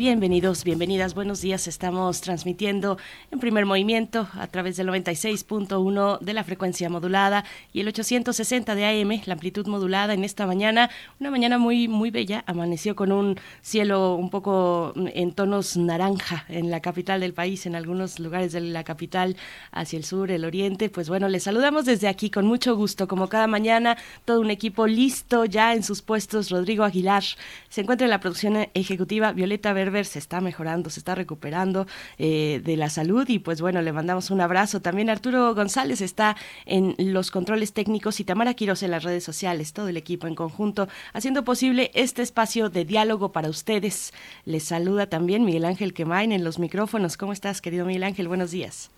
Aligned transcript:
Bienvenidos, 0.00 0.64
bienvenidas, 0.64 1.12
buenos 1.12 1.42
días. 1.42 1.68
Estamos 1.68 2.22
transmitiendo 2.22 2.96
en 3.30 3.38
primer 3.38 3.66
movimiento 3.66 4.28
a 4.32 4.46
través 4.46 4.78
del 4.78 4.88
96.1 4.88 6.20
de 6.20 6.32
la 6.32 6.42
frecuencia 6.42 6.88
modulada 6.88 7.44
y 7.74 7.80
el 7.80 7.88
860 7.88 8.74
de 8.74 8.86
AM, 8.86 9.20
la 9.26 9.34
amplitud 9.34 9.66
modulada 9.66 10.14
en 10.14 10.24
esta 10.24 10.46
mañana. 10.46 10.88
Una 11.20 11.30
mañana 11.30 11.58
muy, 11.58 11.86
muy 11.86 12.10
bella. 12.10 12.44
Amaneció 12.46 12.96
con 12.96 13.12
un 13.12 13.38
cielo 13.60 14.14
un 14.14 14.30
poco 14.30 14.94
en 14.96 15.32
tonos 15.32 15.76
naranja 15.76 16.46
en 16.48 16.70
la 16.70 16.80
capital 16.80 17.20
del 17.20 17.34
país, 17.34 17.66
en 17.66 17.76
algunos 17.76 18.20
lugares 18.20 18.52
de 18.52 18.62
la 18.62 18.84
capital 18.84 19.36
hacia 19.70 19.98
el 19.98 20.04
sur, 20.04 20.30
el 20.30 20.46
oriente. 20.46 20.88
Pues 20.88 21.10
bueno, 21.10 21.28
les 21.28 21.42
saludamos 21.42 21.84
desde 21.84 22.08
aquí 22.08 22.30
con 22.30 22.46
mucho 22.46 22.74
gusto, 22.74 23.06
como 23.06 23.28
cada 23.28 23.48
mañana, 23.48 23.98
todo 24.24 24.40
un 24.40 24.50
equipo 24.50 24.86
listo 24.86 25.44
ya 25.44 25.74
en 25.74 25.82
sus 25.82 26.00
puestos. 26.00 26.48
Rodrigo 26.48 26.84
Aguilar 26.84 27.24
se 27.68 27.82
encuentra 27.82 28.06
en 28.06 28.10
la 28.12 28.20
producción 28.20 28.66
ejecutiva, 28.72 29.32
Violeta 29.32 29.74
Verde 29.74 29.89
se 30.04 30.18
está 30.18 30.40
mejorando, 30.40 30.90
se 30.90 31.00
está 31.00 31.14
recuperando 31.14 31.86
eh, 32.18 32.60
de 32.64 32.76
la 32.76 32.90
salud 32.90 33.28
y 33.28 33.38
pues 33.38 33.60
bueno, 33.60 33.82
le 33.82 33.92
mandamos 33.92 34.30
un 34.30 34.40
abrazo. 34.40 34.80
También 34.80 35.10
Arturo 35.10 35.54
González 35.54 36.00
está 36.00 36.36
en 36.66 36.94
los 36.98 37.30
controles 37.30 37.72
técnicos 37.72 38.20
y 38.20 38.24
Tamara 38.24 38.54
Quiroz 38.54 38.82
en 38.82 38.90
las 38.90 39.04
redes 39.04 39.24
sociales, 39.24 39.72
todo 39.72 39.88
el 39.88 39.96
equipo 39.96 40.26
en 40.26 40.34
conjunto, 40.34 40.88
haciendo 41.12 41.44
posible 41.44 41.90
este 41.94 42.22
espacio 42.22 42.70
de 42.70 42.84
diálogo 42.84 43.32
para 43.32 43.48
ustedes. 43.48 44.12
Les 44.44 44.64
saluda 44.64 45.08
también 45.08 45.44
Miguel 45.44 45.64
Ángel 45.64 45.94
Quemain 45.94 46.32
en 46.32 46.44
los 46.44 46.58
micrófonos. 46.58 47.16
¿Cómo 47.16 47.32
estás, 47.32 47.60
querido 47.60 47.86
Miguel 47.86 48.04
Ángel? 48.04 48.28
Buenos 48.28 48.50
días. 48.50 48.90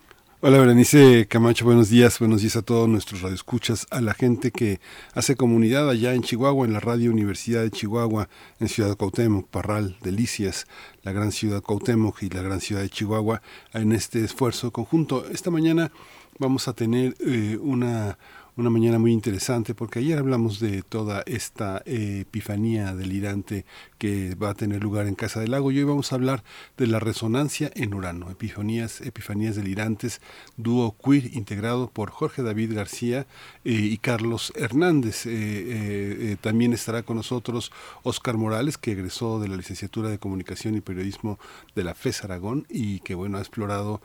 Hola 0.45 0.59
Berenice 0.59 1.29
Camacho, 1.29 1.65
buenos 1.65 1.89
días, 1.89 2.19
buenos 2.19 2.41
días 2.41 2.57
a 2.57 2.63
todos 2.63 2.89
nuestros 2.89 3.23
radioescuchas, 3.23 3.87
a 3.91 4.01
la 4.01 4.13
gente 4.13 4.51
que 4.51 4.81
hace 5.15 5.37
comunidad 5.37 5.89
allá 5.89 6.15
en 6.15 6.23
Chihuahua, 6.23 6.67
en 6.67 6.73
la 6.73 6.81
Radio 6.81 7.13
Universidad 7.13 7.63
de 7.63 7.71
Chihuahua, 7.71 8.29
en 8.59 8.67
Ciudad 8.67 8.97
Cuauhtémoc, 8.97 9.47
Parral, 9.47 9.97
Delicias, 10.03 10.67
la 11.05 11.13
gran 11.13 11.31
ciudad 11.31 11.63
Cuauhtémoc 11.63 12.25
y 12.25 12.29
la 12.29 12.43
gran 12.43 12.61
ciudad 12.61 12.83
de 12.83 12.91
Chihuahua, 12.91 13.41
en 13.73 13.93
este 13.93 14.25
esfuerzo 14.25 14.73
conjunto. 14.73 15.27
Esta 15.31 15.53
mañana 15.53 15.93
vamos 16.41 16.67
a 16.67 16.73
tener 16.73 17.15
eh, 17.21 17.57
una 17.63 18.19
una 18.57 18.69
mañana 18.69 18.99
muy 18.99 19.13
interesante 19.13 19.75
porque 19.75 20.01
ayer 20.01 20.19
hablamos 20.19 20.61
de 20.61 20.83
toda 20.83 21.23
esta 21.27 21.83
eh, 21.87 22.21
epifanía 22.23 22.95
delirante 22.95 23.65
que 24.03 24.35
va 24.35 24.51
a 24.51 24.55
tener 24.55 24.83
lugar 24.83 25.07
en 25.07 25.15
Casa 25.15 25.39
del 25.39 25.53
Lago 25.53 25.71
y 25.71 25.79
hoy 25.79 25.85
vamos 25.85 26.11
a 26.11 26.17
hablar 26.17 26.43
de 26.77 26.89
la 26.89 26.99
resonancia 26.99 27.71
en 27.77 27.95
Urano, 27.95 28.33
epifanías, 28.33 29.01
epifanías 29.01 29.55
delirantes, 29.55 30.21
dúo 30.57 30.97
queer 30.99 31.37
integrado 31.37 31.89
por 31.89 32.11
Jorge 32.11 32.43
David 32.43 32.75
García 32.75 33.29
eh, 33.65 33.71
y 33.71 33.99
Carlos 33.99 34.53
Hernández. 34.57 35.23
Eh, 35.27 36.37
también 36.41 36.73
estará 36.73 37.05
con 37.05 37.17
nosotros 37.17 37.71
Oscar 38.03 38.37
Morales, 38.37 38.77
que 38.77 38.91
egresó 38.91 39.39
de 39.39 39.47
la 39.47 39.55
licenciatura 39.55 40.09
de 40.09 40.19
Comunicación 40.19 40.75
y 40.75 40.81
Periodismo 40.81 41.39
de 41.77 41.85
la 41.85 41.95
FES 41.95 42.25
Aragón 42.25 42.67
y 42.69 42.99
que 43.01 43.15
bueno 43.15 43.39
ha 43.39 43.41
explorado 43.41 44.03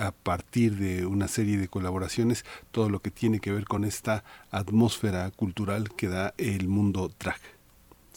a 0.00 0.12
partir 0.12 0.76
de 0.76 1.04
una 1.04 1.28
serie 1.28 1.58
de 1.58 1.68
colaboraciones 1.68 2.46
todo 2.70 2.88
lo 2.88 3.00
que 3.02 3.10
tiene 3.10 3.40
que 3.40 3.52
ver 3.52 3.66
con 3.66 3.84
esta 3.84 4.24
atmósfera 4.50 5.30
cultural 5.30 5.94
que 5.94 6.08
da 6.08 6.32
el 6.38 6.68
mundo 6.68 7.12
drag. 7.20 7.59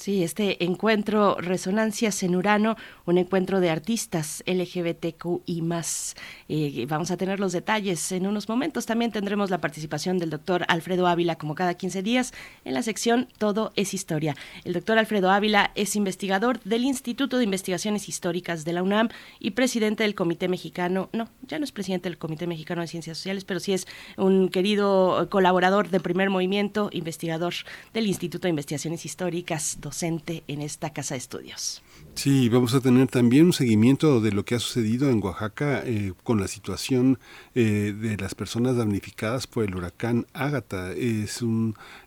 Sí, 0.03 0.22
este 0.22 0.66
encuentro 0.66 1.38
Resonancias 1.40 2.24
en 2.24 2.36
Urano, 2.36 2.75
un 3.06 3.18
encuentro 3.18 3.62
de 3.62 3.69
artistas 3.69 4.44
LGBTQ 4.46 5.44
y 5.46 5.62
más. 5.62 6.16
Eh, 6.50 6.86
vamos 6.90 7.09
a 7.09 7.16
tener 7.16 7.40
los 7.40 7.53
detalles 7.53 8.12
en 8.12 8.28
unos 8.28 8.50
momentos. 8.50 8.86
También 8.86 9.13
tendremos 9.13 9.50
la 9.50 9.62
participación 9.62 10.18
del 10.18 10.30
doctor 10.30 10.66
Alfredo 10.68 11.08
Ávila, 11.08 11.38
como 11.38 11.56
cada 11.56 11.75
15 11.75 12.03
días, 12.03 12.34
en 12.66 12.74
la 12.74 12.84
sección 12.84 13.30
Todo 13.38 13.72
es 13.78 13.94
Historia. 13.94 14.36
El 14.66 14.74
doctor 14.74 14.97
Alfredo 14.97 15.31
Ávila 15.31 15.72
es 15.74 15.96
investigador 15.96 16.59
del 16.63 16.84
Instituto 16.84 17.38
de 17.38 17.46
Investigaciones 17.46 18.09
Históricas 18.09 18.66
de 18.66 18.74
la 18.74 18.84
UNAM 18.84 19.08
y 19.40 19.52
presidente 19.52 20.03
del 20.03 20.16
Comité 20.16 20.50
Mexicano, 20.50 21.08
no, 21.13 21.30
ya 21.47 21.59
no 21.59 21.63
es 21.63 21.72
presidente 21.72 22.09
del 22.09 22.18
Comité 22.18 22.46
Mexicano 22.46 22.81
de 22.81 22.88
Ciencias 22.88 23.19
Sociales, 23.19 23.46
pero 23.46 23.62
sí 23.62 23.72
es 23.72 23.88
un 24.18 24.50
querido 24.50 25.30
colaborador 25.30 25.88
de 25.88 26.02
primer 26.02 26.30
movimiento, 26.30 26.90
investigador 26.92 27.53
del 27.94 28.08
Instituto 28.08 28.47
de 28.47 28.50
Investigaciones 28.50 29.06
Históricas 29.06 29.78
docente 29.94 30.44
en 30.48 30.62
esta 30.62 30.92
casa 30.92 31.14
de 31.14 31.20
estudios. 31.20 31.84
Sí, 32.16 32.50
vamos 32.50 32.74
a 32.74 32.81
tener 32.81 33.08
también 33.08 33.46
un 33.46 33.54
seguimiento 33.54 34.22
de 34.22 34.31
lo 34.31 34.44
que 34.44 34.56
ha 34.56 34.59
sucedido 34.59 35.08
en 35.09 35.24
Oaxaca 35.24 35.84
eh, 35.86 36.14
con 36.24 36.40
la 36.40 36.48
situación 36.48 37.20
eh, 37.54 37.96
de 37.96 38.18
las 38.18 38.34
personas 38.34 38.76
damnificadas 38.76 39.46
por 39.46 39.64
el 39.64 39.76
huracán 39.76 40.26
Ágata. 40.34 40.94
Es, 40.94 41.42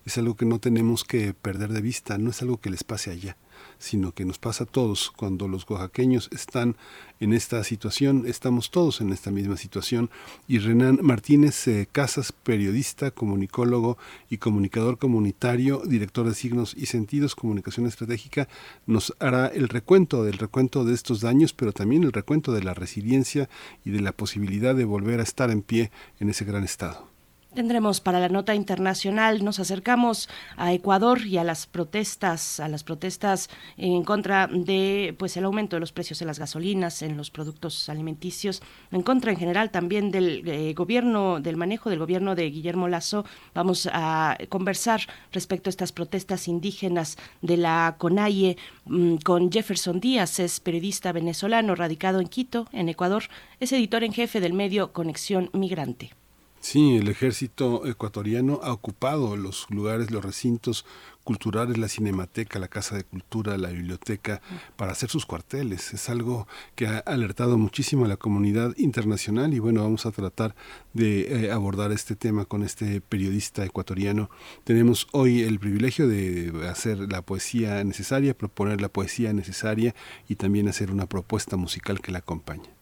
es 0.05 0.17
algo 0.17 0.35
que 0.35 0.45
no 0.45 0.59
tenemos 0.59 1.05
que 1.05 1.33
perder 1.33 1.71
de 1.71 1.81
vista, 1.81 2.17
no 2.17 2.31
es 2.31 2.41
algo 2.41 2.57
que 2.57 2.69
les 2.69 2.83
pase 2.83 3.11
allá 3.11 3.37
sino 3.79 4.13
que 4.13 4.25
nos 4.25 4.39
pasa 4.39 4.63
a 4.63 4.67
todos. 4.67 5.11
Cuando 5.11 5.47
los 5.47 5.69
oaxaqueños 5.69 6.29
están 6.31 6.75
en 7.19 7.33
esta 7.33 7.63
situación, 7.63 8.23
estamos 8.27 8.71
todos 8.71 9.01
en 9.01 9.11
esta 9.11 9.31
misma 9.31 9.57
situación. 9.57 10.09
Y 10.47 10.59
Renan 10.59 10.99
Martínez 11.01 11.67
eh, 11.67 11.87
Casas, 11.91 12.31
periodista, 12.31 13.11
comunicólogo 13.11 13.97
y 14.29 14.37
comunicador 14.37 14.97
comunitario, 14.97 15.81
director 15.85 16.27
de 16.27 16.35
signos 16.35 16.75
y 16.77 16.85
sentidos, 16.87 17.35
comunicación 17.35 17.87
estratégica, 17.87 18.47
nos 18.85 19.13
hará 19.19 19.47
el 19.47 19.69
recuento 19.69 20.23
del 20.23 20.37
recuento 20.37 20.85
de 20.85 20.93
estos 20.93 21.21
daños, 21.21 21.53
pero 21.53 21.71
también 21.71 22.03
el 22.03 22.13
recuento 22.13 22.51
de 22.51 22.63
la 22.63 22.73
resiliencia 22.73 23.49
y 23.83 23.91
de 23.91 24.01
la 24.01 24.11
posibilidad 24.11 24.75
de 24.75 24.85
volver 24.85 25.19
a 25.19 25.23
estar 25.23 25.51
en 25.51 25.61
pie 25.61 25.91
en 26.19 26.29
ese 26.29 26.45
gran 26.45 26.63
estado. 26.63 27.16
Tendremos 27.57 28.01
para 28.01 28.19
la 28.19 28.29
nota 28.29 28.53
internacional, 28.53 29.43
nos 29.43 29.59
acercamos 29.59 30.29
a 30.57 30.73
Ecuador 30.73 31.25
y 31.25 31.39
a 31.39 31.43
las 31.43 31.65
protestas, 31.65 32.59
a 32.59 32.67
las 32.67 32.83
protestas 32.83 33.49
en 33.77 34.03
contra 34.03 34.45
de 34.45 35.15
pues 35.17 35.35
el 35.37 35.45
aumento 35.45 35.75
de 35.75 35.79
los 35.79 35.91
precios 35.91 36.19
de 36.19 36.27
las 36.27 36.37
gasolinas, 36.37 37.01
en 37.01 37.17
los 37.17 37.31
productos 37.31 37.89
alimenticios, 37.89 38.61
en 38.91 39.01
contra 39.01 39.31
en 39.31 39.39
general 39.39 39.71
también 39.71 40.11
del 40.11 40.47
eh, 40.47 40.75
gobierno, 40.75 41.39
del 41.39 41.57
manejo 41.57 41.89
del 41.89 41.97
gobierno 41.97 42.35
de 42.35 42.47
Guillermo 42.51 42.89
Lazo. 42.89 43.25
Vamos 43.55 43.89
a 43.91 44.37
conversar 44.49 45.01
respecto 45.31 45.69
a 45.69 45.71
estas 45.71 45.91
protestas 45.91 46.47
indígenas 46.47 47.17
de 47.41 47.57
la 47.57 47.95
CONAIE 47.97 48.55
mm, 48.85 49.15
con 49.25 49.51
Jefferson 49.51 49.99
Díaz, 49.99 50.39
es 50.39 50.59
periodista 50.59 51.11
venezolano 51.11 51.73
radicado 51.73 52.19
en 52.19 52.27
Quito, 52.27 52.67
en 52.71 52.87
Ecuador, 52.87 53.23
es 53.59 53.71
editor 53.71 54.03
en 54.03 54.13
jefe 54.13 54.41
del 54.41 54.53
medio 54.53 54.93
Conexión 54.93 55.49
Migrante. 55.53 56.11
Sí, 56.59 56.97
el 56.97 57.07
ejército 57.07 57.85
ecuatoriano 57.85 58.59
ha 58.63 58.73
ocupado 58.73 59.37
los 59.37 59.67
lugares, 59.69 60.11
los 60.11 60.25
recintos 60.25 60.85
culturales, 61.23 61.77
la 61.77 61.89
cinemateca, 61.89 62.57
la 62.57 62.69
casa 62.69 62.95
de 62.95 63.03
cultura, 63.03 63.57
la 63.57 63.69
biblioteca, 63.69 64.41
para 64.77 64.93
hacer 64.93 65.09
sus 65.09 65.25
cuarteles. 65.25 65.93
Es 65.93 66.09
algo 66.09 66.47
que 66.75 66.87
ha 66.87 66.99
alertado 66.99 67.57
muchísimo 67.57 68.05
a 68.05 68.07
la 68.07 68.15
comunidad 68.15 68.73
internacional 68.77 69.53
y 69.53 69.59
bueno, 69.59 69.83
vamos 69.83 70.05
a 70.05 70.11
tratar 70.11 70.55
de 70.93 71.45
eh, 71.47 71.51
abordar 71.51 71.91
este 71.91 72.15
tema 72.15 72.45
con 72.45 72.63
este 72.63 73.01
periodista 73.01 73.65
ecuatoriano. 73.65 74.29
Tenemos 74.63 75.07
hoy 75.11 75.41
el 75.41 75.59
privilegio 75.59 76.07
de 76.07 76.65
hacer 76.69 76.97
la 77.11 77.21
poesía 77.21 77.83
necesaria, 77.83 78.37
proponer 78.37 78.79
la 78.79 78.89
poesía 78.89 79.33
necesaria 79.33 79.93
y 80.29 80.35
también 80.35 80.69
hacer 80.69 80.91
una 80.91 81.07
propuesta 81.07 81.57
musical 81.57 81.99
que 81.99 82.13
la 82.13 82.19
acompañe. 82.19 82.76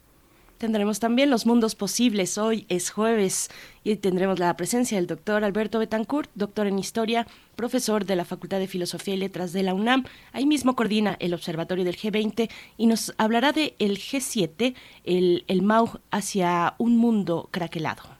Tendremos 0.57 0.99
también 0.99 1.29
los 1.29 1.45
mundos 1.45 1.75
posibles. 1.75 2.37
Hoy 2.37 2.65
es 2.69 2.89
jueves 2.89 3.49
y 3.83 3.97
tendremos 3.97 4.39
la 4.39 4.55
presencia 4.55 4.97
del 4.97 5.05
doctor 5.05 5.43
Alberto 5.43 5.79
Betancourt, 5.79 6.29
doctor 6.33 6.67
en 6.67 6.79
historia, 6.79 7.27
profesor 7.57 8.05
de 8.05 8.15
la 8.15 8.23
Facultad 8.23 8.59
de 8.59 8.67
Filosofía 8.67 9.15
y 9.15 9.17
Letras 9.17 9.51
de 9.51 9.63
la 9.63 9.73
UNAM. 9.73 10.05
Ahí 10.31 10.45
mismo 10.45 10.75
coordina 10.75 11.17
el 11.19 11.33
observatorio 11.33 11.83
del 11.83 11.97
G20 11.97 12.49
y 12.77 12.87
nos 12.87 13.13
hablará 13.17 13.51
de 13.51 13.75
el 13.79 13.97
G7, 13.97 14.75
el, 15.03 15.43
el 15.47 15.61
MAU 15.61 15.99
hacia 16.09 16.75
un 16.77 16.97
mundo 16.97 17.49
craquelado. 17.51 18.14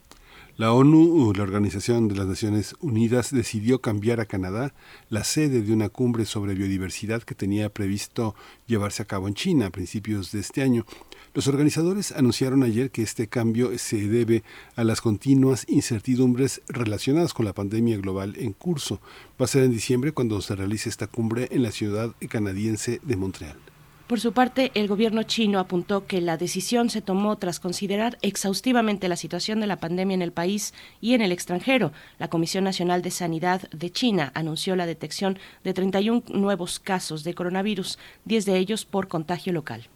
La 0.56 0.72
ONU, 0.72 1.34
la 1.36 1.42
Organización 1.42 2.08
de 2.08 2.14
las 2.14 2.28
Naciones 2.28 2.76
Unidas, 2.80 3.32
decidió 3.32 3.82
cambiar 3.82 4.20
a 4.20 4.28
Canadá 4.28 4.72
la 5.10 5.24
sede 5.24 5.64
de 5.64 5.74
una 5.74 5.90
cumbre 5.90 6.26
sobre 6.26 6.54
biodiversidad 6.54 7.24
que 7.24 7.34
tenía 7.34 7.74
previsto 7.74 8.36
llevarse 8.68 9.02
a 9.02 9.06
cabo 9.06 9.28
en 9.28 9.34
China 9.34 9.66
a 9.66 9.72
principios 9.72 10.32
de 10.32 10.42
este 10.42 10.62
año. 10.62 10.86
Los 11.34 11.48
organizadores 11.48 12.12
anunciaron 12.12 12.62
ayer 12.62 12.92
que 12.92 13.02
este 13.02 13.26
cambio 13.26 13.76
se 13.80 14.08
debe 14.08 14.44
a 14.76 14.84
las 14.84 15.02
continuas 15.02 15.66
incertidumbres 15.68 16.62
relacionadas 16.68 17.34
con 17.34 17.46
la 17.46 17.54
pandemia 17.54 17.98
global 17.98 18.36
en 18.38 18.54
curso. 18.54 19.02
Va 19.42 19.46
a 19.46 19.48
ser 19.48 19.64
en 19.64 19.72
diciembre 19.72 20.12
cuando 20.12 20.40
se 20.42 20.56
realice 20.56 20.88
esta 20.88 21.08
cumbre 21.08 21.48
en 21.50 21.64
la 21.64 21.72
ciudad 21.72 22.14
canadiense 22.30 23.02
de 23.02 23.16
Montreal. 23.16 23.73
Por 24.14 24.20
su 24.20 24.32
parte, 24.32 24.70
el 24.76 24.88
gobierno 24.88 25.24
chino 25.24 25.58
apuntó 25.58 26.06
que 26.06 26.22
la 26.22 26.38
decisión 26.38 26.92
se 26.92 27.02
tomó 27.02 27.36
tras 27.40 27.60
considerar 27.60 28.20
exhaustivamente 28.22 29.08
la 29.08 29.16
situación 29.16 29.60
de 29.60 29.66
la 29.66 29.78
pandemia 29.78 30.14
en 30.14 30.22
el 30.22 30.32
país 30.32 30.76
y 31.02 31.16
en 31.16 31.22
el 31.24 31.32
extranjero. 31.32 31.92
La 32.20 32.28
Comisión 32.28 32.64
Nacional 32.64 33.02
de 33.02 33.10
Sanidad 33.10 33.68
de 33.72 33.92
China 33.92 34.32
anunció 34.36 34.76
la 34.76 34.86
detección 34.86 35.40
de 35.64 35.74
31 35.74 36.26
nuevos 36.28 36.80
casos 36.80 37.24
de 37.24 37.34
coronavirus, 37.34 37.98
10 38.26 38.46
de 38.46 38.58
ellos 38.60 38.86
por 38.86 39.08
contagio 39.08 39.52
local 39.52 39.90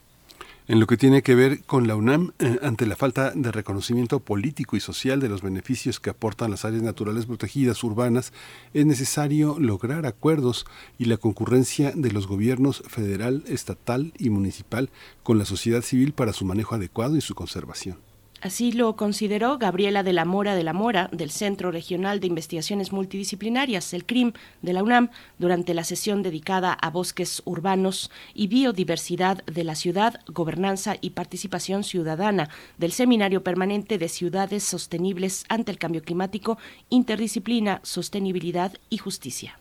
en 0.68 0.80
lo 0.80 0.88
que 0.88 0.98
tiene 0.98 1.22
que 1.22 1.36
ver 1.36 1.64
con 1.64 1.88
la 1.88 1.96
UNAM, 1.96 2.34
eh, 2.40 2.60
ante 2.62 2.86
la 2.86 2.96
falta 2.96 3.32
de 3.34 3.52
reconocimiento 3.52 4.20
político 4.20 4.76
y 4.76 4.80
social 4.80 5.20
de 5.20 5.30
los 5.30 5.42
beneficios 5.42 6.00
que 6.00 6.10
aportan 6.10 6.52
las 6.52 6.66
áreas 6.66 6.84
naturales 6.84 7.26
protegidas 7.26 7.84
urbanas, 7.84 8.34
es 8.74 8.86
necesario 8.86 9.58
lograr 9.60 10.06
acuerdos 10.06 10.66
y 10.98 11.06
la 11.06 11.18
concurrencia 11.18 11.92
de 11.96 12.12
los 12.12 12.28
gobiernos 12.28 12.84
federal, 12.88 13.44
estatal 13.48 14.14
y 14.18 14.30
municipal 14.30 14.90
con 15.24 15.38
la 15.38 15.46
sociedad 15.46 15.82
civil 15.82 16.14
para 16.14 16.34
su 16.34 16.46
manejo 16.46 16.76
adecuado 16.76 17.16
y 17.16 17.22
su 17.22 17.34
conservación. 17.34 18.07
Así 18.48 18.72
lo 18.72 18.96
consideró 18.96 19.58
Gabriela 19.58 20.04
de 20.04 20.14
la 20.14 20.24
Mora 20.24 20.56
de 20.56 20.64
la 20.64 20.72
Mora, 20.72 21.10
del 21.12 21.32
Centro 21.32 21.70
Regional 21.70 22.22
de 22.22 22.28
Investigaciones 22.28 22.94
Multidisciplinarias, 22.94 23.94
el 23.94 24.06
CRIM, 24.06 24.32
de 24.62 24.72
la 24.72 24.84
UNAM, 24.84 25.10
durante 25.38 25.74
la 25.74 25.84
sesión 25.84 26.24
dedicada 26.24 26.72
a 26.72 26.90
bosques 26.90 27.42
urbanos 27.44 28.10
y 28.34 28.48
biodiversidad 28.48 29.44
de 29.44 29.66
la 29.66 29.76
ciudad, 29.76 30.22
gobernanza 30.28 30.96
y 31.02 31.10
participación 31.10 31.84
ciudadana 31.84 32.50
del 32.78 32.94
Seminario 32.94 33.44
Permanente 33.44 33.98
de 33.98 34.08
Ciudades 34.08 34.64
Sostenibles 34.64 35.44
ante 35.50 35.74
el 35.74 35.78
Cambio 35.78 36.02
Climático, 36.02 36.58
Interdisciplina, 36.88 37.82
Sostenibilidad 37.84 38.72
y 38.90 39.00
Justicia. 39.00 39.60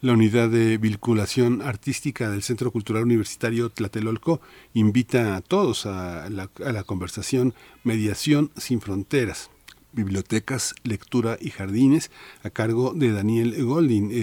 La 0.00 0.12
unidad 0.12 0.48
de 0.48 0.78
vinculación 0.78 1.60
artística 1.60 2.30
del 2.30 2.44
Centro 2.44 2.70
Cultural 2.70 3.02
Universitario 3.02 3.68
Tlatelolco 3.68 4.40
invita 4.72 5.34
a 5.34 5.40
todos 5.40 5.86
a 5.86 6.30
la, 6.30 6.84
conversación 6.84 7.52
Mediación 7.82 8.52
sin 8.56 8.80
Fronteras 8.80 9.50
bibliotecas, 9.90 10.76
lectura 10.84 11.36
y 11.40 11.50
jardines 11.50 12.12
a 12.44 12.50
cargo 12.50 12.92
de 12.94 13.10
Daniel 13.10 13.60
Goldin. 13.64 14.12
Eh, 14.12 14.14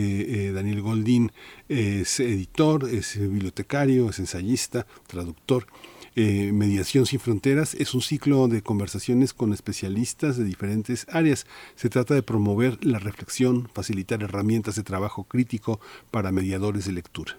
eh, 0.47 0.51
Daniel 0.53 0.81
Goldin 0.81 1.33
es 1.67 2.21
editor, 2.21 2.87
es 2.89 3.19
bibliotecario, 3.19 4.09
es 4.09 4.19
ensayista, 4.19 4.87
traductor 5.07 5.67
eh, 6.15 6.51
Mediación 6.53 7.05
sin 7.05 7.19
Fronteras 7.19 7.73
es 7.73 7.93
un 7.93 8.01
ciclo 8.01 8.47
de 8.47 8.61
conversaciones 8.61 9.33
con 9.33 9.51
especialistas 9.51 10.37
de 10.37 10.45
diferentes 10.45 11.05
áreas. 11.09 11.45
Se 11.75 11.89
trata 11.89 12.13
de 12.13 12.23
promover 12.23 12.83
la 12.85 12.99
reflexión, 12.99 13.69
facilitar 13.73 14.23
herramientas 14.23 14.75
de 14.75 14.83
trabajo 14.83 15.25
crítico 15.25 15.81
para 16.11 16.31
mediadores 16.31 16.85
de 16.85 16.93
lectura. 16.93 17.37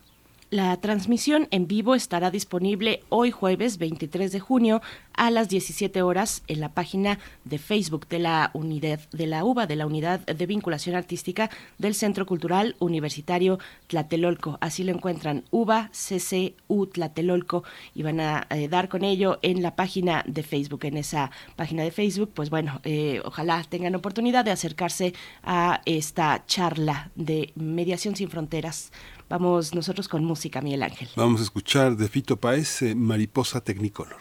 La 0.50 0.76
transmisión 0.76 1.48
en 1.50 1.66
vivo 1.66 1.96
estará 1.96 2.30
disponible 2.30 3.02
hoy 3.08 3.32
jueves 3.32 3.78
23 3.78 4.30
de 4.30 4.38
junio 4.38 4.80
a 5.12 5.32
las 5.32 5.48
17 5.48 6.02
horas 6.02 6.44
en 6.46 6.60
la 6.60 6.68
página 6.68 7.18
de 7.42 7.58
Facebook 7.58 8.06
de 8.06 8.20
la 8.20 8.52
unidad 8.54 9.00
de 9.10 9.26
la 9.26 9.44
UBA, 9.44 9.66
de 9.66 9.74
la 9.74 9.86
Unidad 9.86 10.20
de 10.20 10.46
Vinculación 10.46 10.94
Artística 10.94 11.50
del 11.78 11.96
Centro 11.96 12.26
Cultural 12.26 12.76
Universitario 12.78 13.58
Tlatelolco. 13.88 14.56
Así 14.60 14.84
lo 14.84 14.92
encuentran 14.92 15.42
UBA 15.50 15.90
CCU 15.90 16.86
Tlatelolco 16.86 17.64
y 17.92 18.04
van 18.04 18.20
a 18.20 18.46
eh, 18.50 18.68
dar 18.68 18.88
con 18.88 19.02
ello 19.02 19.40
en 19.42 19.62
la 19.62 19.74
página 19.74 20.22
de 20.28 20.44
Facebook. 20.44 20.84
En 20.84 20.96
esa 20.96 21.32
página 21.56 21.82
de 21.82 21.90
Facebook, 21.90 22.30
pues 22.32 22.50
bueno, 22.50 22.80
eh, 22.84 23.20
ojalá 23.24 23.64
tengan 23.68 23.96
oportunidad 23.96 24.44
de 24.44 24.52
acercarse 24.52 25.12
a 25.42 25.80
esta 25.86 26.44
charla 26.46 27.10
de 27.16 27.52
mediación 27.56 28.14
sin 28.14 28.30
fronteras 28.30 28.92
Vamos 29.28 29.74
nosotros 29.74 30.08
con 30.08 30.24
música, 30.24 30.60
Miguel 30.60 30.82
Ángel. 30.82 31.08
Vamos 31.16 31.40
a 31.40 31.44
escuchar 31.44 31.96
de 31.96 32.08
Fito 32.08 32.36
Paez, 32.36 32.82
eh, 32.82 32.94
Mariposa 32.94 33.60
Technicolor. 33.60 34.20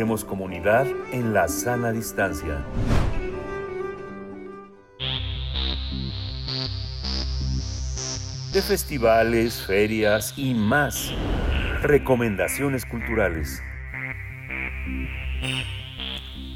Hacemos 0.00 0.24
comunidad 0.24 0.86
en 1.12 1.34
la 1.34 1.46
sana 1.46 1.92
distancia. 1.92 2.64
De 8.50 8.62
festivales, 8.62 9.60
ferias 9.66 10.32
y 10.38 10.54
más. 10.54 11.12
Recomendaciones 11.82 12.86
culturales. 12.86 13.60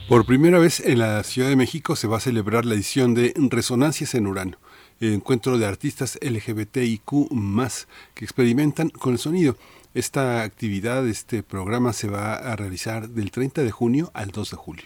Por 0.09 0.25
primera 0.25 0.59
vez 0.59 0.81
en 0.81 1.01
la 1.01 1.23
Ciudad 1.23 1.51
de 1.51 1.57
México 1.57 1.97
se 1.97 2.09
va 2.09 2.17
a 2.17 2.21
celebrar 2.21 2.65
la 2.65 2.73
edición 2.73 3.13
de 3.13 3.35
Resonancias 3.51 4.15
en 4.15 4.27
Urano, 4.27 4.57
encuentro 5.01 5.59
de 5.59 5.67
artistas 5.67 6.19
LGBTIQ 6.23 7.11
que 8.15 8.25
experimentan 8.25 8.89
con 8.89 9.13
el 9.13 9.19
sonido. 9.19 9.59
Esta 9.95 10.43
actividad, 10.43 11.07
este 11.07 11.45
programa 11.45 11.93
se 11.93 12.09
va 12.09 12.35
a 12.35 12.57
realizar 12.57 13.11
del 13.11 13.31
30 13.31 13.63
de 13.63 13.71
junio 13.71 14.11
al 14.13 14.33
2 14.33 14.51
de 14.51 14.57
julio. 14.57 14.85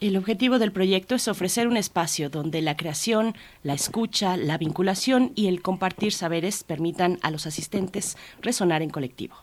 El 0.00 0.16
objetivo 0.16 0.58
del 0.58 0.72
proyecto 0.72 1.14
es 1.14 1.28
ofrecer 1.28 1.68
un 1.68 1.76
espacio 1.76 2.28
donde 2.28 2.60
la 2.60 2.76
creación, 2.76 3.36
la 3.62 3.74
escucha, 3.74 4.36
la 4.36 4.58
vinculación 4.58 5.30
y 5.36 5.46
el 5.46 5.62
compartir 5.62 6.12
saberes 6.12 6.64
permitan 6.64 7.20
a 7.22 7.30
los 7.30 7.46
asistentes 7.46 8.16
resonar 8.42 8.82
en 8.82 8.90
colectivo. 8.90 9.36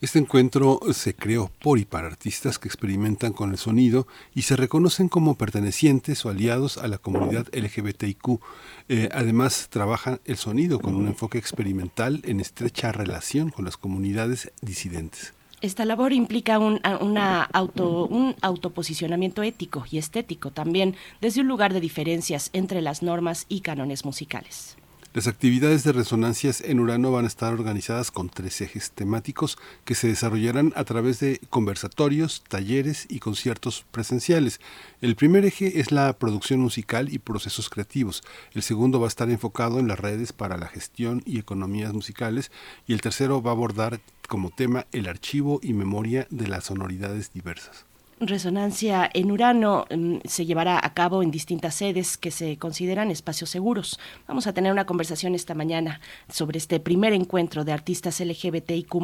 Este 0.00 0.18
encuentro 0.18 0.80
se 0.92 1.14
creó 1.14 1.50
por 1.62 1.78
y 1.78 1.84
para 1.84 2.08
artistas 2.08 2.58
que 2.58 2.68
experimentan 2.68 3.32
con 3.32 3.50
el 3.50 3.58
sonido 3.58 4.06
y 4.34 4.42
se 4.42 4.56
reconocen 4.56 5.08
como 5.08 5.36
pertenecientes 5.36 6.24
o 6.26 6.30
aliados 6.30 6.78
a 6.78 6.88
la 6.88 6.98
comunidad 6.98 7.46
LGBTIQ. 7.52 8.40
Eh, 8.88 9.08
además, 9.12 9.68
trabajan 9.70 10.20
el 10.24 10.36
sonido 10.36 10.80
con 10.80 10.94
un 10.94 11.06
enfoque 11.06 11.38
experimental 11.38 12.20
en 12.24 12.40
estrecha 12.40 12.92
relación 12.92 13.50
con 13.50 13.64
las 13.64 13.76
comunidades 13.76 14.52
disidentes. 14.60 15.32
Esta 15.60 15.86
labor 15.86 16.12
implica 16.12 16.58
un, 16.58 16.78
auto, 16.84 18.06
un 18.06 18.36
autoposicionamiento 18.42 19.42
ético 19.42 19.86
y 19.90 19.96
estético 19.96 20.50
también 20.50 20.94
desde 21.22 21.40
un 21.40 21.48
lugar 21.48 21.72
de 21.72 21.80
diferencias 21.80 22.50
entre 22.52 22.82
las 22.82 23.02
normas 23.02 23.46
y 23.48 23.60
cánones 23.60 24.04
musicales. 24.04 24.76
Las 25.14 25.28
actividades 25.28 25.84
de 25.84 25.92
resonancias 25.92 26.60
en 26.60 26.80
Urano 26.80 27.12
van 27.12 27.24
a 27.24 27.28
estar 27.28 27.52
organizadas 27.52 28.10
con 28.10 28.28
tres 28.28 28.60
ejes 28.60 28.90
temáticos 28.90 29.58
que 29.84 29.94
se 29.94 30.08
desarrollarán 30.08 30.72
a 30.74 30.82
través 30.82 31.20
de 31.20 31.40
conversatorios, 31.50 32.42
talleres 32.48 33.06
y 33.08 33.20
conciertos 33.20 33.86
presenciales. 33.92 34.60
El 35.00 35.14
primer 35.14 35.44
eje 35.44 35.78
es 35.78 35.92
la 35.92 36.12
producción 36.14 36.58
musical 36.58 37.12
y 37.12 37.20
procesos 37.20 37.70
creativos. 37.70 38.24
El 38.54 38.64
segundo 38.64 38.98
va 38.98 39.06
a 39.06 39.14
estar 39.14 39.30
enfocado 39.30 39.78
en 39.78 39.86
las 39.86 40.00
redes 40.00 40.32
para 40.32 40.56
la 40.56 40.66
gestión 40.66 41.22
y 41.24 41.38
economías 41.38 41.92
musicales. 41.92 42.50
Y 42.88 42.92
el 42.92 43.00
tercero 43.00 43.40
va 43.40 43.52
a 43.52 43.54
abordar 43.54 44.00
como 44.28 44.50
tema 44.50 44.88
el 44.90 45.06
archivo 45.06 45.60
y 45.62 45.74
memoria 45.74 46.26
de 46.30 46.48
las 46.48 46.64
sonoridades 46.64 47.32
diversas. 47.32 47.86
Resonancia 48.20 49.10
en 49.12 49.32
Urano 49.32 49.86
mm, 49.90 50.18
se 50.24 50.46
llevará 50.46 50.78
a 50.80 50.94
cabo 50.94 51.22
en 51.22 51.32
distintas 51.32 51.74
sedes 51.74 52.16
que 52.16 52.30
se 52.30 52.56
consideran 52.58 53.10
espacios 53.10 53.50
seguros. 53.50 53.98
Vamos 54.28 54.46
a 54.46 54.52
tener 54.52 54.70
una 54.70 54.86
conversación 54.86 55.34
esta 55.34 55.54
mañana 55.54 56.00
sobre 56.28 56.58
este 56.58 56.78
primer 56.78 57.12
encuentro 57.12 57.64
de 57.64 57.72
artistas 57.72 58.20
LGBTIQ 58.20 58.94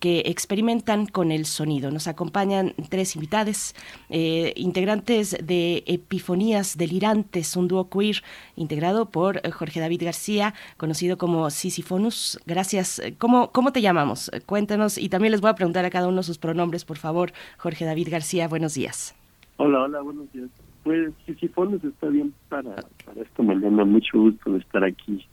que 0.00 0.24
experimentan 0.26 1.06
con 1.06 1.30
el 1.30 1.46
sonido. 1.46 1.92
Nos 1.92 2.08
acompañan 2.08 2.74
tres 2.88 3.14
invitados, 3.14 3.74
eh, 4.08 4.52
integrantes 4.56 5.36
de 5.42 5.84
Epifonías 5.86 6.76
Delirantes, 6.76 7.54
un 7.56 7.68
dúo 7.68 7.88
queer 7.88 8.24
integrado 8.56 9.10
por 9.10 9.48
Jorge 9.52 9.78
David 9.78 10.02
García, 10.04 10.54
conocido 10.76 11.18
como 11.18 11.50
Sisifonus. 11.50 12.40
Gracias. 12.46 13.00
¿Cómo, 13.18 13.52
¿Cómo 13.52 13.72
te 13.72 13.80
llamamos? 13.80 14.30
Cuéntanos 14.46 14.98
y 14.98 15.08
también 15.08 15.30
les 15.30 15.40
voy 15.40 15.50
a 15.50 15.54
preguntar 15.54 15.84
a 15.84 15.90
cada 15.90 16.08
uno 16.08 16.24
sus 16.24 16.38
pronombres, 16.38 16.84
por 16.84 16.98
favor, 16.98 17.32
Jorge 17.56 17.84
David 17.84 18.08
García 18.10 18.39
buenos 18.48 18.74
días. 18.74 19.14
Hola, 19.56 19.82
hola, 19.82 20.00
buenos 20.00 20.32
días. 20.32 20.48
Pues 20.82 21.12
si 21.26 21.48
pones 21.48 21.84
está 21.84 22.08
bien 22.08 22.32
para, 22.48 22.76
para 23.04 23.20
esta 23.20 23.42
mañana. 23.42 23.84
Mucho 23.84 24.18
gusto 24.18 24.52
de 24.52 24.58
estar 24.60 24.82
aquí. 24.84 25.26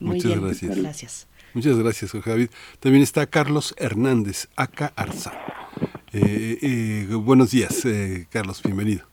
Muchas 0.00 0.40
gracias. 0.40 0.78
gracias. 0.78 1.28
Muchas 1.54 1.78
gracias, 1.78 2.10
Jorge 2.10 2.30
David. 2.30 2.48
También 2.80 3.02
está 3.02 3.26
Carlos 3.26 3.74
Hernández, 3.78 4.48
acá 4.56 4.92
Arza. 4.96 5.32
Eh, 6.12 6.58
eh, 6.62 7.14
buenos 7.14 7.52
días, 7.52 7.84
eh, 7.84 8.26
Carlos, 8.30 8.60
bienvenido. 8.62 9.04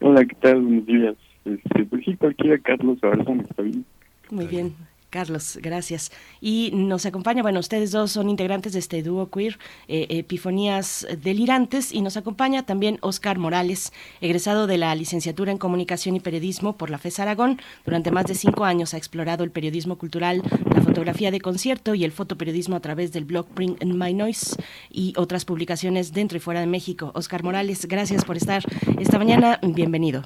Hola, 0.00 0.24
¿qué 0.24 0.34
tal? 0.36 0.62
Buenos 0.62 0.86
días. 0.86 1.16
Este, 1.44 1.84
pues 1.84 2.04
sí, 2.04 2.16
cualquiera 2.16 2.58
Carlos 2.58 2.98
Arza 3.02 3.32
está 3.32 3.62
bien. 3.62 3.84
Muy 4.30 4.46
bien. 4.46 4.74
Carlos, 5.16 5.58
gracias. 5.62 6.12
Y 6.42 6.72
nos 6.74 7.06
acompaña, 7.06 7.40
bueno, 7.40 7.58
ustedes 7.58 7.90
dos 7.90 8.12
son 8.12 8.28
integrantes 8.28 8.74
de 8.74 8.80
este 8.80 9.02
dúo 9.02 9.30
queer, 9.30 9.58
eh, 9.88 10.06
Epifonías 10.10 11.06
Delirantes, 11.22 11.90
y 11.90 12.02
nos 12.02 12.18
acompaña 12.18 12.66
también 12.66 12.98
Oscar 13.00 13.38
Morales, 13.38 13.94
egresado 14.20 14.66
de 14.66 14.76
la 14.76 14.94
licenciatura 14.94 15.52
en 15.52 15.56
Comunicación 15.56 16.16
y 16.16 16.20
Periodismo 16.20 16.76
por 16.76 16.90
la 16.90 16.98
FES 16.98 17.20
Aragón. 17.20 17.58
Durante 17.86 18.10
más 18.10 18.26
de 18.26 18.34
cinco 18.34 18.66
años 18.66 18.92
ha 18.92 18.98
explorado 18.98 19.42
el 19.42 19.50
periodismo 19.50 19.96
cultural, 19.96 20.42
la 20.74 20.82
fotografía 20.82 21.30
de 21.30 21.40
concierto 21.40 21.94
y 21.94 22.04
el 22.04 22.12
fotoperiodismo 22.12 22.76
a 22.76 22.80
través 22.80 23.10
del 23.10 23.24
blog 23.24 23.46
Bring 23.54 23.78
My 23.86 24.12
Noise 24.12 24.56
y 24.90 25.14
otras 25.16 25.46
publicaciones 25.46 26.12
dentro 26.12 26.36
y 26.36 26.42
fuera 26.42 26.60
de 26.60 26.66
México. 26.66 27.10
Oscar 27.14 27.42
Morales, 27.42 27.86
gracias 27.86 28.22
por 28.26 28.36
estar 28.36 28.62
esta 28.98 29.16
mañana. 29.18 29.58
Bienvenido. 29.62 30.24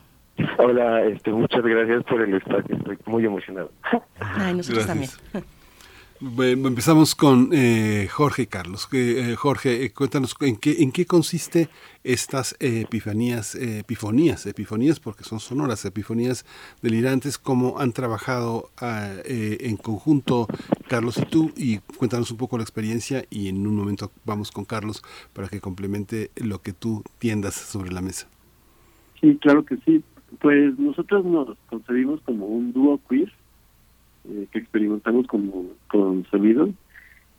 Hola, 0.59 1.05
este, 1.07 1.33
muchas 1.33 1.63
gracias 1.63 2.05
por 2.05 2.21
el 2.23 2.35
espacio, 2.35 2.77
estoy 2.77 2.99
muy 3.07 3.25
emocionado. 3.25 3.71
Ay, 4.21 4.55
nosotros 4.55 4.87
también. 4.87 5.11
empezamos 6.21 7.15
con 7.15 7.51
eh, 7.53 8.09
Jorge 8.11 8.47
Carlos. 8.47 8.89
Eh, 8.93 9.35
Jorge, 9.37 9.85
eh, 9.85 9.93
cuéntanos 9.93 10.37
en 10.41 10.57
qué, 10.57 10.83
en 10.83 10.93
qué 10.93 11.07
consiste 11.07 11.69
estas 12.05 12.57
epifanías, 12.61 13.55
epifonías, 13.55 14.47
epifonías 14.47 15.01
porque 15.01 15.25
son 15.25 15.41
sonoras, 15.41 15.85
epifonías 15.85 16.45
delirantes, 16.83 17.39
cómo 17.39 17.79
han 17.79 17.93
trabajado 17.93 18.71
ah, 18.81 19.13
en 19.27 19.77
conjunto 19.77 20.47
Carlos 20.89 21.19
y 21.19 21.27
tú, 21.27 21.53
y 21.57 21.79
cuéntanos 21.97 22.31
un 22.31 22.39
poco 22.39 22.57
la 22.57 22.63
experiencia 22.63 23.25
y 23.31 23.49
en 23.49 23.67
un 23.67 23.77
momento 23.77 24.11
vamos 24.25 24.51
con 24.51 24.65
Carlos 24.65 25.03
para 25.33 25.49
que 25.49 25.61
complemente 25.61 26.31
lo 26.37 26.63
que 26.63 26.73
tú 26.73 27.03
tiendas 27.19 27.55
sobre 27.55 27.93
la 27.93 28.01
mesa. 28.01 28.29
Sí, 29.21 29.39
claro 29.41 29.65
que 29.65 29.77
sí. 29.85 30.03
Pues 30.39 30.79
nosotros 30.79 31.25
nos 31.25 31.57
concebimos 31.69 32.21
como 32.23 32.47
un 32.47 32.73
dúo 32.73 33.01
queer 33.09 33.33
eh, 34.29 34.47
que 34.53 34.59
experimentamos 34.59 35.27
con, 35.27 35.51
con 35.89 36.25
sonido. 36.31 36.69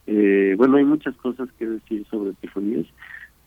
Eh, 0.08 0.56
bueno, 0.58 0.78
hay 0.78 0.84
muchas 0.84 1.16
cosas 1.18 1.50
que 1.58 1.68
decir 1.68 2.06
sobre 2.10 2.32
epifonías. 2.32 2.86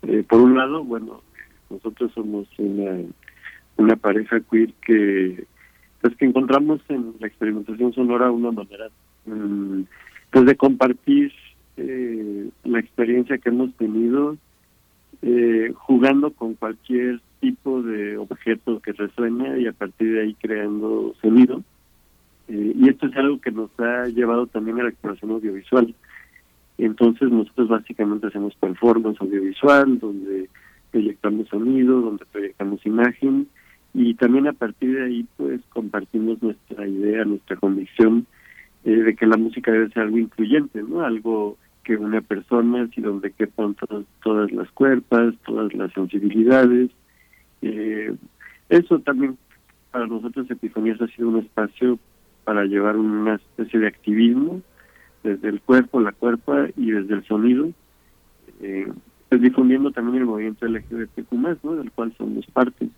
Eh, 0.02 0.24
por 0.28 0.40
un 0.40 0.56
lado, 0.56 0.82
bueno, 0.84 1.20
nosotros 1.68 2.12
somos 2.14 2.46
una, 2.58 3.00
una 3.76 3.96
pareja 3.96 4.40
queer 4.40 4.72
que 4.86 5.44
pues 6.00 6.16
que 6.16 6.26
encontramos 6.26 6.80
en 6.88 7.14
la 7.18 7.26
experimentación 7.26 7.92
sonora 7.94 8.30
una 8.30 8.50
manera 8.50 8.88
mm, 9.24 9.82
pues 10.30 10.44
de 10.44 10.56
compartir 10.56 11.32
la 11.76 12.78
experiencia 12.78 13.38
que 13.38 13.48
hemos 13.48 13.74
tenido 13.74 14.36
jugando 15.74 16.30
con 16.32 16.54
cualquier 16.54 17.20
tipo 17.44 17.82
de 17.82 18.16
objeto 18.16 18.80
que 18.80 18.92
resuena 18.92 19.58
y 19.58 19.66
a 19.66 19.72
partir 19.72 20.14
de 20.14 20.22
ahí 20.22 20.34
creando 20.34 21.14
sonido. 21.20 21.62
Eh, 22.48 22.72
y 22.74 22.88
esto 22.88 23.06
es 23.06 23.16
algo 23.16 23.40
que 23.40 23.50
nos 23.50 23.70
ha 23.78 24.06
llevado 24.06 24.46
también 24.46 24.80
a 24.80 24.84
la 24.84 24.88
exploración 24.88 25.30
audiovisual. 25.30 25.94
Entonces 26.78 27.30
nosotros 27.30 27.68
básicamente 27.68 28.26
hacemos 28.26 28.54
performance 28.54 29.20
audiovisual, 29.20 29.98
donde 29.98 30.48
proyectamos 30.90 31.48
sonido, 31.48 32.00
donde 32.00 32.24
proyectamos 32.26 32.84
imagen 32.86 33.46
y 33.92 34.14
también 34.14 34.48
a 34.48 34.52
partir 34.52 34.96
de 34.96 35.04
ahí 35.04 35.26
pues 35.36 35.60
compartimos 35.68 36.42
nuestra 36.42 36.88
idea, 36.88 37.24
nuestra 37.24 37.56
convicción 37.56 38.26
eh, 38.84 38.90
de 38.90 39.14
que 39.14 39.26
la 39.26 39.36
música 39.36 39.70
debe 39.70 39.90
ser 39.90 40.04
algo 40.04 40.18
incluyente, 40.18 40.82
¿no? 40.82 41.02
Algo 41.02 41.56
que 41.84 41.96
una 41.96 42.20
persona 42.20 42.88
y 42.96 43.00
donde 43.00 43.30
quepan 43.30 43.76
todas 44.22 44.52
las 44.52 44.70
cuerpas, 44.72 45.34
todas 45.44 45.72
las 45.74 45.92
sensibilidades, 45.92 46.90
eh, 47.62 48.14
eso 48.68 48.98
también 49.00 49.36
para 49.90 50.06
nosotros 50.06 50.50
Epifanías 50.50 51.00
ha 51.00 51.06
sido 51.08 51.28
un 51.28 51.38
espacio 51.38 51.98
para 52.44 52.64
llevar 52.64 52.96
una 52.96 53.36
especie 53.36 53.78
de 53.78 53.86
activismo 53.86 54.60
desde 55.22 55.48
el 55.48 55.60
cuerpo, 55.60 56.00
la 56.00 56.12
cuerpa 56.12 56.66
y 56.76 56.90
desde 56.90 57.14
el 57.14 57.24
sonido, 57.24 57.70
eh, 58.60 58.92
pues 59.28 59.40
difundiendo 59.40 59.90
también 59.90 60.18
el 60.18 60.26
movimiento 60.26 60.66
LGBTQ+, 60.66 61.32
¿no? 61.62 61.76
del 61.76 61.90
cual 61.92 62.12
somos 62.18 62.46
parte. 62.46 62.88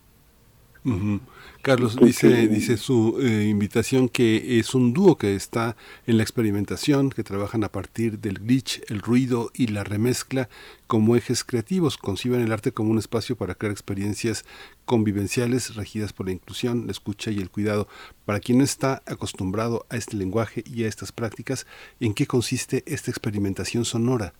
Carlos 1.62 1.96
dice, 1.96 2.46
dice 2.46 2.76
su 2.76 3.18
eh, 3.20 3.48
invitación 3.48 4.08
que 4.08 4.60
es 4.60 4.72
un 4.72 4.92
dúo 4.92 5.18
que 5.18 5.34
está 5.34 5.76
en 6.06 6.16
la 6.16 6.22
experimentación, 6.22 7.10
que 7.10 7.24
trabajan 7.24 7.64
a 7.64 7.72
partir 7.72 8.20
del 8.20 8.38
glitch, 8.38 8.82
el 8.88 9.00
ruido 9.00 9.50
y 9.52 9.66
la 9.66 9.82
remezcla 9.82 10.48
como 10.86 11.16
ejes 11.16 11.42
creativos, 11.42 11.96
conciben 11.96 12.40
el 12.40 12.52
arte 12.52 12.70
como 12.70 12.92
un 12.92 12.98
espacio 12.98 13.34
para 13.34 13.56
crear 13.56 13.72
experiencias 13.72 14.44
convivenciales 14.84 15.74
regidas 15.74 16.12
por 16.12 16.26
la 16.26 16.32
inclusión, 16.32 16.86
la 16.86 16.92
escucha 16.92 17.32
y 17.32 17.38
el 17.38 17.50
cuidado. 17.50 17.88
Para 18.24 18.38
quien 18.38 18.58
no 18.58 18.64
está 18.64 19.02
acostumbrado 19.06 19.86
a 19.90 19.96
este 19.96 20.16
lenguaje 20.16 20.62
y 20.64 20.84
a 20.84 20.88
estas 20.88 21.10
prácticas, 21.10 21.66
¿en 21.98 22.14
qué 22.14 22.26
consiste 22.26 22.84
esta 22.86 23.10
experimentación 23.10 23.84
sonora? 23.84 24.34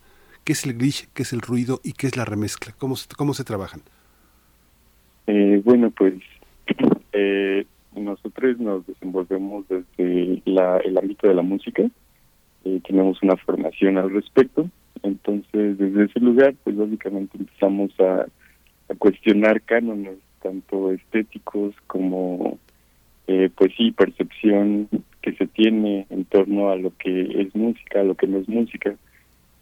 ¿Qué 0.45 0.53
es 0.53 0.65
el 0.65 0.75
glitch, 0.75 1.09
qué 1.13 1.25
es 1.25 1.33
el 1.33 1.41
ruido 1.41 1.81
y 1.83 1.93
qué 1.95 2.07
es 2.07 2.17
la 2.17 2.25
remezcla? 2.25 2.73
¿Cómo 2.79 2.95
se, 2.95 3.09
cómo 3.17 3.35
se 3.35 3.43
trabajan? 3.43 3.83
Eh, 5.27 5.61
bueno, 5.65 5.91
pues 5.91 6.15
eh, 7.17 7.67
nosotros 7.97 8.59
nos 8.59 8.87
desenvolvemos 8.87 9.65
desde 9.69 10.43
el 10.45 10.99
ámbito 10.99 11.29
de 11.29 11.35
la 11.35 11.43
música. 11.43 11.83
Eh, 12.65 12.81
tenemos 12.87 13.23
una 13.23 13.37
formación 13.37 13.97
al 13.97 14.11
respecto. 14.11 14.69
Entonces, 15.03 15.79
desde 15.79 16.05
ese 16.05 16.21
lugar, 16.21 16.55
pues 16.63 16.77
básicamente 16.77 17.39
empezamos 17.39 17.91
a, 18.01 18.27
a 18.91 18.95
cuestionar 18.99 19.63
cánones, 19.63 20.19
tanto 20.43 20.93
estéticos 20.93 21.75
como, 21.87 22.59
eh, 23.27 23.49
pues 23.57 23.73
sí, 23.77 23.93
percepción 23.93 24.89
que 25.23 25.33
se 25.33 25.47
tiene 25.47 26.07
en 26.11 26.25
torno 26.27 26.69
a 26.71 26.77
lo 26.77 26.93
que 26.99 27.41
es 27.41 27.55
música, 27.55 28.01
a 28.01 28.05
lo 28.05 28.15
que 28.15 28.27
no 28.27 28.39
es 28.39 28.49
música. 28.49 28.95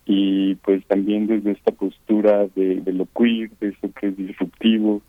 Y 0.07 0.57
pues 0.57 0.85
también 0.87 1.27
desde 1.27 1.53
esta 1.53 1.73
postura 1.73 2.47
de, 2.55 2.81
de 2.81 2.93
lo 2.93 3.07
queer, 3.17 3.51
de 3.61 3.69
eso 3.69 3.91
que 3.99 4.09
es 4.09 4.17
disruptivo, 4.17 5.03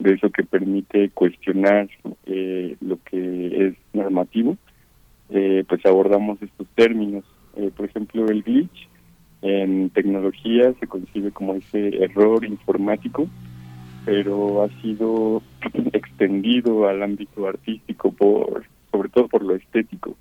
de 0.00 0.14
eso 0.14 0.30
que 0.30 0.42
permite 0.42 1.10
cuestionar 1.10 1.88
eh, 2.26 2.76
lo 2.80 2.98
que 3.04 3.66
es 3.66 3.74
normativo, 3.92 4.56
eh, 5.28 5.64
pues 5.68 5.84
abordamos 5.84 6.40
estos 6.42 6.66
términos. 6.74 7.24
Eh, 7.56 7.70
por 7.76 7.86
ejemplo, 7.86 8.26
el 8.26 8.42
glitch 8.42 8.88
en 9.42 9.90
tecnología 9.90 10.72
se 10.80 10.86
concibe 10.86 11.30
como 11.30 11.54
ese 11.54 12.02
error 12.02 12.44
informático, 12.44 13.28
pero 14.04 14.62
ha 14.62 14.68
sido 14.80 15.42
extendido 15.92 16.88
al 16.88 17.02
ámbito 17.02 17.46
artístico 17.46 18.10
por, 18.10 18.64
sobre 18.90 19.10
todo 19.10 19.28
por 19.28 19.44
lo 19.44 19.54
estético. 19.54 20.16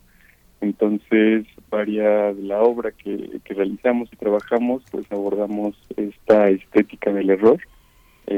Entonces, 0.62 1.46
varias 1.70 2.36
de 2.36 2.44
la 2.44 2.62
obra 2.62 2.92
que, 2.92 3.40
que 3.46 3.54
realizamos 3.54 4.10
y 4.12 4.18
trabajamos, 4.18 4.84
pues 4.92 5.10
abordamos 5.10 5.78
esta 5.96 6.50
estética 6.50 7.14
del 7.14 7.30
error, 7.30 7.60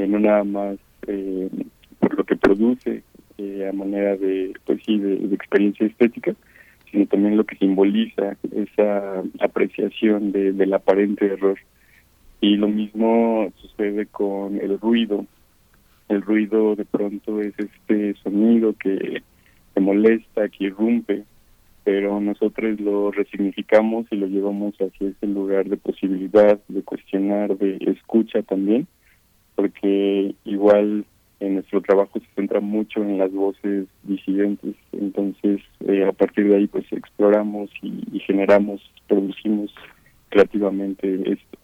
no 0.07 0.19
nada 0.19 0.43
más 0.43 0.77
eh, 1.07 1.49
por 1.99 2.17
lo 2.17 2.23
que 2.23 2.35
produce 2.35 3.03
eh, 3.37 3.67
a 3.67 3.73
manera 3.73 4.15
de, 4.17 4.53
pues 4.65 4.81
sí, 4.85 4.97
de, 4.99 5.33
experiencia 5.33 5.85
estética, 5.85 6.35
sino 6.89 7.05
también 7.05 7.37
lo 7.37 7.45
que 7.45 7.55
simboliza 7.57 8.37
esa 8.53 9.23
apreciación 9.39 10.31
de, 10.31 10.53
del 10.53 10.73
aparente 10.73 11.25
error. 11.25 11.57
Y 12.41 12.57
lo 12.57 12.67
mismo 12.67 13.51
sucede 13.57 14.07
con 14.07 14.59
el 14.59 14.79
ruido. 14.79 15.25
El 16.09 16.21
ruido 16.21 16.75
de 16.75 16.85
pronto 16.85 17.39
es 17.39 17.53
este 17.57 18.15
sonido 18.21 18.73
que, 18.73 19.21
que 19.73 19.79
molesta, 19.79 20.49
que 20.49 20.65
irrumpe, 20.65 21.23
pero 21.83 22.19
nosotros 22.19 22.79
lo 22.79 23.11
resignificamos 23.11 24.05
y 24.11 24.17
lo 24.17 24.27
llevamos 24.27 24.75
hacia 24.75 25.09
ese 25.09 25.27
lugar 25.27 25.67
de 25.67 25.77
posibilidad, 25.77 26.59
de 26.67 26.81
cuestionar, 26.83 27.57
de 27.57 27.77
escucha 27.87 28.41
también 28.43 28.87
porque 29.61 30.33
igual 30.43 31.05
en 31.39 31.53
nuestro 31.53 31.81
trabajo 31.81 32.19
se 32.19 32.25
centra 32.33 32.59
mucho 32.59 33.03
en 33.03 33.19
las 33.19 33.31
voces 33.31 33.85
disidentes, 34.01 34.73
entonces 34.91 35.61
eh, 35.87 36.03
a 36.03 36.11
partir 36.11 36.49
de 36.49 36.55
ahí 36.55 36.65
pues 36.65 36.85
exploramos 36.91 37.69
y, 37.83 38.19
generamos, 38.21 38.81
producimos 39.07 39.71
creativamente 40.29 41.31
esto. 41.31 41.59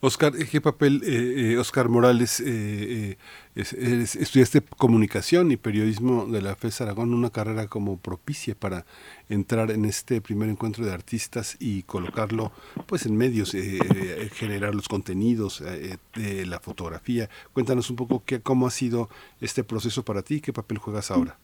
Oscar, 0.00 0.32
¿qué 0.50 0.60
papel, 0.60 1.02
eh, 1.04 1.52
eh, 1.52 1.58
Oscar 1.58 1.88
Morales, 1.88 2.42
eh, 2.44 3.16
estudiaste 3.54 4.62
comunicación 4.78 5.52
y 5.52 5.56
periodismo 5.56 6.26
de 6.26 6.40
la 6.40 6.56
FES 6.56 6.80
Aragón, 6.80 7.12
una 7.12 7.30
carrera 7.30 7.66
como 7.68 7.98
propicia 7.98 8.54
para 8.58 8.84
entrar 9.28 9.70
en 9.70 9.84
este 9.84 10.20
primer 10.20 10.48
encuentro 10.48 10.84
de 10.84 10.92
artistas 10.92 11.56
y 11.60 11.82
colocarlo 11.82 12.52
pues 12.86 13.06
en 13.06 13.16
medios, 13.16 13.54
generar 14.32 14.74
los 14.74 14.88
contenidos, 14.88 15.62
de 15.62 16.46
la 16.46 16.58
fotografía. 16.58 17.28
Cuéntanos 17.52 17.90
un 17.90 17.96
poco 17.96 18.22
qué, 18.24 18.40
cómo 18.40 18.66
ha 18.66 18.70
sido 18.70 19.08
este 19.40 19.62
proceso 19.62 20.04
para 20.04 20.22
ti, 20.22 20.40
qué 20.40 20.52
papel 20.52 20.78
juegas 20.78 21.10
ahora. 21.10 21.36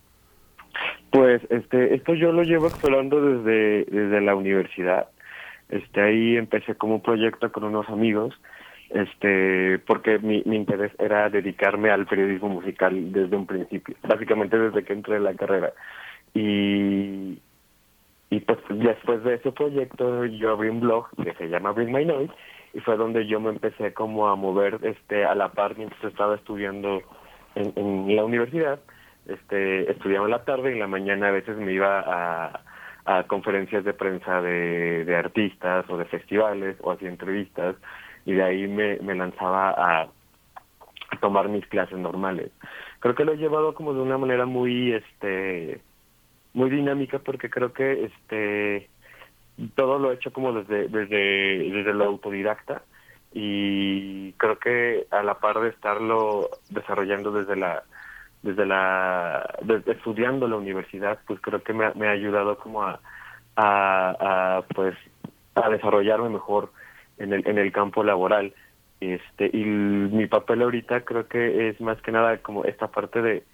Pues 1.10 1.42
este, 1.50 1.94
esto 1.94 2.14
yo 2.14 2.32
lo 2.32 2.42
llevo 2.42 2.66
explorando 2.66 3.20
desde, 3.20 3.84
desde 3.84 4.20
la 4.20 4.34
universidad 4.34 5.08
este, 5.68 6.00
ahí 6.00 6.36
empecé 6.36 6.74
como 6.74 6.96
un 6.96 7.02
proyecto 7.02 7.50
con 7.52 7.64
unos 7.64 7.88
amigos, 7.88 8.34
este, 8.90 9.78
porque 9.80 10.18
mi, 10.18 10.42
mi 10.46 10.56
interés 10.56 10.92
era 10.98 11.28
dedicarme 11.28 11.90
al 11.90 12.06
periodismo 12.06 12.48
musical 12.48 13.12
desde 13.12 13.36
un 13.36 13.46
principio, 13.46 13.96
básicamente 14.02 14.58
desde 14.58 14.84
que 14.84 14.92
entré 14.92 15.16
en 15.16 15.24
la 15.24 15.34
carrera. 15.34 15.72
Y, 16.34 17.38
y 18.30 18.40
pues 18.40 18.58
después 18.70 19.22
de 19.24 19.34
ese 19.34 19.52
proyecto 19.52 20.24
yo 20.26 20.50
abrí 20.50 20.68
un 20.68 20.80
blog 20.80 21.06
que 21.22 21.32
se 21.34 21.48
llama 21.48 21.72
Bring 21.72 21.92
My 21.92 22.04
Noise 22.04 22.32
y 22.74 22.80
fue 22.80 22.96
donde 22.96 23.26
yo 23.26 23.40
me 23.40 23.50
empecé 23.50 23.94
como 23.94 24.28
a 24.28 24.36
mover 24.36 24.78
este 24.82 25.24
a 25.24 25.34
la 25.34 25.48
par 25.52 25.76
mientras 25.78 26.04
estaba 26.04 26.34
estudiando 26.34 27.02
en, 27.54 27.72
en 27.76 28.14
la 28.14 28.24
universidad 28.24 28.80
este 29.26 29.90
estudiaba 29.90 30.26
en 30.26 30.32
la 30.32 30.44
tarde 30.44 30.70
y 30.70 30.72
en 30.74 30.80
la 30.80 30.86
mañana 30.86 31.28
a 31.28 31.32
veces 31.32 31.56
me 31.56 31.72
iba 31.72 32.00
a 32.00 32.60
a 33.08 33.22
conferencias 33.22 33.84
de 33.84 33.94
prensa 33.94 34.42
de, 34.42 35.06
de 35.06 35.16
artistas 35.16 35.88
o 35.88 35.96
de 35.96 36.04
festivales 36.04 36.76
o 36.82 36.92
hacía 36.92 37.08
entrevistas 37.08 37.74
y 38.26 38.34
de 38.34 38.42
ahí 38.42 38.68
me, 38.68 38.98
me 38.98 39.14
lanzaba 39.14 39.70
a, 39.70 40.08
tomar 41.22 41.48
mis 41.48 41.66
clases 41.68 41.98
normales. 41.98 42.50
Creo 43.00 43.14
que 43.14 43.24
lo 43.24 43.32
he 43.32 43.38
llevado 43.38 43.72
como 43.72 43.94
de 43.94 44.00
una 44.02 44.18
manera 44.18 44.44
muy 44.44 44.92
este 44.92 45.80
muy 46.52 46.68
dinámica 46.68 47.18
porque 47.18 47.48
creo 47.48 47.72
que 47.72 48.04
este 48.04 48.90
todo 49.74 49.98
lo 49.98 50.10
he 50.10 50.16
hecho 50.16 50.30
como 50.30 50.52
desde 50.52 50.88
desde 50.88 51.70
desde 51.70 51.94
lo 51.94 52.04
autodidacta 52.04 52.82
y 53.32 54.32
creo 54.32 54.58
que 54.58 55.06
a 55.10 55.22
la 55.22 55.38
par 55.38 55.60
de 55.60 55.70
estarlo 55.70 56.50
desarrollando 56.68 57.32
desde 57.32 57.56
la 57.56 57.84
desde 58.42 58.66
la 58.66 59.56
desde 59.62 59.92
estudiando 59.92 60.46
la 60.48 60.56
universidad 60.56 61.18
pues 61.26 61.40
creo 61.40 61.62
que 61.62 61.72
me, 61.72 61.84
ha 61.84 62.10
ayudado 62.10 62.58
como 62.58 62.82
a, 62.82 63.00
a, 63.56 64.62
pues 64.74 64.94
a 65.54 65.68
desarrollarme 65.68 66.28
mejor 66.28 66.72
en 67.18 67.32
el 67.32 67.46
en 67.46 67.58
el 67.58 67.72
campo 67.72 68.04
laboral. 68.04 68.54
Este 69.00 69.50
y 69.52 69.64
mi 69.64 70.26
papel 70.26 70.62
ahorita 70.62 71.02
creo 71.02 71.28
que 71.28 71.68
es 71.68 71.80
más 71.80 72.00
que 72.02 72.12
nada 72.12 72.38
como 72.38 72.64
esta 72.64 72.88
parte 72.88 73.22
de 73.22 73.44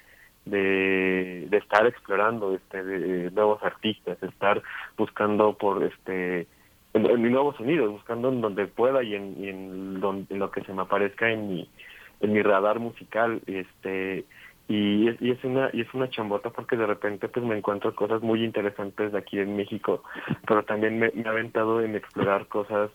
de, 0.47 1.49
estar 1.57 1.87
explorando 1.87 2.55
este 2.55 2.83
de, 2.85 3.31
nuevos 3.31 3.63
artistas 3.63 4.23
estar 4.23 4.63
buscando 4.97 5.57
por 5.57 5.83
este 5.83 6.47
en, 6.93 7.33
nuevos 7.33 7.57
sonidos 7.57 7.91
buscando 7.91 8.29
en 8.29 8.41
donde 8.41 8.67
pueda 8.67 9.03
y 9.03 9.15
en, 9.15 9.45
en, 9.45 10.01
donde, 10.01 10.35
en 10.35 10.41
lo 10.41 10.51
que 10.51 10.63
se 10.63 10.73
me 10.73 10.83
aparezca 10.83 11.31
en 11.31 11.49
mi 11.49 11.69
en 12.21 12.33
mi 12.33 12.43
radar 12.43 12.79
musical 12.79 13.41
este 13.47 14.25
y 14.69 15.09
es, 15.09 15.21
y 15.21 15.31
es 15.31 15.45
una 15.45 15.71
y 15.73 15.83
es 15.83 15.93
una 15.93 16.09
chambota 16.09 16.51
porque 16.51 16.77
de 16.77 16.87
repente 16.87 17.29
pues 17.29 17.45
me 17.45 17.57
encuentro 17.57 17.95
cosas 17.95 18.23
muy 18.23 18.43
interesantes 18.43 19.13
de 19.13 19.19
aquí 19.19 19.39
en 19.39 19.57
México 19.57 20.03
pero 20.47 20.63
también 20.65 20.99
me, 20.99 21.11
me 21.15 21.29
ha 21.29 21.33
aventado 21.33 21.83
en 21.83 21.95
explorar 21.97 22.47
cosas 22.47 22.91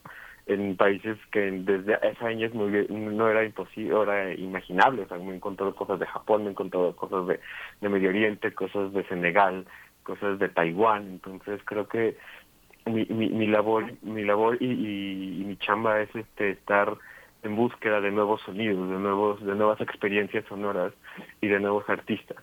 en 0.49 0.75
países 0.75 1.17
que 1.31 1.51
desde 1.51 1.93
hace 1.93 2.25
años 2.25 2.53
no 2.55 3.29
era 3.29 3.45
imposible, 3.45 4.01
era 4.01 4.33
imaginable, 4.33 5.03
o 5.03 5.07
sea, 5.07 5.17
me 5.17 5.31
he 5.31 5.35
encontrado 5.35 5.75
cosas 5.75 5.99
de 5.99 6.07
Japón, 6.07 6.41
me 6.41 6.47
he 6.47 6.51
encontrado 6.51 6.95
cosas 6.95 7.27
de, 7.27 7.39
de 7.81 7.89
Medio 7.89 8.09
Oriente, 8.09 8.51
cosas 8.53 8.91
de 8.93 9.03
Senegal, 9.03 9.67
cosas 10.01 10.39
de 10.39 10.49
Taiwán, 10.49 11.07
entonces 11.07 11.61
creo 11.65 11.87
que 11.87 12.17
mi, 12.87 13.05
mi, 13.05 13.29
mi 13.29 13.45
labor, 13.45 13.93
mi 14.01 14.23
labor 14.23 14.57
y, 14.59 14.65
y, 14.65 15.41
y 15.41 15.45
mi 15.45 15.57
chamba 15.57 16.01
es 16.01 16.13
este 16.15 16.51
estar 16.51 16.97
en 17.43 17.55
búsqueda 17.55 18.01
de 18.01 18.11
nuevos 18.11 18.41
sonidos, 18.41 18.89
de 18.89 18.97
nuevos, 18.97 19.43
de 19.45 19.55
nuevas 19.55 19.79
experiencias 19.81 20.45
sonoras 20.47 20.93
y 21.41 21.47
de 21.47 21.59
nuevos 21.59 21.87
artistas. 21.89 22.37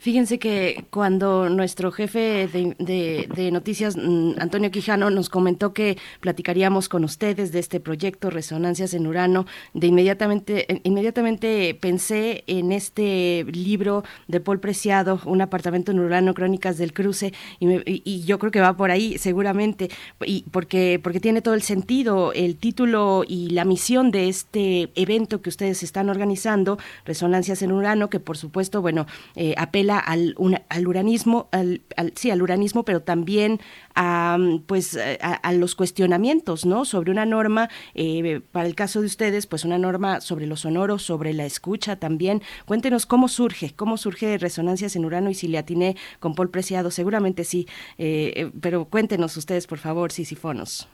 Fíjense 0.00 0.38
que 0.38 0.84
cuando 0.90 1.48
nuestro 1.48 1.90
jefe 1.90 2.46
de, 2.46 3.50
noticias, 3.50 3.96
mm, 3.96 4.34
Antonio 4.38 4.70
Quijano, 4.70 5.10
nos 5.10 5.28
comentó 5.28 5.72
que 5.72 5.98
platicaríamos 6.20 6.88
con 6.88 7.02
ustedes 7.02 7.50
de 7.50 7.58
este 7.58 7.80
proyecto 7.80 8.30
Resonancias 8.30 8.94
en 8.94 9.08
Urano, 9.08 9.46
de 9.74 9.88
inmediatamente, 9.88 10.80
inmediatamente 10.84 11.76
pensé 11.80 12.44
en 12.46 12.70
este 12.70 13.44
libro 13.50 14.04
de 14.28 14.40
Paul 14.40 14.60
Preciado, 14.60 15.20
Un 15.24 15.40
apartamento 15.40 15.90
en 15.90 15.98
Urano, 15.98 16.32
Crónicas 16.32 16.78
del 16.78 16.92
Cruce, 16.92 17.32
y, 17.58 18.22
yo 18.24 18.38
creo 18.38 18.52
que 18.52 18.60
va 18.60 18.76
por 18.76 18.90
ahí 18.90 19.18
seguramente, 19.18 19.90
y 20.24 20.44
porque, 20.50 21.00
porque 21.02 21.18
tiene 21.18 21.42
todo 21.42 21.54
el 21.54 21.62
sentido, 21.62 22.32
el 22.34 22.56
título 22.56 23.24
y 23.26 23.50
la 23.50 23.64
misión 23.64 24.10
de 24.12 24.28
este 24.28 24.90
evento 24.94 25.42
que 25.42 25.48
ustedes 25.48 25.82
están 25.82 26.08
organizando, 26.08 26.78
Resonancias 27.04 27.62
en 27.62 27.72
Urano, 27.72 28.10
que 28.10 28.20
por 28.20 28.36
supuesto, 28.36 28.80
bueno, 28.80 29.06
eh, 29.34 29.54
apela 29.56 29.87
al, 29.96 30.34
al 30.68 30.86
uranismo, 30.86 31.48
al, 31.52 31.80
sí, 32.14 32.30
al 32.30 32.42
uranismo, 32.42 32.82
pero 32.82 33.00
también 33.00 33.60
a, 33.94 34.36
pues, 34.66 34.98
a, 35.22 35.52
los 35.52 35.74
cuestionamientos, 35.74 36.66
¿no? 36.66 36.84
Sobre 36.84 37.10
una 37.10 37.24
norma, 37.24 37.70
eh, 37.94 38.40
para 38.52 38.66
el 38.66 38.74
caso 38.74 39.00
de 39.00 39.06
ustedes, 39.06 39.46
pues 39.46 39.64
una 39.64 39.78
norma 39.78 40.20
sobre 40.20 40.46
los 40.46 40.60
sonoros, 40.60 41.02
sobre 41.02 41.32
la 41.32 41.46
escucha 41.46 41.96
también. 41.96 42.42
Cuéntenos 42.66 43.06
cómo 43.06 43.28
surge, 43.28 43.72
cómo 43.74 43.96
surge 43.96 44.38
Resonancias 44.38 44.96
en 44.96 45.04
Urano 45.04 45.30
y 45.30 45.34
si 45.34 45.48
le 45.48 45.58
atiné 45.58 45.96
con 46.20 46.34
Paul 46.34 46.50
Preciado, 46.50 46.90
seguramente 46.90 47.44
sí, 47.44 47.66
eh, 47.96 48.32
eh, 48.36 48.50
pero 48.60 48.84
cuéntenos 48.84 49.36
ustedes, 49.36 49.66
por 49.66 49.78
favor, 49.78 50.12
Sisifonos. 50.12 50.88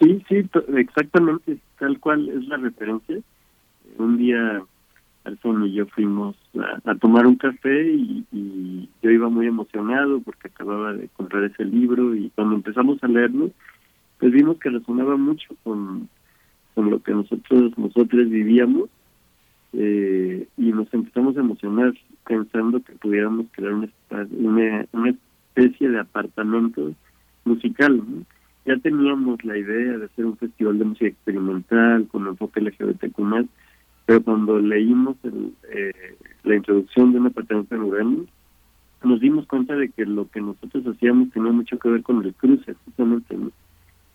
Sí, 0.00 0.22
sí, 0.28 0.48
exactamente, 0.76 1.58
tal 1.78 1.98
cual 1.98 2.28
es 2.28 2.46
la 2.46 2.56
referencia. 2.58 3.18
Un 3.96 4.18
día 4.18 4.62
Alfonso 5.28 5.66
y 5.66 5.72
yo 5.72 5.86
fuimos 5.86 6.36
a, 6.84 6.94
tomar 6.96 7.26
un 7.26 7.36
café 7.36 7.92
y, 7.92 8.24
yo 9.00 9.10
iba 9.10 9.28
muy 9.28 9.46
emocionado 9.46 10.20
porque 10.20 10.48
acababa 10.48 10.92
de 10.92 11.08
comprar 11.08 11.44
ese 11.44 11.64
libro 11.64 12.14
y 12.16 12.30
cuando 12.30 12.56
empezamos 12.56 13.02
a 13.02 13.08
leerlo, 13.08 13.50
pues 14.18 14.32
vimos 14.32 14.58
que 14.58 14.70
resonaba 14.70 15.16
mucho 15.16 15.54
con, 15.62 16.08
con 16.74 16.90
lo 16.90 17.00
que 17.02 17.12
nosotros 17.12 17.78
nosotros 17.78 18.28
vivíamos 18.28 18.90
eh, 19.72 20.48
y 20.56 20.72
nos 20.72 20.92
empezamos 20.92 21.36
a 21.36 21.40
emocionar 21.40 21.92
pensando 22.26 22.80
que 22.82 22.92
pudiéramos 22.94 23.46
crear 23.52 23.74
una, 23.74 24.86
especie 25.54 25.88
de 25.88 25.98
apartamento 25.98 26.92
musical. 27.44 28.02
Ya 28.64 28.76
teníamos 28.76 29.42
la 29.44 29.56
idea 29.56 29.98
de 29.98 30.04
hacer 30.04 30.26
un 30.26 30.36
festival 30.36 30.78
de 30.78 30.84
música 30.84 31.06
experimental 31.06 32.06
con 32.08 32.26
enfoque 32.26 32.60
LGBTQ+, 32.60 33.48
pero 34.08 34.22
cuando 34.22 34.58
leímos 34.58 35.16
el, 35.22 35.52
eh, 35.70 35.92
la 36.42 36.56
introducción 36.56 37.12
de 37.12 37.18
un 37.18 37.26
apartamento 37.26 37.74
en 37.74 37.82
Urano, 37.82 38.24
nos 39.04 39.20
dimos 39.20 39.46
cuenta 39.46 39.76
de 39.76 39.90
que 39.90 40.06
lo 40.06 40.30
que 40.30 40.40
nosotros 40.40 40.82
hacíamos 40.86 41.28
tenía 41.28 41.52
mucho 41.52 41.78
que 41.78 41.90
ver 41.90 42.02
con 42.02 42.24
el 42.24 42.32
cruce, 42.32 42.72
justamente. 42.86 43.36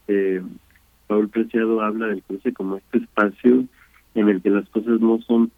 Eh, 0.07 0.41
Paul 1.05 1.29
Preciado 1.29 1.79
habla 1.79 2.07
del 2.07 2.23
cruce 2.23 2.53
como 2.53 2.77
este 2.77 2.97
espacio 2.97 3.65
en 4.15 4.29
el 4.29 4.41
que 4.41 4.49
las 4.49 4.67
cosas 4.69 4.99
no 4.99 5.21
son 5.27 5.51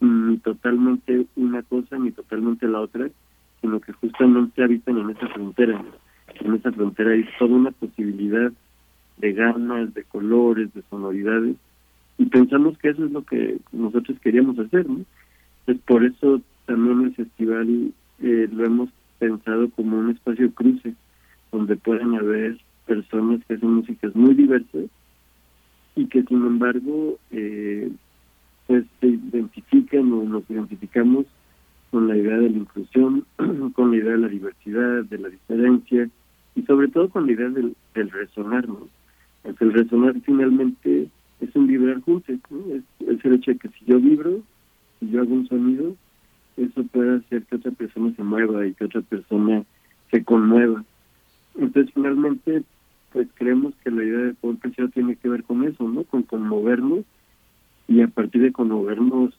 ni 0.00 0.36
totalmente 0.36 1.24
una 1.36 1.62
cosa 1.62 1.96
ni 1.96 2.10
totalmente 2.10 2.68
la 2.68 2.82
otra, 2.82 3.08
sino 3.62 3.80
que 3.80 3.94
justamente 3.94 4.62
habitan 4.62 4.98
en 4.98 5.08
esa 5.08 5.28
frontera. 5.28 5.82
En 6.40 6.52
esa 6.52 6.72
frontera 6.72 7.12
hay 7.12 7.26
toda 7.38 7.56
una 7.56 7.70
posibilidad 7.70 8.52
de 9.16 9.32
ganas, 9.32 9.94
de 9.94 10.04
colores, 10.04 10.74
de 10.74 10.82
sonoridades, 10.90 11.56
y 12.18 12.26
pensamos 12.26 12.76
que 12.78 12.90
eso 12.90 13.04
es 13.04 13.12
lo 13.12 13.24
que 13.24 13.58
nosotros 13.72 14.18
queríamos 14.20 14.58
hacer, 14.58 14.88
¿no? 14.88 15.04
Entonces, 15.60 15.84
por 15.86 16.04
eso 16.04 16.40
también 16.66 17.02
el 17.02 17.14
festival 17.14 17.92
eh, 18.20 18.48
lo 18.52 18.64
hemos 18.64 18.90
pensado 19.18 19.70
como 19.70 19.98
un 19.98 20.10
espacio 20.10 20.52
cruce, 20.52 20.94
donde 21.52 21.76
pueden 21.76 22.14
haber 22.14 22.58
personas 22.86 23.40
que 23.46 23.54
hacen 23.54 23.70
músicas 23.70 24.14
muy 24.16 24.34
diversas 24.34 24.86
y 25.94 26.06
que 26.06 26.22
sin 26.24 26.44
embargo 26.46 27.18
eh, 27.30 27.90
pues 28.66 28.84
se 29.00 29.06
identifican 29.08 30.12
o 30.12 30.24
nos 30.24 30.48
identificamos 30.48 31.26
con 31.90 32.06
la 32.06 32.16
idea 32.16 32.36
de 32.36 32.50
la 32.50 32.58
inclusión, 32.58 33.24
con 33.74 33.90
la 33.90 33.96
idea 33.96 34.12
de 34.12 34.18
la 34.18 34.28
diversidad, 34.28 35.04
de 35.04 35.18
la 35.18 35.28
diferencia 35.28 36.08
y 36.54 36.62
sobre 36.62 36.88
todo 36.88 37.08
con 37.08 37.26
la 37.26 37.32
idea 37.32 37.48
del, 37.48 37.74
resonar, 37.94 38.68
¿no? 38.68 38.88
Porque 39.42 39.64
el 39.64 39.72
resonar 39.72 40.14
finalmente 40.24 41.08
es 41.40 41.54
un 41.54 41.66
vibrar 41.66 42.00
juntos, 42.00 42.36
es, 42.70 42.82
el 43.24 43.34
hecho 43.34 43.52
de 43.52 43.58
que 43.58 43.68
si 43.68 43.84
yo 43.86 44.00
vibro, 44.00 44.40
si 44.98 45.08
yo 45.10 45.20
hago 45.20 45.32
un 45.32 45.48
sonido, 45.48 45.94
eso 46.56 46.82
puede 46.84 47.18
hacer 47.18 47.44
que 47.44 47.56
otra 47.56 47.70
persona 47.70 48.12
se 48.16 48.22
mueva 48.22 48.66
y 48.66 48.74
que 48.74 48.84
otra 48.84 49.00
persona 49.02 49.64
se 50.10 50.24
conmueva. 50.24 50.84
Entonces 51.56 51.92
finalmente 51.94 52.62
pues 53.12 53.28
creemos 53.34 53.74
que 53.82 53.90
la 53.90 54.04
idea 54.04 54.18
de 54.18 54.34
poder 54.34 54.58
pensar 54.58 54.88
tiene 54.90 55.16
que 55.16 55.28
ver 55.28 55.44
con 55.44 55.64
eso, 55.64 55.88
¿no? 55.88 56.04
Con 56.04 56.22
conmovernos 56.24 57.04
y 57.86 58.02
a 58.02 58.08
partir 58.08 58.42
de 58.42 58.52
conmovernos 58.52 59.32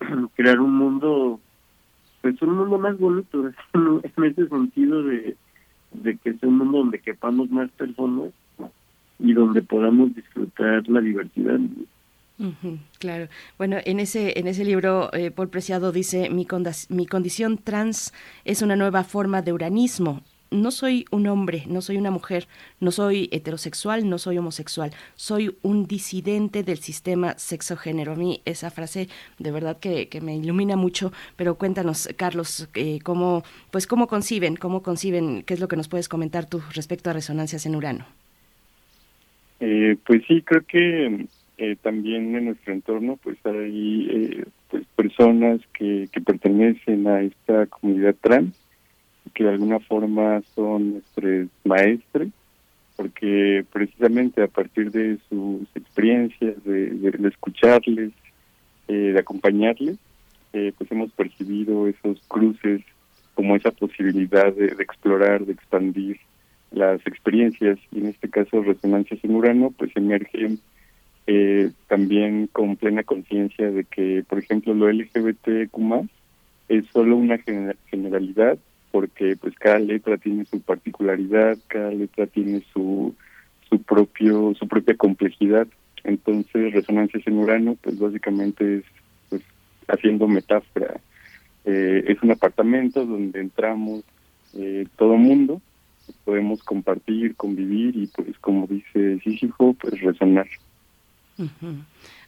crear 0.34 0.60
un 0.60 0.74
mundo, 0.74 1.40
pues 2.20 2.40
un 2.42 2.56
mundo 2.56 2.78
más 2.78 2.98
bonito, 2.98 3.50
en 3.74 4.24
ese 4.24 4.48
sentido 4.48 5.02
de, 5.04 5.36
de 5.92 6.16
que 6.18 6.34
sea 6.34 6.48
un 6.48 6.58
mundo 6.58 6.78
donde 6.78 6.98
quepamos 6.98 7.50
más 7.50 7.70
personas 7.70 8.32
y 9.18 9.32
donde 9.32 9.62
podamos 9.62 10.14
disfrutar 10.14 10.88
la 10.88 11.00
diversidad. 11.00 11.58
claro. 12.98 13.28
Bueno, 13.56 13.78
en 13.84 14.00
ese 14.00 14.38
en 14.38 14.46
ese 14.46 14.64
libro 14.64 15.10
eh, 15.12 15.30
Paul 15.30 15.48
Preciado 15.48 15.90
dice 15.92 16.28
mi, 16.30 16.46
mi 16.90 17.06
condición 17.06 17.58
trans 17.58 18.12
es 18.44 18.62
una 18.62 18.76
nueva 18.76 19.04
forma 19.04 19.42
de 19.42 19.52
uranismo 19.52 20.22
no 20.50 20.70
soy 20.70 21.06
un 21.10 21.26
hombre, 21.26 21.64
no 21.66 21.80
soy 21.82 21.96
una 21.96 22.10
mujer, 22.10 22.48
no 22.80 22.90
soy 22.90 23.28
heterosexual, 23.32 24.08
no 24.08 24.18
soy 24.18 24.38
homosexual, 24.38 24.92
soy 25.14 25.56
un 25.62 25.86
disidente 25.86 26.62
del 26.62 26.78
sistema 26.78 27.34
sexo-género. 27.38 28.12
A 28.12 28.16
mí 28.16 28.42
esa 28.44 28.70
frase 28.70 29.08
de 29.38 29.50
verdad 29.50 29.78
que, 29.78 30.08
me 30.22 30.36
ilumina 30.36 30.76
mucho, 30.76 31.12
pero 31.36 31.56
cuéntanos, 31.56 32.08
Carlos, 32.16 32.68
eh, 32.74 33.00
cómo, 33.02 33.44
pues 33.70 33.86
cómo 33.86 34.06
conciben, 34.06 34.56
cómo 34.56 34.82
conciben, 34.82 35.42
qué 35.42 35.54
es 35.54 35.60
lo 35.60 35.68
que 35.68 35.76
nos 35.76 35.88
puedes 35.88 36.08
comentar 36.08 36.46
tú 36.46 36.62
respecto 36.72 37.10
a 37.10 37.12
resonancias 37.12 37.66
en 37.66 37.76
Urano. 37.76 38.06
Eh, 39.60 39.96
pues 40.06 40.22
sí, 40.26 40.42
creo 40.42 40.62
que 40.66 41.26
eh, 41.58 41.76
también 41.82 42.36
en 42.36 42.46
nuestro 42.46 42.72
entorno 42.72 43.18
pues 43.22 43.38
hay 43.44 44.44
pues 44.70 44.84
personas 44.94 45.60
que, 45.72 46.08
que 46.12 46.20
pertenecen 46.20 47.06
a 47.06 47.22
esta 47.22 47.66
comunidad 47.66 48.14
trans 48.20 48.54
que 49.36 49.44
de 49.44 49.50
alguna 49.50 49.78
forma 49.80 50.42
son 50.54 50.94
nuestros 50.94 51.48
maestros, 51.62 52.28
porque 52.96 53.64
precisamente 53.70 54.42
a 54.42 54.48
partir 54.48 54.90
de 54.90 55.18
sus 55.28 55.68
experiencias, 55.74 56.54
de, 56.64 57.28
escucharles, 57.28 58.12
eh, 58.88 58.94
de 58.94 59.18
acompañarles, 59.18 59.98
eh, 60.54 60.72
pues 60.78 60.90
hemos 60.90 61.12
percibido 61.12 61.86
esos 61.86 62.18
cruces 62.28 62.80
como 63.34 63.56
esa 63.56 63.70
posibilidad 63.70 64.50
de, 64.54 64.68
explorar, 64.78 65.44
de 65.44 65.52
expandir 65.52 66.18
las 66.70 67.00
experiencias, 67.06 67.78
y 67.92 68.00
en 68.00 68.06
este 68.06 68.28
caso 68.28 68.62
Resonancias 68.62 69.20
en 69.22 69.34
Urano, 69.34 69.72
pues 69.76 69.90
emergen 69.96 70.58
eh, 71.26 71.70
también 71.88 72.48
con 72.52 72.76
plena 72.76 73.02
conciencia 73.02 73.70
de 73.70 73.84
que, 73.84 74.24
por 74.28 74.38
ejemplo, 74.38 74.74
lo 74.74 74.90
LGBTQ 74.90 76.08
es 76.68 76.84
solo 76.92 77.16
una 77.16 77.38
generalidad 77.90 78.58
porque 78.90 79.36
pues 79.36 79.54
cada 79.56 79.78
letra 79.78 80.16
tiene 80.16 80.46
su 80.46 80.60
particularidad, 80.60 81.58
cada 81.66 81.90
letra 81.90 82.26
tiene 82.26 82.62
su 82.72 83.14
su 83.68 83.82
propio 83.82 84.54
su 84.54 84.66
propia 84.68 84.96
complejidad. 84.96 85.66
Entonces, 86.04 86.72
Resonancias 86.72 87.26
en 87.26 87.38
Urano 87.38 87.76
pues 87.82 87.98
básicamente 87.98 88.78
es 88.78 88.84
pues 89.28 89.42
haciendo 89.88 90.26
metáfora. 90.28 91.00
Eh, 91.64 92.04
es 92.06 92.22
un 92.22 92.30
apartamento 92.30 93.04
donde 93.04 93.40
entramos 93.40 94.04
eh, 94.54 94.86
todo 94.96 95.16
mundo, 95.16 95.60
podemos 96.24 96.62
compartir, 96.62 97.36
convivir 97.36 97.96
y 97.96 98.06
pues 98.08 98.38
como 98.40 98.66
dice 98.66 99.20
Sísifo, 99.20 99.74
pues 99.74 100.00
resonar. 100.00 100.46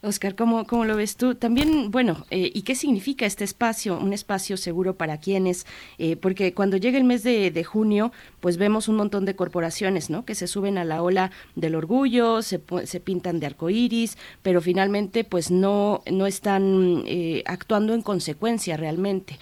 Oscar, 0.01 0.37
¿cómo, 0.37 0.65
¿cómo, 0.67 0.85
lo 0.85 0.97
ves 0.97 1.17
tú? 1.17 1.35
También, 1.35 1.91
bueno, 1.91 2.25
eh, 2.31 2.53
¿y 2.55 2.63
qué 2.63 2.77
significa 2.77 3.27
este 3.27 3.43
espacio? 3.43 3.99
Un 3.99 4.13
espacio 4.13 4.57
seguro 4.57 4.95
para 4.97 5.19
quienes, 5.19 5.67
eh, 5.99 6.15
porque 6.17 6.55
cuando 6.55 6.77
llega 6.77 6.99
el 6.99 7.05
mes 7.05 7.25
de, 7.25 7.65
junio, 7.65 8.13
pues 8.41 8.59
vemos 8.59 8.87
un 8.87 8.97
montón 8.97 9.25
de 9.25 9.35
corporaciones, 9.35 10.09
¿no? 10.09 10.25
Que 10.25 10.37
se 10.37 10.47
suben 10.47 10.79
a 10.79 10.85
la 10.85 11.03
ola 11.03 11.33
del 11.57 11.75
orgullo, 11.75 12.43
se, 12.43 12.61
se 12.85 13.01
pintan 13.01 13.41
de 13.41 13.47
arcoíris, 13.47 14.17
pero 14.43 14.61
finalmente, 14.61 15.25
pues 15.25 15.51
no, 15.51 16.03
no 16.11 16.27
están 16.27 17.03
eh, 17.07 17.43
actuando 17.47 17.95
en 17.95 18.03
consecuencia 18.03 18.77
realmente. 18.77 19.39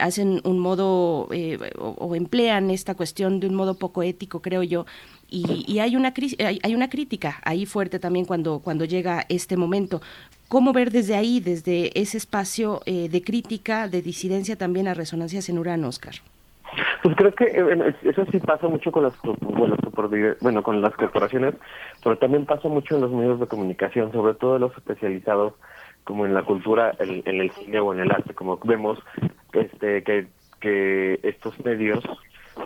hacen 0.00 0.40
un 0.44 0.58
modo 0.58 1.28
o, 1.28 1.94
o 1.98 2.14
emplean 2.14 2.70
esta 2.70 2.94
cuestión 2.94 3.40
de 3.40 3.46
un 3.46 3.54
modo 3.54 3.74
poco 3.74 4.02
ético, 4.02 4.40
creo 4.40 4.62
yo, 4.62 4.86
y, 5.30 5.78
hay, 5.78 5.96
una, 5.96 6.12
hay, 6.38 6.58
hay, 6.62 6.74
una 6.74 6.88
crítica 6.88 7.40
ahí 7.44 7.66
fuerte 7.66 7.98
también 7.98 8.24
cuando, 8.24 8.60
cuando 8.60 8.84
llega 8.84 9.24
este 9.28 9.56
momento. 9.56 10.00
¿Cómo 10.48 10.72
ver 10.72 10.90
desde 10.90 11.14
ahí, 11.14 11.40
desde 11.40 11.98
ese 12.00 12.16
espacio 12.16 12.80
eh, 12.86 13.08
de 13.10 13.22
crítica, 13.22 13.88
de 13.88 14.00
disidencia 14.00 14.56
también 14.56 14.88
a 14.88 14.94
resonancias 14.94 15.48
en 15.50 15.58
Urano, 15.58 15.88
Oscar? 15.88 16.14
Pues 17.02 17.16
creo 17.16 17.34
que 17.34 17.44
eh, 17.44 17.94
eso 18.02 18.24
sí 18.32 18.38
pasa 18.40 18.66
mucho 18.68 18.90
con 18.90 19.02
las 19.02 19.14
bueno, 19.40 19.76
bueno 20.40 20.62
con 20.62 20.80
las 20.80 20.94
corporaciones, 20.94 21.54
pero 22.02 22.16
también 22.16 22.46
pasa 22.46 22.68
mucho 22.68 22.94
en 22.94 23.02
los 23.02 23.10
medios 23.10 23.40
de 23.40 23.46
comunicación, 23.46 24.10
sobre 24.12 24.34
todo 24.34 24.58
los 24.58 24.74
especializados 24.76 25.54
como 26.04 26.24
en 26.24 26.32
la 26.32 26.42
cultura, 26.42 26.94
en, 26.98 27.22
en 27.26 27.40
el 27.42 27.50
cine 27.50 27.80
o 27.80 27.92
en 27.92 28.00
el 28.00 28.10
arte, 28.10 28.34
como 28.34 28.58
vemos 28.64 28.98
este 29.52 30.02
que, 30.02 30.28
que 30.60 31.20
estos 31.22 31.58
medios, 31.64 32.02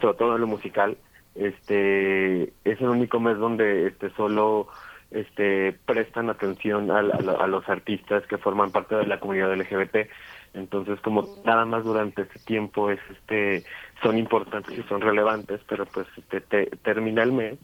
sobre 0.01 0.16
todo 0.16 0.37
en 0.37 0.40
lo 0.40 0.46
musical, 0.46 0.96
este 1.35 2.53
es 2.64 2.81
el 2.81 2.88
único 2.88 3.21
mes 3.21 3.38
donde 3.38 3.88
este 3.88 4.11
solo 4.11 4.68
este 5.11 5.73
prestan 5.87 6.31
atención 6.31 6.90
a, 6.90 6.99
a, 6.99 7.47
los 7.47 7.68
artistas 7.68 8.27
que 8.27 8.38
forman 8.38 8.71
parte 8.71 8.95
de 8.97 9.07
la 9.07 9.21
comunidad 9.21 9.55
LGBT 9.55 10.09
entonces 10.55 11.01
como 11.01 11.37
nada 11.45 11.64
más 11.64 11.85
durante 11.85 12.23
ese 12.23 12.38
tiempo 12.40 12.90
es 12.90 13.01
este 13.11 13.64
son 14.03 14.18
importantes 14.18 14.77
y 14.77 14.83
son 14.85 15.01
relevantes 15.01 15.61
pero 15.68 15.87
pues 15.87 16.07
este 16.16 16.40
termina 16.83 17.23
el 17.23 17.33
mes 17.33 17.59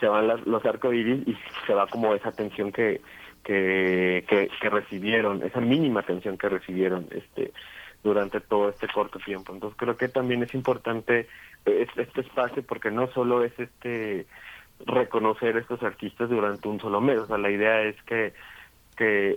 se 0.00 0.06
van 0.06 0.28
las, 0.28 0.46
los 0.46 0.64
arcoíris 0.64 1.26
y 1.26 1.36
se 1.66 1.74
va 1.74 1.86
como 1.86 2.14
esa 2.14 2.28
atención 2.28 2.72
que, 2.72 3.00
que 3.44 4.24
que, 4.28 4.50
que 4.60 4.70
recibieron 4.70 5.42
esa 5.42 5.60
mínima 5.60 6.00
atención 6.00 6.36
que 6.36 6.48
recibieron 6.48 7.06
este 7.10 7.52
durante 8.06 8.40
todo 8.40 8.68
este 8.68 8.86
corto 8.88 9.18
tiempo. 9.18 9.52
Entonces 9.52 9.76
creo 9.76 9.96
que 9.96 10.08
también 10.08 10.42
es 10.42 10.54
importante 10.54 11.26
este 11.66 12.20
espacio 12.20 12.62
porque 12.62 12.90
no 12.90 13.08
solo 13.08 13.44
es 13.44 13.52
este 13.58 14.26
reconocer 14.84 15.56
a 15.56 15.60
estos 15.60 15.82
artistas 15.82 16.28
durante 16.28 16.68
un 16.68 16.80
solo 16.80 17.00
mes. 17.00 17.18
O 17.18 17.26
sea, 17.26 17.38
la 17.38 17.50
idea 17.50 17.82
es 17.82 18.00
que, 18.02 18.32
que, 18.96 19.36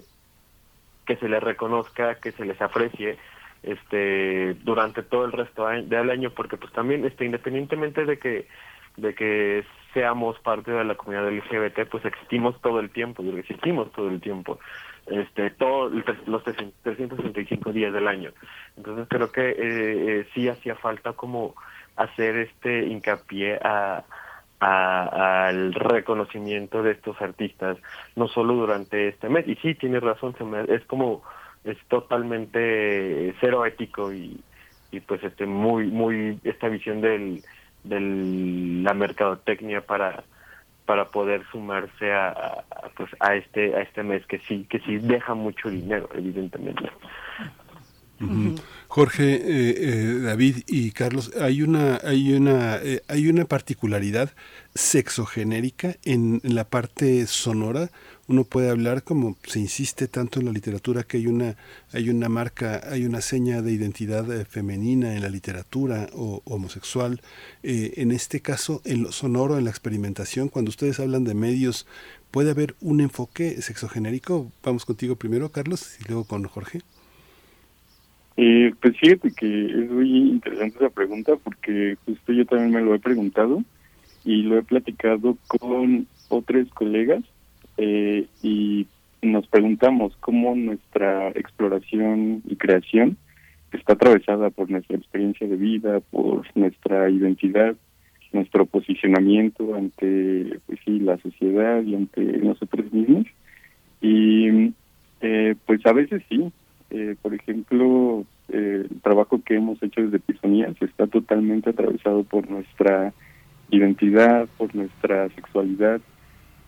que 1.05 1.15
se 1.15 1.29
les 1.29 1.41
reconozca, 1.41 2.15
que 2.15 2.31
se 2.31 2.45
les 2.45 2.61
aprecie 2.61 3.17
este 3.63 4.53
durante 4.63 5.03
todo 5.03 5.25
el 5.25 5.31
resto 5.31 5.67
del 5.67 6.09
año 6.09 6.29
porque 6.31 6.57
pues 6.57 6.71
también 6.71 7.03
este 7.05 7.25
independientemente 7.25 8.05
de 8.05 8.17
que 8.17 8.47
de 8.95 9.13
que 9.13 9.65
seamos 9.93 10.39
parte 10.39 10.71
de 10.71 10.83
la 10.83 10.95
comunidad 10.95 11.29
LGBT 11.29 11.89
pues 11.89 12.05
existimos 12.05 12.59
todo 12.61 12.79
el 12.79 12.89
tiempo 12.89 13.21
existimos 13.21 13.91
todo 13.91 14.09
el 14.09 14.21
tiempo 14.21 14.59
este 15.07 15.49
todos 15.51 15.91
los 16.25 16.43
365 16.43 17.73
días 17.73 17.91
del 17.91 18.07
año 18.07 18.31
entonces 18.77 19.07
creo 19.09 19.29
que 19.29 19.49
eh, 19.49 19.55
eh, 19.59 20.27
sí 20.33 20.47
hacía 20.47 20.75
falta 20.75 21.11
como 21.11 21.55
hacer 22.03 22.37
este 22.37 22.87
hincapié 22.87 23.59
a 23.63 24.03
al 24.59 25.73
reconocimiento 25.73 26.83
de 26.83 26.91
estos 26.91 27.21
artistas, 27.21 27.77
no 28.15 28.27
solo 28.27 28.55
durante 28.55 29.07
este 29.07 29.29
mes. 29.29 29.47
Y 29.47 29.55
sí, 29.55 29.75
tiene 29.75 29.99
razón, 29.99 30.35
se 30.37 30.43
me, 30.43 30.63
es 30.67 30.83
como, 30.85 31.23
es 31.63 31.77
totalmente 31.87 33.33
cero 33.39 33.65
ético 33.65 34.11
y, 34.11 34.41
y 34.91 34.99
pues 34.99 35.23
este 35.23 35.45
muy, 35.45 35.87
muy, 35.87 36.39
esta 36.43 36.67
visión 36.67 37.01
del, 37.01 37.41
del 37.83 38.83
la 38.83 38.93
mercadotecnia 38.93 39.81
para 39.81 40.23
para 40.85 41.09
poder 41.09 41.45
sumarse 41.51 42.11
a, 42.11 42.63
pues 42.97 43.11
a 43.19 43.35
este 43.35 43.75
a 43.75 43.81
este 43.81 44.01
mes 44.01 44.25
que 44.25 44.39
sí 44.39 44.65
que 44.67 44.79
sí 44.79 44.97
deja 44.97 45.35
mucho 45.35 45.69
dinero 45.69 46.09
evidentemente 46.15 46.89
Jorge, 48.87 49.35
eh, 49.35 49.75
eh, 49.77 50.19
David 50.23 50.63
y 50.67 50.91
Carlos, 50.91 51.31
hay 51.39 51.61
una, 51.61 51.99
hay 52.03 52.33
una, 52.33 52.77
eh, 52.77 53.01
hay 53.07 53.29
una 53.29 53.45
particularidad 53.45 54.31
sexogenérica 54.73 55.95
en, 56.03 56.41
en, 56.43 56.55
la 56.55 56.65
parte 56.65 57.27
sonora. 57.27 57.91
Uno 58.27 58.43
puede 58.43 58.69
hablar 58.69 59.03
como 59.03 59.37
se 59.43 59.59
insiste 59.59 60.07
tanto 60.07 60.39
en 60.39 60.47
la 60.47 60.51
literatura 60.51 61.03
que 61.03 61.17
hay 61.17 61.27
una, 61.27 61.55
hay 61.93 62.09
una 62.09 62.29
marca, 62.29 62.81
hay 62.89 63.05
una 63.05 63.21
seña 63.21 63.61
de 63.61 63.71
identidad 63.71 64.25
femenina 64.47 65.15
en 65.15 65.21
la 65.21 65.29
literatura 65.29 66.09
o 66.13 66.41
homosexual. 66.45 67.21
en 67.63 68.11
este 68.11 68.41
caso, 68.41 68.81
en 68.85 69.03
lo 69.03 69.11
sonoro, 69.11 69.57
en 69.57 69.65
la 69.65 69.71
experimentación, 69.71 70.49
cuando 70.49 70.69
ustedes 70.69 70.99
hablan 70.99 71.23
de 71.23 71.35
medios, 71.35 71.87
puede 72.31 72.51
haber 72.51 72.75
un 72.81 73.01
enfoque 73.01 73.61
sexogenérico. 73.61 74.51
Vamos 74.63 74.85
contigo 74.85 75.15
primero, 75.15 75.51
Carlos, 75.51 75.97
y 75.99 76.07
luego 76.07 76.25
con 76.25 76.43
Jorge. 76.45 76.81
Eh, 78.41 78.73
pues 78.81 78.95
fíjate 78.97 79.31
que 79.31 79.65
es 79.65 79.91
muy 79.91 80.29
interesante 80.29 80.77
esa 80.77 80.89
pregunta 80.89 81.33
porque 81.43 81.97
justo 82.05 82.31
yo 82.31 82.45
también 82.45 82.71
me 82.71 82.79
lo 82.79 82.95
he 82.95 82.99
preguntado 82.99 83.65
y 84.23 84.43
lo 84.43 84.57
he 84.57 84.63
platicado 84.63 85.37
con 85.49 86.07
otros 86.29 86.69
colegas 86.69 87.21
eh, 87.75 88.27
y 88.41 88.87
nos 89.21 89.45
preguntamos 89.47 90.15
cómo 90.21 90.55
nuestra 90.55 91.31
exploración 91.31 92.41
y 92.47 92.55
creación 92.55 93.17
está 93.73 93.91
atravesada 93.91 94.51
por 94.51 94.69
nuestra 94.69 94.95
experiencia 94.95 95.45
de 95.45 95.57
vida, 95.57 95.99
por 95.99 96.45
nuestra 96.55 97.09
identidad, 97.09 97.75
nuestro 98.31 98.65
posicionamiento 98.65 99.75
ante 99.75 100.61
pues 100.65 100.79
sí, 100.85 101.01
la 101.01 101.17
sociedad 101.17 101.83
y 101.83 101.93
ante 101.93 102.21
nosotros 102.21 102.89
mismos. 102.93 103.25
Y 103.99 104.71
eh, 105.19 105.55
pues 105.65 105.85
a 105.85 105.91
veces 105.91 106.23
sí, 106.29 106.49
eh, 106.91 107.15
por 107.21 107.33
ejemplo, 107.33 108.25
eh, 108.49 108.85
el 108.89 109.01
trabajo 109.01 109.41
que 109.43 109.55
hemos 109.55 109.81
hecho 109.83 110.01
desde 110.01 110.17
Epifanías 110.17 110.75
está 110.81 111.05
totalmente 111.07 111.69
atravesado 111.69 112.23
por 112.23 112.49
nuestra 112.49 113.13
identidad, 113.69 114.47
por 114.57 114.73
nuestra 114.73 115.29
sexualidad 115.29 116.01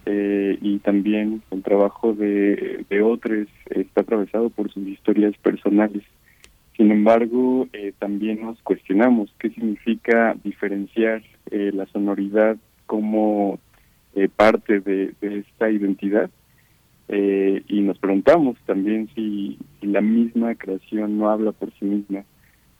eh, 0.05 0.57
y 0.61 0.77
también 0.79 1.41
el 1.49 1.63
trabajo 1.63 2.13
de, 2.13 2.85
de 2.89 3.01
otros 3.01 3.47
está 3.69 4.01
atravesado 4.01 4.51
por 4.51 4.71
sus 4.71 4.87
historias 4.87 5.35
personales. 5.37 6.03
Sin 6.77 6.91
embargo, 6.91 7.67
también 7.99 8.41
nos 8.41 8.59
cuestionamos 8.61 9.33
qué 9.37 9.49
significa 9.49 10.35
diferenciar 10.43 11.21
la 11.51 11.85
sonoridad 11.87 12.57
como 12.87 13.59
parte 14.35 14.79
de 14.79 15.13
esta 15.21 15.69
identidad 15.69 16.31
eh, 17.13 17.61
y 17.67 17.81
nos 17.81 17.99
preguntamos 17.99 18.55
también 18.65 19.09
si, 19.13 19.59
la 19.81 19.99
misma 19.99 20.55
creación 20.55 21.17
no 21.17 21.29
habla 21.29 21.51
por 21.51 21.69
sí 21.73 21.83
misma. 21.83 22.23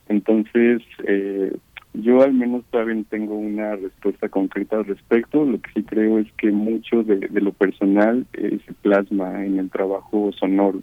Entonces, 0.07 0.81
eh, 1.05 1.53
yo 1.93 2.21
al 2.21 2.33
menos 2.33 2.63
todavía 2.71 2.95
no 2.95 3.03
tengo 3.09 3.35
una 3.35 3.75
respuesta 3.75 4.29
concreta 4.29 4.77
al 4.77 4.85
respecto. 4.85 5.43
Lo 5.43 5.59
que 5.59 5.69
sí 5.73 5.83
creo 5.83 6.17
es 6.17 6.31
que 6.37 6.49
mucho 6.49 7.03
de, 7.03 7.27
lo 7.41 7.51
personal 7.51 8.25
eh, 8.31 8.59
se 8.65 8.73
plasma 8.73 9.45
en 9.45 9.59
el 9.59 9.69
trabajo 9.69 10.31
sonoro. 10.39 10.81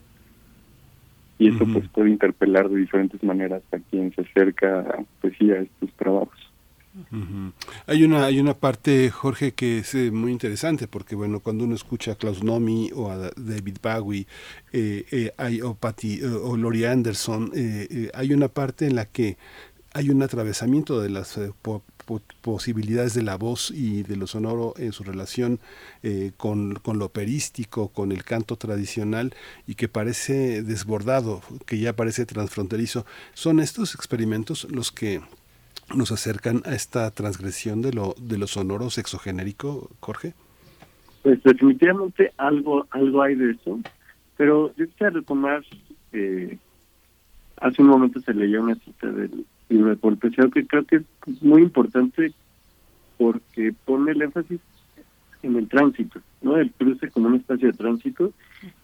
Y 1.38 1.48
eso 1.48 1.64
pues 1.72 1.88
puede 1.88 2.10
interpelar 2.10 2.68
de 2.68 2.80
diferentes 2.80 3.22
maneras 3.22 3.62
a 3.72 3.78
quien 3.78 4.12
se 4.12 4.22
acerca 4.22 4.84
pues 5.22 5.32
sí 5.38 5.50
a 5.52 5.60
estos 5.60 5.90
trabajos. 5.92 6.47
Hay 7.86 8.04
una 8.04 8.24
hay 8.24 8.40
una 8.40 8.54
parte 8.54 9.10
Jorge 9.10 9.52
que 9.52 9.78
es 9.78 9.94
eh, 9.94 10.10
muy 10.10 10.32
interesante 10.32 10.88
porque 10.88 11.14
bueno 11.14 11.40
cuando 11.40 11.64
uno 11.64 11.74
escucha 11.74 12.12
a 12.12 12.14
Klaus 12.16 12.42
Nomi 12.42 12.90
o 12.94 13.10
a 13.10 13.30
David 13.36 13.78
Bowie 13.82 14.26
eh, 14.72 15.32
eh, 15.38 15.62
o 15.62 16.56
Lori 16.56 16.84
Anderson 16.84 17.52
hay 18.14 18.32
una 18.32 18.48
parte 18.48 18.86
en 18.86 18.96
la 18.96 19.06
que 19.06 19.36
hay 19.92 20.10
un 20.10 20.22
atravesamiento 20.22 21.00
de 21.00 21.10
las 21.10 21.38
posibilidades 22.40 23.14
de 23.14 23.22
la 23.22 23.36
voz 23.36 23.70
y 23.70 24.02
de 24.02 24.16
lo 24.16 24.26
sonoro 24.26 24.74
en 24.76 24.92
su 24.92 25.02
relación 25.02 25.60
con, 26.36 26.74
con, 26.74 26.98
lo 26.98 27.06
operístico, 27.06 27.88
con 27.88 28.12
el 28.12 28.22
canto 28.22 28.56
tradicional 28.56 29.34
y 29.66 29.74
que 29.74 29.88
parece 29.88 30.62
desbordado, 30.62 31.42
que 31.66 31.78
ya 31.78 31.96
parece 31.96 32.26
transfronterizo. 32.26 33.06
Son 33.34 33.60
estos 33.60 33.94
experimentos 33.94 34.66
los 34.70 34.92
que 34.92 35.20
nos 35.94 36.12
acercan 36.12 36.62
a 36.64 36.74
esta 36.74 37.10
transgresión 37.10 37.82
de 37.82 37.92
lo 37.92 38.14
de 38.20 38.38
lo 38.38 38.46
sonoro 38.46 38.90
sexogenérico, 38.90 39.90
Jorge? 40.00 40.34
Pues 41.22 41.42
definitivamente 41.42 42.32
algo 42.36 42.86
algo 42.90 43.22
hay 43.22 43.34
de 43.34 43.52
eso, 43.52 43.80
pero 44.36 44.74
yo 44.76 44.86
quisiera 44.86 45.10
retomar 45.10 45.64
eh, 46.12 46.58
hace 47.60 47.82
un 47.82 47.88
momento 47.88 48.20
se 48.20 48.34
leyó 48.34 48.62
una 48.62 48.74
cita 48.76 49.10
del 49.10 49.44
libro 49.68 49.94
de 49.94 50.50
que 50.50 50.66
creo 50.66 50.84
que 50.84 50.96
es 50.96 51.42
muy 51.42 51.62
importante 51.62 52.32
porque 53.16 53.74
pone 53.84 54.12
el 54.12 54.22
énfasis 54.22 54.60
en 55.42 55.56
el 55.56 55.68
tránsito, 55.68 56.20
¿no? 56.40 56.56
El 56.56 56.70
cruce 56.72 57.10
como 57.10 57.28
un 57.28 57.36
espacio 57.36 57.68
de 57.68 57.76
tránsito 57.76 58.32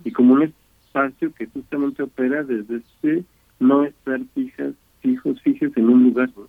y 0.05 0.13
como 0.13 0.35
un 0.35 0.43
espacio 0.43 1.33
que 1.35 1.47
justamente 1.47 2.03
opera 2.03 2.43
desde 2.43 2.77
este 2.77 3.25
no 3.61 3.85
estar 3.85 4.21
fijas, 4.35 4.75
fijos, 5.01 5.41
fijos 5.43 5.71
en 5.77 5.89
un 5.89 6.05
lugar, 6.05 6.31
¿no? 6.37 6.49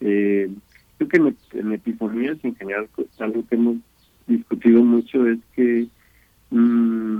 Eh, 0.00 0.50
creo 0.96 1.08
que 1.08 1.58
en, 1.58 1.72
epifonías 1.72 2.38
en 2.42 2.54
general 2.56 2.88
algo 3.18 3.46
que 3.46 3.54
hemos 3.54 3.76
discutido 4.26 4.82
mucho 4.82 5.26
es 5.26 5.38
que 5.54 5.86
mm, 6.50 7.18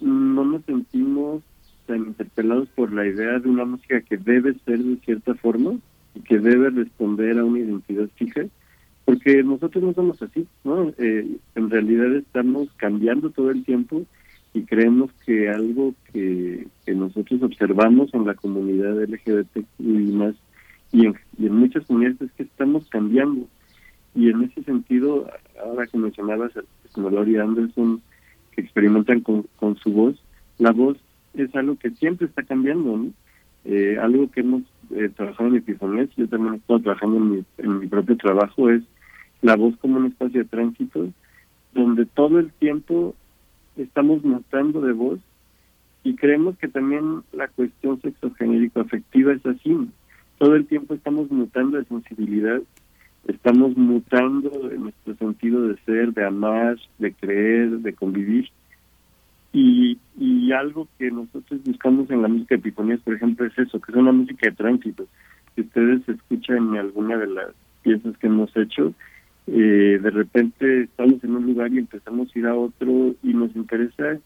no 0.00 0.44
nos 0.44 0.64
sentimos 0.64 1.42
tan 1.86 1.98
interpelados 1.98 2.68
por 2.70 2.92
la 2.92 3.06
idea 3.06 3.38
de 3.38 3.48
una 3.48 3.64
música 3.64 4.00
que 4.02 4.16
debe 4.16 4.54
ser 4.64 4.78
de 4.78 4.96
cierta 4.96 5.34
forma 5.34 5.78
y 6.14 6.20
que 6.20 6.38
debe 6.38 6.70
responder 6.70 7.38
a 7.38 7.44
una 7.44 7.60
identidad 7.60 8.08
fija, 8.16 8.42
porque 9.04 9.42
nosotros 9.42 9.82
no 9.82 9.94
somos 9.94 10.22
así, 10.22 10.46
¿no? 10.64 10.92
Eh, 10.98 11.26
en 11.54 11.70
realidad 11.70 12.14
estamos 12.14 12.68
cambiando 12.76 13.30
todo 13.30 13.50
el 13.50 13.64
tiempo 13.64 14.02
y 14.52 14.62
creemos 14.62 15.10
que 15.24 15.48
algo 15.48 15.94
que, 16.12 16.66
que 16.84 16.94
nosotros 16.94 17.42
observamos 17.42 18.12
en 18.12 18.26
la 18.26 18.34
comunidad 18.34 19.02
LGBT 19.02 19.64
y 19.78 20.12
más 20.12 20.34
y 20.92 21.06
en, 21.06 21.54
muchas 21.54 21.86
comunidades 21.86 22.20
es 22.20 22.32
que 22.32 22.44
estamos 22.44 22.88
cambiando. 22.88 23.46
Y 24.14 24.30
en 24.30 24.42
ese 24.42 24.62
sentido, 24.62 25.28
ahora 25.62 25.86
que 25.86 25.98
mencionabas 25.98 26.52
como 26.92 27.10
Lori 27.10 27.36
Anderson, 27.36 28.02
que 28.52 28.62
experimentan 28.62 29.20
con, 29.20 29.76
su 29.82 29.92
voz, 29.92 30.16
la 30.58 30.72
voz 30.72 30.96
es 31.34 31.54
algo 31.54 31.76
que 31.76 31.90
siempre 31.90 32.26
está 32.26 32.42
cambiando. 32.42 33.06
Eh, 33.64 33.98
algo 34.00 34.30
que 34.30 34.40
hemos 34.40 34.62
eh, 34.90 35.10
trabajado 35.14 35.50
en 35.50 35.56
Epifones, 35.56 36.08
yo 36.16 36.26
también 36.28 36.54
he 36.54 36.56
estado 36.56 36.80
trabajando 36.80 37.16
en 37.18 37.30
mi, 37.30 37.44
en 37.58 37.78
mi 37.80 37.86
propio 37.86 38.16
trabajo, 38.16 38.70
es 38.70 38.82
la 39.42 39.56
voz 39.56 39.76
como 39.76 39.98
un 39.98 40.06
espacio 40.06 40.40
de 40.40 40.48
tránsito, 40.48 41.08
donde 41.74 42.06
todo 42.06 42.38
el 42.38 42.50
tiempo 42.52 43.14
estamos 43.76 44.24
mutando 44.24 44.80
de 44.80 44.92
voz 44.92 45.20
y 46.02 46.16
creemos 46.16 46.56
que 46.56 46.68
también 46.68 47.22
la 47.32 47.48
cuestión 47.48 48.00
sexogenérico 48.00 48.80
afectiva 48.80 49.32
es 49.32 49.44
así 49.44 49.76
todo 50.38 50.54
el 50.54 50.66
tiempo 50.66 50.94
estamos 50.94 51.30
mutando 51.30 51.78
de 51.78 51.84
sensibilidad, 51.84 52.60
estamos 53.26 53.76
mutando 53.76 54.70
en 54.70 54.84
nuestro 54.84 55.14
sentido 55.16 55.68
de 55.68 55.76
ser, 55.84 56.12
de 56.12 56.24
amar, 56.24 56.78
de 56.98 57.12
creer, 57.12 57.70
de 57.70 57.92
convivir. 57.92 58.48
Y, 59.52 59.98
y 60.18 60.52
algo 60.52 60.88
que 60.98 61.10
nosotros 61.10 61.60
buscamos 61.64 62.10
en 62.10 62.22
la 62.22 62.28
música 62.28 62.54
de 62.54 62.60
Epifonías, 62.60 63.00
por 63.00 63.14
ejemplo, 63.14 63.46
es 63.46 63.58
eso, 63.58 63.80
que 63.80 63.92
es 63.92 63.96
una 63.98 64.12
música 64.12 64.48
de 64.48 64.56
tránsito. 64.56 65.06
Si 65.54 65.62
ustedes 65.62 66.08
escuchan 66.08 66.76
alguna 66.76 67.16
de 67.16 67.26
las 67.26 67.54
piezas 67.82 68.16
que 68.18 68.26
hemos 68.26 68.54
hecho, 68.56 68.94
eh, 69.46 69.98
de 70.00 70.10
repente 70.10 70.82
estamos 70.82 71.24
en 71.24 71.34
un 71.34 71.46
lugar 71.46 71.72
y 71.72 71.78
empezamos 71.78 72.28
a 72.28 72.38
ir 72.38 72.46
a 72.46 72.54
otro 72.54 73.14
y 73.22 73.32
nos 73.32 73.54
interesa 73.56 74.18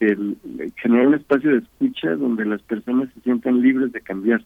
el, 0.00 0.36
generar 0.76 1.08
un 1.08 1.14
espacio 1.14 1.52
de 1.52 1.58
escucha 1.58 2.16
donde 2.16 2.44
las 2.46 2.62
personas 2.62 3.10
se 3.14 3.20
sientan 3.20 3.60
libres 3.60 3.92
de 3.92 4.00
cambiar. 4.00 4.42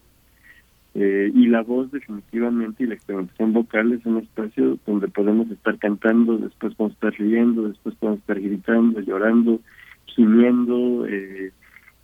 Eh, 0.98 1.30
y 1.34 1.48
la 1.48 1.60
voz 1.60 1.92
definitivamente 1.92 2.82
y 2.82 2.86
la 2.86 2.94
experimentación 2.94 3.52
vocal 3.52 3.92
es 3.92 4.06
un 4.06 4.16
espacio 4.16 4.78
donde 4.86 5.08
podemos 5.08 5.50
estar 5.50 5.78
cantando, 5.78 6.38
después 6.38 6.74
podemos 6.74 6.94
estar 6.94 7.12
riendo, 7.18 7.68
después 7.68 7.94
podemos 7.96 8.20
estar 8.20 8.40
gritando, 8.40 9.00
llorando, 9.00 9.60
gimiendo, 10.06 11.06
eh, 11.06 11.52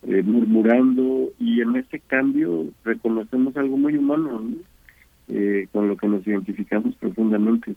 eh, 0.03 0.23
murmurando 0.23 1.31
y 1.39 1.63
en 1.63 1.77
ese 1.77 2.01
cambio 2.01 2.67
reconocemos 2.85 3.57
algo 3.57 3.79
muy 3.79 3.97
humano 3.97 4.45
con 5.73 5.89
lo 5.89 5.97
que 5.97 6.09
nos 6.09 6.27
identificamos 6.27 6.95
profundamente. 6.97 7.75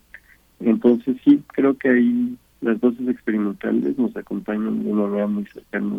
Entonces 0.60 1.15
sí, 1.23 1.41
creo 1.54 1.78
que 1.78 1.91
ahí 1.91 2.38
las 2.60 2.78
voces 2.82 3.08
experimentales 3.08 3.97
nos 3.97 4.13
acompañan 4.17 4.84
de 4.84 4.91
una 4.91 5.04
manera 5.04 5.28
muy 5.28 5.45
cercana. 5.45 5.95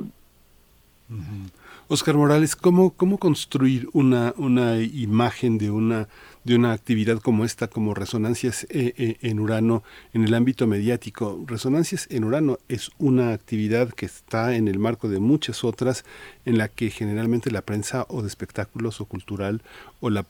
Oscar 1.89 2.17
Morales, 2.17 2.57
¿cómo, 2.57 2.91
cómo 2.91 3.17
construir 3.17 3.89
una, 3.93 4.35
una 4.39 4.81
imagen 4.81 5.57
de 5.57 5.71
una, 5.71 6.09
de 6.43 6.57
una 6.57 6.73
actividad 6.73 7.21
como 7.21 7.45
esta, 7.45 7.69
como 7.69 7.95
Resonancias 7.95 8.65
eh, 8.71 8.93
eh, 8.97 9.19
en 9.21 9.39
Urano, 9.39 9.85
en 10.13 10.25
el 10.25 10.35
ámbito 10.35 10.67
mediático? 10.67 11.45
Resonancias 11.47 12.09
en 12.11 12.25
Urano 12.25 12.59
es 12.67 12.91
una 12.99 13.33
actividad 13.33 13.91
que 13.91 14.07
está 14.07 14.57
en 14.57 14.67
el 14.67 14.81
marco 14.81 15.09
de 15.09 15.21
muchas 15.21 15.63
otras 15.63 16.05
en 16.45 16.59
la 16.59 16.67
que 16.67 16.91
generalmente 16.91 17.53
la 17.53 17.63
prensa 17.63 18.05
o 18.09 18.21
de 18.21 18.27
espectáculos 18.27 19.01
o 19.01 19.05
cultural 19.05 19.63
o 20.01 20.11
la 20.11 20.27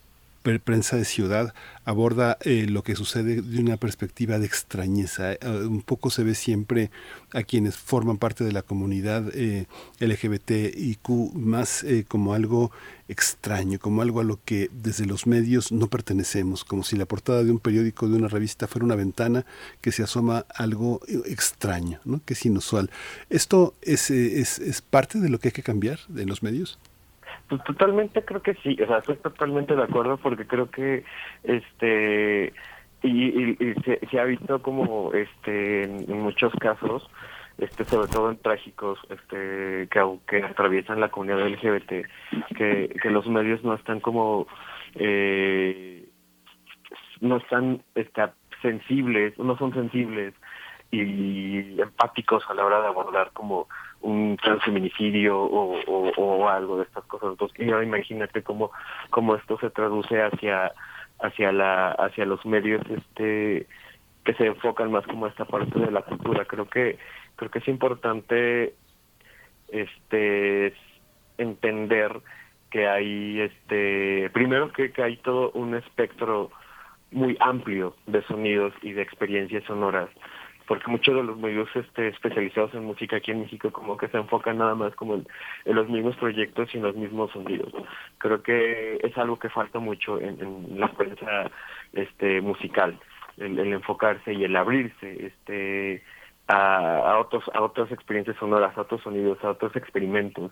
prensa 0.59 0.97
de 0.97 1.05
ciudad 1.05 1.53
aborda 1.83 2.37
eh, 2.41 2.65
lo 2.67 2.83
que 2.83 2.95
sucede 2.95 3.41
de 3.41 3.59
una 3.59 3.77
perspectiva 3.77 4.39
de 4.39 4.45
extrañeza. 4.45 5.33
Eh, 5.33 5.39
un 5.67 5.81
poco 5.81 6.09
se 6.09 6.23
ve 6.23 6.35
siempre 6.35 6.91
a 7.33 7.43
quienes 7.43 7.77
forman 7.77 8.17
parte 8.17 8.43
de 8.43 8.51
la 8.51 8.61
comunidad 8.61 9.25
eh, 9.33 9.67
LGBTIQ 9.99 11.09
más 11.33 11.83
eh, 11.83 12.05
como 12.07 12.33
algo 12.33 12.71
extraño, 13.07 13.79
como 13.79 14.01
algo 14.01 14.19
a 14.19 14.23
lo 14.23 14.39
que 14.43 14.69
desde 14.73 15.05
los 15.05 15.27
medios 15.27 15.71
no 15.71 15.87
pertenecemos, 15.87 16.63
como 16.63 16.83
si 16.83 16.97
la 16.97 17.05
portada 17.05 17.43
de 17.43 17.51
un 17.51 17.59
periódico, 17.59 18.07
de 18.07 18.17
una 18.17 18.27
revista, 18.27 18.67
fuera 18.67 18.85
una 18.85 18.95
ventana 18.95 19.45
que 19.81 19.91
se 19.91 20.03
asoma 20.03 20.45
algo 20.55 21.01
extraño, 21.25 21.99
¿no? 22.05 22.21
que 22.25 22.33
es 22.33 22.45
inusual. 22.45 22.89
¿Esto 23.29 23.75
es, 23.81 24.09
es, 24.11 24.59
es 24.59 24.81
parte 24.81 25.19
de 25.19 25.29
lo 25.29 25.39
que 25.39 25.49
hay 25.49 25.53
que 25.53 25.63
cambiar 25.63 25.99
en 26.15 26.27
los 26.27 26.43
medios? 26.43 26.79
Pues 27.49 27.63
totalmente 27.63 28.25
creo 28.25 28.41
que 28.41 28.55
sí, 28.55 28.77
o 28.81 28.87
sea, 28.87 28.97
estoy 28.97 29.15
totalmente 29.17 29.75
de 29.75 29.83
acuerdo 29.83 30.17
porque 30.17 30.45
creo 30.45 30.69
que 30.69 31.05
este 31.43 32.53
y, 33.03 33.55
se, 34.09 34.19
ha 34.19 34.25
visto 34.25 34.61
como 34.61 35.13
este 35.13 35.83
en 35.83 36.19
muchos 36.21 36.51
casos 36.53 37.07
este 37.57 37.85
sobre 37.85 38.07
todo 38.07 38.31
en 38.31 38.37
trágicos 38.37 38.99
este 39.09 39.87
que, 39.89 40.19
que 40.27 40.43
atraviesan 40.43 40.99
la 40.99 41.09
comunidad 41.09 41.47
LGBT 41.47 42.05
que, 42.55 42.95
que 43.01 43.09
los 43.09 43.27
medios 43.27 43.63
no 43.63 43.75
están 43.75 43.99
como 43.99 44.47
eh, 44.95 46.09
no 47.21 47.37
están 47.37 47.83
está, 47.95 48.33
sensibles 48.61 49.37
no 49.37 49.57
son 49.57 49.73
sensibles 49.73 50.33
y 50.91 51.79
empáticos 51.79 52.43
a 52.49 52.53
la 52.53 52.65
hora 52.65 52.81
de 52.81 52.87
abordar 52.87 53.31
como 53.33 53.67
un 54.01 54.37
transfeminicidio 54.37 55.39
o, 55.39 56.49
algo 56.49 56.77
de 56.77 56.83
estas 56.83 57.03
cosas. 57.05 57.31
Entonces, 57.31 57.59
imagínate 57.59 58.43
cómo, 58.43 58.71
cómo 59.09 59.35
esto 59.35 59.57
se 59.59 59.69
traduce 59.69 60.21
hacia 60.21 60.71
hacia 61.19 61.51
la 61.51 61.91
hacia 61.91 62.25
los 62.25 62.45
medios 62.45 62.81
este 62.89 63.67
que 64.23 64.33
se 64.33 64.45
enfocan 64.45 64.91
más 64.91 65.05
como 65.07 65.27
esta 65.27 65.45
parte 65.45 65.79
de 65.79 65.91
la 65.91 66.01
cultura. 66.01 66.45
Creo 66.45 66.69
que 66.69 66.97
creo 67.35 67.51
que 67.51 67.59
es 67.59 67.67
importante 67.67 68.75
este 69.69 70.73
entender 71.37 72.21
que 72.69 72.87
hay 72.87 73.41
este 73.41 74.29
primero 74.31 74.71
que, 74.71 74.91
que 74.91 75.03
hay 75.03 75.17
todo 75.17 75.51
un 75.51 75.75
espectro 75.75 76.51
muy 77.11 77.37
amplio 77.39 77.95
de 78.05 78.21
sonidos 78.23 78.73
y 78.81 78.91
de 78.91 79.01
experiencias 79.01 79.63
sonoras 79.63 80.09
porque 80.67 80.91
muchos 80.91 81.15
de 81.15 81.23
los 81.23 81.37
medios 81.37 81.69
este, 81.75 82.09
especializados 82.09 82.73
en 82.73 82.83
música 82.83 83.15
aquí 83.15 83.31
en 83.31 83.41
México 83.41 83.71
como 83.71 83.97
que 83.97 84.09
se 84.09 84.17
enfocan 84.17 84.57
nada 84.57 84.75
más 84.75 84.93
como 84.95 85.15
en, 85.15 85.25
los 85.65 85.89
mismos 85.89 86.15
proyectos 86.17 86.69
y 86.73 86.77
en 86.77 86.83
los 86.83 86.95
mismos 86.95 87.31
sonidos. 87.31 87.71
Creo 88.17 88.43
que 88.43 88.99
es 89.01 89.17
algo 89.17 89.39
que 89.39 89.49
falta 89.49 89.79
mucho 89.79 90.19
en, 90.19 90.79
la 90.79 90.89
prensa 90.89 91.49
este, 91.93 92.41
musical, 92.41 92.99
el, 93.37 93.57
enfocarse 93.59 94.33
y 94.33 94.43
el 94.43 94.55
abrirse 94.55 95.27
este, 95.27 96.03
a, 96.47 97.17
otros, 97.19 97.45
a 97.53 97.61
otras 97.61 97.89
experiencias 97.91 98.37
sonoras, 98.37 98.77
a 98.77 98.81
otros 98.81 99.01
sonidos, 99.01 99.41
a 99.43 99.51
otros 99.51 99.75
experimentos 99.75 100.51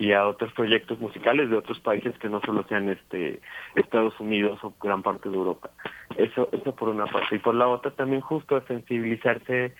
y 0.00 0.12
a 0.12 0.26
otros 0.26 0.50
proyectos 0.54 0.98
musicales 0.98 1.50
de 1.50 1.56
otros 1.56 1.78
países 1.78 2.18
que 2.18 2.30
no 2.30 2.40
solo 2.40 2.64
sean 2.68 2.88
este 2.88 3.38
Estados 3.74 4.18
Unidos 4.18 4.58
o 4.62 4.72
gran 4.82 5.02
parte 5.02 5.28
de 5.28 5.36
Europa. 5.36 5.70
Eso 6.16 6.48
eso 6.52 6.74
por 6.74 6.88
una 6.88 7.04
parte 7.04 7.36
y 7.36 7.38
por 7.38 7.54
la 7.54 7.68
otra 7.68 7.90
también 7.90 8.22
justo 8.22 8.56
a 8.56 8.66
sensibilizarse 8.66 9.74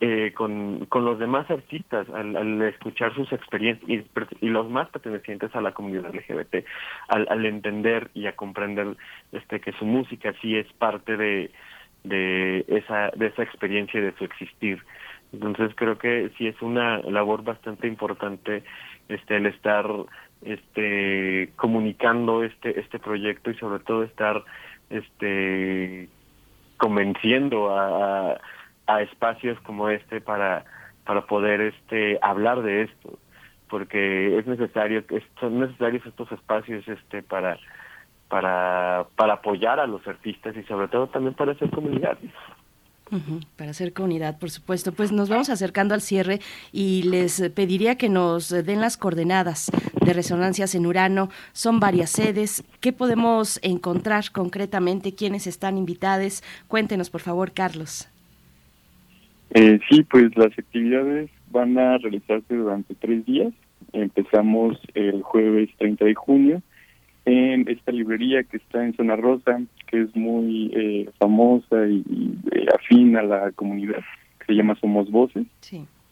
eh, 0.00 0.32
con, 0.34 0.86
con 0.86 1.04
los 1.04 1.18
demás 1.18 1.50
artistas 1.50 2.08
al, 2.08 2.62
escuchar 2.62 3.14
sus 3.14 3.30
experiencias 3.30 3.88
y, 3.88 4.04
y, 4.40 4.48
los 4.48 4.70
más 4.70 4.88
pertenecientes 4.88 5.54
a 5.54 5.60
la 5.60 5.72
comunidad 5.72 6.14
LGBT 6.14 6.64
al, 7.08 7.26
al 7.28 7.44
entender 7.44 8.10
y 8.14 8.26
a 8.26 8.36
comprender 8.36 8.96
este 9.32 9.60
que 9.60 9.72
su 9.72 9.84
música 9.84 10.32
sí 10.40 10.56
es 10.56 10.66
parte 10.74 11.18
de 11.18 11.50
de 12.04 12.64
esa 12.68 13.10
de 13.16 13.26
esa 13.26 13.42
experiencia 13.42 14.00
y 14.00 14.04
de 14.04 14.14
su 14.16 14.24
existir 14.24 14.82
entonces 15.32 15.72
creo 15.74 15.98
que 15.98 16.30
sí 16.38 16.46
es 16.46 16.60
una 16.62 16.98
labor 16.98 17.42
bastante 17.42 17.86
importante 17.86 18.62
este 19.08 19.36
el 19.36 19.46
estar 19.46 19.86
este 20.42 21.50
comunicando 21.56 22.44
este 22.44 22.78
este 22.80 22.98
proyecto 22.98 23.50
y 23.50 23.54
sobre 23.56 23.82
todo 23.82 24.04
estar 24.04 24.42
este 24.90 26.08
convenciendo 26.76 27.76
a, 27.76 28.38
a, 28.86 29.02
espacios 29.02 29.58
como 29.60 29.88
este 29.88 30.20
para 30.20 30.64
para 31.04 31.26
poder 31.26 31.60
este 31.60 32.18
hablar 32.22 32.62
de 32.62 32.82
esto 32.82 33.18
porque 33.68 34.38
es 34.38 34.46
necesario 34.46 35.04
son 35.40 35.60
necesarios 35.60 36.06
estos 36.06 36.30
espacios 36.32 36.86
este 36.86 37.22
para 37.22 37.58
para 38.28 39.06
para 39.16 39.34
apoyar 39.34 39.80
a 39.80 39.86
los 39.86 40.06
artistas 40.06 40.56
y 40.56 40.62
sobre 40.64 40.88
todo 40.88 41.08
también 41.08 41.34
para 41.34 41.52
hacer 41.52 41.70
comunidad 41.70 42.18
para 43.56 43.70
hacer 43.70 43.92
comunidad, 43.92 44.38
por 44.38 44.50
supuesto. 44.50 44.92
Pues 44.92 45.12
nos 45.12 45.28
vamos 45.28 45.50
acercando 45.50 45.94
al 45.94 46.00
cierre 46.00 46.40
y 46.72 47.02
les 47.04 47.40
pediría 47.50 47.96
que 47.96 48.08
nos 48.08 48.48
den 48.50 48.80
las 48.80 48.96
coordenadas 48.96 49.70
de 50.04 50.12
resonancias 50.12 50.74
en 50.74 50.86
Urano. 50.86 51.28
Son 51.52 51.80
varias 51.80 52.10
sedes. 52.10 52.64
¿Qué 52.80 52.92
podemos 52.92 53.58
encontrar 53.62 54.24
concretamente? 54.32 55.14
¿Quiénes 55.14 55.46
están 55.46 55.76
invitados? 55.78 56.42
Cuéntenos, 56.68 57.10
por 57.10 57.20
favor, 57.20 57.52
Carlos. 57.52 58.08
Eh, 59.50 59.78
sí, 59.88 60.02
pues 60.02 60.36
las 60.36 60.58
actividades 60.58 61.30
van 61.50 61.78
a 61.78 61.98
realizarse 61.98 62.54
durante 62.54 62.94
tres 62.94 63.24
días. 63.24 63.52
Empezamos 63.92 64.78
el 64.94 65.22
jueves 65.22 65.70
30 65.78 66.04
de 66.04 66.14
junio 66.14 66.62
en 67.24 67.68
esta 67.68 67.92
librería 67.92 68.42
que 68.42 68.56
está 68.56 68.84
en 68.84 68.94
Zona 68.94 69.16
Rosa, 69.16 69.60
que 69.88 70.02
es 70.02 70.14
muy 70.14 70.70
eh, 70.74 71.10
famosa 71.18 71.86
y, 71.86 72.02
eh, 72.52 72.66
afín 72.74 73.16
a 73.16 73.22
la 73.22 73.52
comunidad, 73.52 74.00
que 74.38 74.46
se 74.46 74.54
llama 74.54 74.76
Somos 74.80 75.10
Voces. 75.10 75.46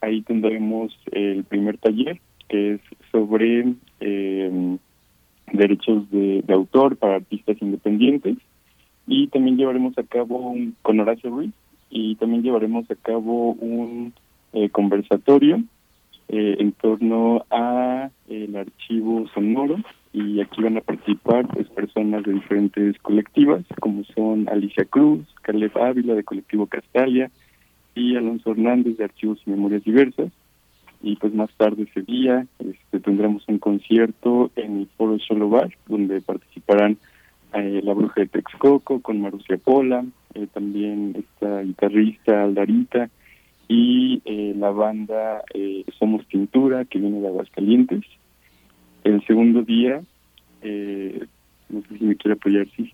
Ahí 0.01 0.22
tendremos 0.22 0.97
el 1.12 1.45
primer 1.45 1.79
taller, 1.79 2.20
que 2.49 2.74
es 2.74 2.81
sobre 3.12 3.74
eh, 4.01 4.77
derechos 5.53 6.11
de, 6.11 6.45
autor 6.49 6.97
para 6.97 7.16
artistas 7.16 7.57
independientes. 7.61 8.37
Y 9.07 9.29
también 9.29 9.57
llevaremos 9.57 9.97
a 9.99 10.03
cabo 10.03 10.51
un, 10.51 10.74
con 10.83 10.99
Horacio 11.01 11.31
Ruiz, 11.31 11.53
y 11.91 12.16
también 12.16 12.43
llevaremos 12.43 12.91
a 12.91 12.97
cabo 12.97 13.53
un 13.53 14.12
conversatorio 14.72 15.62
en 16.29 16.72
torno 16.72 17.45
a 17.51 18.11
el 18.29 18.57
archivo 18.57 19.29
sonoro 19.35 19.77
y 20.17 20.41
aquí 20.41 20.62
van 20.62 20.79
a 20.79 20.81
participar 20.81 21.47
pues, 21.47 21.69
personas 21.69 22.25
de 22.25 22.33
diferentes 22.33 22.99
colectivas, 23.01 23.62
como 23.83 24.03
son 24.05 24.49
Alicia 24.49 24.87
Cruz, 24.87 25.27
Caleb 25.43 25.77
Ávila 25.77 26.14
de 26.14 26.25
Colectivo 26.25 26.67
Castalia 26.67 27.31
y 27.95 28.17
Alonso 28.17 28.53
Hernández 28.53 28.97
de 28.97 29.05
Archivos 29.05 29.39
y 29.45 29.51
Memorias 29.51 29.85
Diversas. 29.85 30.33
Y 31.03 31.17
pues 31.17 31.35
más 31.35 31.51
tarde 31.59 31.83
ese 31.83 32.01
día 32.01 32.47
este, 32.59 33.01
tendremos 33.01 33.45
un 33.47 33.59
concierto 33.59 34.51
en 34.57 34.79
el 34.79 34.87
Foro 34.97 35.19
Solo 35.19 35.51
Bar, 35.51 35.77
donde 35.87 36.23
participarán 36.23 36.97
eh, 37.53 37.83
la 37.85 37.93
Bruja 37.93 38.23
de 38.23 38.29
Texcoco 38.29 39.03
con 39.03 39.21
Marucia 39.21 39.59
Pola, 39.59 40.03
eh, 40.33 40.47
también 40.51 41.14
esta 41.14 41.61
guitarrista 41.61 42.43
Aldarita 42.43 43.11
y 43.69 44.23
eh, 44.25 44.55
la 44.57 44.71
banda 44.71 45.43
Somos 45.99 46.25
Pintura, 46.25 46.87
que 46.87 47.01
viene 47.01 47.21
de 47.21 47.29
Aguascalientes. 47.29 48.07
El 49.07 49.24
segundo 49.24 49.62
día, 49.62 50.00
eh, 50.62 51.24
no 51.68 51.80
sé 51.82 51.98
si 51.98 52.04
me 52.04 52.16
quiere 52.16 52.34
apoyar, 52.34 52.66
sí, 52.76 52.90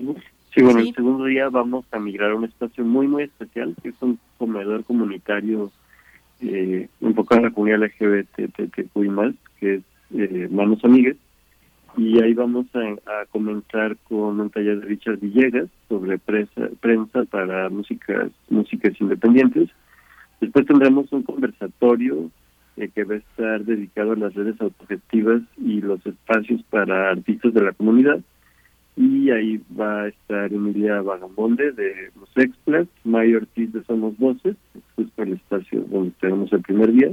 Sí, 0.55 0.61
bueno, 0.63 0.81
Sí. 0.83 0.89
el 0.91 0.95
segundo 0.95 1.25
día 1.25 1.49
vamos 1.49 1.87
a 1.93 1.99
migrar 1.99 2.33
a 2.33 2.35
un 2.35 2.45
espacio 2.45 2.85
muy, 2.85 3.09
muy 3.09 3.23
especial, 3.23 3.75
que 3.83 3.89
es 3.89 3.95
un 4.03 4.19
comedor 4.37 4.85
comunitario 4.85 5.73
eh, 6.43 6.89
enfocado 7.01 7.39
en 7.41 7.45
la 7.47 7.51
comunidad 7.53 7.79
LGBTQI+, 7.85 9.35
que 9.59 9.75
es 9.77 9.83
eh, 10.15 10.49
Manos 10.51 10.85
Amigues, 10.85 11.17
y 11.97 12.23
ahí 12.23 12.35
vamos 12.35 12.67
a, 12.75 12.81
a 12.81 13.25
comenzar 13.31 13.97
con 14.09 14.39
un 14.41 14.51
taller 14.51 14.81
de 14.81 14.87
Richard 14.87 15.19
Villegas 15.21 15.69
sobre 15.89 16.19
presa- 16.19 16.69
prensa 16.81 17.25
para 17.25 17.71
músicas, 17.71 18.31
músicas 18.51 18.93
independientes. 19.01 19.71
Después 20.43 20.67
tendremos 20.67 21.11
un 21.13 21.23
conversatorio 21.23 22.31
eh, 22.77 22.89
que 22.95 23.05
va 23.05 23.15
a 23.15 23.19
estar 23.19 23.65
dedicado 23.65 24.13
a 24.13 24.17
las 24.17 24.35
redes 24.35 24.61
autogestivas 24.61 25.43
y 25.59 25.81
los 25.81 26.05
espacios 26.07 26.63
para 26.71 27.11
artistas 27.11 27.53
de 27.55 27.63
la 27.63 27.73
comunidad. 27.73 28.21
Y 28.97 29.31
ahí 29.31 29.61
va 29.79 30.03
a 30.03 30.09
estar 30.09 30.53
Emilia 30.53 31.01
Vagabonde 31.01 31.73
de 31.73 32.11
Los 32.19 32.29
Explas, 32.37 32.87
May 33.05 33.35
Ortiz 33.35 33.73
de 33.73 33.83
Somos 33.85 34.17
Voces, 34.19 34.57
justo 34.97 35.23
el 35.23 35.33
espacio 35.35 35.81
donde 35.91 36.13
tenemos 36.21 36.53
el 36.53 36.61
primer 36.61 36.93
día, 36.93 37.11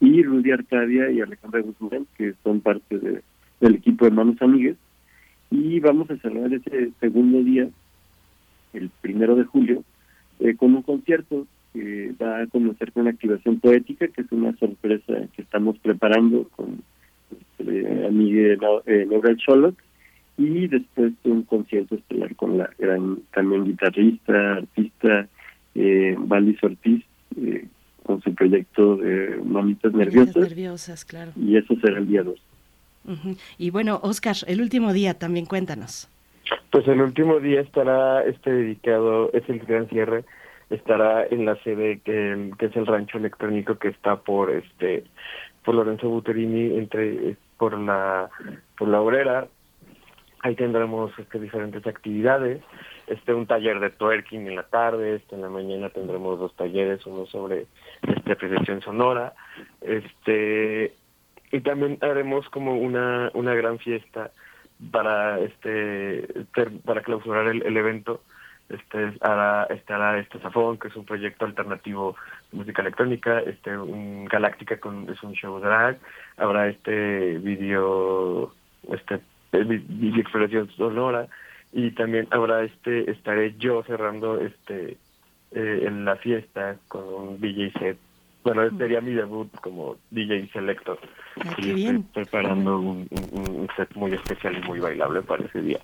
y 0.00 0.22
Rudy 0.22 0.52
Arcadia 0.52 1.10
y 1.10 1.20
Alejandra 1.20 1.60
Guzmán, 1.60 2.06
que 2.16 2.32
son 2.42 2.60
parte 2.60 2.98
de- 2.98 3.22
del 3.60 3.74
equipo 3.74 4.04
de 4.04 4.12
Manos 4.12 4.40
Amigues, 4.40 4.76
y 5.50 5.80
vamos 5.80 6.10
a 6.10 6.16
cerrar 6.16 6.52
ese 6.52 6.92
segundo 7.00 7.42
día, 7.42 7.68
el 8.72 8.90
primero 9.00 9.34
de 9.34 9.44
julio, 9.44 9.82
eh, 10.40 10.54
con 10.56 10.74
un 10.74 10.82
concierto 10.82 11.46
que 11.72 12.12
va 12.20 12.42
a 12.42 12.46
comenzar 12.46 12.92
con 12.92 13.02
una 13.02 13.10
activación 13.10 13.60
poética, 13.60 14.08
que 14.08 14.22
es 14.22 14.32
una 14.32 14.56
sorpresa 14.56 15.14
que 15.34 15.42
estamos 15.42 15.78
preparando 15.78 16.48
con 16.56 16.82
eh, 17.58 18.06
amiga 18.08 18.56
eh, 18.86 19.06
Neura 19.08 19.36
Cholot, 19.36 19.76
y 20.38 20.68
después 20.68 21.12
un 21.24 21.42
concierto 21.42 21.96
estelar 21.96 22.34
con 22.36 22.58
la 22.58 22.70
gran 22.78 23.18
también 23.34 23.64
guitarrista, 23.64 24.54
artista 24.58 25.26
eh, 25.74 26.14
Valis 26.16 26.62
Ortiz 26.62 27.04
eh, 27.36 27.66
con 28.04 28.22
su 28.22 28.34
proyecto 28.34 28.96
de 28.96 29.40
Mamitas 29.44 29.92
Nerviosas 29.92 30.36
Nerviosas, 30.36 31.04
claro. 31.04 31.32
y 31.36 31.56
eso 31.56 31.74
será 31.80 31.98
el 31.98 32.06
día 32.06 32.22
2. 32.22 32.40
Ujú. 33.08 33.36
Y 33.58 33.70
bueno, 33.70 34.00
Oscar, 34.02 34.36
el 34.46 34.60
último 34.60 34.92
día 34.92 35.14
también 35.14 35.44
cuéntanos. 35.44 36.08
Pues 36.70 36.86
el 36.88 37.00
último 37.00 37.40
día 37.40 37.60
estará 37.60 38.22
este 38.24 38.50
dedicado, 38.50 39.30
es 39.32 39.46
el 39.48 39.58
gran 39.60 39.88
cierre, 39.88 40.24
estará 40.70 41.26
en 41.26 41.44
la 41.44 41.56
sede 41.62 42.00
que, 42.00 42.50
que 42.58 42.66
es 42.66 42.76
el 42.76 42.86
rancho 42.86 43.18
electrónico 43.18 43.78
que 43.78 43.88
está 43.88 44.16
por 44.16 44.50
este 44.50 45.04
por 45.64 45.74
Lorenzo 45.74 46.08
Buterini 46.08 46.76
entre 46.76 47.36
por 47.56 47.78
la 47.78 48.28
por 48.76 48.88
la 48.88 49.00
obrera. 49.00 49.48
Ahí 50.40 50.54
tendremos 50.54 51.10
este 51.18 51.40
diferentes 51.40 51.84
actividades. 51.86 52.62
Este 53.06 53.34
un 53.34 53.46
taller 53.46 53.80
de 53.80 53.90
twerking 53.90 54.46
en 54.46 54.56
la 54.56 54.62
tarde 54.64 55.16
este 55.16 55.34
en 55.34 55.42
la 55.42 55.48
mañana 55.48 55.90
tendremos 55.90 56.38
dos 56.38 56.54
talleres 56.54 57.04
uno 57.06 57.26
sobre 57.26 57.66
este 58.06 58.32
apreciación 58.32 58.82
sonora. 58.82 59.34
Este 59.80 60.94
y 61.50 61.60
también 61.60 61.98
haremos 62.02 62.48
como 62.50 62.76
una 62.76 63.30
una 63.34 63.54
gran 63.54 63.78
fiesta 63.78 64.30
para 64.92 65.40
este 65.40 66.28
para 66.84 67.02
clausurar 67.02 67.48
el, 67.48 67.62
el 67.62 67.76
evento 67.76 68.20
este 68.68 69.12
hará 69.22 69.64
estará 69.70 70.18
este 70.18 70.38
Zafón 70.40 70.78
que 70.78 70.88
es 70.88 70.96
un 70.96 71.04
proyecto 71.04 71.44
alternativo 71.46 72.16
de 72.52 72.58
música 72.58 72.82
electrónica 72.82 73.40
este 73.40 73.76
un 73.78 74.26
Galáctica 74.26 74.78
con 74.78 75.08
es 75.10 75.22
un 75.22 75.32
show 75.32 75.58
drag 75.60 75.98
habrá 76.36 76.68
este 76.68 77.38
video 77.38 78.52
este 78.92 79.14
eh, 79.52 79.64
vi- 79.64 79.84
video 79.88 80.20
exploración 80.20 80.68
sonora 80.76 81.26
y 81.72 81.90
también 81.92 82.28
habrá 82.30 82.62
este 82.62 83.10
estaré 83.10 83.54
yo 83.58 83.82
cerrando 83.84 84.38
este 84.40 84.96
eh, 85.52 85.84
en 85.86 86.04
la 86.04 86.16
fiesta 86.16 86.76
con 86.88 87.04
un 87.04 87.40
DJ 87.40 87.72
set 87.78 87.96
bueno 88.44 88.62
este 88.62 88.76
sería 88.78 89.00
mi 89.00 89.12
debut 89.12 89.50
como 89.60 89.96
DJ 90.10 90.48
selector. 90.52 90.98
Y 91.36 91.40
qué 91.40 91.48
estoy 91.60 91.74
bien. 91.74 92.02
preparando 92.14 92.78
un, 92.78 93.08
un- 93.10 93.50
un 93.60 93.68
set 93.76 93.94
muy 93.94 94.12
especial 94.12 94.56
y 94.56 94.66
muy 94.66 94.78
bailable 94.80 95.22
para 95.22 95.44
ese 95.44 95.60
día 95.62 95.78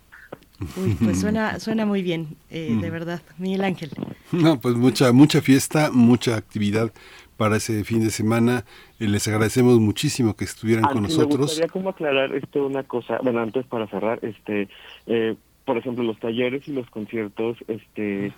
Uy, 0.76 0.94
pues 1.02 1.20
suena, 1.20 1.58
suena 1.60 1.86
muy 1.86 2.02
bien, 2.02 2.36
eh, 2.50 2.76
de 2.80 2.90
verdad. 2.90 3.20
Miguel 3.38 3.64
Ángel. 3.64 3.90
No, 4.32 4.60
pues 4.60 4.74
mucha, 4.74 5.12
mucha 5.12 5.40
fiesta, 5.40 5.90
mucha 5.92 6.36
actividad 6.36 6.92
para 7.36 7.56
ese 7.56 7.84
fin 7.84 8.00
de 8.00 8.10
semana. 8.10 8.64
Eh, 9.00 9.08
les 9.08 9.26
agradecemos 9.28 9.78
muchísimo 9.80 10.34
que 10.36 10.44
estuvieran 10.44 10.84
con 10.84 10.98
Aunque 10.98 11.12
Me 11.12 11.18
nosotros. 11.18 11.40
gustaría 11.40 11.68
como 11.68 11.90
aclarar 11.90 12.34
esto 12.34 12.66
una 12.66 12.82
cosa, 12.84 13.18
bueno, 13.22 13.40
antes 13.40 13.66
para 13.66 13.86
cerrar, 13.88 14.18
este, 14.22 14.68
eh, 15.06 15.36
por 15.64 15.78
ejemplo, 15.78 16.04
los 16.04 16.18
talleres 16.20 16.66
y 16.68 16.72
los 16.72 16.88
conciertos, 16.90 17.56
este, 17.68 18.32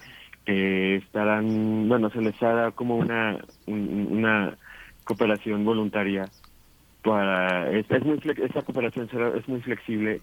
eh, 0.47 1.01
estarán, 1.03 1.89
bueno, 1.89 2.09
se 2.11 2.21
les 2.21 2.41
hará 2.43 2.71
como 2.71 2.97
una, 2.97 3.39
un- 3.67 4.09
una 4.13 4.57
cooperación 5.05 5.65
voluntaria 5.65 6.29
para, 7.03 7.71
es, 7.71 7.87
es 7.91 8.05
muy, 8.05 8.21
esta 8.43 8.63
cooperación 8.63 9.09
será, 9.11 9.37
es 9.37 9.47
muy 9.49 9.61
flexible 9.61 10.21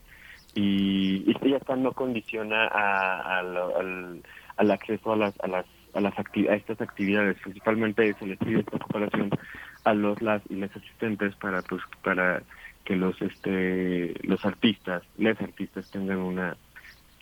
y, 0.56 1.24
y 1.26 1.50
ya 1.50 1.58
está 1.58 1.76
no 1.76 1.92
condiciona 1.94 2.68
a, 2.68 3.38
a 3.38 3.40
al, 3.40 4.72
acceso 4.72 5.14
a 5.14 5.18
las, 5.18 5.34
a 5.42 5.48
las 5.48 5.66
a 5.94 6.02
las 6.02 6.14
acti- 6.16 6.50
a 6.50 6.56
estas 6.56 6.82
actividades. 6.82 7.38
Principalmente 7.44 8.14
se 8.16 8.26
les 8.26 8.38
pide 8.40 8.60
esta 8.60 8.80
cooperación 8.80 9.30
a 9.84 9.94
los 9.94 10.22
las 10.22 10.42
y 10.50 10.56
las 10.56 10.76
asistentes 10.76 11.36
para 11.36 11.62
pues 11.62 11.82
para 12.04 12.44
que 12.86 12.96
los 12.96 13.20
este 13.22 14.14
los 14.24 14.44
artistas 14.46 15.04
las 15.18 15.40
artistas 15.42 15.90
tengan 15.92 16.18
una 16.20 16.58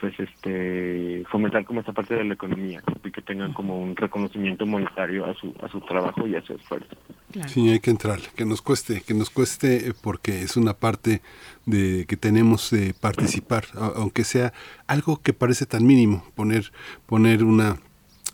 pues 0.02 0.20
este 0.20 1.24
fomentar 1.32 1.64
como 1.64 1.80
esta 1.80 1.94
parte 1.94 2.16
de 2.16 2.26
la 2.26 2.34
economía 2.34 2.82
y 3.04 3.12
que 3.12 3.22
tengan 3.22 3.54
como 3.54 3.80
un 3.80 3.96
reconocimiento 3.96 4.66
monetario 4.66 5.26
a 5.26 5.34
su 5.36 5.54
a 5.62 5.70
su 5.70 5.80
trabajo 5.82 6.28
y 6.28 6.36
a 6.36 6.42
su 6.42 6.54
esfuerzo 6.54 6.98
Claro. 7.32 7.48
Sí, 7.48 7.70
hay 7.70 7.80
que 7.80 7.92
entrar, 7.92 8.20
que 8.36 8.44
nos 8.44 8.62
cueste, 8.62 9.02
que 9.02 9.14
nos 9.14 9.30
cueste 9.30 9.88
eh, 9.88 9.94
porque 10.02 10.42
es 10.42 10.58
una 10.58 10.74
parte 10.74 11.22
de 11.66 12.06
que 12.06 12.18
tenemos 12.18 12.72
de 12.72 12.94
participar, 12.94 13.64
aunque 13.96 14.26
sea 14.26 14.52
algo 14.86 15.22
que 15.22 15.32
parece 15.32 15.66
tan 15.66 15.86
mínimo, 15.86 16.26
poner 16.36 16.74
poner 17.06 17.46
una 17.46 17.78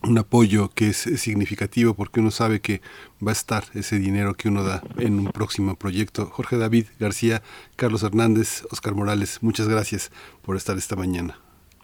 un 0.04 0.18
apoyo 0.18 0.70
que 0.70 0.90
es 0.90 0.98
significativo 0.98 1.94
porque 1.96 2.20
uno 2.20 2.32
sabe 2.32 2.60
que 2.60 2.82
va 3.26 3.32
a 3.32 3.34
estar 3.34 3.66
ese 3.74 4.00
dinero 4.00 4.36
que 4.36 4.48
uno 4.48 4.64
da 4.64 4.84
en 4.98 5.20
un 5.20 5.32
próximo 5.32 5.76
proyecto. 5.76 6.28
Jorge 6.28 6.58
David 6.58 6.86
García, 7.00 7.42
Carlos 7.76 8.04
Hernández, 8.04 8.64
Oscar 8.72 8.94
Morales, 8.94 9.40
muchas 9.42 9.68
gracias 9.68 10.12
por 10.44 10.56
estar 10.56 10.78
esta 10.78 10.96
mañana. 10.96 11.40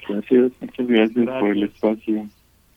Gracias, 0.07 0.51
muchas 0.61 0.87
gracias, 0.87 1.25
por 1.39 1.49
el 1.49 1.63
espacio. 1.63 2.27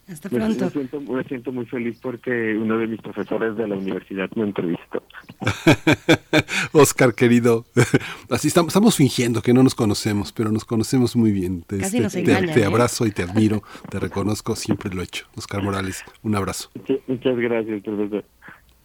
Hasta 0.09 0.29
me, 0.29 0.37
pronto. 0.39 0.65
me 0.67 0.71
siento 0.71 1.01
me 1.01 1.25
siento 1.25 1.51
muy 1.53 1.67
feliz 1.67 1.99
porque 2.01 2.57
uno 2.57 2.79
de 2.79 2.87
mis 2.87 3.01
profesores 3.03 3.57
de 3.57 3.67
la 3.67 3.75
universidad 3.75 4.31
me 4.37 4.45
entrevistó 4.45 5.03
Oscar, 6.73 7.13
querido, 7.15 7.65
así 8.31 8.47
estamos, 8.49 8.69
estamos 8.69 8.95
fingiendo 8.97 9.43
que 9.43 9.53
no 9.53 9.63
nos 9.65 9.75
conocemos, 9.75 10.33
pero 10.33 10.53
nos 10.53 10.65
conocemos 10.65 11.17
muy 11.17 11.33
bien. 11.33 11.63
Te, 11.63 11.79
Casi 11.79 11.99
nos 11.99 12.13
te- 12.13 12.21
engañan, 12.21 12.55
te 12.55 12.61
¿eh? 12.61 12.65
abrazo 12.67 13.05
y 13.07 13.11
te 13.11 13.23
admiro, 13.29 13.63
te 13.91 13.99
reconozco, 13.99 14.55
siempre 14.55 14.95
lo 14.95 15.01
he 15.01 15.05
hecho. 15.05 15.27
Oscar 15.37 15.63
Morales, 15.63 16.05
un 16.23 16.37
abrazo. 16.37 16.71
Muchas- 16.77 16.99
muchas 17.09 17.37
gracias 17.37 17.83
profesor 17.83 18.25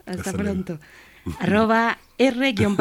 Hasta 0.07 0.21
Hasta 0.29 0.43
luego. 0.43 0.63
Arroba 1.39 1.99
R-en 2.17 2.75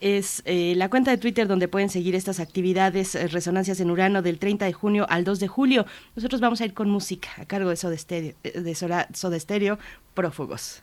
es 0.00 0.42
eh, 0.44 0.74
la 0.76 0.88
cuenta 0.90 1.10
de 1.10 1.18
Twitter 1.18 1.46
donde 1.46 1.68
pueden 1.68 1.88
seguir 1.88 2.14
estas 2.14 2.40
actividades, 2.40 3.14
eh, 3.14 3.28
resonancias 3.28 3.80
en 3.80 3.90
Urano 3.90 4.22
del 4.22 4.38
30 4.38 4.64
de 4.64 4.72
junio 4.72 5.06
al 5.08 5.24
2 5.24 5.40
de 5.40 5.48
julio. 5.48 5.86
Nosotros 6.16 6.40
vamos 6.40 6.60
a 6.60 6.64
ir 6.64 6.74
con 6.74 6.90
música 6.90 7.28
a 7.38 7.44
cargo 7.44 7.70
de 7.70 7.76
Soda 7.76 7.96
Stereo, 7.96 8.34
eh, 8.42 8.60
de 8.60 9.40
Stereo. 9.40 9.78
Prófugos 10.14 10.82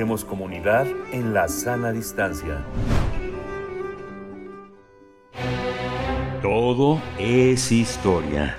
Hacemos 0.00 0.24
comunidad 0.24 0.86
en 1.12 1.34
la 1.34 1.46
sana 1.46 1.92
distancia. 1.92 2.64
Todo 6.40 7.02
es 7.18 7.70
historia. 7.70 8.56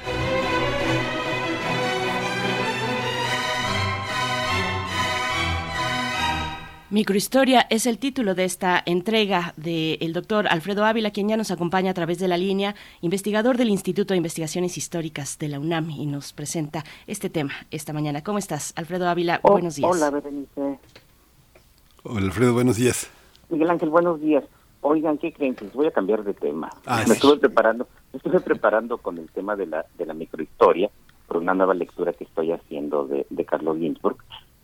Microhistoria 6.92 7.66
es 7.72 7.88
el 7.88 7.98
título 7.98 8.36
de 8.36 8.46
esta 8.46 8.80
entrega 8.86 9.56
del 9.58 10.14
doctor 10.14 10.48
Alfredo 10.48 10.86
Ávila, 10.86 11.10
quien 11.10 11.30
ya 11.30 11.38
nos 11.38 11.50
acompaña 11.50 11.90
a 11.90 11.96
través 11.96 12.20
de 12.20 12.28
la 12.28 12.38
línea, 12.38 12.76
investigador 13.02 13.58
del 13.58 13.70
Instituto 13.70 14.14
de 14.14 14.18
Investigaciones 14.18 14.78
Históricas 14.78 15.40
de 15.40 15.48
la 15.48 15.60
UNAM, 15.60 15.90
y 15.90 16.06
nos 16.06 16.34
presenta 16.34 16.84
este 17.08 17.32
tema 17.32 17.54
esta 17.72 17.94
mañana. 17.94 18.24
¿Cómo 18.24 18.38
estás, 18.38 18.74
Alfredo 18.76 19.10
Ávila? 19.10 19.40
Oh, 19.42 19.54
buenos 19.54 19.76
días. 19.78 19.90
Hola, 19.92 20.12
Berenice. 20.12 20.78
Hola, 22.04 22.26
Alfredo, 22.26 22.54
buenos 22.54 22.78
días. 22.78 23.12
Miguel 23.50 23.70
Ángel, 23.70 23.90
buenos 23.90 24.20
días. 24.20 24.44
Oigan, 24.82 25.20
¿qué 25.20 25.32
creen? 25.32 25.54
Que 25.54 25.66
les 25.66 25.74
voy 25.76 25.86
a 25.86 25.92
cambiar 25.92 26.24
de 26.24 26.34
tema. 26.34 26.72
Ah, 26.88 27.02
me 27.02 27.06
sí. 27.06 27.12
estuve 27.14 27.38
preparando, 27.38 27.88
me 28.12 28.18
estuve 28.18 28.40
preparando 28.40 28.98
con 28.98 29.20
el 29.20 29.30
tema 29.30 29.56
de 29.56 29.68
la, 29.68 29.86
de 30.00 30.08
la 30.08 30.16
microhistoria 30.16 30.90
por 31.28 31.38
una 31.38 31.54
nueva 31.54 31.76
lectura 31.76 32.14
que 32.14 32.24
estoy 32.24 32.52
haciendo 32.52 33.06
de, 33.06 33.28
de 33.30 33.46
Carlos 33.46 33.78
Ginsburg, 33.78 34.18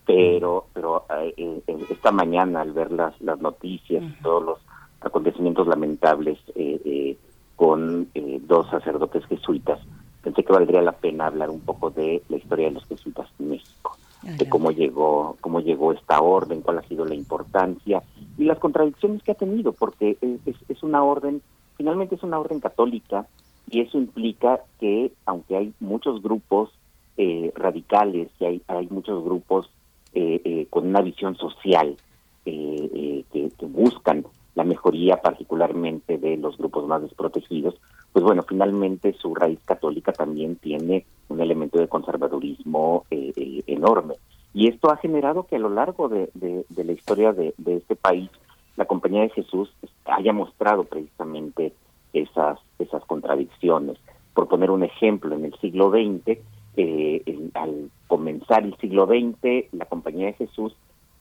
pero, 0.03 0.65
pero 0.73 1.05
eh, 1.11 1.33
eh, 1.37 1.85
esta 1.91 2.11
mañana 2.11 2.61
al 2.61 2.71
ver 2.73 2.91
las, 2.91 3.19
las 3.21 3.39
noticias 3.39 4.03
y 4.03 4.23
todos 4.23 4.43
los 4.43 4.57
acontecimientos 5.01 5.67
lamentables 5.67 6.39
eh, 6.55 6.81
eh, 6.83 7.17
con 7.55 8.09
eh, 8.15 8.41
dos 8.41 8.67
sacerdotes 8.71 9.23
jesuitas, 9.27 9.79
pensé 10.23 10.43
que 10.43 10.53
valdría 10.53 10.81
la 10.81 10.93
pena 10.93 11.27
hablar 11.27 11.51
un 11.51 11.61
poco 11.61 11.91
de 11.91 12.23
la 12.29 12.37
historia 12.37 12.65
de 12.65 12.73
los 12.73 12.85
jesuitas 12.85 13.27
en 13.37 13.51
México 13.51 13.95
de 14.23 14.49
cómo 14.49 14.71
llegó 14.71 15.37
cómo 15.41 15.59
llegó 15.61 15.91
esta 15.93 16.21
orden, 16.21 16.61
cuál 16.61 16.79
ha 16.79 16.87
sido 16.87 17.05
la 17.05 17.15
importancia 17.15 18.03
y 18.37 18.43
las 18.45 18.59
contradicciones 18.59 19.21
que 19.23 19.31
ha 19.31 19.35
tenido, 19.35 19.71
porque 19.73 20.17
es, 20.21 20.55
es- 20.69 20.83
una 20.83 21.03
orden, 21.03 21.41
finalmente 21.75 22.15
es 22.15 22.23
una 22.23 22.39
orden 22.39 22.59
católica 22.59 23.27
y 23.69 23.81
eso 23.81 23.97
implica 23.97 24.61
que 24.79 25.11
aunque 25.25 25.55
hay 25.57 25.73
muchos 25.79 26.21
grupos 26.21 26.69
eh, 27.17 27.51
radicales 27.55 28.29
y 28.39 28.45
hay, 28.45 28.61
hay 28.67 28.87
muchos 28.89 29.23
grupos 29.23 29.69
eh, 30.13 30.41
eh, 30.45 30.67
con 30.69 30.87
una 30.87 31.01
visión 31.01 31.35
social 31.35 31.95
eh, 32.45 33.23
que, 33.31 33.49
que 33.57 33.65
buscan 33.65 34.25
la 34.55 34.63
mejoría 34.63 35.17
particularmente 35.21 36.17
de 36.17 36.37
los 36.37 36.57
grupos 36.57 36.87
más 36.87 37.01
desprotegidos, 37.01 37.75
pues 38.13 38.23
bueno, 38.25 38.43
finalmente 38.47 39.13
su 39.13 39.35
raíz 39.35 39.59
católica 39.65 40.11
también 40.13 40.55
tiene 40.55 41.05
un 41.29 41.41
elemento 41.41 41.79
de 41.79 41.87
conservadurismo 41.87 43.05
eh, 43.11 43.33
eh, 43.35 43.63
enorme. 43.67 44.15
Y 44.53 44.67
esto 44.67 44.89
ha 44.89 44.97
generado 44.97 45.43
que 45.43 45.57
a 45.57 45.59
lo 45.59 45.69
largo 45.69 46.09
de, 46.09 46.29
la 46.75 46.91
historia 46.91 47.33
de, 47.33 47.53
este 47.65 47.95
país, 47.95 48.29
la 48.75 48.85
Compañía 48.85 49.21
de 49.21 49.29
Jesús 49.29 49.71
haya 50.05 50.33
mostrado 50.33 50.83
precisamente 50.83 51.73
esas, 52.13 52.59
esas 52.79 53.03
contradicciones. 53.05 53.97
Por 54.33 54.47
poner 54.47 54.71
un 54.71 54.83
ejemplo, 54.83 55.35
en 55.35 55.45
el 55.45 55.53
siglo 55.59 55.91
XX, 55.91 56.39
eh, 56.77 57.49
al 57.55 57.89
comenzar 58.07 58.63
el 58.63 58.75
siglo 58.77 59.07
XX, 59.07 59.73
la 59.73 59.85
Compañía 59.85 60.27
de 60.27 60.33
Jesús 60.33 60.75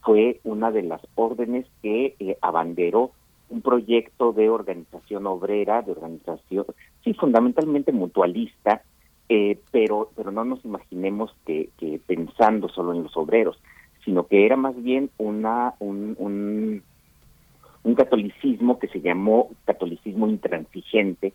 fue 0.07 0.41
una 0.45 0.71
de 0.71 0.83
las 0.83 1.01
órdenes 1.17 1.67
que 1.83 2.15
eh, 2.21 2.39
abanderó 2.41 3.11
un 3.49 3.61
proyecto 3.61 4.33
de 4.33 4.49
organización 4.51 5.27
obrera, 5.27 5.83
de 5.83 5.93
organización, 5.93 6.67
sí, 7.03 7.13
fundamentalmente 7.15 7.91
mutualista, 7.91 8.83
eh, 9.29 9.59
pero, 9.71 10.11
pero 10.17 10.31
no 10.31 10.45
nos 10.45 10.65
imaginemos 10.65 11.35
que, 11.45 11.71
que 11.79 12.01
pensando 12.07 12.69
solo 12.69 12.93
en 12.93 13.03
los 13.03 13.17
obreros, 13.17 13.59
sino 14.05 14.27
que 14.27 14.47
era 14.47 14.57
más 14.57 14.81
bien 14.83 15.11
una, 15.19 15.75
un, 15.81 16.15
un, 16.19 16.83
un 17.83 17.95
catolicismo 17.95 18.79
que 18.79 18.89
se 18.89 19.01
llamó 19.01 19.51
catolicismo 19.65 20.29
intransigente, 20.29 21.33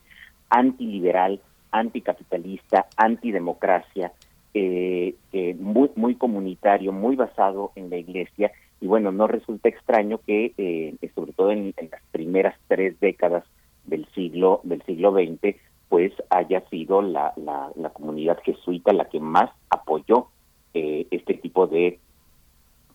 antiliberal, 0.49 1.41
anticapitalista, 1.71 2.87
antidemocracia, 2.95 4.11
eh, 4.53 5.15
eh, 5.31 5.55
muy, 5.59 5.89
muy 5.95 6.15
comunitario, 6.15 6.91
muy 6.91 7.15
basado 7.15 7.71
en 7.75 7.89
la 7.89 7.97
iglesia, 7.97 8.51
y 8.81 8.87
bueno, 8.87 9.11
no 9.11 9.27
resulta 9.27 9.69
extraño 9.69 10.19
que, 10.25 10.53
eh, 10.57 10.95
sobre 11.15 11.33
todo 11.33 11.51
en, 11.51 11.73
en 11.77 11.89
las 11.89 12.01
primeras 12.11 12.55
tres 12.67 12.99
décadas 12.99 13.43
del 13.85 14.05
siglo 14.13 14.61
del 14.63 14.81
siglo 14.83 15.11
XX, 15.13 15.55
pues 15.91 16.13
haya 16.29 16.61
sido 16.69 17.01
la, 17.01 17.33
la, 17.35 17.89
comunidad 17.89 18.39
jesuita 18.45 18.93
la 18.93 19.09
que 19.09 19.19
más 19.19 19.49
apoyó 19.69 20.27
eh, 20.73 21.05
este 21.11 21.33
tipo 21.33 21.67
de 21.67 21.99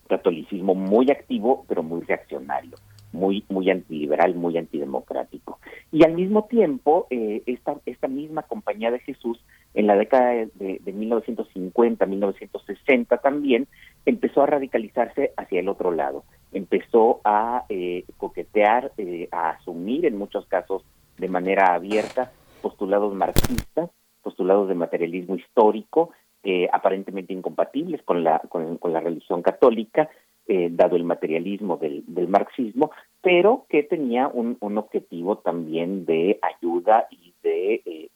catolicismo 0.09 0.75
muy 0.75 1.11
activo, 1.11 1.67
pero 1.69 1.83
muy 1.83 2.01
reaccionario, 2.01 2.79
muy 3.13 3.45
muy 3.51 3.71
antiliberal, 3.71 4.35
muy 4.35 4.57
antidemocrático. 4.57 5.59
Y 5.93 6.05
al 6.05 6.15
mismo 6.15 6.47
tiempo, 6.47 7.07
eh, 7.11 7.43
esta, 7.45 7.77
esta 7.85 8.09
misma 8.09 8.45
Compañía 8.45 8.91
de 8.91 9.01
Jesús, 9.01 9.39
en 9.75 9.89
la 9.89 9.95
década 9.95 10.31
de, 10.31 10.81
de 10.83 10.93
1950, 10.95 12.07
1960 12.07 13.19
también, 13.19 13.69
empezó 14.07 14.43
a 14.43 14.47
radicalizarse 14.47 15.35
hacia 15.37 15.61
el 15.61 15.69
otro 15.69 15.91
lado. 15.91 16.25
Empezó 16.51 17.21
a 17.25 17.67
eh, 17.69 18.05
coquetear, 18.17 18.93
eh, 18.97 19.29
a 19.33 19.51
asumir 19.51 20.07
en 20.07 20.17
muchos 20.17 20.47
casos 20.47 20.83
de 21.19 21.29
manera 21.29 21.75
abierta 21.75 22.33
postulados 22.67 23.15
marxistas, 23.15 23.91
postulados 24.23 24.67
de 24.69 24.75
materialismo 24.75 25.37
histórico, 25.37 26.11
eh, 26.43 26.69
aparentemente 26.73 27.33
incompatibles 27.33 28.03
con 28.03 28.25
la, 28.25 28.41
con, 28.49 28.79
con 28.79 28.93
la 28.93 28.99
religión 29.09 29.41
católica, 29.41 30.09
eh, 30.49 30.69
dado 30.73 30.97
el 30.97 31.05
materialismo 31.05 31.77
del, 31.77 32.03
del 32.09 32.27
marxismo, 32.27 32.91
pero 33.23 33.67
que 33.69 33.85
tenía 33.85 34.27
un, 34.27 34.57
un 34.61 34.79
objetivo 34.79 35.39
también 35.39 36.07
de 36.07 36.41
ayuda 36.43 37.07
y 37.11 37.35
de, 37.45 37.83
eh, 37.87 38.09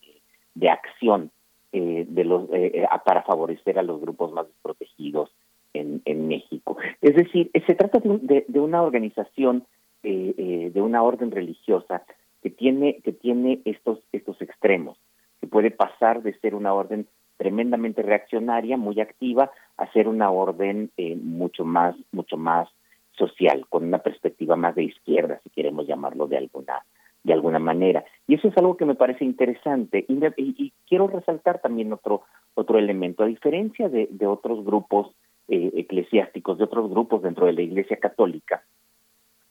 de 0.56 0.68
acción 0.68 1.30
eh, 1.72 2.04
de 2.08 2.24
los, 2.24 2.42
eh, 2.52 2.72
eh, 2.74 2.86
para 3.04 3.22
favorecer 3.22 3.78
a 3.78 3.84
los 3.84 4.00
grupos 4.00 4.32
más 4.32 4.46
desprotegidos 4.48 5.30
en, 5.74 6.02
en 6.04 6.26
México. 6.26 6.76
Es 7.00 7.14
decir, 7.14 7.52
se 7.66 7.74
trata 7.76 8.00
de, 8.00 8.18
de, 8.18 8.44
de 8.48 8.60
una 8.60 8.82
organización, 8.82 9.64
de 10.02 10.80
una 10.80 11.02
orden 11.02 11.30
religiosa 11.30 12.02
que 12.42 12.50
tiene, 12.50 13.00
que 13.02 13.12
tiene 13.12 13.60
estos, 13.64 14.00
estos 14.12 14.40
extremos, 14.42 14.98
que 15.40 15.46
puede 15.46 15.70
pasar 15.70 16.22
de 16.22 16.38
ser 16.40 16.54
una 16.54 16.72
orden 16.74 17.06
tremendamente 17.36 18.02
reaccionaria, 18.02 18.76
muy 18.76 19.00
activa, 19.00 19.50
a 19.78 19.90
ser 19.92 20.08
una 20.08 20.30
orden 20.30 20.90
eh, 20.96 21.16
mucho 21.16 21.64
más, 21.64 21.96
mucho 22.12 22.36
más 22.36 22.68
social, 23.12 23.66
con 23.68 23.84
una 23.84 23.98
perspectiva 23.98 24.56
más 24.56 24.74
de 24.74 24.84
izquierda, 24.84 25.40
si 25.42 25.50
queremos 25.50 25.86
llamarlo 25.86 26.26
de 26.26 26.36
alguna, 26.36 26.84
de 27.24 27.32
alguna 27.32 27.58
manera. 27.58 28.04
Y 28.26 28.34
eso 28.34 28.48
es 28.48 28.56
algo 28.58 28.76
que 28.76 28.84
me 28.86 28.94
parece 28.94 29.24
interesante. 29.24 30.04
Y, 30.08 30.14
me- 30.14 30.32
y- 30.36 30.72
quiero 30.88 31.08
resaltar 31.08 31.60
también 31.60 31.92
otro, 31.92 32.22
otro 32.54 32.78
elemento. 32.78 33.22
A 33.22 33.26
diferencia 33.26 33.88
de, 33.88 34.08
de 34.10 34.26
otros 34.26 34.64
grupos 34.64 35.14
eh, 35.48 35.70
eclesiásticos, 35.76 36.58
de 36.58 36.64
otros 36.64 36.90
grupos 36.90 37.22
dentro 37.22 37.46
de 37.46 37.52
la 37.54 37.62
Iglesia 37.62 37.96
Católica, 37.98 38.62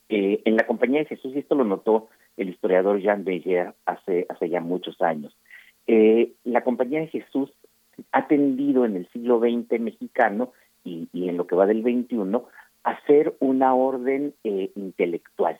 eh, 0.09 0.41
en 0.45 0.57
la 0.57 0.65
Compañía 0.65 0.99
de 0.99 1.05
Jesús, 1.05 1.35
y 1.35 1.39
esto 1.39 1.55
lo 1.55 1.63
notó 1.63 2.09
el 2.35 2.49
historiador 2.49 2.99
Jean 3.01 3.23
Beyer 3.23 3.73
hace, 3.85 4.25
hace 4.29 4.49
ya 4.49 4.61
muchos 4.61 4.99
años, 5.01 5.35
eh, 5.91 6.33
la 6.43 6.63
Compañía 6.63 6.99
de 6.99 7.07
Jesús 7.07 7.51
ha 8.11 8.27
tendido 8.27 8.85
en 8.85 8.95
el 8.95 9.09
siglo 9.09 9.39
XX 9.39 9.79
mexicano 9.79 10.53
y, 10.83 11.09
en 11.13 11.35
lo 11.35 11.47
que 11.47 11.55
va 11.55 11.65
del 11.65 11.81
XXI 11.81 12.17
a 12.83 13.05
ser 13.07 13.35
una 13.39 13.73
orden 13.73 14.35
eh, 14.43 14.71
intelectual. 14.75 15.59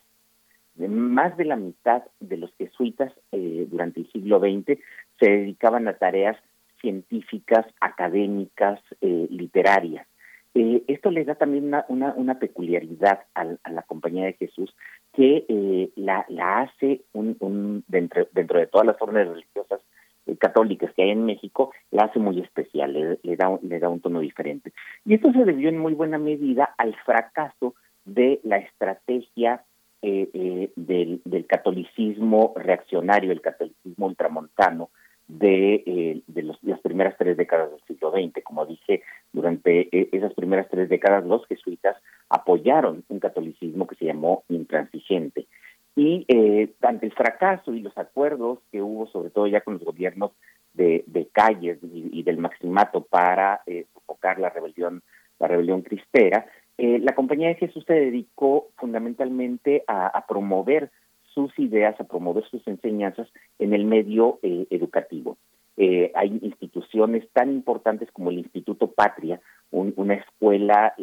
Más 0.78 1.36
de 1.36 1.46
la 1.46 1.56
mitad 1.56 2.04
de 2.20 2.38
los 2.38 2.54
jesuitas 2.58 3.12
eh, 3.32 3.68
durante 3.70 4.02
el 4.02 4.12
siglo 4.12 4.40
XX 4.40 4.80
se 5.20 5.30
dedicaban 5.30 5.88
a 5.88 5.98
tareas 5.98 6.38
científicas, 6.80 7.66
académicas, 7.82 8.80
literarias. 9.02 10.08
Eh, 10.56 10.84
esto 10.88 11.12
les 11.12 11.28
da 11.28 11.36
también 11.36 11.66
una, 11.66 11.86
una, 11.90 12.14
una 12.16 12.40
peculiaridad 12.40 13.20
al- 13.36 13.60
a, 13.64 13.72
la 13.72 13.84
Compañía 13.84 14.26
de 14.26 14.34
Jesús 14.34 14.76
que 15.14 15.46
eh, 15.48 15.90
la, 15.96 16.26
la 16.30 16.62
hace 16.62 17.02
un, 17.14 17.38
un 17.40 17.84
dentro, 17.88 18.28
dentro 18.32 18.60
de 18.60 18.68
todas 18.68 18.88
las 18.88 19.00
órdenes 19.02 19.28
religiosas 19.30 19.82
eh, 20.26 20.36
católicas 20.38 20.92
que 20.96 21.04
hay 21.04 21.12
en 21.12 21.26
México, 21.26 21.72
la 21.92 22.06
hace 22.06 22.20
muy 22.20 22.40
especial, 22.40 22.94
le, 22.94 23.20
le 23.22 23.36
da, 23.36 23.58
le 23.62 23.80
da 23.80 23.90
un 23.90 24.02
tono 24.02 24.22
diferente. 24.22 24.74
Y 25.06 25.14
esto 25.14 25.32
se 25.34 25.46
debió 25.46 25.70
en 25.70 25.78
muy 25.78 25.94
buena 25.94 26.18
medida 26.18 26.74
al 26.78 26.96
fracaso 27.06 27.76
de 28.06 28.40
la 28.44 28.58
estrategia 28.58 29.64
eh, 30.02 30.30
eh, 30.34 30.72
del, 30.76 31.22
del 31.26 31.46
catolicismo 31.46 32.54
reaccionario, 32.56 33.32
el 33.32 33.42
catolicismo 33.42 34.08
ultramontano 34.08 34.90
de, 35.30 35.84
eh, 35.86 36.22
de 36.28 36.44
los- 36.44 36.62
las 36.64 36.82
primeras 36.82 37.16
tres 37.18 37.38
décadas 37.38 37.72
del 37.72 37.80
siglo 37.88 38.12
XX. 38.12 38.44
Como 38.44 38.66
dije, 38.66 39.04
durante 39.32 39.88
eh, 39.96 40.10
esas 40.12 40.34
primeras 40.34 40.68
tres 40.70 40.90
décadas 40.90 41.26
los 41.26 41.46
jesuitas 41.48 41.96
apoyaron 42.30 43.06
un 43.08 43.20
catolicismo 43.20 43.88
que 43.88 43.96
se 43.96 44.06
llamó 44.06 44.44
intransigente. 44.50 45.48
Y 45.96 46.26
eh, 46.28 46.74
ante 46.82 47.06
el 47.06 47.14
fracaso 47.14 47.74
y 47.74 47.80
los 47.82 47.98
acuerdos 47.98 48.60
que 48.72 48.82
hubo, 48.82 49.08
sobre 49.08 49.30
todo 49.30 49.48
ya 49.48 49.62
con 49.62 49.76
los 49.76 49.84
gobiernos 49.84 50.32
de, 50.74 51.04
calles 51.34 51.78
y, 51.84 52.10
y 52.12 52.24
del 52.24 52.38
maximato 52.38 53.02
para 53.02 53.62
eh, 53.66 53.86
sofocar 53.94 54.40
la 54.40 54.50
rebelión 54.50 55.02
la 55.40 55.48
rebelión 55.48 55.82
cristera, 55.82 56.46
eh, 56.78 57.00
la 57.00 57.14
Compañía 57.14 57.50
de 57.50 57.56
Jesús 57.56 57.84
se 57.86 57.94
dedicó 57.94 58.70
fundamentalmente 58.78 59.84
a, 59.88 60.26
promover 60.28 60.92
sus 61.48 61.60
ideas, 61.60 62.00
a 62.00 62.04
promover 62.04 62.44
sus 62.50 62.66
enseñanzas 62.68 63.28
en 63.60 63.74
el 63.74 63.86
medio 63.86 64.40
eh, 64.42 64.68
educativo. 64.70 65.38
Eh, 65.78 66.12
hay 66.14 66.40
instituciones 66.42 67.28
tan 67.32 67.52
importantes 67.52 68.10
como 68.12 68.32
el 68.32 68.40
Instituto 68.40 68.92
Patria, 68.92 69.40
una 69.72 70.16
escuela 70.16 70.96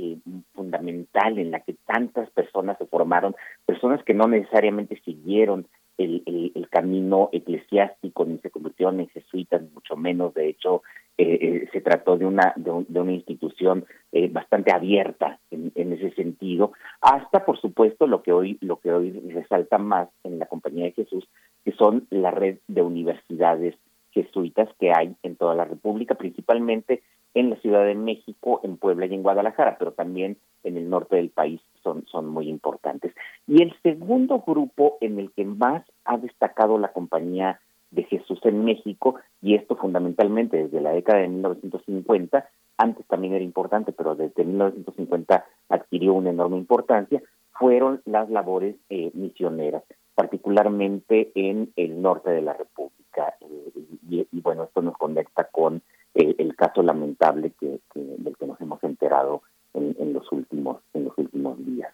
fundamental 0.52 1.38
en 1.38 1.52
la 1.52 1.60
que 1.60 1.76
tantas 1.86 2.28
personas 2.30 2.76
se 2.76 2.86
formaron, 2.86 3.34
personas 3.64 4.02
que 4.02 4.12
no 4.12 4.26
necesariamente 4.26 5.00
siguieron 5.04 5.66
el, 5.98 6.68
camino 6.70 7.30
eclesiástico 7.32 8.24
ni 8.26 8.38
se 8.38 8.50
convirtieron 8.50 9.00
en 9.00 9.08
jesuitas, 9.08 9.62
mucho 9.72 9.96
menos, 9.96 10.34
de 10.34 10.48
hecho, 10.48 10.82
eh, 11.16 11.38
eh, 11.40 11.68
se 11.72 11.80
trató 11.80 12.18
de 12.18 12.26
una, 12.26 12.52
de, 12.56 12.70
una 12.70 13.12
institución 13.12 13.86
eh, 14.18 14.30
bastante 14.32 14.72
abierta 14.72 15.38
en, 15.50 15.92
ese 15.92 16.10
sentido, 16.12 16.72
hasta 17.02 17.44
por 17.44 17.60
supuesto 17.60 18.06
lo 18.06 18.22
que 18.22 18.32
hoy, 18.32 18.56
lo 18.62 18.80
que 18.80 18.90
hoy 18.90 19.10
resalta 19.28 19.76
más 19.76 20.08
en 20.24 20.38
la 20.38 20.46
Compañía 20.46 20.86
de 20.86 20.92
Jesús, 20.92 21.28
que 21.66 21.72
son 21.72 22.06
la 22.08 22.30
red 22.30 22.56
de 22.66 22.80
universidades 22.80 23.74
jesuitas 24.12 24.70
que 24.80 24.90
hay 24.90 25.14
en 25.22 25.36
toda 25.36 25.54
la 25.54 25.66
República, 25.66 26.14
principalmente 26.14 27.02
en 27.34 27.50
la 27.50 27.56
Ciudad 27.56 27.84
de 27.84 27.94
México, 27.94 28.62
en 28.64 28.78
Puebla 28.78 29.04
y 29.04 29.12
en 29.12 29.22
Guadalajara, 29.22 29.76
pero 29.78 29.92
también 29.92 30.38
en 30.64 30.78
el 30.78 30.88
norte 30.88 31.16
del 31.16 31.28
país 31.28 31.60
son, 31.82 32.06
son 32.06 32.26
muy 32.26 32.48
importantes. 32.48 33.12
Y 33.46 33.62
el 33.62 33.74
segundo 33.82 34.42
grupo 34.46 34.96
en 35.02 35.18
el 35.18 35.30
que 35.32 35.44
más 35.44 35.84
ha 36.06 36.16
destacado 36.16 36.78
la 36.78 36.94
compañía 36.94 37.60
de 37.90 38.04
Jesús 38.04 38.40
en 38.44 38.64
México, 38.64 39.16
y 39.42 39.56
esto 39.56 39.76
fundamentalmente 39.76 40.56
desde 40.56 40.80
la 40.80 40.92
década 40.92 41.20
de 41.20 41.28
1950, 41.28 42.48
antes 42.78 43.06
también 43.06 43.34
era 43.34 43.44
importante, 43.44 43.92
pero 43.92 44.14
desde 44.14 44.44
1950 44.44 45.44
adquirió 45.68 46.14
una 46.14 46.30
enorme 46.30 46.58
importancia, 46.58 47.22
fueron 47.52 48.02
las 48.04 48.28
labores 48.30 48.76
eh, 48.90 49.10
misioneras, 49.14 49.82
particularmente 50.14 51.32
en 51.34 51.72
el 51.76 52.02
norte 52.02 52.30
de 52.30 52.42
la 52.42 52.52
República. 52.52 53.34
Eh, 53.40 54.26
y, 54.30 54.40
bueno, 54.40 54.64
esto 54.64 54.82
nos 54.82 54.96
conecta 54.96 55.44
con 55.44 55.82
eh, 56.14 56.34
el 56.38 56.54
caso 56.54 56.82
lamentable 56.82 57.52
que, 57.58 57.80
del 57.94 58.36
que 58.36 58.46
nos 58.46 58.60
hemos 58.60 58.82
enterado 58.84 59.42
en, 59.74 59.96
en, 59.98 60.12
los 60.12 60.30
últimos 60.32 60.80
en 60.94 61.04
los 61.04 61.18
últimos 61.18 61.58
días. 61.64 61.92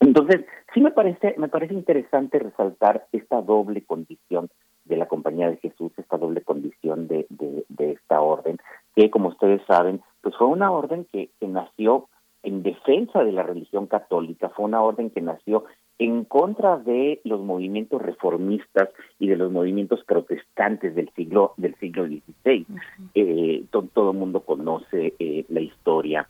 Entonces, 0.00 0.44
sí 0.74 0.80
me 0.80 0.90
parece 0.90 1.34
me 1.38 1.48
parece 1.48 1.74
interesante 1.74 2.38
resaltar 2.38 3.06
esta 3.12 3.40
doble 3.40 3.82
condición 3.84 4.50
de 4.84 4.96
la 4.96 5.06
Compañía 5.06 5.50
de 5.50 5.56
Jesús, 5.56 5.92
esta 5.96 6.18
doble 6.18 6.42
condición 6.42 7.08
de, 7.08 7.26
de, 7.30 7.92
esta 7.92 8.20
orden, 8.20 8.58
que 8.94 9.10
como 9.10 9.28
ustedes 9.28 9.62
saben, 9.66 10.00
pues 10.20 10.36
fue 10.36 10.46
una 10.46 10.70
orden 10.70 11.06
que, 11.12 11.30
que 11.40 11.48
nació 11.48 12.08
en 12.42 12.62
defensa 12.62 13.24
de 13.24 13.32
la 13.32 13.42
religión 13.42 13.86
católica, 13.86 14.50
fue 14.50 14.66
una 14.66 14.82
orden 14.82 15.10
que 15.10 15.20
nació 15.20 15.64
en 15.98 16.24
contra 16.24 16.76
de 16.76 17.20
los 17.24 17.40
movimientos 17.40 18.02
reformistas 18.02 18.90
y 19.18 19.28
de 19.28 19.36
los 19.36 19.52
movimientos 19.52 20.02
protestantes 20.04 20.94
del 20.94 21.08
siglo 21.14 21.54
del 21.56 21.74
siglo 21.76 22.06
XVI. 22.06 22.66
Eh, 23.14 23.64
todo 23.70 24.10
el 24.10 24.16
mundo 24.16 24.40
conoce 24.40 25.14
eh, 25.18 25.44
la 25.48 25.60
historia 25.60 26.28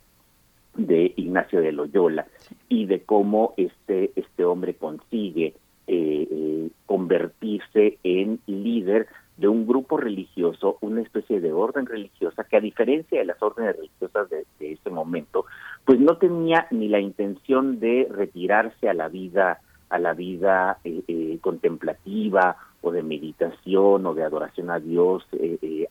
de 0.75 1.13
Ignacio 1.15 1.61
de 1.61 1.71
Loyola 1.71 2.27
y 2.69 2.85
de 2.85 3.01
cómo 3.03 3.53
este 3.57 4.11
este 4.15 4.45
hombre 4.45 4.75
consigue 4.75 5.55
eh, 5.87 6.27
eh, 6.29 6.69
convertirse 6.85 7.97
en 8.03 8.39
líder 8.45 9.07
de 9.37 9.47
un 9.47 9.67
grupo 9.67 9.97
religioso, 9.97 10.77
una 10.81 11.01
especie 11.01 11.41
de 11.41 11.51
orden 11.51 11.85
religiosa 11.85 12.43
que 12.43 12.57
a 12.57 12.61
diferencia 12.61 13.19
de 13.19 13.25
las 13.25 13.41
órdenes 13.41 13.75
religiosas 13.75 14.29
de, 14.29 14.45
ese 14.59 14.89
momento, 14.89 15.45
pues 15.83 15.99
no 15.99 16.17
tenía 16.17 16.67
ni 16.71 16.87
la 16.87 16.99
intención 16.99 17.79
de 17.79 18.07
retirarse 18.09 18.89
a 18.89 18.93
la 18.93 19.09
vida 19.09 19.59
a 19.89 19.99
la 19.99 20.13
vida 20.13 20.79
eh, 20.83 21.37
contemplativa 21.41 22.57
o 22.81 22.91
de 22.91 23.03
meditación 23.03 24.05
o 24.05 24.13
de 24.15 24.23
adoración 24.23 24.71
a 24.71 24.79
Dios 24.79 25.23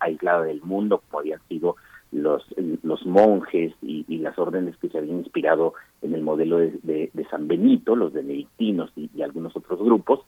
aislada 0.00 0.42
del 0.42 0.62
mundo 0.62 1.00
como 1.08 1.20
habían 1.20 1.40
sido 1.48 1.76
los, 2.14 2.44
los 2.82 3.04
monjes 3.04 3.74
y, 3.82 4.04
las 4.18 4.38
órdenes 4.38 4.76
que 4.78 4.88
se 4.88 4.98
habían 4.98 5.18
inspirado 5.18 5.74
en 6.00 6.14
el 6.14 6.22
modelo 6.22 6.58
de, 6.58 7.10
San 7.30 7.48
Benito, 7.48 7.96
los 7.96 8.12
benedictinos 8.12 8.90
y, 8.96 9.22
algunos 9.22 9.54
otros 9.56 9.80
grupos, 9.80 10.20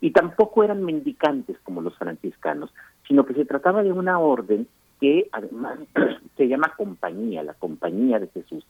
y 0.00 0.10
tampoco 0.10 0.64
eran 0.64 0.84
mendicantes 0.84 1.58
como 1.62 1.80
los 1.80 1.96
franciscanos, 1.96 2.72
sino 3.06 3.24
que 3.24 3.34
se 3.34 3.44
trataba 3.44 3.82
de 3.82 3.92
una 3.92 4.18
orden 4.18 4.66
que 5.00 5.28
además 5.32 5.78
se 6.36 6.48
llama 6.48 6.74
compañía, 6.76 7.42
la 7.42 7.54
compañía 7.54 8.18
de 8.18 8.28
Jesús, 8.28 8.66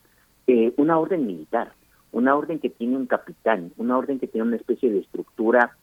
eh, 0.46 0.72
una 0.76 0.98
orden 0.98 1.26
militar, 1.26 1.72
una 2.12 2.36
orden 2.36 2.58
que 2.58 2.70
tiene 2.70 2.96
un 2.96 3.06
capitán, 3.06 3.72
una 3.76 3.98
orden 3.98 4.18
que 4.18 4.28
tiene 4.28 4.46
una 4.46 4.56
especie 4.56 4.90
de 4.90 5.00
estructura 5.00 5.76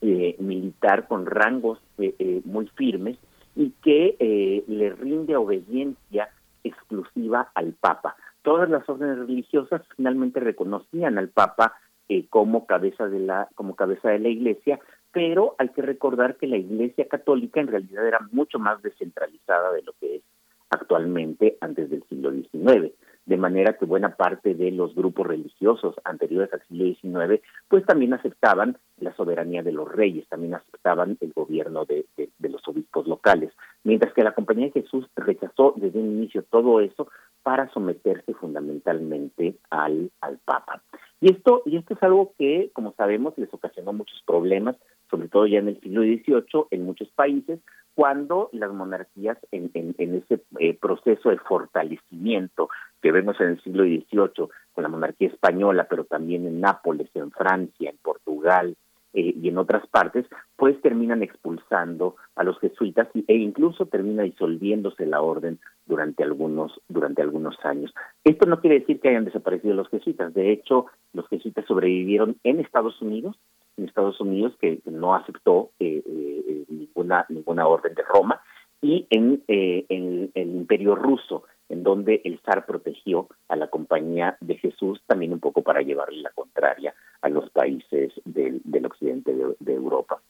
eh, 0.00 0.36
militar 0.38 1.06
con 1.06 1.26
rangos 1.26 1.78
eh, 1.98 2.42
muy 2.44 2.66
firmes 2.74 3.16
y 3.56 3.70
que 3.82 4.16
eh, 4.18 4.64
le 4.66 4.90
rinde 4.90 5.36
obediencia 5.36 6.28
exclusiva 6.62 7.50
al 7.54 7.72
Papa. 7.72 8.16
Todas 8.42 8.68
las 8.68 8.88
órdenes 8.88 9.18
religiosas 9.18 9.82
finalmente 9.96 10.40
reconocían 10.40 11.18
al 11.18 11.28
Papa 11.28 11.74
eh, 12.08 12.26
como 12.28 12.66
cabeza 12.66 13.08
de 13.08 13.20
la 13.20 13.48
como 13.54 13.76
cabeza 13.76 14.10
de 14.10 14.18
la 14.18 14.28
Iglesia, 14.28 14.80
pero 15.12 15.54
hay 15.58 15.68
que 15.70 15.82
recordar 15.82 16.36
que 16.36 16.46
la 16.46 16.56
Iglesia 16.56 17.08
católica 17.08 17.60
en 17.60 17.68
realidad 17.68 18.06
era 18.06 18.20
mucho 18.32 18.58
más 18.58 18.82
descentralizada 18.82 19.72
de 19.72 19.82
lo 19.82 19.92
que 20.00 20.16
es 20.16 20.22
actualmente 20.70 21.56
antes 21.60 21.90
del 21.90 22.02
siglo 22.08 22.32
XIX 22.32 22.92
de 23.26 23.36
manera 23.36 23.76
que 23.78 23.86
buena 23.86 24.16
parte 24.16 24.54
de 24.54 24.70
los 24.70 24.94
grupos 24.94 25.26
religiosos 25.26 25.94
anteriores 26.04 26.52
al 26.52 26.62
siglo 26.68 26.84
XIX, 26.84 27.42
pues 27.68 27.84
también 27.86 28.12
aceptaban 28.12 28.76
la 28.98 29.14
soberanía 29.16 29.62
de 29.62 29.72
los 29.72 29.90
reyes, 29.90 30.28
también 30.28 30.54
aceptaban 30.54 31.16
el 31.20 31.32
gobierno 31.32 31.84
de, 31.84 32.06
los 32.40 32.68
obispos 32.68 33.06
locales, 33.06 33.52
mientras 33.82 34.12
que 34.12 34.22
la 34.22 34.34
Compañía 34.34 34.66
de 34.66 34.82
Jesús 34.82 35.06
rechazó 35.16 35.74
desde 35.76 35.98
un 35.98 36.18
inicio 36.18 36.44
todo 36.44 36.80
eso 36.80 37.08
para 37.42 37.68
someterse 37.70 38.34
fundamentalmente 38.34 39.56
al, 39.70 40.10
al 40.20 40.38
Papa. 40.44 40.82
Y 41.24 41.30
esto, 41.30 41.62
y 41.64 41.78
esto 41.78 41.94
es 41.94 42.02
algo 42.02 42.34
que, 42.38 42.70
como 42.74 42.92
sabemos, 42.98 43.32
les 43.38 43.48
ocasionó 43.54 43.94
muchos 43.94 44.22
problemas, 44.26 44.76
sobre 45.10 45.28
todo 45.28 45.46
ya 45.46 45.60
en 45.60 45.68
el 45.68 45.80
siglo 45.80 46.02
XVIII, 46.02 46.66
en 46.70 46.84
muchos 46.84 47.08
países, 47.12 47.60
cuando 47.94 48.50
las 48.52 48.70
monarquías 48.70 49.38
en, 49.50 49.70
en, 49.72 50.14
ese 50.16 50.42
eh, 50.58 50.74
proceso 50.78 51.30
de 51.30 51.38
fortalecimiento 51.38 52.68
que 53.00 53.10
vemos 53.10 53.40
en 53.40 53.46
el 53.48 53.62
siglo 53.62 53.84
XVIII 53.84 54.48
con 54.74 54.82
la 54.82 54.90
monarquía 54.90 55.28
española, 55.28 55.86
pero 55.88 56.04
también 56.04 56.46
en 56.46 56.60
Nápoles, 56.60 57.08
en 57.14 57.30
Francia, 57.30 57.88
en 57.88 57.96
Portugal 58.02 58.76
eh, 59.14 59.34
y 59.40 59.48
en 59.48 59.58
otras 59.58 59.86
partes, 59.88 60.26
pues 60.56 60.80
terminan 60.82 61.22
expulsando 61.22 62.16
a 62.36 62.44
los 62.44 62.58
jesuitas 62.58 63.08
e 63.14 63.34
incluso 63.34 63.86
termina 63.86 64.22
disolviéndose 64.22 65.06
la 65.06 65.22
orden 65.22 65.58
durante 65.86 66.22
algunos 66.22 66.80
durante 66.88 67.22
algunos 67.22 67.56
años. 67.64 67.94
Esto 68.24 68.46
no 68.46 68.60
quiere 68.60 68.80
decir 68.80 69.00
que 69.00 69.08
hayan 69.08 69.24
desaparecido 69.24 69.74
los 69.74 69.88
jesuitas. 69.88 70.34
De 70.34 70.52
hecho, 70.52 70.86
los 71.12 71.26
jesuitas 71.28 71.64
sobrevivieron 71.66 72.36
en 72.44 72.60
Estados 72.60 73.00
Unidos 73.00 73.36
en 73.76 73.86
Estados 73.86 74.20
Unidos 74.20 74.54
que 74.60 74.80
no 74.84 75.14
aceptó 75.14 75.70
eh, 75.80 76.02
eh, 76.06 76.64
ninguna 76.68 77.26
ninguna 77.28 77.66
orden 77.66 77.94
de 77.94 78.02
Roma 78.02 78.40
y 78.80 79.06
en, 79.10 79.42
eh, 79.48 79.86
en, 79.88 80.30
el 80.34 80.48
Imperio 80.56 80.94
ruso 80.94 81.44
en 81.68 81.82
donde 81.82 82.20
el 82.24 82.40
zar 82.40 82.66
protegió 82.66 83.28
a 83.48 83.56
la 83.56 83.68
compañía 83.68 84.36
de 84.40 84.56
Jesús 84.56 85.00
también 85.06 85.32
un 85.32 85.40
poco 85.40 85.62
para 85.62 85.82
llevarle 85.82 86.22
la 86.22 86.30
contraria 86.30 86.94
a 87.22 87.28
los 87.28 87.50
países 87.50 88.12
del, 88.24 88.60
del 88.64 88.86
occidente 88.86 89.34
de, 89.34 89.72
Europa. 89.72 90.20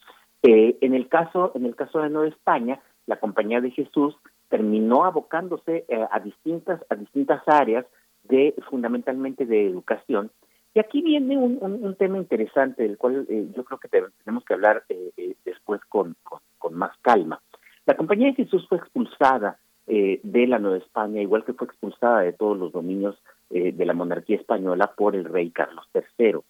en 0.43 0.95
el 0.95 1.09
caso 1.09 1.53
en 1.55 1.67
el 1.67 1.75
caso 1.75 2.01
de 2.01 2.11
Nueva 2.11 2.29
España 2.29 2.81
la 3.07 3.17
compañía 3.17 3.61
de 3.61 3.71
Jesús 3.71 4.17
terminó 4.49 5.05
abocándose 5.05 5.85
a 6.11 6.21
distintas 6.21 6.81
a 6.89 6.95
distintas 6.95 7.43
áreas 7.47 7.85
de 8.25 8.55
fundamentalmente 8.71 9.45
de 9.45 9.67
educación 9.67 10.31
y 10.75 10.81
aquí 10.81 11.03
viene 11.03 11.37
un, 11.39 11.95
tema 11.97 12.19
interesante 12.19 12.83
del 12.83 12.99
cual 12.99 13.27
eh, 13.29 13.47
yo 13.57 13.65
creo 13.65 13.79
que 13.79 13.89
tenemos 13.89 14.45
que 14.45 14.55
hablar 14.55 14.83
eh, 14.89 15.13
eh, 15.17 15.37
después 15.45 15.81
con, 15.89 16.17
con, 16.59 16.75
más 16.75 16.91
calma. 17.01 17.41
La 17.87 17.97
Compañía 17.97 18.29
de 18.29 18.35
Jesús 18.35 18.67
fue 18.69 18.79
expulsada 18.79 19.57
de 19.87 20.47
la 20.47 20.59
Nueva 20.59 20.79
España, 20.79 21.21
igual 21.21 21.45
que 21.45 21.53
fue 21.53 21.67
expulsada 21.67 22.21
de 22.21 22.33
todos 22.33 22.57
los 22.59 22.73
dominios 22.73 23.17
de 23.51 23.85
la 23.85 23.93
monarquía 23.93 24.37
española 24.37 24.93
por 24.97 25.15
el 25.15 25.25
rey 25.25 25.51
Carlos 25.51 25.87
III. 25.95 26.41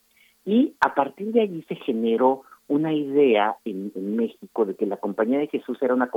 Y 0.45 0.75
a 0.81 0.95
partir 0.95 1.33
de 1.33 1.43
allí 1.43 1.63
se 1.69 1.75
generó 1.77 2.43
una 2.69 2.93
idea 2.93 3.57
en, 3.65 3.93
México 4.17 4.65
de 4.65 4.75
que 4.75 4.87
la 4.87 4.97
Compañía 4.97 5.39
de 5.39 5.49
Jesús 5.49 5.79
era 5.83 5.95
una 5.95 6.11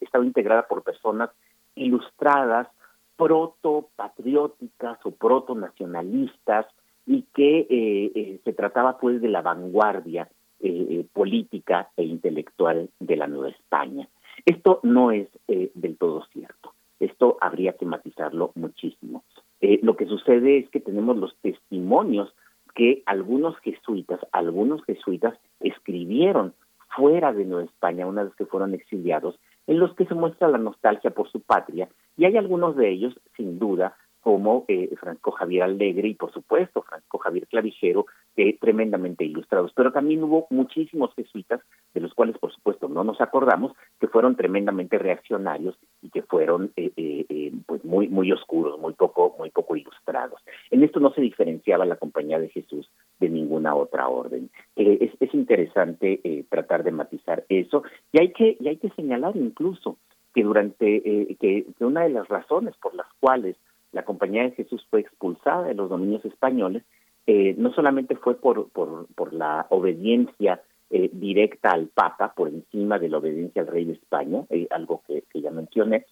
estaba 0.00 0.24
integrada 0.24 0.66
por 0.66 0.82
personas 0.82 1.30
ilustradas, 1.74 2.68
proto-patrióticas 3.16 4.98
o 5.04 5.10
proto-nacionalistas, 5.10 6.66
y 7.06 7.22
que 7.34 7.60
eh, 7.60 8.12
eh, 8.14 8.40
se 8.44 8.52
trataba 8.52 8.98
pues 8.98 9.20
de 9.20 9.28
la 9.28 9.42
vanguardia 9.42 10.28
eh, 10.60 11.04
política 11.12 11.90
e 11.96 12.04
intelectual 12.04 12.88
de 12.98 13.16
la 13.16 13.26
Nueva 13.26 13.50
España. 13.50 14.08
Esto 14.44 14.80
no 14.82 15.10
es 15.10 15.28
del 15.46 15.96
todo 15.96 16.24
cierto. 16.32 16.72
Esto 17.00 17.36
habría 17.40 17.74
que 17.74 17.86
matizarlo 17.86 18.52
muchísimo. 18.54 19.24
Eh, 19.60 19.80
lo 19.82 19.96
que 19.96 20.06
sucede 20.06 20.58
es 20.58 20.68
que 20.70 20.80
tenemos 20.80 21.16
los 21.16 21.36
testimonios 21.42 22.34
que 22.74 23.02
algunos 23.06 23.56
jesuitas, 23.58 24.20
algunos 24.32 24.84
jesuitas 24.84 25.38
escribieron 25.60 26.54
fuera 26.96 27.32
de 27.32 27.44
Nueva 27.44 27.64
España 27.64 28.06
una 28.06 28.24
vez 28.24 28.34
que 28.34 28.46
fueron 28.46 28.74
exiliados, 28.74 29.38
en 29.66 29.78
los 29.78 29.94
que 29.94 30.06
se 30.06 30.14
muestra 30.14 30.48
la 30.48 30.58
nostalgia 30.58 31.10
por 31.10 31.30
su 31.30 31.40
patria, 31.40 31.88
y 32.16 32.24
hay 32.24 32.36
algunos 32.36 32.76
de 32.76 32.90
ellos, 32.90 33.18
sin 33.36 33.58
duda, 33.58 33.96
como 34.24 34.64
eh, 34.68 34.88
Francisco 34.98 35.32
Javier 35.32 35.64
Alegre 35.64 36.08
y 36.08 36.14
por 36.14 36.32
supuesto 36.32 36.80
Francisco 36.80 37.18
Javier 37.18 37.46
Clavijero, 37.46 38.06
eh, 38.36 38.56
tremendamente 38.58 39.22
ilustrados. 39.22 39.70
Pero 39.76 39.92
también 39.92 40.24
hubo 40.24 40.46
muchísimos 40.48 41.14
jesuitas, 41.14 41.60
de 41.92 42.00
los 42.00 42.14
cuales 42.14 42.38
por 42.38 42.50
supuesto 42.50 42.88
no 42.88 43.04
nos 43.04 43.20
acordamos, 43.20 43.72
que 44.00 44.08
fueron 44.08 44.34
tremendamente 44.34 44.98
reaccionarios 44.98 45.76
y 46.00 46.08
que 46.08 46.22
fueron 46.22 46.72
eh, 46.76 46.90
eh, 46.96 47.52
pues 47.66 47.84
muy 47.84 48.08
muy 48.08 48.32
oscuros, 48.32 48.80
muy 48.80 48.94
poco 48.94 49.36
muy 49.38 49.50
poco 49.50 49.76
ilustrados. 49.76 50.40
En 50.70 50.82
esto 50.82 51.00
no 51.00 51.12
se 51.12 51.20
diferenciaba 51.20 51.84
la 51.84 51.96
Compañía 51.96 52.38
de 52.38 52.48
Jesús 52.48 52.90
de 53.20 53.28
ninguna 53.28 53.74
otra 53.74 54.08
orden. 54.08 54.48
es, 54.74 55.12
es 55.20 55.34
interesante 55.34 56.46
tratar 56.48 56.82
de 56.82 56.92
matizar 56.92 57.44
eso 57.50 57.82
y 58.10 58.20
hay 58.20 58.32
que 58.32 58.56
y 58.58 58.68
hay 58.68 58.78
que 58.78 58.88
señalar 58.96 59.36
incluso 59.36 59.98
que 60.34 60.42
durante 60.42 61.36
que 61.38 61.66
una 61.80 62.04
de 62.04 62.08
las 62.08 62.26
razones 62.28 62.74
por 62.78 62.94
las 62.94 63.06
cuales 63.20 63.56
la 63.94 64.04
Compañía 64.04 64.42
de 64.42 64.50
Jesús 64.50 64.86
fue 64.90 65.00
expulsada 65.00 65.68
de 65.68 65.74
los 65.74 65.88
dominios 65.88 66.24
españoles, 66.24 66.82
eh, 67.26 67.54
no 67.56 67.72
solamente 67.72 68.16
fue 68.16 68.34
por, 68.34 68.68
por, 68.70 69.32
la 69.32 69.66
obediencia 69.70 70.60
eh, 70.90 71.08
directa 71.12 71.70
al 71.70 71.86
Papa, 71.86 72.34
por 72.36 72.48
encima 72.48 72.98
de 72.98 73.08
la 73.08 73.18
obediencia 73.18 73.62
al 73.62 73.68
rey 73.68 73.86
de 73.86 73.94
España, 73.94 74.44
eh, 74.50 74.66
algo 74.70 75.02
que, 75.06 75.22
que, 75.32 75.40
ya 75.40 75.50
mencioné, 75.50 76.04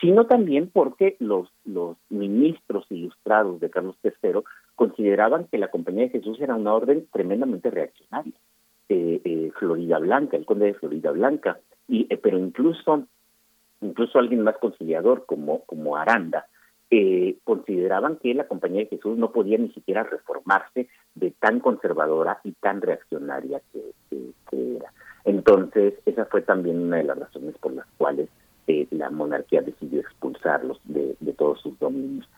sino 0.00 0.26
también 0.26 0.68
porque 0.70 1.16
los, 1.20 1.48
los 1.64 1.96
ministros 2.10 2.86
ilustrados 2.90 3.60
de 3.60 3.70
Carlos 3.70 3.96
III 4.02 4.42
consideraban 4.74 5.46
que 5.50 5.58
la 5.58 5.68
Compañía 5.68 6.04
de 6.04 6.10
Jesús 6.10 6.38
era 6.40 6.54
una 6.54 6.74
orden 6.74 7.06
tremendamente 7.12 7.70
reaccionaria. 7.70 8.34
Florida 9.58 9.98
Blanca, 9.98 10.36
el 10.36 10.46
conde 10.46 10.66
de 10.66 10.74
Florida 10.74 11.10
Blanca, 11.10 11.58
y, 11.88 12.04
pero 12.16 12.38
incluso 12.38 13.06
incluso 13.80 14.18
alguien 14.18 14.42
más 14.42 14.56
conciliador 14.58 15.26
como, 15.26 15.64
como 15.64 15.96
Aranda, 15.96 16.46
eh, 16.90 17.36
consideraban 17.44 18.16
que 18.16 18.32
la 18.32 18.48
Compañía 18.48 18.80
de 18.80 18.86
Jesús 18.86 19.18
no 19.18 19.30
podía 19.30 19.58
ni 19.58 19.68
siquiera 19.72 20.04
reformarse 20.04 20.88
de 21.14 21.32
tan 21.32 21.60
conservadora 21.60 22.40
y 22.44 22.52
tan 22.52 22.80
reaccionaria 22.80 23.60
que, 23.72 23.92
era. 24.50 24.90
Entonces, 25.24 25.94
esa 26.06 26.24
fue 26.24 26.40
también 26.40 26.80
una 26.80 26.96
de 26.96 27.04
las 27.04 27.18
razones 27.18 27.54
por 27.58 27.72
las 27.74 27.86
cuales 27.98 28.30
eh, 28.66 28.86
la 28.90 29.10
monarquía 29.10 29.60
decidió 29.60 30.00
expulsarlos 30.00 30.80
de, 30.84 31.14
todos 31.36 31.60
sus 31.60 31.78
dominios. 31.78 32.28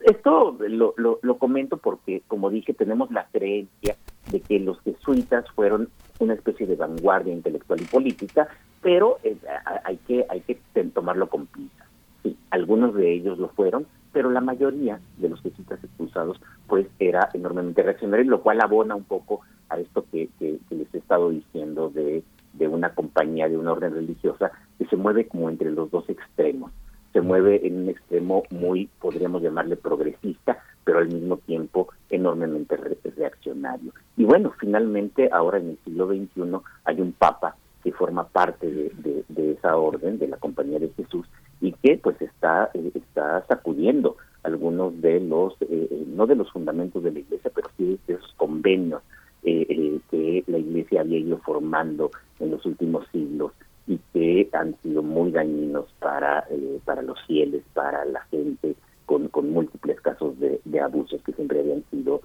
esto 0.00 0.56
lo, 0.58 1.38
comento 1.38 1.76
porque, 1.76 2.22
como 2.26 2.48
dije, 2.48 2.72
tenemos 2.72 3.10
la 3.10 3.28
creencia 3.30 3.96
de 4.32 4.40
que 4.40 4.58
los 4.58 4.80
jesuitas 4.80 5.44
fueron 5.50 5.90
una 6.18 6.32
especie 6.32 6.66
de 6.66 6.76
vanguardia 6.76 7.34
intelectual 7.34 7.82
y 7.82 7.84
política, 7.84 8.48
pero 8.80 9.18
eh, 9.22 9.36
hay 9.84 9.98
que 9.98 10.24
hay 10.30 10.40
que 10.40 10.58
tomarlo 10.94 11.28
con 11.28 11.46
pinzas 11.46 11.83
Sí, 12.24 12.36
algunos 12.50 12.94
de 12.94 13.12
ellos 13.12 13.38
lo 13.38 13.50
fueron, 13.50 13.86
pero 14.12 14.30
la 14.30 14.40
mayoría 14.40 14.98
de 15.18 15.28
los 15.28 15.40
jesuitas 15.42 15.82
expulsados 15.84 16.40
pues 16.66 16.86
era 16.98 17.28
enormemente 17.34 17.82
reaccionario, 17.82 18.30
lo 18.30 18.40
cual 18.42 18.60
abona 18.60 18.94
un 18.94 19.04
poco 19.04 19.42
a 19.68 19.78
esto 19.78 20.06
que, 20.10 20.28
les 20.40 20.94
he 20.94 20.98
estado 20.98 21.30
diciendo 21.30 21.90
de, 21.90 22.22
de 22.54 22.68
una 22.68 22.94
compañía, 22.94 23.48
de 23.48 23.58
una 23.58 23.72
orden 23.72 23.92
religiosa 23.92 24.52
que 24.78 24.86
se 24.86 24.96
mueve 24.96 25.26
como 25.26 25.50
entre 25.50 25.70
los 25.70 25.90
dos 25.90 26.08
extremos. 26.08 26.72
Se 27.12 27.20
mueve 27.20 27.66
en 27.66 27.82
un 27.82 27.88
extremo 27.90 28.42
muy, 28.50 28.88
podríamos 29.00 29.42
llamarle 29.42 29.76
progresista, 29.76 30.58
pero 30.84 30.98
al 30.98 31.08
mismo 31.08 31.36
tiempo 31.38 31.88
enormemente 32.10 32.76
reaccionario. 32.76 33.92
Y 34.16 34.24
bueno, 34.24 34.52
finalmente 34.58 35.28
ahora 35.32 35.58
en 35.58 35.70
el 35.70 35.78
siglo 35.84 36.08
XXI 36.08 36.58
hay 36.84 37.00
un 37.00 37.12
papa 37.12 37.56
que 37.82 37.92
forma 37.92 38.26
parte 38.26 38.70
de, 38.70 39.24
de 39.28 39.52
esa 39.52 39.76
orden, 39.76 40.18
de 40.18 40.28
la 40.28 40.38
Compañía 40.38 40.78
de 40.78 40.88
Jesús, 40.96 41.26
y 41.64 41.72
que 41.72 41.96
pues 41.96 42.20
está 42.20 42.70
eh, 42.74 42.90
está 42.94 43.44
sacudiendo 43.46 44.16
algunos 44.42 45.00
de 45.00 45.18
los 45.20 45.54
eh, 45.62 45.88
eh, 45.90 46.04
no 46.08 46.26
de 46.26 46.36
los 46.36 46.52
fundamentos 46.52 47.02
de 47.02 47.10
la 47.10 47.20
iglesia 47.20 47.50
pero 47.54 47.68
sí 47.78 47.98
de 48.06 48.14
esos 48.14 48.32
convenios 48.36 49.02
que 49.42 50.42
la 50.46 50.58
iglesia 50.58 51.02
había 51.02 51.18
ido 51.18 51.38
formando 51.38 52.10
en 52.40 52.50
los 52.50 52.64
últimos 52.64 53.06
siglos 53.12 53.52
y 53.86 53.98
que 54.12 54.48
han 54.52 54.74
sido 54.82 55.02
muy 55.02 55.30
dañinos 55.32 55.86
para 55.98 56.46
para 56.84 57.02
los 57.02 57.20
fieles 57.26 57.62
para 57.74 58.04
la 58.06 58.20
gente 58.30 58.74
con, 59.04 59.28
con 59.28 59.50
múltiples 59.50 60.00
casos 60.00 60.34
de, 60.38 60.80
abusos 60.80 61.20
que 61.22 61.32
siempre 61.32 61.60
habían 61.60 61.84
sido 61.90 62.22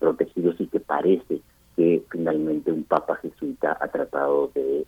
protegidos 0.00 0.60
y 0.60 0.66
que 0.66 0.80
parece 0.80 1.40
que 1.76 2.02
finalmente 2.10 2.72
un 2.72 2.82
papa 2.82 3.16
jesuita 3.16 3.76
ha 3.80 3.86
tratado 3.86 4.50
de, 4.54 4.84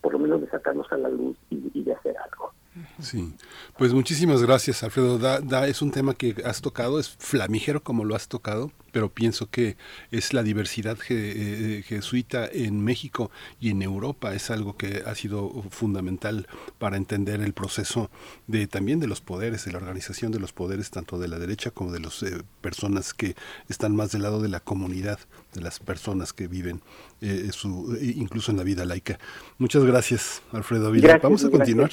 por 0.00 0.12
lo 0.12 0.20
menos 0.20 0.40
de 0.42 0.48
sacarnos 0.48 0.90
a 0.92 0.96
la 0.96 1.08
luz 1.08 1.36
y 1.50 1.82
de 1.82 1.92
hacer 1.92 2.16
algo. 2.18 2.52
Sí, 3.00 3.32
pues 3.78 3.92
muchísimas 3.92 4.42
gracias, 4.42 4.82
Alfredo. 4.82 5.18
Da, 5.18 5.66
es 5.66 5.82
un 5.82 5.90
tema 5.90 6.14
que 6.14 6.34
has 6.44 6.60
tocado, 6.60 6.98
es 6.98 7.16
flamígero 7.18 7.82
como 7.82 8.04
lo 8.04 8.14
has 8.14 8.28
tocado, 8.28 8.72
pero 8.92 9.10
pienso 9.10 9.50
que 9.50 9.76
es 10.10 10.32
la 10.32 10.42
diversidad 10.42 10.98
eh, 11.08 11.82
jesuita 11.86 12.48
en 12.50 12.82
México 12.82 13.30
y 13.60 13.70
en 13.70 13.82
Europa 13.82 14.34
es 14.34 14.50
algo 14.50 14.76
que 14.76 15.02
ha 15.06 15.14
sido 15.14 15.64
fundamental 15.70 16.46
para 16.78 16.96
entender 16.96 17.40
el 17.40 17.52
proceso 17.52 18.10
de 18.46 18.66
también 18.66 19.00
de 19.00 19.06
los 19.06 19.20
poderes, 19.20 19.64
de 19.64 19.72
la 19.72 19.78
organización 19.78 20.32
de 20.32 20.40
los 20.40 20.52
poderes 20.52 20.90
tanto 20.90 21.18
de 21.18 21.28
la 21.28 21.38
derecha 21.38 21.70
como 21.70 21.92
de 21.92 22.00
las 22.00 22.22
eh, 22.22 22.42
personas 22.60 23.14
que 23.14 23.36
están 23.68 23.94
más 23.94 24.12
del 24.12 24.22
lado 24.22 24.40
de 24.40 24.48
la 24.48 24.60
comunidad, 24.60 25.18
de 25.54 25.60
las 25.60 25.78
personas 25.78 26.32
que 26.32 26.48
viven 26.48 26.82
eh, 27.20 27.48
su, 27.52 27.96
incluso 28.00 28.50
en 28.50 28.58
la 28.58 28.64
vida 28.64 28.84
laica. 28.84 29.18
Muchas 29.58 29.84
gracias, 29.84 30.42
Alfredo 30.52 30.90
Villa. 30.90 31.18
Vamos 31.22 31.44
a 31.44 31.50
continuar. 31.50 31.90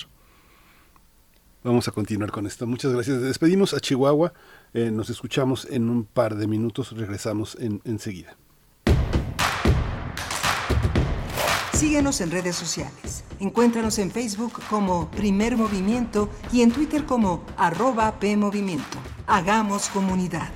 Vamos 1.63 1.87
a 1.87 1.91
continuar 1.91 2.29
con 2.31 2.45
esto. 2.45 2.67
Muchas 2.67 2.91
gracias. 2.91 3.21
Despedimos 3.21 3.73
a 3.73 3.79
Chihuahua. 3.79 4.33
Eh, 4.73 4.91
nos 4.91 5.09
escuchamos 5.09 5.65
en 5.69 5.89
un 5.89 6.03
par 6.03 6.35
de 6.35 6.45
minutos. 6.45 6.91
Regresamos 6.91 7.55
en, 7.59 7.81
enseguida. 7.85 8.35
Síguenos 11.71 12.19
en 12.21 12.31
redes 12.31 12.55
sociales. 12.55 13.23
Encuéntranos 13.39 13.97
en 13.99 14.11
Facebook 14.11 14.53
como 14.69 15.09
Primer 15.11 15.55
Movimiento 15.55 16.29
y 16.51 16.61
en 16.61 16.71
Twitter 16.71 17.05
como 17.05 17.45
arroba 17.57 18.19
PMovimiento. 18.19 18.97
Hagamos 19.25 19.87
comunidad. 19.87 20.49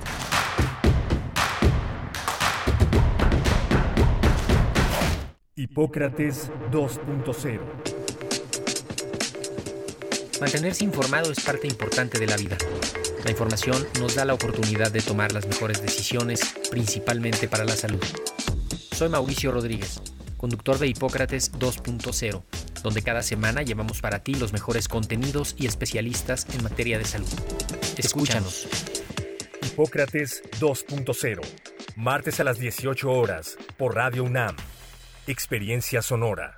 Hipócrates 5.56 6.50
2.0 6.70 7.97
Mantenerse 10.40 10.84
informado 10.84 11.32
es 11.32 11.40
parte 11.40 11.66
importante 11.66 12.18
de 12.20 12.26
la 12.26 12.36
vida. 12.36 12.56
La 13.24 13.30
información 13.32 13.84
nos 13.98 14.14
da 14.14 14.24
la 14.24 14.34
oportunidad 14.34 14.92
de 14.92 15.00
tomar 15.00 15.32
las 15.32 15.48
mejores 15.48 15.82
decisiones, 15.82 16.54
principalmente 16.70 17.48
para 17.48 17.64
la 17.64 17.74
salud. 17.74 18.02
Soy 18.92 19.08
Mauricio 19.08 19.50
Rodríguez, 19.50 20.00
conductor 20.36 20.78
de 20.78 20.86
Hipócrates 20.86 21.52
2.0, 21.52 22.42
donde 22.84 23.02
cada 23.02 23.22
semana 23.22 23.62
llevamos 23.62 24.00
para 24.00 24.20
ti 24.20 24.34
los 24.34 24.52
mejores 24.52 24.86
contenidos 24.86 25.56
y 25.58 25.66
especialistas 25.66 26.46
en 26.54 26.62
materia 26.62 26.98
de 26.98 27.04
salud. 27.04 27.28
Escúchanos. 27.96 28.68
Hipócrates 29.66 30.44
2.0, 30.60 31.40
martes 31.96 32.38
a 32.38 32.44
las 32.44 32.58
18 32.58 33.10
horas, 33.10 33.56
por 33.76 33.96
Radio 33.96 34.22
UNAM. 34.22 34.56
Experiencia 35.26 36.00
Sonora. 36.00 36.57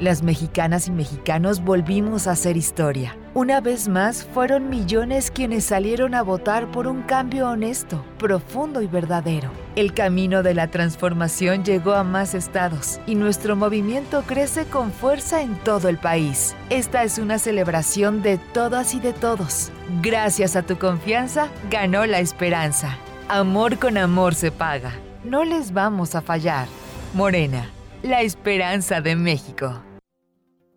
Las 0.00 0.22
mexicanas 0.22 0.88
y 0.88 0.92
mexicanos 0.92 1.62
volvimos 1.62 2.26
a 2.26 2.30
hacer 2.30 2.56
historia 2.56 3.18
Una 3.34 3.60
vez 3.60 3.86
más, 3.86 4.24
fueron 4.24 4.70
millones 4.70 5.30
quienes 5.30 5.64
salieron 5.64 6.14
a 6.14 6.22
votar 6.22 6.70
por 6.70 6.86
un 6.86 7.02
cambio 7.02 7.46
honesto, 7.46 8.02
profundo 8.18 8.80
y 8.80 8.86
verdadero. 8.86 9.50
El 9.76 9.92
camino 9.92 10.42
de 10.42 10.54
la 10.54 10.68
transformación 10.68 11.64
llegó 11.64 11.92
a 11.92 12.02
más 12.02 12.32
estados 12.34 12.98
y 13.06 13.14
nuestro 13.14 13.56
movimiento 13.56 14.22
crece 14.26 14.64
con 14.64 14.90
fuerza 14.90 15.42
en 15.42 15.54
todo 15.56 15.90
el 15.90 15.98
país. 15.98 16.56
Esta 16.70 17.04
es 17.04 17.18
una 17.18 17.38
celebración 17.38 18.22
de 18.22 18.38
todas 18.38 18.94
y 18.94 19.00
de 19.00 19.12
todos. 19.12 19.70
Gracias 20.00 20.56
a 20.56 20.62
tu 20.62 20.78
confianza, 20.78 21.48
ganó 21.70 22.06
la 22.06 22.20
esperanza. 22.20 22.96
Amor 23.28 23.78
con 23.78 23.98
amor 23.98 24.34
se 24.34 24.50
paga. 24.50 24.92
No 25.24 25.44
les 25.44 25.74
vamos 25.74 26.14
a 26.14 26.22
fallar. 26.22 26.68
Morena, 27.12 27.70
la 28.02 28.22
esperanza 28.22 29.02
de 29.02 29.14
México 29.14 29.82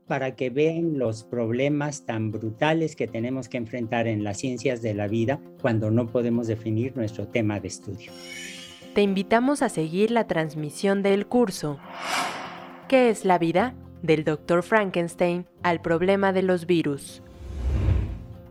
para 0.08 0.36
que 0.36 0.50
vean 0.50 0.98
los 0.98 1.24
problemas 1.24 2.06
tan 2.06 2.32
brutales 2.32 2.96
que 2.96 3.08
tenemos 3.08 3.50
que 3.50 3.58
enfrentar 3.58 4.08
en 4.08 4.24
las 4.24 4.38
ciencias 4.38 4.82
de 4.82 4.94
la 4.94 5.08
vida 5.08 5.40
cuando 5.62 5.92
no 5.92 6.08
podemos 6.08 6.48
definir 6.48 6.96
nuestro 6.96 7.28
tema 7.28 7.60
de 7.60 7.68
estudio. 7.70 8.12
Te 8.94 9.02
invitamos 9.02 9.62
a 9.62 9.70
seguir 9.70 10.12
la 10.12 10.28
transmisión 10.28 11.02
del 11.02 11.26
curso 11.26 11.80
¿Qué 12.88 13.10
es 13.10 13.26
la 13.26 13.40
vida? 13.40 13.74
del 14.04 14.26
Dr. 14.26 14.62
Frankenstein 14.62 15.46
al 15.64 15.82
problema 15.82 16.34
de 16.34 16.44
los 16.44 16.68
virus. 16.68 17.24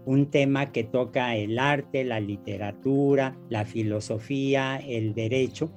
Un 0.05 0.30
tema 0.30 0.72
que 0.72 0.82
toca 0.82 1.36
el 1.36 1.59
arte, 1.59 2.03
la 2.05 2.18
literatura, 2.18 3.36
la 3.50 3.64
filosofía, 3.64 4.78
el 4.78 5.14
derecho 5.14 5.70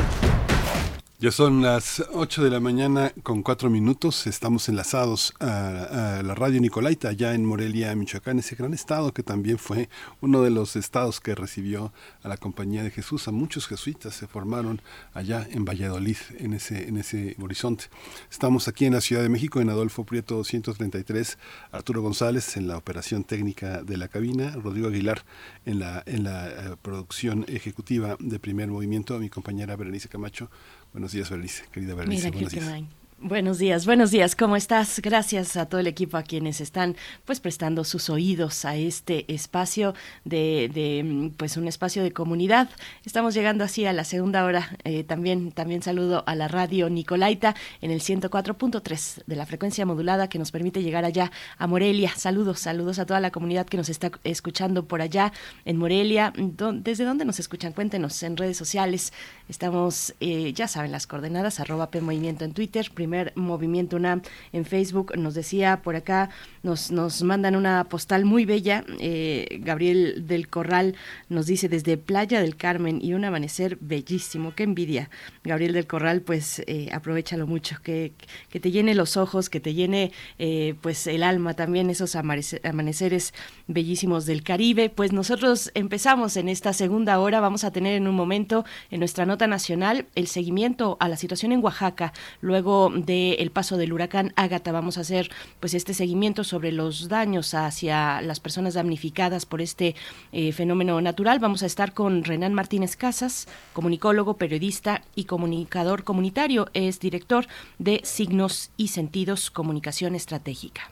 Ya 1.21 1.29
son 1.29 1.61
las 1.61 2.03
8 2.13 2.43
de 2.43 2.49
la 2.49 2.59
mañana 2.59 3.13
con 3.21 3.43
4 3.43 3.69
minutos. 3.69 4.25
Estamos 4.25 4.67
enlazados 4.69 5.35
a, 5.39 6.23
la 6.23 6.33
radio 6.33 6.59
Nicolaita, 6.59 7.09
allá 7.09 7.35
en 7.35 7.45
Morelia, 7.45 7.95
Michoacán, 7.95 8.39
ese 8.39 8.55
gran 8.55 8.73
estado 8.73 9.13
que 9.13 9.21
también 9.21 9.59
fue 9.59 9.87
uno 10.19 10.41
de 10.41 10.49
los 10.49 10.75
estados 10.75 11.19
que 11.19 11.35
recibió 11.35 11.93
a 12.23 12.27
la 12.27 12.37
Compañía 12.37 12.81
de 12.81 12.89
Jesús. 12.89 13.27
A 13.27 13.31
muchos 13.31 13.67
jesuitas 13.67 14.15
se 14.15 14.25
formaron 14.25 14.81
allá 15.13 15.47
en 15.51 15.63
Valladolid, 15.63 16.17
en 16.39 16.55
ese, 16.55 16.87
en 16.87 16.97
ese 16.97 17.35
horizonte. 17.39 17.85
Estamos 18.31 18.67
aquí 18.67 18.85
en 18.85 18.93
la 18.93 19.01
Ciudad 19.01 19.21
de 19.21 19.29
México, 19.29 19.61
en 19.61 19.69
Adolfo 19.69 20.03
Prieto 20.03 20.43
133, 20.43 21.37
Arturo 21.71 22.01
González 22.01 22.57
en 22.57 22.67
la 22.67 22.77
operación 22.77 23.25
técnica 23.25 23.83
de 23.83 23.97
la 23.97 24.07
cabina, 24.07 24.55
Rodrigo 24.55 24.87
Aguilar 24.87 25.23
en 25.67 25.81
la, 25.81 26.01
en 26.07 26.23
la 26.23 26.47
eh, 26.47 26.75
producción 26.81 27.45
ejecutiva 27.47 28.17
de 28.19 28.39
primer 28.39 28.69
movimiento, 28.69 29.19
mi 29.19 29.29
compañera 29.29 29.75
Berenice 29.75 30.09
Camacho 30.09 30.49
Buenos 30.93 31.11
días, 31.13 31.29
Berenice, 31.29 31.63
querida 31.71 31.95
Berenice. 31.95 32.31
Mira, 32.31 32.31
buenos 32.33 32.51
días. 32.51 33.00
Buenos 33.23 33.59
días, 33.59 33.85
buenos 33.85 34.09
días, 34.09 34.35
¿cómo 34.35 34.55
estás? 34.55 34.99
Gracias 34.99 35.55
a 35.55 35.67
todo 35.67 35.79
el 35.79 35.85
equipo 35.85 36.17
a 36.17 36.23
quienes 36.23 36.59
están 36.59 36.95
pues 37.23 37.39
prestando 37.39 37.83
sus 37.83 38.09
oídos 38.09 38.65
a 38.65 38.75
este 38.75 39.31
espacio 39.31 39.93
de, 40.25 40.71
de 40.73 41.31
pues 41.37 41.55
un 41.55 41.67
espacio 41.67 42.01
de 42.01 42.13
comunidad. 42.13 42.71
Estamos 43.05 43.35
llegando 43.35 43.63
así 43.63 43.85
a 43.85 43.93
la 43.93 44.05
segunda 44.05 44.43
hora. 44.43 44.75
Eh, 44.85 45.03
también, 45.03 45.51
también 45.51 45.83
saludo 45.83 46.23
a 46.25 46.33
la 46.33 46.47
radio 46.47 46.89
Nicolaita 46.89 47.55
en 47.81 47.91
el 47.91 48.01
104.3 48.01 49.23
de 49.27 49.35
la 49.35 49.45
frecuencia 49.45 49.85
modulada 49.85 50.27
que 50.27 50.39
nos 50.39 50.49
permite 50.49 50.81
llegar 50.81 51.05
allá 51.05 51.31
a 51.59 51.67
Morelia. 51.67 52.11
Saludos, 52.17 52.61
saludos 52.61 52.97
a 52.97 53.05
toda 53.05 53.19
la 53.19 53.29
comunidad 53.29 53.67
que 53.67 53.77
nos 53.77 53.89
está 53.89 54.09
escuchando 54.23 54.85
por 54.87 54.99
allá 54.99 55.31
en 55.65 55.77
Morelia. 55.77 56.33
¿Desde 56.35 57.05
dónde 57.05 57.25
nos 57.25 57.39
escuchan? 57.39 57.73
Cuéntenos 57.73 58.23
en 58.23 58.35
redes 58.35 58.57
sociales. 58.57 59.13
Estamos, 59.47 60.15
eh, 60.21 60.53
ya 60.53 60.67
saben, 60.67 60.91
las 60.91 61.05
coordenadas, 61.05 61.59
arroba 61.59 61.91
P 61.91 62.01
Movimiento 62.01 62.45
en 62.45 62.53
Twitter, 62.53 62.89
Movimiento 63.35 63.97
UNAM 63.97 64.21
en 64.51 64.65
Facebook. 64.65 65.17
Nos 65.17 65.33
decía 65.33 65.81
por 65.83 65.95
acá, 65.95 66.29
nos, 66.63 66.91
nos 66.91 67.21
mandan 67.23 67.55
una 67.55 67.83
postal 67.85 68.25
muy 68.25 68.45
bella. 68.45 68.83
Eh, 68.99 69.59
Gabriel 69.61 70.27
del 70.27 70.47
Corral 70.47 70.95
nos 71.29 71.45
dice 71.45 71.69
desde 71.69 71.97
Playa 71.97 72.41
del 72.41 72.55
Carmen 72.55 72.99
y 73.01 73.13
un 73.13 73.25
amanecer 73.25 73.77
bellísimo. 73.81 74.53
Qué 74.55 74.63
envidia. 74.63 75.09
Gabriel 75.43 75.73
del 75.73 75.87
Corral, 75.87 76.21
pues 76.21 76.63
eh, 76.67 76.89
aprovechalo 76.91 77.47
mucho, 77.47 77.77
que, 77.83 78.13
que 78.49 78.59
te 78.59 78.71
llene 78.71 78.95
los 78.95 79.17
ojos, 79.17 79.49
que 79.49 79.59
te 79.59 79.73
llene 79.73 80.11
eh, 80.39 80.75
pues 80.81 81.07
el 81.07 81.23
alma 81.23 81.53
también, 81.53 81.89
esos 81.89 82.15
amaneceres 82.15 83.33
bellísimos 83.67 84.25
del 84.25 84.43
Caribe. 84.43 84.89
Pues 84.89 85.13
nosotros 85.13 85.71
empezamos 85.73 86.37
en 86.37 86.49
esta 86.49 86.73
segunda 86.73 87.19
hora, 87.19 87.39
vamos 87.39 87.63
a 87.63 87.71
tener 87.71 87.95
en 87.95 88.07
un 88.07 88.15
momento 88.15 88.65
en 88.89 88.99
nuestra 88.99 89.25
nota 89.25 89.47
nacional 89.47 90.05
el 90.15 90.27
seguimiento 90.27 90.97
a 90.99 91.09
la 91.09 91.17
situación 91.17 91.51
en 91.51 91.63
Oaxaca, 91.63 92.13
luego 92.41 92.91
del 93.05 93.51
paso 93.51 93.77
del 93.77 93.93
huracán 93.93 94.33
Ágata. 94.35 94.71
Vamos 94.71 94.97
a 94.97 95.01
hacer 95.01 95.29
pues 95.59 95.73
este 95.73 95.93
seguimiento 95.93 96.43
sobre 96.43 96.71
los 96.71 97.09
daños 97.09 97.53
hacia 97.53 98.21
las 98.21 98.39
personas 98.39 98.73
damnificadas 98.73 99.45
por 99.45 99.61
este 99.61 99.95
eh, 100.31 100.51
fenómeno 100.51 101.01
natural. 101.01 101.39
Vamos 101.39 101.63
a 101.63 101.65
estar 101.65 101.93
con 101.93 102.23
Renan 102.23 102.53
Martínez 102.53 102.95
Casas, 102.95 103.47
comunicólogo, 103.73 104.35
periodista 104.35 105.03
y 105.15 105.25
comunicador 105.25 106.03
comunitario. 106.03 106.67
Es 106.73 106.99
director 106.99 107.47
de 107.79 108.01
Signos 108.03 108.71
y 108.77 108.89
Sentidos 108.89 109.51
Comunicación 109.51 110.15
Estratégica. 110.15 110.91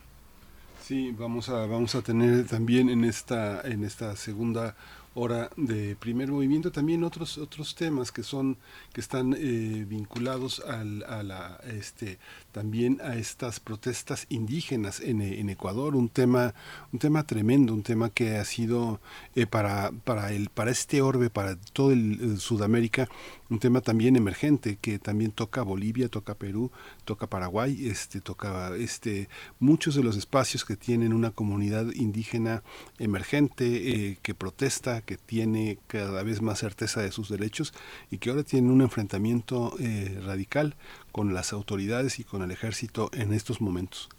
Sí, 0.89 1.13
vamos 1.15 1.49
a 1.49 1.67
vamos 1.67 1.93
a 1.93 2.01
tener 2.01 2.47
también 2.47 2.89
en 2.89 3.03
esta 3.03 3.61
en 3.61 3.83
esta 3.83 4.15
segunda 4.15 4.75
hora 5.13 5.49
de 5.57 5.95
primer 5.95 6.31
movimiento. 6.31 6.71
También 6.71 7.03
otros 7.03 7.37
otros 7.37 7.75
temas 7.75 8.11
que 8.11 8.23
son 8.23 8.57
que 8.93 9.01
están 9.01 9.35
eh, 9.37 9.85
vinculados 9.87 10.59
al, 10.61 11.03
a 11.03 11.23
la 11.23 11.59
este 11.65 12.19
también 12.51 12.99
a 13.03 13.15
estas 13.15 13.59
protestas 13.59 14.25
indígenas 14.29 14.99
en, 14.99 15.21
en 15.21 15.49
Ecuador. 15.49 15.95
Un 15.95 16.09
tema 16.09 16.53
un 16.91 16.99
tema 16.99 17.23
tremendo 17.23 17.73
un 17.73 17.83
tema 17.83 18.09
que 18.09 18.37
ha 18.37 18.45
sido 18.45 18.99
eh, 19.35 19.45
para 19.45 19.91
para 20.03 20.31
el 20.31 20.49
para 20.49 20.71
este 20.71 21.01
orbe 21.01 21.29
para 21.29 21.55
todo 21.55 21.91
el, 21.91 22.39
Sudamérica 22.39 23.09
un 23.49 23.59
tema 23.59 23.81
también 23.81 24.15
emergente 24.15 24.77
que 24.79 24.99
también 24.99 25.31
toca 25.31 25.63
Bolivia 25.63 26.09
toca 26.09 26.35
Perú 26.35 26.71
toca 27.09 27.25
Paraguay 27.25 27.87
este 27.87 28.21
toca 28.21 28.75
este 28.75 29.29
muchos 29.59 29.95
de 29.95 30.03
los 30.03 30.15
espacios 30.15 30.63
que 30.63 30.75
tienen 30.75 31.11
una 31.11 31.31
comunidad 31.31 31.87
indígena 31.95 32.61
emergente 32.99 33.65
eh, 33.65 34.19
que 34.21 34.35
protesta 34.35 35.01
que 35.01 35.17
tiene 35.17 35.79
cada 35.87 36.21
vez 36.21 36.43
más 36.43 36.59
certeza 36.59 37.01
de 37.01 37.11
sus 37.11 37.27
derechos 37.27 37.73
y 38.11 38.19
que 38.19 38.29
ahora 38.29 38.43
tiene 38.43 38.71
un 38.71 38.81
enfrentamiento 38.81 39.73
eh, 39.79 40.21
radical 40.23 40.75
con 41.11 41.33
las 41.33 41.51
autoridades 41.51 42.19
y 42.19 42.23
con 42.23 42.43
el 42.43 42.51
ejército 42.51 43.09
en 43.13 43.33
estos 43.33 43.59
momentos 43.59 44.09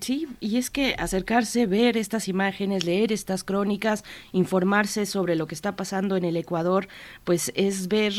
sí, 0.00 0.28
y 0.38 0.58
es 0.58 0.68
que 0.68 0.94
acercarse, 0.98 1.66
ver 1.66 1.96
estas 1.96 2.28
imágenes, 2.28 2.84
leer 2.84 3.10
estas 3.10 3.42
crónicas, 3.42 4.04
informarse 4.32 5.06
sobre 5.06 5.34
lo 5.34 5.46
que 5.46 5.54
está 5.54 5.76
pasando 5.76 6.16
en 6.16 6.24
el 6.24 6.36
Ecuador, 6.36 6.88
pues 7.24 7.52
es 7.54 7.88
ver 7.88 8.12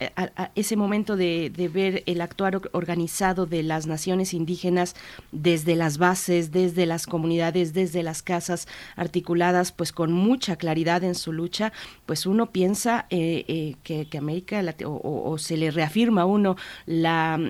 eh, 0.00 0.10
ese 0.54 0.76
momento 0.76 1.16
de, 1.16 1.50
ver 1.72 2.02
el 2.04 2.20
actuar 2.20 2.60
organizado 2.72 3.46
de 3.46 3.62
las 3.62 3.86
naciones 3.86 4.34
indígenas 4.34 4.94
desde 5.30 5.76
las 5.76 5.96
bases, 5.96 6.52
desde 6.52 6.84
las 6.84 7.06
comunidades, 7.06 7.72
desde 7.72 8.02
las 8.02 8.22
casas 8.22 8.68
articuladas, 8.94 9.72
pues 9.72 9.92
con 9.92 10.12
mucha 10.12 10.56
claridad 10.56 11.04
en 11.04 11.14
su 11.14 11.32
lucha, 11.32 11.72
pues 12.04 12.26
uno 12.26 12.50
piensa 12.50 13.06
eh, 13.08 13.44
eh, 13.48 13.76
que, 13.82 14.18
América 14.18 14.62
o, 14.84 15.30
o, 15.30 15.38
se 15.38 15.56
le 15.56 15.70
reafirma 15.70 16.22
a 16.22 16.26
uno 16.26 16.56
la, 16.84 17.40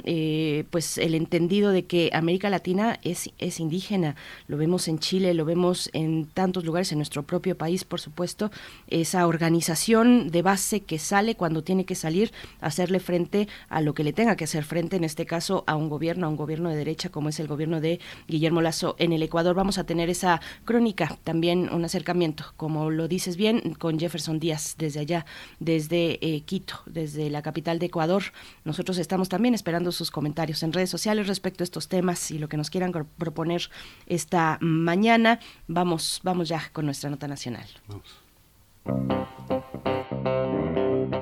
pues 0.71 0.97
el 0.99 1.17
entendido 1.17 1.73
de 1.73 1.87
que 1.87 2.11
América 2.13 2.49
Latina 2.49 3.01
es 3.03 3.32
es 3.39 3.61
indígena. 3.61 4.17
Lo 4.47 4.57
vemos 4.57 4.89
en 4.89 4.99
Chile, 4.99 5.35
lo 5.35 5.45
vemos 5.45 5.91
en 5.93 6.27
tantos 6.27 6.65
lugares, 6.65 6.93
en 6.93 6.99
nuestro 6.99 7.23
propio 7.23 7.57
país, 7.57 7.85
por 7.85 8.01
supuesto. 8.01 8.51
Esa 8.89 9.27
organización 9.27 10.31
de 10.31 10.43
base 10.43 10.81
que 10.81 10.99
sale 10.99 11.35
cuando 11.35 11.63
tiene 11.63 11.85
que 11.85 11.95
salir 11.95 12.33
hacerle 12.61 13.01
frente 13.01 13.49
a 13.69 13.81
lo 13.81 13.95
que 13.95 14.05
le 14.05 14.13
tenga 14.13 14.37
que 14.37 14.45
hacer 14.45 14.65
frente, 14.65 14.97
en 14.97 15.05
este 15.05 15.27
caso 15.27 15.65
a 15.67 15.77
un 15.77 15.89
gobierno, 15.89 16.27
a 16.27 16.31
un 16.31 16.37
gobierno 16.37 16.71
de 16.71 16.77
derecha 16.77 17.11
como 17.11 17.29
es 17.29 17.41
el 17.41 17.49
gobierno 17.49 17.81
de 17.81 18.01
Guillermo 18.29 18.63
Lazo 18.63 18.97
en 18.99 19.13
el 19.13 19.23
Ecuador. 19.23 19.55
Vamos 19.55 19.79
a 19.79 19.85
tener 19.85 20.11
esa 20.11 20.41
crónica, 20.65 21.19
también 21.25 21.69
un 21.73 21.85
acercamiento, 21.85 22.45
como 22.57 22.91
lo 22.91 23.09
dices 23.09 23.37
bien, 23.37 23.75
con 23.79 23.99
Jefferson 23.99 24.39
Díaz 24.39 24.77
desde 24.79 25.01
allá, 25.01 25.27
desde 25.61 26.19
eh, 26.21 26.43
Quito, 26.43 26.81
desde 26.87 27.31
la 27.31 27.43
capital 27.43 27.79
de 27.79 27.87
Ecuador. 27.87 28.23
Nosotros 28.65 28.99
estamos 28.99 29.29
también 29.29 29.55
esperando 29.55 29.93
sus 29.93 30.11
comentarios 30.11 30.63
en 30.63 30.73
redes 30.73 30.91
sociales 30.91 31.27
respecto 31.27 31.63
a 31.63 31.65
estos 31.65 31.89
temas 31.89 32.31
y 32.31 32.39
lo 32.39 32.49
que 32.49 32.57
nos 32.57 32.71
quieran 32.71 32.93
proponer 33.23 33.71
esta 34.07 34.59
mañana. 34.61 35.39
Vamos, 35.69 36.21
vamos 36.25 36.49
ya 36.49 36.71
con 36.73 36.87
nuestra 36.87 37.09
nota 37.09 37.29
nacional. 37.29 37.67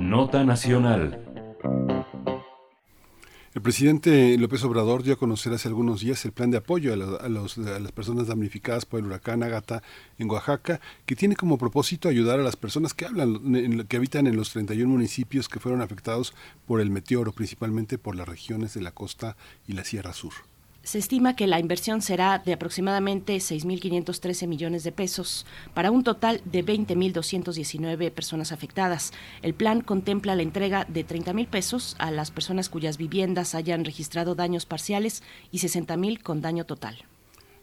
Nota 0.00 0.44
nacional. 0.44 1.30
El 3.52 3.62
presidente 3.62 4.38
López 4.38 4.62
Obrador 4.62 5.02
dio 5.02 5.14
a 5.14 5.18
conocer 5.18 5.52
hace 5.52 5.66
algunos 5.66 6.00
días 6.00 6.24
el 6.24 6.30
plan 6.30 6.52
de 6.52 6.58
apoyo 6.58 6.92
a, 6.92 6.96
las 6.96 7.92
personas 7.92 8.28
damnificadas 8.28 8.86
por 8.86 9.00
el 9.00 9.06
huracán 9.06 9.42
Agata 9.42 9.82
en 10.18 10.30
Oaxaca, 10.30 10.80
que 11.04 11.16
tiene 11.16 11.34
como 11.34 11.58
propósito 11.58 12.08
ayudar 12.08 12.38
a 12.38 12.44
las 12.44 12.54
personas 12.54 12.94
que 12.94 13.06
hablan, 13.06 13.86
que 13.88 13.96
habitan 13.96 14.28
en 14.28 14.36
los 14.36 14.50
31 14.50 14.88
municipios 14.88 15.48
que 15.48 15.58
fueron 15.58 15.82
afectados 15.82 16.32
por 16.64 16.80
el 16.80 16.90
meteoro, 16.90 17.32
principalmente 17.32 17.98
por 17.98 18.14
las 18.14 18.28
regiones 18.28 18.72
de 18.74 18.82
la 18.82 18.92
costa 18.92 19.36
y 19.66 19.72
la 19.72 19.82
Sierra 19.84 20.12
Sur. 20.12 20.49
Se 20.82 20.98
estima 20.98 21.36
que 21.36 21.46
la 21.46 21.60
inversión 21.60 22.00
será 22.00 22.38
de 22.38 22.54
aproximadamente 22.54 23.36
6.513 23.36 24.46
millones 24.46 24.82
de 24.82 24.92
pesos 24.92 25.44
para 25.74 25.90
un 25.90 26.02
total 26.04 26.40
de 26.46 26.64
20.219 26.64 28.10
personas 28.10 28.50
afectadas. 28.50 29.12
El 29.42 29.52
plan 29.52 29.82
contempla 29.82 30.34
la 30.34 30.42
entrega 30.42 30.86
de 30.86 31.06
30.000 31.06 31.48
pesos 31.48 31.96
a 31.98 32.10
las 32.10 32.30
personas 32.30 32.70
cuyas 32.70 32.96
viviendas 32.96 33.54
hayan 33.54 33.84
registrado 33.84 34.34
daños 34.34 34.64
parciales 34.64 35.22
y 35.52 35.58
60.000 35.58 36.22
con 36.22 36.40
daño 36.40 36.64
total. 36.64 37.04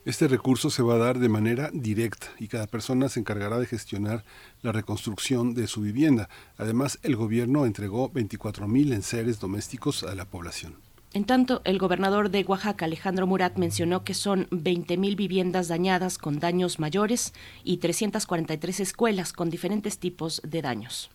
Este 0.04 0.28
recurso 0.28 0.70
se 0.70 0.82
va 0.82 0.94
a 0.94 0.98
dar 0.98 1.18
de 1.18 1.28
manera 1.28 1.70
directa 1.72 2.28
y 2.38 2.46
cada 2.46 2.68
persona 2.68 3.08
se 3.08 3.18
encargará 3.20 3.58
de 3.58 3.66
gestionar 3.66 4.24
la 4.62 4.70
reconstrucción 4.70 5.54
de 5.54 5.66
su 5.66 5.80
vivienda. 5.80 6.30
Además, 6.56 7.00
el 7.02 7.16
gobierno 7.16 7.66
entregó 7.66 8.10
24.000 8.12 8.94
enseres 8.94 9.40
domésticos 9.40 10.04
a 10.04 10.14
la 10.14 10.24
población. 10.24 10.87
En 11.14 11.24
tanto, 11.24 11.62
el 11.64 11.78
gobernador 11.78 12.30
de 12.30 12.44
Oaxaca, 12.44 12.84
Alejandro 12.84 13.26
Murat, 13.26 13.56
mencionó 13.56 14.04
que 14.04 14.12
son 14.12 14.46
20.000 14.50 15.16
viviendas 15.16 15.68
dañadas 15.68 16.18
con 16.18 16.38
daños 16.38 16.78
mayores 16.78 17.32
y 17.64 17.78
343 17.78 18.80
escuelas 18.80 19.32
con 19.32 19.48
diferentes 19.48 19.98
tipos 19.98 20.42
de 20.44 20.60
daños. 20.60 21.10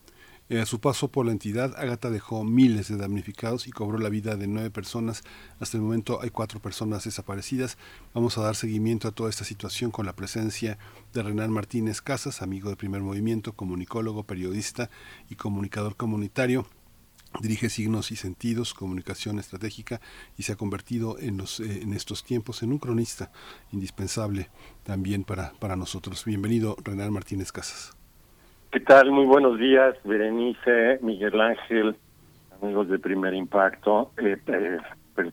A 0.49 0.65
su 0.65 0.79
paso 0.79 1.09
por 1.09 1.25
la 1.25 1.31
entidad, 1.31 1.73
Agata 1.77 2.09
dejó 2.09 2.43
miles 2.43 2.87
de 2.87 2.97
damnificados 2.97 3.67
y 3.67 3.71
cobró 3.71 3.97
la 3.99 4.09
vida 4.09 4.35
de 4.35 4.47
nueve 4.47 4.71
personas. 4.71 5.23
Hasta 5.59 5.77
el 5.77 5.83
momento 5.83 6.19
hay 6.21 6.31
cuatro 6.31 6.59
personas 6.59 7.05
desaparecidas. 7.05 7.77
Vamos 8.13 8.37
a 8.37 8.41
dar 8.41 8.55
seguimiento 8.55 9.07
a 9.07 9.11
toda 9.11 9.29
esta 9.29 9.45
situación 9.45 9.89
con 9.89 10.05
la 10.05 10.15
presencia 10.15 10.77
de 11.13 11.23
Renan 11.23 11.51
Martínez 11.51 12.01
Casas, 12.01 12.41
amigo 12.41 12.69
de 12.69 12.75
Primer 12.75 13.01
Movimiento, 13.01 13.53
comunicólogo, 13.53 14.23
periodista 14.23 14.89
y 15.29 15.35
comunicador 15.35 15.95
comunitario 15.95 16.67
dirige 17.41 17.69
signos 17.69 18.11
y 18.11 18.15
sentidos, 18.15 18.73
comunicación 18.73 19.39
estratégica 19.39 19.99
y 20.37 20.43
se 20.43 20.53
ha 20.53 20.55
convertido 20.55 21.17
en, 21.19 21.37
los, 21.37 21.59
eh, 21.59 21.81
en 21.83 21.93
estos 21.93 22.23
tiempos 22.23 22.63
en 22.63 22.71
un 22.71 22.79
cronista 22.79 23.31
indispensable 23.71 24.49
también 24.83 25.23
para, 25.23 25.53
para 25.59 25.75
nosotros. 25.75 26.25
Bienvenido, 26.25 26.75
Renal 26.83 27.11
Martínez 27.11 27.51
Casas. 27.51 27.97
¿Qué 28.71 28.79
tal? 28.79 29.11
Muy 29.11 29.25
buenos 29.25 29.59
días, 29.59 29.95
Berenice, 30.03 30.99
Miguel 31.01 31.39
Ángel, 31.39 31.95
amigos 32.61 32.89
de 32.89 32.97
Primer 32.97 33.33
Impacto, 33.33 34.11
eh, 34.17 34.37
eh, 34.47 34.77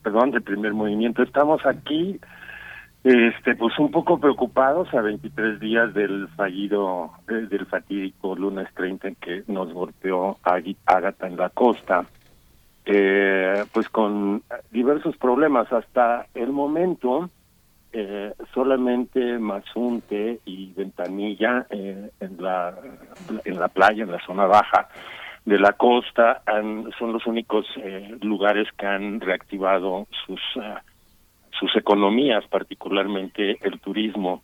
perdón, 0.03 0.31
de 0.31 0.41
Primer 0.41 0.73
Movimiento. 0.73 1.23
Estamos 1.23 1.65
aquí 1.65 2.19
este, 3.03 3.55
pues 3.55 3.77
un 3.79 3.89
poco 3.89 4.19
preocupados 4.19 4.93
a 4.93 5.01
23 5.01 5.59
días 5.59 5.93
del 5.93 6.27
fallido, 6.35 7.11
eh, 7.27 7.47
del 7.49 7.65
fatídico 7.65 8.35
lunes 8.35 8.67
30 8.75 9.07
en 9.07 9.15
que 9.15 9.43
nos 9.47 9.73
golpeó 9.73 10.37
Ágata 10.43 11.27
en 11.27 11.35
la 11.35 11.49
costa, 11.49 12.05
eh, 12.85 13.63
pues 13.73 13.89
con 13.89 14.43
diversos 14.69 15.17
problemas. 15.17 15.71
Hasta 15.73 16.27
el 16.35 16.51
momento, 16.51 17.27
eh, 17.91 18.33
solamente 18.53 19.39
Mazunte 19.39 20.39
y 20.45 20.71
Ventanilla 20.73 21.65
en 21.71 22.11
la 22.37 22.75
en 23.45 23.59
la 23.59 23.67
playa, 23.69 24.03
en 24.03 24.11
la 24.11 24.25
zona 24.25 24.45
baja 24.45 24.89
de 25.43 25.57
la 25.57 25.73
costa, 25.73 26.43
son 26.99 27.13
los 27.13 27.25
únicos 27.25 27.65
lugares 28.21 28.67
que 28.77 28.85
han 28.85 29.19
reactivado 29.19 30.05
sus 30.27 30.39
sus 31.59 31.75
economías, 31.75 32.45
particularmente 32.47 33.57
el 33.61 33.79
turismo. 33.79 34.43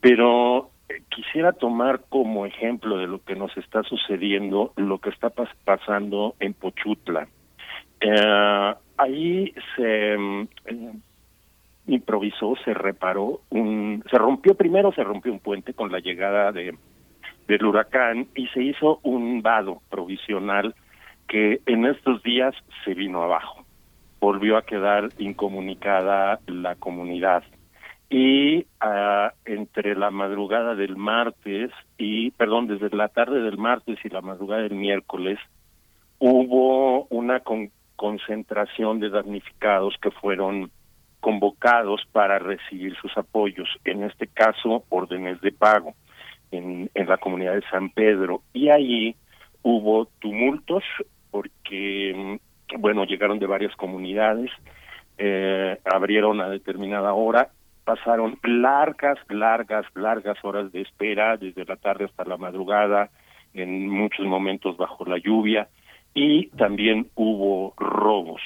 Pero 0.00 0.70
eh, 0.88 1.02
quisiera 1.08 1.52
tomar 1.52 2.02
como 2.08 2.46
ejemplo 2.46 2.98
de 2.98 3.06
lo 3.06 3.22
que 3.22 3.34
nos 3.34 3.56
está 3.56 3.82
sucediendo 3.82 4.72
lo 4.76 4.98
que 4.98 5.10
está 5.10 5.30
pasando 5.64 6.34
en 6.40 6.54
Pochutla. 6.54 7.28
Eh, 8.00 8.74
ahí 8.98 9.54
se 9.76 10.16
mm, 10.16 10.48
eh, 10.66 10.92
improvisó, 11.86 12.54
se 12.64 12.74
reparó, 12.74 13.40
un, 13.50 14.04
se 14.10 14.18
rompió 14.18 14.54
primero, 14.54 14.92
se 14.92 15.04
rompió 15.04 15.32
un 15.32 15.40
puente 15.40 15.74
con 15.74 15.90
la 15.90 16.00
llegada 16.00 16.52
de 16.52 16.76
del 17.46 17.62
huracán 17.66 18.28
y 18.34 18.46
se 18.48 18.62
hizo 18.62 19.00
un 19.02 19.42
vado 19.42 19.82
provisional 19.90 20.74
que 21.28 21.60
en 21.66 21.84
estos 21.84 22.22
días 22.22 22.54
se 22.86 22.94
vino 22.94 23.22
abajo 23.22 23.63
volvió 24.24 24.56
a 24.56 24.64
quedar 24.64 25.10
incomunicada 25.18 26.40
la 26.46 26.76
comunidad. 26.76 27.44
Y 28.08 28.60
uh, 28.82 29.28
entre 29.44 29.94
la 29.96 30.10
madrugada 30.10 30.74
del 30.74 30.96
martes 30.96 31.70
y, 31.98 32.30
perdón, 32.30 32.66
desde 32.66 32.96
la 32.96 33.08
tarde 33.08 33.42
del 33.42 33.58
martes 33.58 33.98
y 34.02 34.08
la 34.08 34.22
madrugada 34.22 34.62
del 34.62 34.76
miércoles, 34.76 35.38
hubo 36.18 37.04
una 37.10 37.40
con 37.40 37.70
concentración 37.96 38.98
de 38.98 39.10
damnificados 39.10 39.94
que 40.00 40.10
fueron 40.10 40.70
convocados 41.20 42.00
para 42.10 42.38
recibir 42.38 42.96
sus 42.96 43.14
apoyos, 43.18 43.68
en 43.84 44.04
este 44.04 44.26
caso 44.26 44.84
órdenes 44.88 45.38
de 45.42 45.52
pago 45.52 45.92
en, 46.50 46.90
en 46.94 47.08
la 47.08 47.18
comunidad 47.18 47.56
de 47.56 47.68
San 47.70 47.90
Pedro. 47.90 48.40
Y 48.54 48.70
allí 48.70 49.16
hubo 49.62 50.06
tumultos 50.18 50.82
porque 51.30 52.38
bueno, 52.78 53.04
llegaron 53.04 53.38
de 53.38 53.46
varias 53.46 53.74
comunidades, 53.76 54.50
eh, 55.18 55.78
abrieron 55.84 56.40
a 56.40 56.48
determinada 56.48 57.12
hora, 57.12 57.50
pasaron 57.84 58.38
largas, 58.42 59.18
largas, 59.28 59.86
largas 59.94 60.42
horas 60.42 60.72
de 60.72 60.80
espera, 60.80 61.36
desde 61.36 61.64
la 61.64 61.76
tarde 61.76 62.06
hasta 62.06 62.24
la 62.24 62.36
madrugada, 62.36 63.10
en 63.52 63.88
muchos 63.88 64.26
momentos 64.26 64.76
bajo 64.76 65.04
la 65.04 65.18
lluvia, 65.18 65.68
y 66.14 66.48
también 66.48 67.08
hubo 67.14 67.74
robos 67.76 68.40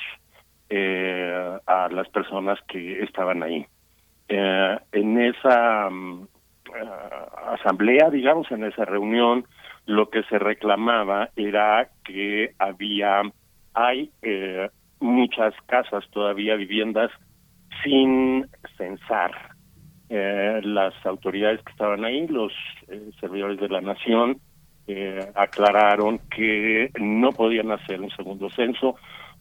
eh, 0.68 1.58
a 1.66 1.88
las 1.88 2.08
personas 2.08 2.58
que 2.68 3.02
estaban 3.02 3.42
ahí. 3.42 3.66
Eh, 4.28 4.78
en 4.92 5.20
esa 5.20 5.88
mm, 5.88 6.26
asamblea, 7.46 8.10
digamos, 8.10 8.50
en 8.50 8.64
esa 8.64 8.84
reunión, 8.84 9.46
lo 9.86 10.10
que 10.10 10.22
se 10.24 10.38
reclamaba 10.38 11.30
era 11.36 11.88
que 12.04 12.52
había 12.58 13.22
hay 13.78 14.10
eh, 14.22 14.68
muchas 14.98 15.54
casas 15.66 16.04
todavía, 16.10 16.56
viviendas 16.56 17.12
sin 17.84 18.44
censar. 18.76 19.30
Eh, 20.10 20.60
las 20.64 20.94
autoridades 21.06 21.62
que 21.62 21.70
estaban 21.70 22.04
ahí, 22.04 22.26
los 22.26 22.52
eh, 22.88 23.10
servidores 23.20 23.60
de 23.60 23.68
la 23.68 23.80
nación, 23.80 24.40
aclararon 25.34 26.18
que 26.34 26.90
no 26.98 27.32
podían 27.32 27.70
hacer 27.70 28.00
un 28.00 28.09
segundo 28.09 28.48
censo 28.48 28.96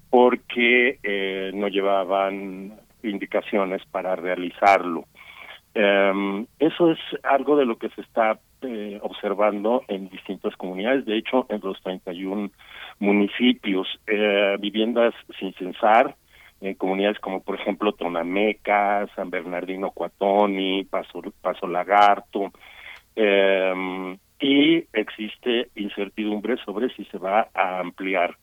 porque 0.09 0.99
no 1.53 1.69
llevaban 1.69 2.73
indicaciones 3.01 3.81
para 3.89 4.17
realizarlo. 4.17 5.05
Em, 5.73 6.45
eso 6.59 6.91
es 6.91 6.99
algo 7.23 7.55
de 7.55 7.65
lo 7.65 7.77
que 7.77 7.87
se 7.91 8.01
está 8.01 8.37
observando 9.03 9.83
en 9.87 10.09
distintas 10.09 10.53
comunidades. 10.57 11.05
De 11.05 11.17
hecho, 11.17 11.45
en 11.47 11.61
los 11.63 11.81
31 11.81 12.51
municipios, 12.99 13.87
eh, 14.07 14.57
viviendas 14.59 15.13
sin 15.39 15.53
censar, 15.53 16.15
en 16.61 16.73
comunidades 16.73 17.19
como 17.19 17.41
por 17.41 17.59
ejemplo 17.59 17.91
Tonameca, 17.91 19.07
San 19.15 19.29
Bernardino 19.29 19.91
Cuatoni, 19.91 20.83
Paso, 20.85 21.21
Paso 21.41 21.67
Lagarto, 21.67 22.51
eh, 23.15 24.17
y 24.39 24.83
existe 24.93 25.69
incertidumbre 25.75 26.57
sobre 26.57 26.89
si 26.89 27.05
se 27.05 27.17
va 27.17 27.49
a 27.53 27.79
ampliar. 27.79 28.37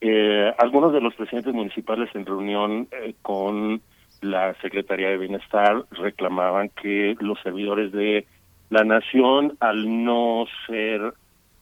Eh, 0.00 0.52
algunos 0.58 0.92
de 0.92 1.00
los 1.00 1.14
presidentes 1.14 1.54
municipales 1.54 2.10
en 2.14 2.26
reunión 2.26 2.88
eh, 2.92 3.14
con 3.22 3.80
la 4.20 4.54
Secretaría 4.60 5.08
de 5.10 5.18
Bienestar 5.18 5.84
reclamaban 5.90 6.70
que 6.70 7.16
los 7.20 7.40
servidores 7.42 7.92
de 7.92 8.26
la 8.70 8.84
nación, 8.84 9.56
al 9.60 10.04
no 10.04 10.46
ser 10.66 11.14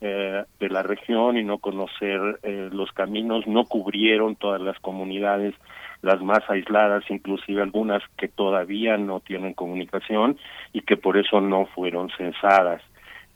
eh, 0.07 0.45
de 0.61 0.69
la 0.69 0.83
región 0.83 1.39
y 1.39 1.45
no 1.45 1.57
conocer 1.57 2.39
eh, 2.43 2.69
los 2.71 2.93
caminos, 2.93 3.47
no 3.47 3.65
cubrieron 3.65 4.37
todas 4.37 4.61
las 4.61 4.79
comunidades, 4.81 5.55
las 6.03 6.21
más 6.21 6.43
aisladas, 6.51 7.05
inclusive 7.09 7.63
algunas 7.63 8.03
que 8.19 8.29
todavía 8.29 8.99
no 8.99 9.21
tienen 9.21 9.55
comunicación 9.55 10.37
y 10.75 10.83
que 10.83 10.99
por 10.99 11.17
eso 11.17 11.41
no 11.41 11.65
fueron 11.65 12.11
censadas. 12.19 12.83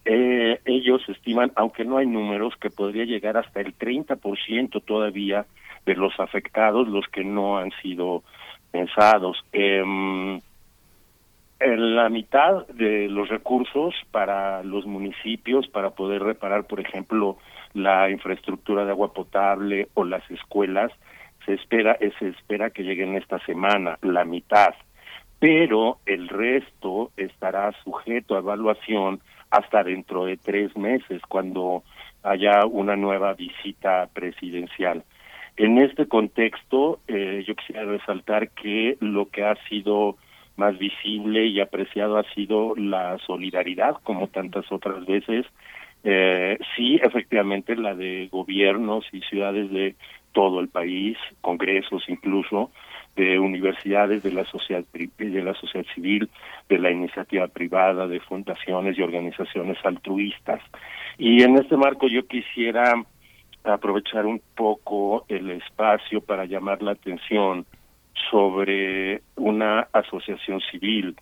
Eh, 0.04 0.60
ellos 0.66 1.00
estiman, 1.08 1.52
aunque 1.56 1.86
no 1.86 1.96
hay 1.96 2.06
números, 2.06 2.52
que 2.60 2.68
podría 2.68 3.06
llegar 3.06 3.38
hasta 3.38 3.62
el 3.62 3.74
30% 3.74 4.84
todavía 4.84 5.46
de 5.86 5.94
los 5.94 6.20
afectados, 6.20 6.86
los 6.86 7.08
que 7.08 7.24
no 7.24 7.56
han 7.56 7.70
sido 7.80 8.24
pensados. 8.70 9.42
En 11.60 11.96
la 11.96 12.08
mitad 12.08 12.66
de 12.68 13.08
los 13.08 13.28
recursos 13.28 13.94
para 14.10 14.62
los 14.62 14.86
municipios, 14.86 15.66
para 15.68 15.90
poder 15.90 16.22
reparar, 16.22 16.64
por 16.64 16.80
ejemplo, 16.80 17.38
la 17.74 18.10
infraestructura 18.10 18.84
de 18.84 18.92
agua 18.92 19.12
potable 19.12 19.88
o 19.94 20.04
las 20.04 20.28
escuelas, 20.30 20.92
se 21.44 21.54
espera, 21.54 21.96
se 22.18 22.28
espera 22.28 22.70
que 22.70 22.82
lleguen 22.84 23.16
esta 23.16 23.38
semana, 23.40 23.98
la 24.02 24.24
mitad. 24.24 24.74
Pero 25.38 25.98
el 26.06 26.28
resto 26.28 27.10
estará 27.16 27.72
sujeto 27.84 28.34
a 28.34 28.40
evaluación 28.40 29.20
hasta 29.50 29.82
dentro 29.82 30.26
de 30.26 30.36
tres 30.36 30.76
meses, 30.76 31.22
cuando 31.28 31.82
haya 32.22 32.66
una 32.66 32.96
nueva 32.96 33.34
visita 33.34 34.08
presidencial. 34.12 35.04
En 35.56 35.78
este 35.78 36.06
contexto, 36.06 37.00
eh, 37.08 37.42
yo 37.46 37.54
quisiera 37.56 37.84
resaltar 37.84 38.50
que 38.50 38.96
lo 39.00 39.28
que 39.28 39.44
ha 39.44 39.56
sido 39.68 40.16
más 40.58 40.76
visible 40.78 41.46
y 41.46 41.60
apreciado 41.60 42.18
ha 42.18 42.24
sido 42.34 42.74
la 42.76 43.16
solidaridad, 43.26 43.96
como 44.02 44.26
tantas 44.26 44.70
otras 44.70 45.06
veces. 45.06 45.46
Eh, 46.04 46.58
sí, 46.76 47.00
efectivamente, 47.02 47.76
la 47.76 47.94
de 47.94 48.28
gobiernos 48.30 49.04
y 49.12 49.20
ciudades 49.22 49.70
de 49.70 49.94
todo 50.32 50.60
el 50.60 50.68
país, 50.68 51.16
congresos 51.40 52.04
incluso, 52.08 52.70
de 53.16 53.38
universidades, 53.38 54.22
de 54.22 54.32
la 54.32 54.44
sociedad 54.44 54.84
de 54.92 55.42
la 55.42 55.54
sociedad 55.54 55.86
civil, 55.94 56.28
de 56.68 56.78
la 56.78 56.90
iniciativa 56.90 57.48
privada, 57.48 58.06
de 58.06 58.20
fundaciones 58.20 58.96
y 58.96 59.02
organizaciones 59.02 59.78
altruistas. 59.84 60.60
Y 61.18 61.42
en 61.42 61.56
este 61.56 61.76
marco 61.76 62.06
yo 62.08 62.26
quisiera 62.26 62.94
aprovechar 63.64 64.26
un 64.26 64.40
poco 64.54 65.24
el 65.28 65.50
espacio 65.50 66.20
para 66.20 66.44
llamar 66.44 66.82
la 66.82 66.92
atención 66.92 67.66
sobre 68.30 69.22
una 69.36 69.88
asociación 69.92 70.60
civil, 70.70 71.16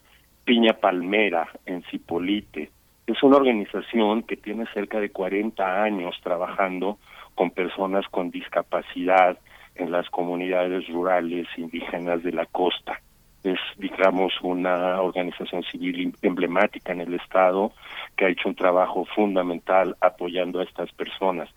Piña 0.45 0.75
Palmera, 0.75 1.49
en 1.65 1.83
Cipolite. 1.85 2.71
Es 3.07 3.23
una 3.23 3.37
organización 3.37 4.23
que 4.23 4.37
tiene 4.37 4.67
cerca 4.75 5.01
de 5.01 5.11
40 5.11 5.83
años 5.83 6.17
trabajando 6.23 6.99
con 7.35 7.51
personas 7.51 8.07
con 8.09 8.31
discapacidad 8.31 9.39
en 9.77 9.91
las 9.93 10.09
comunidades 10.11 10.89
rurales 10.89 11.47
indígenas 11.57 12.23
de 12.23 12.33
la 12.33 12.47
costa. 12.47 13.01
Es, 13.45 13.61
digamos, 13.77 14.33
una 14.43 15.01
organización 15.01 15.63
civil 15.65 16.13
emblemática 16.23 16.93
en 16.93 17.03
el 17.03 17.15
Estado 17.15 17.73
que 18.17 18.25
ha 18.25 18.29
hecho 18.29 18.49
un 18.49 18.57
trabajo 18.57 19.05
fundamental 19.05 19.97
apoyando 20.01 20.59
a 20.61 20.65
estas 20.65 20.91
personas. 20.93 21.49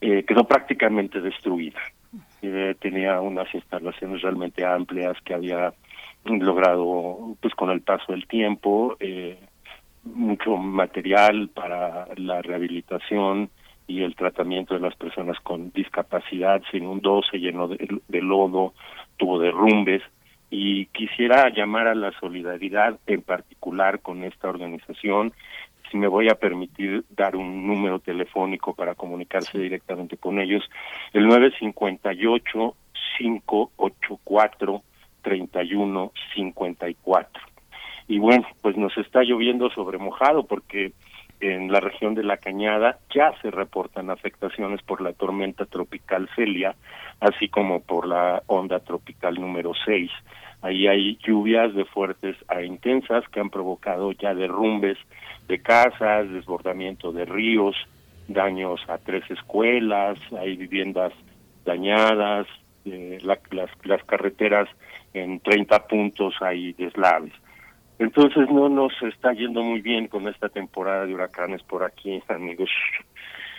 Eh, 0.00 0.24
quedó 0.24 0.44
prácticamente 0.44 1.20
destruida. 1.20 1.80
Eh, 2.42 2.74
tenía 2.80 3.20
unas 3.20 3.52
instalaciones 3.54 4.22
realmente 4.22 4.64
amplias 4.64 5.16
que 5.24 5.34
había 5.34 5.72
logrado, 6.24 7.36
pues 7.40 7.54
con 7.54 7.70
el 7.70 7.80
paso 7.80 8.12
del 8.12 8.26
tiempo, 8.26 8.96
eh, 9.00 9.38
mucho 10.04 10.56
material 10.56 11.48
para 11.48 12.06
la 12.16 12.42
rehabilitación 12.42 13.50
y 13.86 14.02
el 14.02 14.14
tratamiento 14.14 14.74
de 14.74 14.80
las 14.80 14.94
personas 14.94 15.38
con 15.40 15.70
discapacidad 15.72 16.62
se 16.70 16.76
inundó, 16.76 17.22
se 17.30 17.38
llenó 17.38 17.68
de, 17.68 18.00
de 18.06 18.22
lodo, 18.22 18.74
tuvo 19.16 19.38
derrumbes. 19.38 20.02
Y 20.50 20.86
quisiera 20.86 21.50
llamar 21.50 21.88
a 21.88 21.94
la 21.94 22.10
solidaridad 22.18 22.98
en 23.06 23.20
particular 23.20 24.00
con 24.00 24.24
esta 24.24 24.48
organización 24.48 25.32
si 25.90 25.96
me 25.96 26.08
voy 26.08 26.28
a 26.28 26.34
permitir 26.34 27.04
dar 27.10 27.36
un 27.36 27.66
número 27.66 27.98
telefónico 27.98 28.74
para 28.74 28.94
comunicarse 28.94 29.58
directamente 29.58 30.16
con 30.16 30.40
ellos, 30.40 30.68
el 31.12 31.26
958 31.26 32.74
584 33.18 34.82
3154. 35.22 37.42
Y 38.08 38.18
bueno, 38.18 38.46
pues 38.62 38.76
nos 38.76 38.96
está 38.96 39.22
lloviendo 39.22 39.70
sobre 39.70 39.98
mojado 39.98 40.44
porque 40.44 40.92
en 41.40 41.70
la 41.70 41.80
región 41.80 42.14
de 42.14 42.24
la 42.24 42.38
Cañada 42.38 42.98
ya 43.14 43.32
se 43.42 43.50
reportan 43.50 44.10
afectaciones 44.10 44.82
por 44.82 45.00
la 45.00 45.12
tormenta 45.12 45.66
tropical 45.66 46.28
Celia, 46.34 46.74
así 47.20 47.48
como 47.48 47.80
por 47.80 48.08
la 48.08 48.42
onda 48.46 48.80
tropical 48.80 49.34
número 49.34 49.72
6. 49.84 50.10
Ahí 50.60 50.86
hay 50.88 51.18
lluvias 51.24 51.74
de 51.74 51.84
fuertes 51.84 52.36
a 52.48 52.62
intensas 52.62 53.24
que 53.28 53.40
han 53.40 53.50
provocado 53.50 54.12
ya 54.12 54.34
derrumbes 54.34 54.98
de 55.46 55.60
casas, 55.60 56.30
desbordamiento 56.30 57.12
de 57.12 57.24
ríos, 57.24 57.76
daños 58.26 58.80
a 58.88 58.98
tres 58.98 59.22
escuelas, 59.30 60.18
hay 60.38 60.56
viviendas 60.56 61.12
dañadas, 61.64 62.46
eh, 62.84 63.18
las, 63.22 63.38
las 63.84 64.04
carreteras 64.04 64.68
en 65.14 65.40
30 65.40 65.86
puntos 65.86 66.34
hay 66.40 66.72
deslaves. 66.72 67.32
Entonces 67.98 68.48
no 68.50 68.68
nos 68.68 68.92
está 69.02 69.32
yendo 69.32 69.62
muy 69.62 69.80
bien 69.80 70.06
con 70.08 70.28
esta 70.28 70.48
temporada 70.48 71.06
de 71.06 71.14
huracanes 71.14 71.62
por 71.62 71.82
aquí, 71.82 72.22
amigos, 72.28 72.70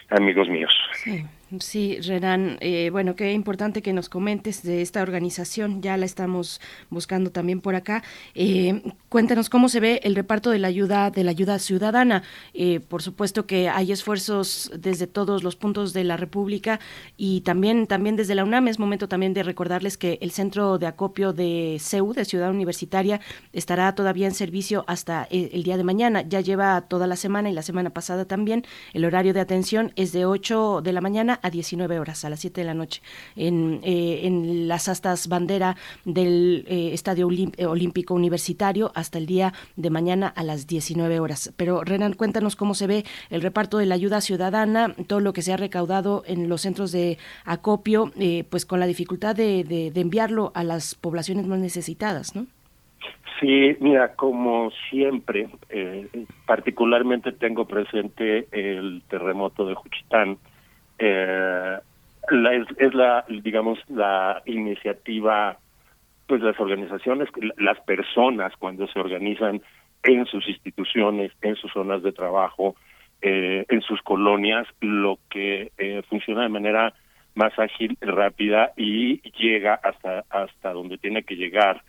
amigos 0.10 0.48
míos. 0.48 0.74
Sí. 0.94 1.24
Sí, 1.58 2.00
Renan, 2.02 2.58
eh, 2.62 2.92
bueno, 2.92 3.16
qué 3.16 3.34
importante 3.34 3.82
que 3.82 3.92
nos 3.92 4.08
comentes 4.08 4.62
de 4.62 4.84
esta 4.84 5.02
organización, 5.02 5.82
ya 5.82 5.98
la 5.98 6.06
estamos 6.06 6.62
buscando 6.92 7.32
también 7.32 7.60
por 7.60 7.74
acá. 7.74 8.04
Eh, 8.36 8.84
cuéntanos 9.10 9.50
cómo 9.50 9.68
se 9.68 9.80
ve 9.80 10.00
el 10.04 10.14
reparto 10.16 10.52
de 10.52 10.60
la 10.60 10.68
ayuda, 10.68 11.10
de 11.10 11.24
la 11.24 11.32
ayuda 11.32 11.58
ciudadana. 11.58 12.22
Eh, 12.54 12.82
por 12.82 13.02
supuesto 13.02 13.48
que 13.48 13.68
hay 13.68 13.92
esfuerzos 13.92 14.72
desde 14.78 15.08
todos 15.08 15.42
los 15.42 15.56
puntos 15.56 15.92
de 15.92 16.04
la 16.04 16.18
República 16.18 16.80
y 17.18 17.42
también, 17.42 17.88
también 17.88 18.16
desde 18.16 18.36
la 18.36 18.44
UNAM. 18.44 18.68
Es 18.68 18.78
momento 18.78 19.08
también 19.08 19.34
de 19.34 19.42
recordarles 19.42 19.98
que 19.98 20.20
el 20.22 20.30
centro 20.30 20.78
de 20.78 20.86
acopio 20.86 21.34
de 21.34 21.78
CEU, 21.80 22.14
de 22.14 22.26
Ciudad 22.26 22.52
Universitaria, 22.52 23.22
estará 23.54 23.96
todavía 23.96 24.28
en 24.28 24.36
servicio 24.36 24.84
hasta 24.86 25.24
el, 25.32 25.64
día 25.64 25.78
de 25.78 25.84
mañana. 25.84 26.22
Ya 26.22 26.42
lleva 26.42 26.80
toda 26.82 27.08
la 27.08 27.16
semana 27.16 27.50
y 27.50 27.54
la 27.54 27.64
semana 27.64 27.90
pasada 27.90 28.26
también. 28.26 28.66
El 28.94 29.04
horario 29.04 29.34
de 29.34 29.40
atención 29.40 29.94
es 29.96 30.12
de 30.12 30.26
8 30.26 30.82
de 30.84 30.94
la 30.94 31.02
mañana 31.02 31.39
a 31.42 31.50
19 31.50 32.00
horas, 32.00 32.26
a 32.26 32.30
las 32.30 32.40
7 32.40 32.62
de 32.62 32.66
la 32.66 32.74
noche, 32.74 33.02
en, 33.36 33.80
eh, 33.84 34.22
en 34.24 34.68
las 34.68 34.88
astas 34.88 35.28
bandera 35.28 35.76
del 36.06 36.66
eh, 36.68 36.92
Estadio 36.94 37.30
eh, 37.32 37.66
Olímpico 37.66 38.14
Universitario 38.14 38.92
hasta 38.96 39.18
el 39.18 39.26
día 39.26 39.54
de 39.76 39.90
mañana 39.90 40.28
a 40.28 40.44
las 40.44 40.68
19 40.68 41.20
horas. 41.20 41.54
Pero 41.58 41.84
Renan, 41.84 42.14
cuéntanos 42.14 42.56
cómo 42.56 42.74
se 42.74 42.88
ve 42.88 43.06
el 43.30 43.42
reparto 43.42 43.78
de 43.78 43.86
la 43.86 43.96
ayuda 43.96 44.22
ciudadana, 44.22 44.94
todo 45.08 45.20
lo 45.20 45.34
que 45.34 45.42
se 45.42 45.54
ha 45.54 45.58
recaudado 45.58 46.24
en 46.26 46.50
los 46.50 46.62
centros 46.62 46.92
de 46.92 47.18
acopio, 47.46 48.12
pues 48.50 48.66
con 48.66 48.80
la 48.80 48.88
dificultad 48.88 49.36
de, 49.36 49.64
de, 49.64 49.92
de 49.92 50.02
enviarlo 50.02 50.52
a 50.56 50.64
las 50.64 50.96
poblaciones 50.96 51.46
más 51.48 51.60
necesitadas, 51.60 52.36
¿no? 52.36 52.48
Sí, 53.40 53.78
mira, 53.80 54.16
como 54.16 54.70
siempre, 54.90 55.48
eh, 55.70 56.08
particularmente 56.46 57.32
tengo 57.32 57.66
presente 57.66 58.48
el 58.52 59.02
terremoto 59.08 59.66
de 59.66 59.76
Juchitán, 59.76 60.38
eh, 61.00 61.78
la, 62.30 62.54
es, 62.54 62.94
la, 62.94 63.26
digamos, 63.28 63.80
la 63.90 64.42
iniciativa, 64.46 65.58
pues 66.28 66.42
las 66.42 66.60
organizaciones, 66.60 67.30
las 67.58 67.80
personas 67.82 68.54
cuando 68.58 68.88
se 68.88 69.00
organizan 69.00 69.62
en 70.04 70.26
sus 70.26 70.48
instituciones, 70.48 71.32
en 71.42 71.56
sus 71.56 71.72
zonas 71.72 72.04
de 72.04 72.12
trabajo, 72.12 72.76
eh, 73.22 73.66
en 73.68 73.82
sus 73.82 74.02
colonias, 74.02 74.68
lo 74.80 75.20
que 75.30 75.72
eh, 75.78 76.02
funciona 76.10 76.44
de 76.44 76.50
manera 76.50 76.94
más 77.36 77.58
ágil, 77.60 77.98
rápida 78.02 78.72
y 78.78 79.22
llega 79.32 79.74
hasta 79.76 80.24
hasta 80.30 80.74
donde 80.74 80.98
tiene 80.98 81.24
que 81.24 81.36
llegar. 81.36 81.82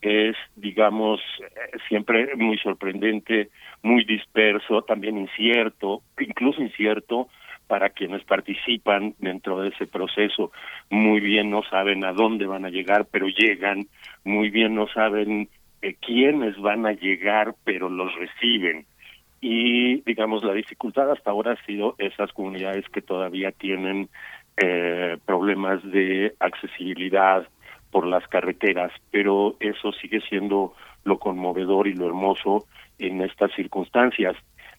Es, 0.00 0.36
digamos, 0.54 1.20
eh, 1.40 1.78
siempre 1.88 2.36
muy 2.36 2.58
sorprendente, 2.58 3.48
muy 3.82 4.04
disperso, 4.04 4.82
también 4.82 5.18
incierto, 5.18 6.02
incluso 6.18 6.62
incierto 6.62 7.28
para 7.66 7.90
quienes 7.90 8.22
participan 8.24 9.14
dentro 9.18 9.60
de 9.60 9.68
ese 9.68 9.86
proceso. 9.86 10.52
Muy 10.90 11.20
bien 11.20 11.50
no 11.50 11.62
saben 11.62 12.04
a 12.04 12.12
dónde 12.12 12.46
van 12.46 12.64
a 12.64 12.70
llegar, 12.70 13.06
pero 13.10 13.26
llegan. 13.26 13.86
Muy 14.24 14.50
bien 14.50 14.74
no 14.74 14.86
saben 14.88 15.48
eh, 15.82 15.94
quiénes 16.00 16.58
van 16.58 16.86
a 16.86 16.92
llegar, 16.92 17.54
pero 17.64 17.88
los 17.88 18.14
reciben. 18.14 18.86
Y, 19.40 20.00
digamos, 20.02 20.42
la 20.42 20.54
dificultad 20.54 21.10
hasta 21.10 21.30
ahora 21.30 21.52
ha 21.52 21.66
sido 21.66 21.94
esas 21.98 22.32
comunidades 22.32 22.88
que 22.88 23.02
todavía 23.02 23.52
tienen 23.52 24.08
eh, 24.56 25.18
problemas 25.26 25.82
de 25.84 26.34
accesibilidad 26.40 27.46
por 27.90 28.06
las 28.06 28.26
carreteras, 28.28 28.92
pero 29.10 29.56
eso 29.60 29.92
sigue 29.92 30.20
siendo 30.22 30.74
lo 31.04 31.18
conmovedor 31.18 31.86
y 31.86 31.94
lo 31.94 32.06
hermoso 32.06 32.66
en 32.98 33.20
estas 33.22 33.52
circunstancias. 33.54 34.36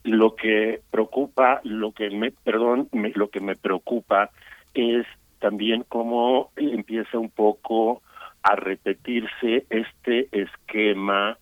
Lo 0.07 0.35
que 0.35 0.79
preocupa, 0.89 1.59
lo 1.63 1.91
que 1.91 2.09
me, 2.09 2.31
perdón, 2.31 2.88
lo 2.93 3.29
que 3.29 3.41
me 3.41 3.57
preocupa 3.57 4.29
es 4.73 5.05
también 5.39 5.84
cómo 5.89 6.51
empieza 6.55 7.19
un 7.19 7.29
poco 7.29 8.01
a 8.41 8.55
repetirse 8.55 9.65
este 9.69 10.29
esquema 10.31 11.38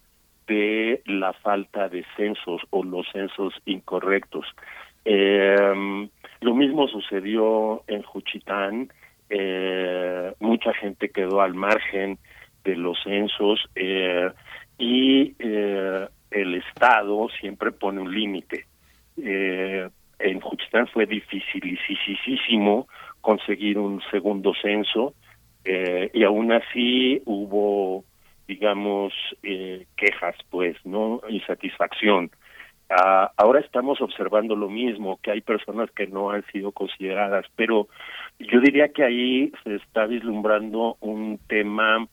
de 0.47 1.03
la 1.05 1.33
falta 1.33 1.89
de 1.89 2.03
censos 2.17 2.63
o 2.71 2.83
los 2.83 3.05
censos 3.11 3.53
incorrectos. 3.65 4.47
Eh, 5.05 6.09
lo 6.41 6.55
mismo 6.55 6.87
sucedió 6.87 7.83
en 7.85 8.01
Juchitán, 8.01 8.89
eh, 9.29 10.33
mucha 10.39 10.73
gente 10.73 11.09
quedó 11.09 11.41
al 11.41 11.53
margen 11.53 12.17
de 12.63 12.75
los 12.75 12.97
censos 13.03 13.63
eh, 13.75 14.31
y 14.79 15.35
eh, 15.37 16.07
el 16.31 16.55
Estado 16.55 17.27
siempre 17.39 17.71
pone 17.71 18.01
un 18.01 18.13
límite. 18.13 18.65
Eh, 19.17 19.89
en 20.19 20.39
Juchitán 20.39 20.87
fue 20.87 21.05
dificilísimo 21.05 22.87
conseguir 23.21 23.77
un 23.77 24.01
segundo 24.11 24.53
censo 24.61 25.13
eh, 25.63 26.11
y 26.13 26.23
aún 26.23 26.51
así 26.51 27.21
hubo, 27.25 28.05
digamos, 28.47 29.13
eh, 29.41 29.87
quejas, 29.97 30.35
pues, 30.49 30.77
¿no? 30.85 31.21
Insatisfacción. 31.29 32.31
Ah, 32.89 33.31
ahora 33.35 33.61
estamos 33.61 33.99
observando 33.99 34.55
lo 34.55 34.69
mismo, 34.69 35.19
que 35.23 35.31
hay 35.31 35.41
personas 35.41 35.89
que 35.91 36.05
no 36.05 36.29
han 36.29 36.45
sido 36.51 36.71
consideradas, 36.71 37.45
pero 37.55 37.87
yo 38.37 38.59
diría 38.61 38.89
que 38.89 39.03
ahí 39.03 39.51
se 39.63 39.75
está 39.75 40.05
vislumbrando 40.05 40.97
un 40.99 41.39
tema 41.47 42.07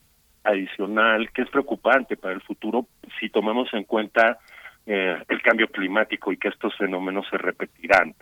adicional 0.44 1.30
que 1.32 1.42
es 1.42 1.50
preocupante 1.50 2.16
para 2.16 2.34
el 2.34 2.40
futuro 2.40 2.86
si 3.18 3.28
tomamos 3.30 3.72
en 3.74 3.84
cuenta 3.84 4.38
eh, 4.86 5.16
el 5.28 5.42
cambio 5.42 5.68
climático 5.68 6.32
y 6.32 6.36
que 6.36 6.48
estos 6.48 6.76
fenómenos 6.76 7.26
se 7.30 7.38
repetirán, 7.38 8.14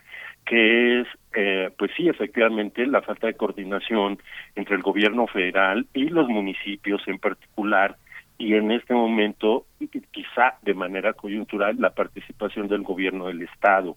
que 0.44 1.00
es, 1.00 1.06
eh, 1.34 1.70
pues 1.78 1.90
sí, 1.96 2.08
efectivamente, 2.08 2.86
la 2.86 3.00
falta 3.00 3.26
de 3.26 3.34
coordinación 3.34 4.18
entre 4.54 4.76
el 4.76 4.82
gobierno 4.82 5.26
federal 5.26 5.86
y 5.94 6.10
los 6.10 6.28
municipios 6.28 7.00
en 7.06 7.18
particular, 7.18 7.96
y 8.36 8.54
en 8.54 8.70
este 8.72 8.94
momento, 8.94 9.66
quizá 10.10 10.58
de 10.62 10.74
manera 10.74 11.12
coyuntural, 11.12 11.76
la 11.78 11.90
participación 11.90 12.68
del 12.68 12.82
gobierno 12.82 13.28
del 13.28 13.42
Estado. 13.42 13.96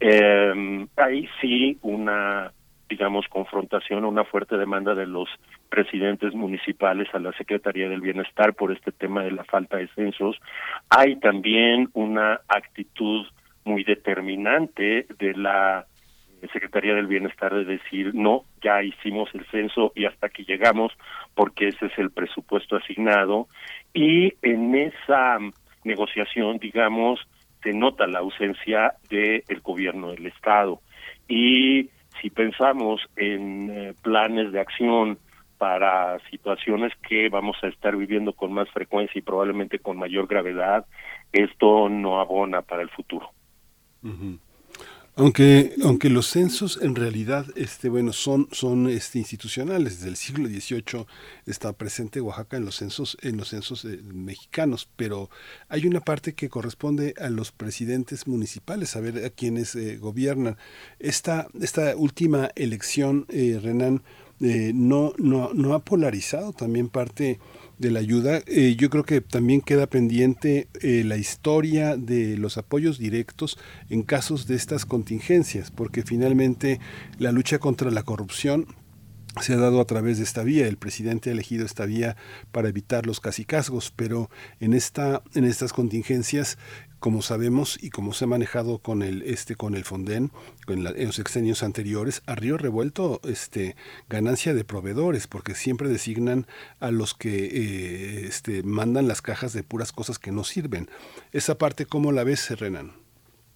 Eh, 0.00 0.86
ahí 0.96 1.28
sí 1.40 1.78
una 1.82 2.52
digamos, 2.92 3.26
confrontación, 3.28 4.04
una 4.04 4.24
fuerte 4.24 4.58
demanda 4.58 4.94
de 4.94 5.06
los 5.06 5.26
presidentes 5.70 6.34
municipales 6.34 7.08
a 7.14 7.18
la 7.18 7.32
Secretaría 7.32 7.88
del 7.88 8.02
Bienestar 8.02 8.52
por 8.52 8.70
este 8.70 8.92
tema 8.92 9.24
de 9.24 9.30
la 9.30 9.44
falta 9.44 9.78
de 9.78 9.88
censos. 9.94 10.36
Hay 10.90 11.16
también 11.16 11.88
una 11.94 12.42
actitud 12.48 13.26
muy 13.64 13.82
determinante 13.82 15.06
de 15.18 15.32
la 15.32 15.86
Secretaría 16.52 16.94
del 16.94 17.06
Bienestar 17.06 17.54
de 17.54 17.64
decir, 17.64 18.14
no, 18.14 18.42
ya 18.62 18.82
hicimos 18.82 19.30
el 19.32 19.46
censo 19.46 19.92
y 19.94 20.04
hasta 20.04 20.26
aquí 20.26 20.44
llegamos 20.44 20.92
porque 21.34 21.68
ese 21.68 21.86
es 21.86 21.96
el 21.96 22.10
presupuesto 22.10 22.76
asignado. 22.76 23.48
Y 23.94 24.34
en 24.42 24.74
esa 24.74 25.38
negociación, 25.82 26.58
digamos, 26.58 27.20
se 27.62 27.72
nota 27.72 28.06
la 28.06 28.18
ausencia 28.18 28.92
del 29.08 29.60
gobierno 29.62 30.10
del 30.10 30.26
Estado. 30.26 30.82
Y 31.26 31.88
si 32.20 32.30
pensamos 32.30 33.00
en 33.16 33.70
eh, 33.70 33.94
planes 34.02 34.52
de 34.52 34.60
acción 34.60 35.18
para 35.58 36.18
situaciones 36.30 36.92
que 37.08 37.28
vamos 37.28 37.56
a 37.62 37.68
estar 37.68 37.96
viviendo 37.96 38.32
con 38.32 38.52
más 38.52 38.68
frecuencia 38.70 39.18
y 39.18 39.22
probablemente 39.22 39.78
con 39.78 39.96
mayor 39.96 40.26
gravedad, 40.26 40.86
esto 41.32 41.88
no 41.88 42.20
abona 42.20 42.62
para 42.62 42.82
el 42.82 42.90
futuro. 42.90 43.30
Aunque, 45.14 45.74
aunque 45.84 46.08
los 46.08 46.26
censos 46.26 46.78
en 46.80 46.94
realidad 46.94 47.44
este, 47.54 47.90
bueno, 47.90 48.14
son, 48.14 48.48
son 48.50 48.88
este, 48.88 49.18
institucionales, 49.18 49.96
desde 49.96 50.08
el 50.08 50.16
siglo 50.16 50.48
XVIII 50.48 51.04
está 51.44 51.74
presente 51.74 52.22
Oaxaca 52.22 52.56
en 52.56 52.64
los 52.64 52.76
censos, 52.76 53.18
en 53.20 53.36
los 53.36 53.50
censos 53.50 53.84
eh, 53.84 54.00
mexicanos, 54.02 54.88
pero 54.96 55.28
hay 55.68 55.86
una 55.86 56.00
parte 56.00 56.32
que 56.32 56.48
corresponde 56.48 57.12
a 57.20 57.28
los 57.28 57.52
presidentes 57.52 58.26
municipales, 58.26 58.96
a 58.96 59.00
ver 59.00 59.22
a 59.22 59.28
quienes 59.28 59.74
eh, 59.74 59.98
gobiernan. 59.98 60.56
Esta, 60.98 61.46
esta 61.60 61.94
última 61.94 62.50
elección, 62.56 63.26
eh, 63.28 63.60
Renan, 63.62 64.02
no, 64.40 65.12
no, 65.18 65.50
no 65.54 65.74
ha 65.74 65.84
polarizado 65.84 66.52
también 66.52 66.88
parte 66.88 67.38
de 67.82 67.90
la 67.90 68.00
ayuda. 68.00 68.42
Eh, 68.46 68.76
yo 68.78 68.88
creo 68.88 69.04
que 69.04 69.20
también 69.20 69.60
queda 69.60 69.86
pendiente 69.86 70.68
eh, 70.80 71.02
la 71.04 71.18
historia 71.18 71.96
de 71.98 72.38
los 72.38 72.56
apoyos 72.56 72.98
directos 72.98 73.58
en 73.90 74.02
casos 74.02 74.46
de 74.46 74.54
estas 74.54 74.86
contingencias, 74.86 75.70
porque 75.70 76.02
finalmente 76.02 76.80
la 77.18 77.32
lucha 77.32 77.58
contra 77.58 77.90
la 77.90 78.04
corrupción 78.04 78.66
se 79.40 79.54
ha 79.54 79.56
dado 79.56 79.80
a 79.80 79.86
través 79.86 80.18
de 80.18 80.24
esta 80.24 80.42
vía. 80.42 80.66
El 80.66 80.76
presidente 80.76 81.30
ha 81.30 81.32
elegido 81.32 81.66
esta 81.66 81.84
vía 81.84 82.16
para 82.52 82.68
evitar 82.68 83.06
los 83.06 83.20
casicazgos, 83.20 83.92
pero 83.94 84.30
en 84.60 84.74
esta, 84.74 85.22
en 85.34 85.44
estas 85.44 85.72
contingencias 85.72 86.58
como 87.02 87.20
sabemos 87.20 87.82
y 87.82 87.90
como 87.90 88.12
se 88.12 88.24
ha 88.24 88.28
manejado 88.28 88.78
con 88.78 89.02
el 89.02 89.22
este 89.22 89.56
con 89.56 89.74
el 89.74 89.82
Fonden 89.82 90.30
en, 90.68 90.84
los 90.84 91.18
exenios 91.18 91.64
anteriores 91.64 92.22
a 92.28 92.36
río 92.36 92.56
revuelto 92.56 93.20
este 93.24 93.74
ganancia 94.08 94.54
de 94.54 94.64
proveedores 94.64 95.26
porque 95.26 95.54
siempre 95.54 95.88
designan 95.88 96.46
a 96.78 96.92
los 96.92 97.14
que 97.14 97.46
eh, 97.46 98.26
este 98.26 98.62
mandan 98.62 99.08
las 99.08 99.20
cajas 99.20 99.52
de 99.52 99.64
puras 99.64 99.90
cosas 99.90 100.20
que 100.20 100.30
no 100.30 100.44
sirven. 100.44 100.86
Esa 101.32 101.58
parte 101.58 101.86
cómo 101.86 102.12
la 102.12 102.22
ves 102.22 102.56
Renan 102.58 102.92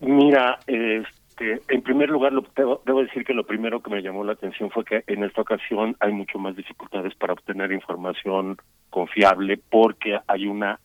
mira 0.01 0.59
este 0.66 1.62
en 1.68 1.82
primer 1.82 2.09
lugar 2.10 2.32
lo, 2.32 2.43
debo, 2.56 2.82
debo 2.85 3.02
decir 3.02 3.24
que 3.24 3.32
lo 3.32 3.47
primero 3.47 3.81
que 3.81 3.90
me 3.90 4.02
llamó 4.02 4.24
la 4.24 4.32
atención 4.32 4.70
fue 4.70 4.85
que 4.85 5.05
en 5.06 5.23
esta 5.23 5.43
ocasión 5.43 5.97
hay 6.01 6.12
mucho 6.12 6.40
más 6.40 6.56
dificultades 6.56 7.14
para 7.14 7.35
obtener 7.35 7.70
información 7.70 8.56
confiable 8.90 9.60
porque 9.70 10.18
hay 10.27 10.47
una 10.48 10.81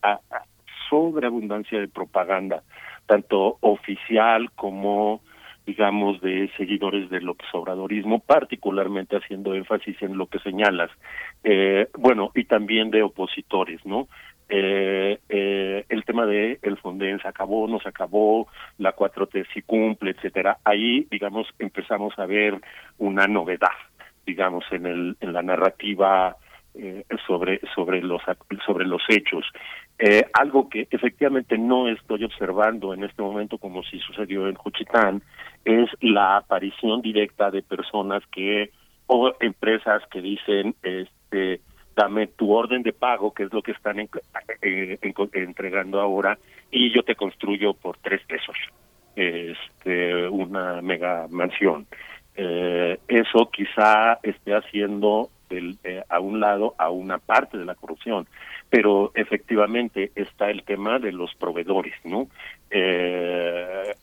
sobreabundancia 0.91 1.80
de 1.80 1.88
propaganda, 1.88 2.61
tanto 3.07 3.57
oficial 3.61 4.51
como 4.51 5.22
digamos, 5.65 6.19
de 6.22 6.49
seguidores 6.57 7.09
del 7.09 7.31
obradorismo, 7.53 8.19
particularmente 8.19 9.15
haciendo 9.15 9.53
énfasis 9.53 10.01
en 10.01 10.18
lo 10.18 10.26
que 10.26 10.39
señalas. 10.39 10.89
Eh, 11.43 11.88
bueno, 11.97 12.31
y 12.34 12.45
también 12.45 12.89
de 12.89 13.03
opositores, 13.03 13.85
¿no? 13.85 14.07
Eh, 14.49 15.19
eh, 15.30 15.85
el 15.88 16.03
tema 16.03 16.26
de 16.26 16.59
el 16.61 16.77
Fonden 16.77 17.22
se 17.22 17.27
acabó, 17.27 17.68
no 17.68 17.80
se 17.80 17.88
acabó, 17.88 18.47
la 18.80 18.93
4T 18.93 19.45
sí 19.53 19.61
cumple, 19.61 20.11
etcétera. 20.11 20.57
Ahí, 20.65 21.07
digamos, 21.09 21.47
empezamos 21.57 22.18
a 22.19 22.26
ver 22.26 22.59
una 22.97 23.27
novedad, 23.27 23.69
digamos, 24.26 24.65
en 24.72 24.88
el 24.88 25.18
en 25.22 25.31
la 25.31 25.41
narrativa 25.41 26.35
eh, 26.73 27.03
sobre 27.27 27.60
sobre 27.76 28.02
los 28.02 28.22
sobre 28.65 28.85
los 28.85 29.02
hechos. 29.10 29.45
Eh, 29.99 30.26
algo 30.34 30.69
que 30.69 30.88
efectivamente 30.89 31.57
no 31.57 31.88
estoy 31.88 32.23
observando 32.23 32.93
en 32.93 33.03
este 33.03 33.22
momento 33.22 33.57
como 33.57 33.84
si 33.84 33.99
sucedió 33.99 34.48
en 34.48 34.56
Juchitán 34.56 35.22
es 35.65 35.89
la 36.02 36.38
aparición 36.38 37.02
directa 37.02 37.52
de 37.52 37.61
personas 37.61 38.23
que 38.31 38.72
o 39.07 39.34
empresas 39.39 40.02
que 40.10 40.22
dicen 40.22 40.76
este 40.81 41.61
dame 41.95 42.27
tu 42.27 42.52
orden 42.52 42.84
de 42.84 42.93
pago 42.93 43.34
que 43.34 43.43
es 43.43 43.53
lo 43.53 43.61
que 43.61 43.73
están 43.73 43.99
eh, 43.99 44.98
entregando 45.34 45.99
ahora 45.99 46.38
y 46.72 46.93
yo 46.93 47.03
te 47.03 47.15
construyo 47.15 47.73
por 47.73 47.98
tres 47.98 48.22
pesos 48.26 48.56
este 49.15 50.27
una 50.30 50.81
mega 50.81 51.27
mansión. 51.30 51.85
Eh, 52.35 52.98
eso 53.07 53.49
quizá 53.52 54.19
esté 54.23 54.56
haciendo 54.56 55.30
eh, 55.52 56.03
a 56.10 56.19
un 56.19 56.40
lado 56.40 56.76
a 56.78 56.90
una 56.90 57.18
parte 57.18 57.57
de 57.57 57.65
la 57.65 57.76
corrupción, 57.76 58.28
pero 58.69 59.11
efectivamente 59.15 60.11
está 60.15 60.49
el 60.49 60.64
tema 60.64 60.99
de 60.99 61.11
los 61.11 61.34
proveedores, 61.36 61.94
¿no? 62.03 62.28
Eh, 62.69 63.94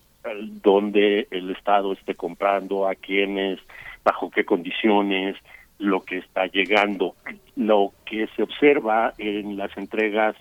donde 0.62 1.26
el 1.30 1.50
Estado 1.50 1.92
esté 1.92 2.14
comprando, 2.14 2.86
a 2.86 2.94
quiénes, 2.94 3.60
bajo 4.04 4.30
qué 4.30 4.44
condiciones, 4.44 5.36
lo 5.78 6.02
que 6.02 6.18
está 6.18 6.46
llegando. 6.46 7.14
Lo 7.56 7.92
que 8.04 8.28
se 8.36 8.42
observa 8.42 9.14
en 9.18 9.56
las 9.56 9.76
entregas 9.76 10.36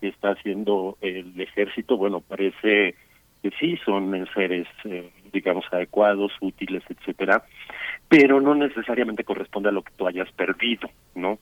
que 0.00 0.08
está 0.08 0.30
haciendo 0.30 0.96
el 1.00 1.40
ejército, 1.40 1.96
bueno, 1.96 2.20
parece 2.20 2.94
que 3.42 3.50
sí 3.58 3.76
son 3.84 4.26
seres, 4.34 4.66
eh, 4.84 5.10
digamos, 5.32 5.64
adecuados, 5.70 6.32
útiles, 6.40 6.82
etcétera, 6.88 7.44
pero 8.08 8.40
no 8.40 8.54
necesariamente 8.54 9.24
corresponde 9.24 9.68
a 9.68 9.72
lo 9.72 9.82
que 9.82 9.92
tú 9.96 10.06
hayas 10.06 10.30
perdido, 10.32 10.90
¿no? 11.14 11.38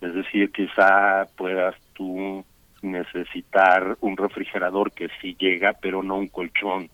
Es 0.00 0.14
decir, 0.14 0.50
quizá 0.52 1.26
puedas 1.36 1.74
tú 1.94 2.44
necesitar 2.82 3.96
un 4.00 4.16
refrigerador 4.16 4.92
que 4.92 5.08
sí 5.20 5.36
llega, 5.38 5.74
pero 5.74 6.02
no 6.02 6.16
un 6.16 6.28
colchón. 6.28 6.88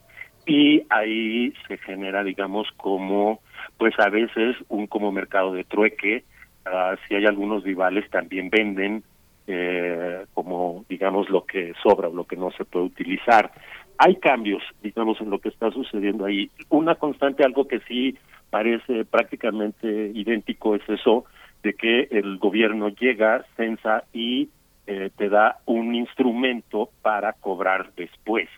Y 0.47 0.83
ahí 0.91 1.53
se 1.67 1.77
genera, 1.79 2.23
digamos, 2.23 2.69
como, 2.77 3.41
pues 3.79 3.99
a 3.99 4.09
veces 4.09 4.57
un 4.69 4.87
como 4.87 5.13
mercado 5.13 5.53
de 5.53 5.65
trueque, 5.65 6.25
ah, 6.65 6.97
si 7.07 7.15
hay 7.15 7.27
algunos 7.27 7.65
rivales 7.65 8.09
también 8.11 8.51
venden 8.51 9.03
eh, 9.49 10.25
como 10.35 10.85
digamos 10.89 11.31
lo 11.31 11.45
que 11.45 11.73
sobra 11.81 12.09
o 12.09 12.15
lo 12.15 12.25
que 12.25 12.37
no 12.37 12.51
se 12.51 12.65
puede 12.65 12.87
utilizar. 12.87 13.53
Hay 13.99 14.17
cambios, 14.17 14.63
digamos, 14.83 15.21
en 15.21 15.31
lo 15.31 15.39
que 15.39 15.49
está 15.49 15.71
sucediendo 15.71 16.25
ahí. 16.25 16.51
Una 16.69 16.95
constante, 16.97 17.45
algo 17.45 17.67
que 17.67 17.81
sí 17.81 18.17
parece 18.51 19.05
prácticamente 19.05 20.13
idéntico 20.15 20.75
es 20.75 20.89
eso 20.89 21.25
de 21.63 21.75
que 21.75 22.09
el 22.11 22.39
gobierno 22.39 22.89
llega, 22.91 23.45
censa 23.57 24.05
y 24.13 24.49
eh, 24.87 25.11
te 25.17 25.29
da 25.29 25.59
un 25.67 25.95
instrumento 25.95 26.91
para 27.03 27.33
cobrar 27.33 27.93
después. 27.97 28.49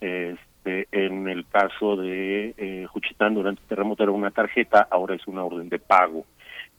Este, 0.00 0.86
en 0.92 1.28
el 1.28 1.46
caso 1.46 1.96
de 1.96 2.54
eh, 2.56 2.86
Juchitán 2.88 3.34
durante 3.34 3.62
el 3.62 3.68
terremoto 3.68 4.02
era 4.02 4.12
una 4.12 4.30
tarjeta, 4.30 4.86
ahora 4.90 5.14
es 5.14 5.26
una 5.26 5.42
orden 5.44 5.68
de 5.68 5.78
pago. 5.78 6.24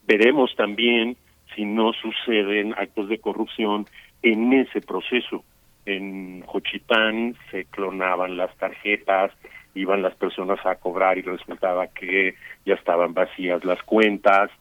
Veremos 0.06 0.56
también 0.56 1.18
si 1.56 1.66
no 1.66 1.92
suceden 1.94 2.74
actos 2.78 3.10
de 3.10 3.20
corrupción 3.20 3.88
en 4.22 4.54
ese 4.54 4.82
proceso. 4.82 5.44
En 5.88 6.42
Juchitán 6.42 7.38
se 7.50 7.64
clonaban 7.64 8.36
las 8.36 8.54
tarjetas, 8.58 9.32
iban 9.74 10.02
las 10.02 10.14
personas 10.16 10.60
a 10.66 10.76
cobrar 10.76 11.18
y 11.18 11.22
resultaba 11.22 11.88
que 11.88 12.36
ya 12.66 12.74
estaban 12.74 13.14
vacías 13.14 13.64
las 13.64 13.82
cuentas, 13.84 14.52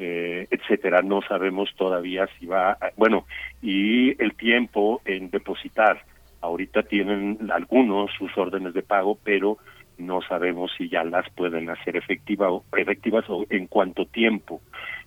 eh, 0.00 0.48
etcétera. 0.50 1.00
No 1.02 1.22
sabemos 1.22 1.70
todavía 1.76 2.28
si 2.36 2.46
va, 2.46 2.76
bueno, 2.96 3.26
y 3.62 4.20
el 4.20 4.34
tiempo 4.34 5.00
en 5.04 5.30
depositar. 5.30 6.02
Ahorita 6.40 6.82
tienen 6.82 7.38
algunos 7.52 8.10
sus 8.18 8.36
órdenes 8.36 8.74
de 8.74 8.82
pago, 8.82 9.16
pero 9.22 9.58
no 9.98 10.20
sabemos 10.22 10.72
si 10.76 10.88
ya 10.88 11.04
las 11.04 11.30
pueden 11.30 11.70
hacer 11.70 11.96
efectiva 11.96 12.50
o, 12.50 12.64
efectivas 12.76 13.24
o 13.28 13.46
en 13.50 13.68
cuánto 13.68 14.06
tiempo. 14.06 14.60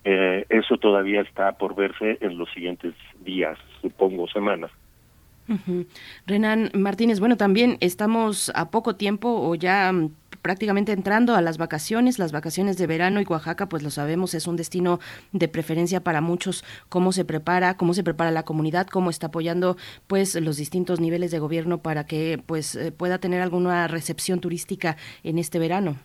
Eh, 0.06 0.46
eso 0.48 0.78
todavía 0.78 1.20
está 1.20 1.52
por 1.58 1.76
verse 1.76 2.18
en 2.22 2.38
los 2.38 2.50
siguientes 2.54 2.94
días, 3.20 3.60
supongo, 3.82 4.30
semanas. 4.30 4.72
Renan 6.26 6.72
Martínez, 6.74 7.20
bueno, 7.20 7.38
también 7.38 7.78
estamos 7.80 8.52
a 8.56 8.72
poco 8.72 8.96
tiempo 8.96 9.30
o 9.30 9.56
ya 9.56 9.92
mm, 9.92 10.10
prácticamente 10.46 10.92
entrando 10.92 11.36
a 11.36 11.42
las 11.42 11.58
vacaciones, 11.58 12.20
las 12.20 12.32
vacaciones 12.32 12.78
de 12.78 12.86
verano 12.86 13.20
y 13.20 13.26
Oaxaca, 13.26 13.68
pues 13.68 13.82
lo 13.82 13.90
sabemos, 13.90 14.36
es 14.36 14.46
un 14.46 14.56
destino 14.56 15.00
de 15.32 15.48
preferencia 15.48 16.02
para 16.02 16.22
muchos. 16.22 16.64
¿Cómo 16.88 17.12
se 17.12 17.26
prepara? 17.26 17.78
¿Cómo 17.78 17.96
se 17.96 18.04
prepara 18.04 18.30
la 18.30 18.44
comunidad? 18.44 18.86
¿Cómo 18.86 19.10
está 19.10 19.28
apoyando 19.28 19.76
pues 20.06 20.40
los 20.40 20.58
distintos 20.58 21.00
niveles 21.00 21.32
de 21.32 21.40
gobierno 21.40 21.80
para 21.80 22.06
que 22.06 22.40
pues 22.46 22.76
eh, 22.76 22.92
pueda 22.92 23.18
tener 23.18 23.42
alguna 23.42 23.88
recepción 23.88 24.40
turística 24.40 24.98
en 25.24 25.40
este 25.40 25.58
verano? 25.58 25.96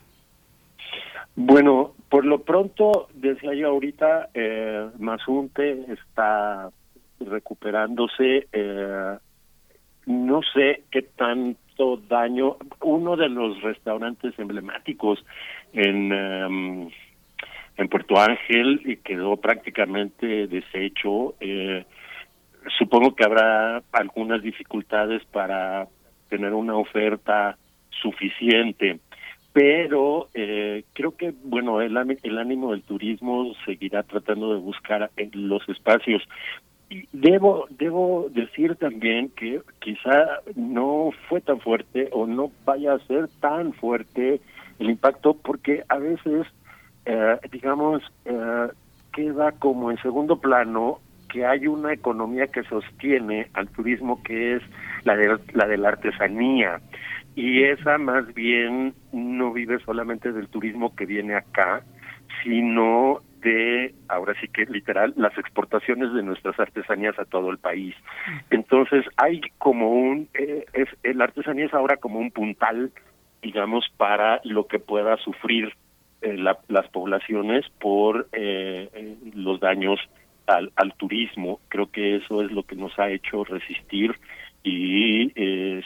Bueno, 1.35 1.93
por 2.09 2.25
lo 2.25 2.41
pronto, 2.41 3.09
decía 3.13 3.53
yo 3.53 3.69
ahorita, 3.69 4.29
eh, 4.33 4.89
Mazunte 4.99 5.85
está 5.93 6.71
recuperándose. 7.19 8.47
Eh, 8.51 9.17
no 10.11 10.41
sé 10.53 10.83
qué 10.91 11.01
tanto 11.01 11.97
daño. 12.07 12.57
Uno 12.81 13.15
de 13.15 13.29
los 13.29 13.61
restaurantes 13.61 14.37
emblemáticos 14.37 15.23
en 15.73 16.11
em, 16.11 16.89
en 17.77 17.87
Puerto 17.87 18.19
Ángel 18.19 18.99
quedó 19.03 19.37
prácticamente 19.37 20.47
deshecho. 20.47 21.35
Eh, 21.39 21.85
supongo 22.77 23.15
que 23.15 23.23
habrá 23.23 23.81
algunas 23.91 24.41
dificultades 24.41 25.23
para 25.25 25.87
tener 26.29 26.53
una 26.53 26.75
oferta 26.75 27.57
suficiente, 27.89 28.99
pero 29.51 30.29
eh, 30.33 30.83
creo 30.93 31.15
que 31.17 31.33
bueno 31.43 31.81
el, 31.81 31.97
el 32.23 32.37
ánimo 32.37 32.71
del 32.71 32.83
turismo 32.83 33.53
seguirá 33.65 34.03
tratando 34.03 34.53
de 34.53 34.59
buscar 34.59 35.09
los 35.33 35.67
espacios 35.67 36.21
debo 37.13 37.67
debo 37.69 38.27
decir 38.31 38.75
también 38.75 39.29
que 39.29 39.61
quizá 39.79 40.39
no 40.55 41.11
fue 41.29 41.41
tan 41.41 41.59
fuerte 41.59 42.09
o 42.11 42.27
no 42.27 42.51
vaya 42.65 42.93
a 42.93 42.99
ser 43.07 43.29
tan 43.39 43.73
fuerte 43.73 44.41
el 44.79 44.89
impacto 44.89 45.35
porque 45.35 45.83
a 45.87 45.97
veces 45.97 46.47
eh, 47.05 47.37
digamos 47.51 48.01
eh, 48.25 48.67
queda 49.13 49.51
como 49.53 49.91
en 49.91 49.97
segundo 50.01 50.39
plano 50.39 50.99
que 51.29 51.45
hay 51.45 51.67
una 51.67 51.93
economía 51.93 52.47
que 52.47 52.63
sostiene 52.63 53.47
al 53.53 53.69
turismo 53.69 54.21
que 54.21 54.55
es 54.55 54.63
la 55.05 55.15
de 55.15 55.39
la 55.53 55.65
de 55.67 55.77
la 55.77 55.89
artesanía. 55.89 56.81
Y 57.35 57.63
esa 57.63 57.97
más 57.97 58.33
bien 58.33 58.93
no 59.13 59.53
vive 59.53 59.79
solamente 59.85 60.33
del 60.33 60.49
turismo 60.49 60.93
que 60.93 61.05
viene 61.05 61.35
acá 61.35 61.83
sino 62.43 63.19
de, 63.41 63.93
ahora 64.07 64.33
sí 64.39 64.47
que 64.47 64.65
literal, 64.65 65.13
las 65.17 65.37
exportaciones 65.37 66.13
de 66.13 66.23
nuestras 66.23 66.59
artesanías 66.59 67.17
a 67.19 67.25
todo 67.25 67.49
el 67.49 67.57
país. 67.57 67.95
Entonces 68.49 69.05
hay 69.17 69.41
como 69.57 69.89
un, 69.89 70.29
eh, 70.33 70.65
es, 70.73 71.15
la 71.15 71.25
artesanía 71.25 71.65
es 71.65 71.73
ahora 71.73 71.97
como 71.97 72.19
un 72.19 72.31
puntal, 72.31 72.91
digamos, 73.41 73.85
para 73.97 74.41
lo 74.43 74.67
que 74.67 74.79
pueda 74.79 75.17
sufrir 75.17 75.73
eh, 76.21 76.37
las 76.37 76.87
poblaciones 76.89 77.65
por 77.79 78.27
eh, 78.31 79.17
los 79.33 79.59
daños 79.59 79.99
al, 80.47 80.71
al 80.75 80.93
turismo. 80.93 81.59
Creo 81.67 81.91
que 81.91 82.17
eso 82.17 82.43
es 82.43 82.51
lo 82.51 82.63
que 82.63 82.75
nos 82.75 82.97
ha 82.99 83.09
hecho 83.09 83.43
resistir 83.43 84.15
y 84.63 85.33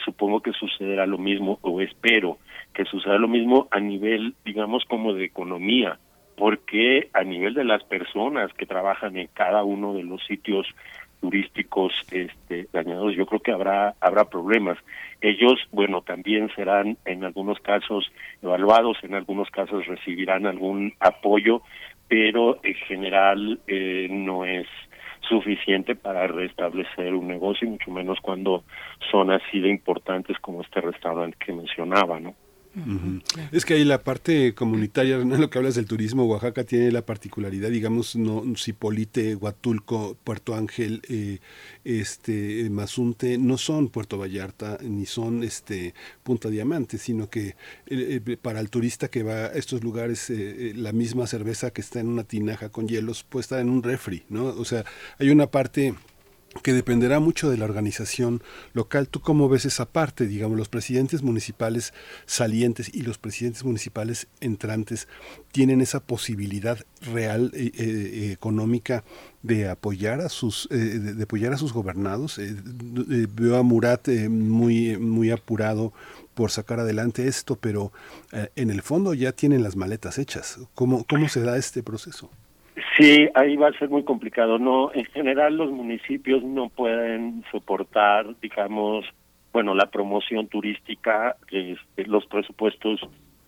supongo 0.04 0.42
que 0.42 0.52
sucederá 0.52 1.06
lo 1.06 1.16
mismo, 1.16 1.58
o 1.62 1.80
espero 1.80 2.36
que 2.74 2.84
suceda 2.84 3.16
lo 3.16 3.26
mismo 3.26 3.68
a 3.70 3.80
nivel, 3.80 4.34
digamos, 4.44 4.84
como 4.84 5.14
de 5.14 5.24
economía 5.24 5.98
porque 6.36 7.08
a 7.12 7.24
nivel 7.24 7.54
de 7.54 7.64
las 7.64 7.82
personas 7.84 8.52
que 8.54 8.66
trabajan 8.66 9.16
en 9.16 9.28
cada 9.28 9.64
uno 9.64 9.94
de 9.94 10.02
los 10.02 10.24
sitios 10.26 10.66
turísticos 11.20 11.92
este, 12.10 12.68
dañados, 12.72 13.14
yo 13.16 13.26
creo 13.26 13.40
que 13.40 13.52
habrá 13.52 13.94
habrá 14.00 14.26
problemas. 14.26 14.78
Ellos, 15.20 15.58
bueno, 15.72 16.02
también 16.02 16.50
serán 16.54 16.98
en 17.04 17.24
algunos 17.24 17.58
casos 17.60 18.12
evaluados, 18.42 18.98
en 19.02 19.14
algunos 19.14 19.50
casos 19.50 19.86
recibirán 19.86 20.46
algún 20.46 20.92
apoyo, 21.00 21.62
pero 22.06 22.60
en 22.62 22.74
general 22.74 23.58
eh, 23.66 24.08
no 24.10 24.44
es 24.44 24.66
suficiente 25.28 25.96
para 25.96 26.26
restablecer 26.26 27.14
un 27.14 27.26
negocio, 27.26 27.68
mucho 27.68 27.90
menos 27.90 28.20
cuando 28.20 28.62
son 29.10 29.32
así 29.32 29.58
de 29.60 29.70
importantes 29.70 30.38
como 30.38 30.62
este 30.62 30.80
restaurante 30.80 31.36
que 31.44 31.52
mencionaba, 31.52 32.20
¿no? 32.20 32.34
Es 33.52 33.64
que 33.64 33.74
ahí 33.74 33.84
la 33.84 34.02
parte 34.02 34.54
comunitaria, 34.54 35.18
¿no? 35.18 35.36
lo 35.38 35.48
que 35.48 35.58
hablas 35.58 35.76
del 35.76 35.86
turismo, 35.86 36.26
Oaxaca 36.26 36.64
tiene 36.64 36.92
la 36.92 37.06
particularidad, 37.06 37.70
digamos, 37.70 38.16
no 38.16 38.42
Cipolite, 38.56 39.34
Huatulco, 39.34 40.16
Puerto 40.22 40.54
Ángel, 40.54 41.00
eh, 41.08 41.38
este 41.84 42.68
Mazunte, 42.68 43.38
no 43.38 43.56
son 43.56 43.88
Puerto 43.88 44.18
Vallarta 44.18 44.78
ni 44.82 45.06
son 45.06 45.42
este 45.42 45.94
Punta 46.22 46.50
Diamante, 46.50 46.98
sino 46.98 47.30
que 47.30 47.56
eh, 47.86 48.20
eh, 48.26 48.36
para 48.40 48.60
el 48.60 48.68
turista 48.68 49.08
que 49.08 49.22
va 49.22 49.46
a 49.46 49.52
estos 49.52 49.82
lugares, 49.82 50.30
la 50.30 50.92
misma 50.92 51.26
cerveza 51.26 51.70
que 51.70 51.80
está 51.80 52.00
en 52.00 52.08
una 52.08 52.24
tinaja 52.24 52.68
con 52.68 52.88
hielos 52.88 53.22
puesta 53.22 53.60
en 53.60 53.70
un 53.70 53.82
refri, 53.82 54.24
¿no? 54.28 54.46
O 54.46 54.64
sea, 54.64 54.84
hay 55.18 55.30
una 55.30 55.46
parte 55.46 55.94
que 56.62 56.72
dependerá 56.72 57.20
mucho 57.20 57.50
de 57.50 57.56
la 57.56 57.64
organización 57.64 58.42
local. 58.72 59.08
¿Tú 59.08 59.20
cómo 59.20 59.48
ves 59.48 59.64
esa 59.64 59.86
parte? 59.86 60.26
Digamos, 60.26 60.56
los 60.56 60.68
presidentes 60.68 61.22
municipales 61.22 61.92
salientes 62.26 62.90
y 62.92 63.02
los 63.02 63.18
presidentes 63.18 63.64
municipales 63.64 64.28
entrantes 64.40 65.08
tienen 65.52 65.80
esa 65.80 66.00
posibilidad 66.00 66.78
real 67.00 67.50
eh, 67.54 67.72
eh, 67.74 68.32
económica 68.32 69.04
de 69.42 69.68
apoyar 69.68 70.20
a 70.20 70.28
sus 70.28 70.68
eh, 70.70 70.76
de, 70.76 71.22
apoyar 71.22 71.52
a 71.52 71.58
sus 71.58 71.72
gobernados. 71.72 72.38
veo 72.38 73.56
a 73.56 73.62
Murat 73.62 74.08
muy 74.28 74.98
muy 74.98 75.30
apurado 75.30 75.92
por 76.34 76.50
sacar 76.50 76.80
adelante 76.80 77.28
esto, 77.28 77.56
pero 77.56 77.92
en 78.56 78.70
el 78.70 78.82
fondo 78.82 79.14
ya 79.14 79.32
tienen 79.32 79.62
las 79.62 79.74
maletas 79.74 80.18
hechas. 80.18 80.58
¿Cómo, 80.74 81.04
cómo 81.04 81.28
se 81.28 81.40
da 81.40 81.56
este 81.56 81.82
proceso? 81.82 82.30
Sí, 82.96 83.28
ahí 83.34 83.56
va 83.56 83.68
a 83.68 83.78
ser 83.78 83.90
muy 83.90 84.04
complicado. 84.04 84.58
No, 84.58 84.90
en 84.94 85.04
general 85.06 85.56
los 85.56 85.70
municipios 85.70 86.42
no 86.42 86.70
pueden 86.70 87.44
soportar, 87.50 88.26
digamos, 88.40 89.04
bueno, 89.52 89.74
la 89.74 89.86
promoción 89.86 90.48
turística. 90.48 91.36
Este, 91.50 92.06
los 92.06 92.24
presupuestos 92.26 93.00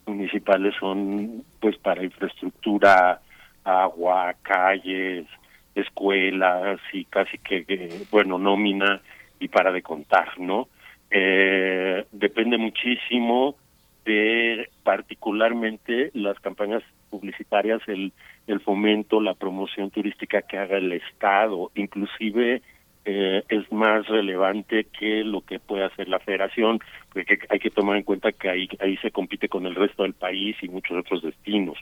municipales 0.07 0.75
son, 0.79 1.45
pues, 1.61 1.79
para 1.79 2.05
infraestructura, 2.05 3.21
agua, 3.65 4.35
calles, 4.43 5.27
escuelas 5.75 6.79
y 6.93 7.05
casi 7.07 7.39
que, 7.39 8.05
bueno, 8.11 8.39
nómina 8.39 9.01
y 9.41 9.49
para 9.49 9.73
de 9.73 9.83
contar, 9.83 10.39
¿no? 10.39 10.69
Eh, 11.11 12.05
depende 12.13 12.59
muchísimo 12.59 13.57
de 14.05 14.69
particularmente 14.83 16.11
las 16.13 16.39
campañas 16.41 16.83
publicitarias, 17.09 17.81
el 17.89 18.13
el 18.49 18.61
fomento, 18.61 19.21
la 19.21 19.35
promoción 19.35 19.91
turística 19.91 20.43
que 20.43 20.59
haga 20.59 20.79
el 20.79 20.93
Estado, 20.93 21.71
inclusive 21.75 22.63
eh, 23.05 23.43
es 23.49 23.71
más 23.73 24.07
relevante 24.07 24.85
que 24.85 25.23
lo 25.25 25.43
que 25.43 25.59
puede 25.61 25.85
hacer 25.85 26.09
la 26.09 26.19
Federación, 26.19 26.81
porque 27.13 27.39
hay 27.49 27.59
que 27.59 27.71
tomar 27.71 27.97
en 27.97 28.03
cuenta 28.03 28.33
que 28.33 28.49
ahí 28.49 28.69
ahí 28.81 28.97
se 28.99 29.11
compite 29.11 29.49
con 29.49 29.67
el 29.67 29.75
resto 29.75 30.03
del 30.03 30.15
país 30.15 30.57
y 30.63 30.69
muchos 30.69 30.99
otros 30.99 31.23
destinos. 31.23 31.79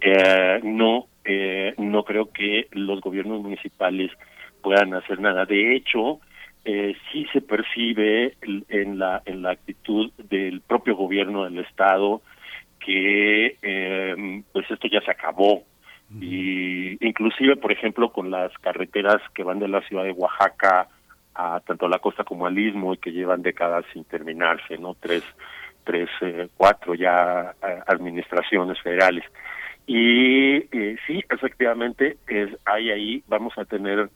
Eh, 0.00 0.60
no 0.62 1.06
eh, 1.24 1.74
no 1.78 2.04
creo 2.04 2.32
que 2.32 2.68
los 2.72 3.00
gobiernos 3.00 3.42
municipales 3.42 4.10
puedan 4.62 4.94
hacer 4.94 5.20
nada. 5.20 5.44
De 5.44 5.76
hecho, 5.76 6.20
eh, 6.64 6.96
sí 7.12 7.26
se 7.32 7.40
percibe 7.40 8.36
en 8.68 8.98
la 8.98 9.22
en 9.26 9.42
la 9.42 9.50
actitud 9.50 10.12
del 10.16 10.60
propio 10.60 10.96
gobierno 10.96 11.44
del 11.44 11.58
estado 11.58 12.22
que 12.84 13.56
eh, 13.62 14.42
pues 14.52 14.70
esto 14.70 14.88
ya 14.88 15.00
se 15.00 15.10
acabó. 15.10 15.62
Y 16.20 17.04
inclusive 17.04 17.56
por 17.56 17.72
ejemplo 17.72 18.12
con 18.12 18.30
las 18.30 18.56
carreteras 18.58 19.20
que 19.34 19.42
van 19.42 19.58
de 19.58 19.66
la 19.66 19.80
ciudad 19.82 20.04
de 20.04 20.12
Oaxaca 20.12 20.86
a 21.34 21.60
tanto 21.60 21.88
la 21.88 21.98
costa 21.98 22.22
como 22.22 22.46
al 22.46 22.56
istmo 22.56 22.94
y 22.94 22.98
que 22.98 23.10
llevan 23.10 23.42
décadas 23.42 23.84
sin 23.92 24.04
terminarse 24.04 24.78
no 24.78 24.94
tres 24.94 25.24
tres 25.84 26.08
eh, 26.20 26.48
cuatro 26.56 26.94
ya 26.94 27.54
eh, 27.62 27.80
administraciones 27.86 28.80
federales. 28.80 29.24
Y 29.86 30.56
eh, 30.56 30.96
sí 31.06 31.22
efectivamente 31.28 32.16
es 32.26 32.50
hay 32.64 32.90
ahí 32.90 33.24
vamos 33.28 33.56
a 33.58 33.64
tener 33.64 34.08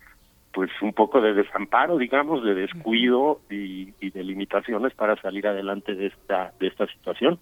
pues 0.53 0.71
un 0.81 0.93
poco 0.93 1.21
de 1.21 1.35
desamparo, 1.35 1.99
digamos, 1.99 2.43
de 2.43 2.55
descuido 2.55 3.41
y, 3.51 3.93
y, 4.01 4.11
de 4.11 4.25
limitaciones 4.25 4.95
para 4.95 5.15
salir 5.21 5.47
adelante 5.47 5.95
de 5.95 6.07
esta 6.07 6.53
de 6.59 6.69
esta 6.69 6.87
situación, 6.87 7.39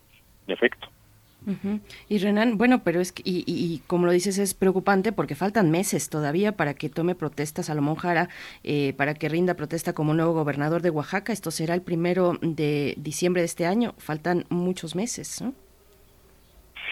en 0.46 0.54
efecto. 0.54 0.88
Y 2.08 2.18
Renan, 2.18 2.58
bueno, 2.58 2.82
pero 2.82 3.00
es 3.00 3.12
que, 3.12 3.22
y, 3.24 3.44
y, 3.46 3.80
como 3.86 4.06
lo 4.06 4.12
dices, 4.12 4.38
es 4.38 4.54
preocupante 4.54 5.12
porque 5.12 5.34
faltan 5.34 5.70
meses 5.70 6.10
todavía 6.10 6.52
para 6.52 6.74
que 6.74 6.88
tome 6.88 7.14
protesta 7.14 7.62
Salomón 7.62 7.94
Jara, 7.94 8.28
eh, 8.64 8.94
para 8.96 9.14
que 9.14 9.28
rinda 9.28 9.54
protesta 9.54 9.92
como 9.92 10.12
nuevo 10.14 10.32
gobernador 10.32 10.82
de 10.82 10.90
Oaxaca. 10.90 11.32
Esto 11.32 11.50
será 11.50 11.74
el 11.74 11.82
primero 11.82 12.34
de 12.42 12.94
diciembre 12.96 13.42
de 13.42 13.46
este 13.46 13.66
año. 13.66 13.94
Faltan 13.98 14.44
muchos 14.48 14.96
meses, 14.96 15.40
¿no? 15.40 15.54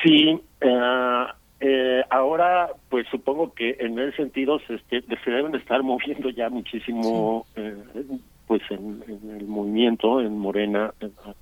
Sí, 0.03 0.41
uh, 0.63 1.27
eh, 1.61 2.05
ahora, 2.11 2.69
pues 2.91 3.07
supongo 3.11 3.55
que 3.55 3.77
en 3.81 3.99
ese 3.99 4.17
sentido 4.17 4.61
se, 4.67 4.79
se 4.89 5.31
deben 5.31 5.55
estar 5.55 5.83
moviendo 5.83 6.29
ya 6.29 6.51
muchísimo, 6.51 7.47
eh, 7.57 7.75
pues 8.47 8.61
en, 8.71 9.03
en, 9.09 9.37
el 9.37 9.47
movimiento 9.47 10.21
en 10.21 10.37
Morena 10.37 10.93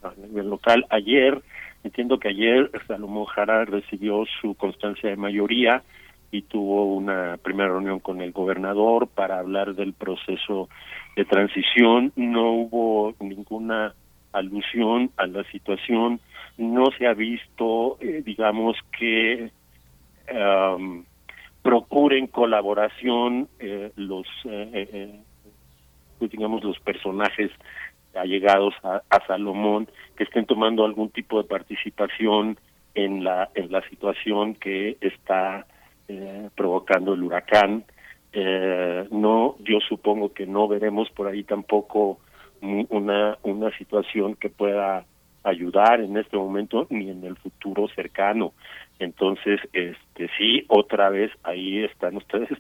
a 0.02 0.12
nivel 0.24 0.48
local. 0.48 0.86
Ayer, 0.90 1.43
entiendo 1.84 2.18
que 2.18 2.28
ayer 2.28 2.70
Salomón 2.86 3.26
Jara 3.26 3.64
recibió 3.64 4.24
su 4.40 4.54
constancia 4.54 5.10
de 5.10 5.16
mayoría 5.16 5.82
y 6.30 6.42
tuvo 6.42 6.86
una 6.94 7.36
primera 7.42 7.68
reunión 7.68 8.00
con 8.00 8.20
el 8.20 8.32
gobernador 8.32 9.06
para 9.09 9.38
hablar 9.38 9.74
del 9.74 9.92
proceso 9.92 10.68
de 11.14 11.24
transición. 11.24 12.12
No 12.16 12.52
hubo 12.52 13.14
ninguna 13.20 13.94
alusión 14.32 15.10
a 15.18 15.26
la 15.26 15.44
situación, 15.50 16.20
no 16.56 16.86
se 16.98 17.06
ha 17.06 17.12
visto, 17.12 17.98
eh, 18.00 18.22
digamos 18.24 18.78
que 18.98 19.50
um, 20.32 21.04
procuren 21.62 22.26
colaboración 22.26 23.48
eh, 23.59 23.92
los 23.96 24.26
eh, 24.44 24.88
eh, 24.92 25.20
pues 26.18 26.30
digamos 26.30 26.62
los 26.64 26.78
personajes 26.80 27.50
allegados 28.14 28.74
a, 28.82 29.02
a, 29.09 29.26
Salomón 29.26 29.89
que 30.16 30.24
estén 30.24 30.47
tomando 30.47 30.84
algún 30.84 31.10
tipo 31.10 31.43
de 31.43 31.48
participación 31.48 32.59
en 32.94 33.24
la 33.24 33.48
en 33.55 33.72
la 33.72 33.86
situación 33.89 34.55
que 34.55 34.97
está 35.01 35.66
eh, 36.09 36.48
provocando 36.55 37.14
el 37.14 37.22
huracán. 37.22 37.84
Eh, 38.32 39.06
no 39.10 39.56
yo 39.60 39.78
supongo 39.80 40.32
que 40.32 40.47
no 40.47 40.68
veremos 40.68 41.10
por 41.10 41.26
ahí 41.26 41.44
tampoco 41.44 42.18
una 42.60 43.39
una 43.43 43.76
situación 43.76 44.36
que 44.36 44.48
pueda 44.48 45.05
ayudar 45.44 46.01
en 46.01 46.16
este 46.16 46.36
momento 46.36 46.86
ni 46.90 47.10
en 47.10 47.24
el 47.24 47.36
futuro 47.36 47.89
cercano. 47.89 48.52
Entonces, 48.98 49.60
este 49.72 50.28
sí, 50.39 50.64
otra 50.68 51.10
vez 51.10 51.30
ahí 51.43 51.84
están 51.84 52.16
ustedes 52.22 52.51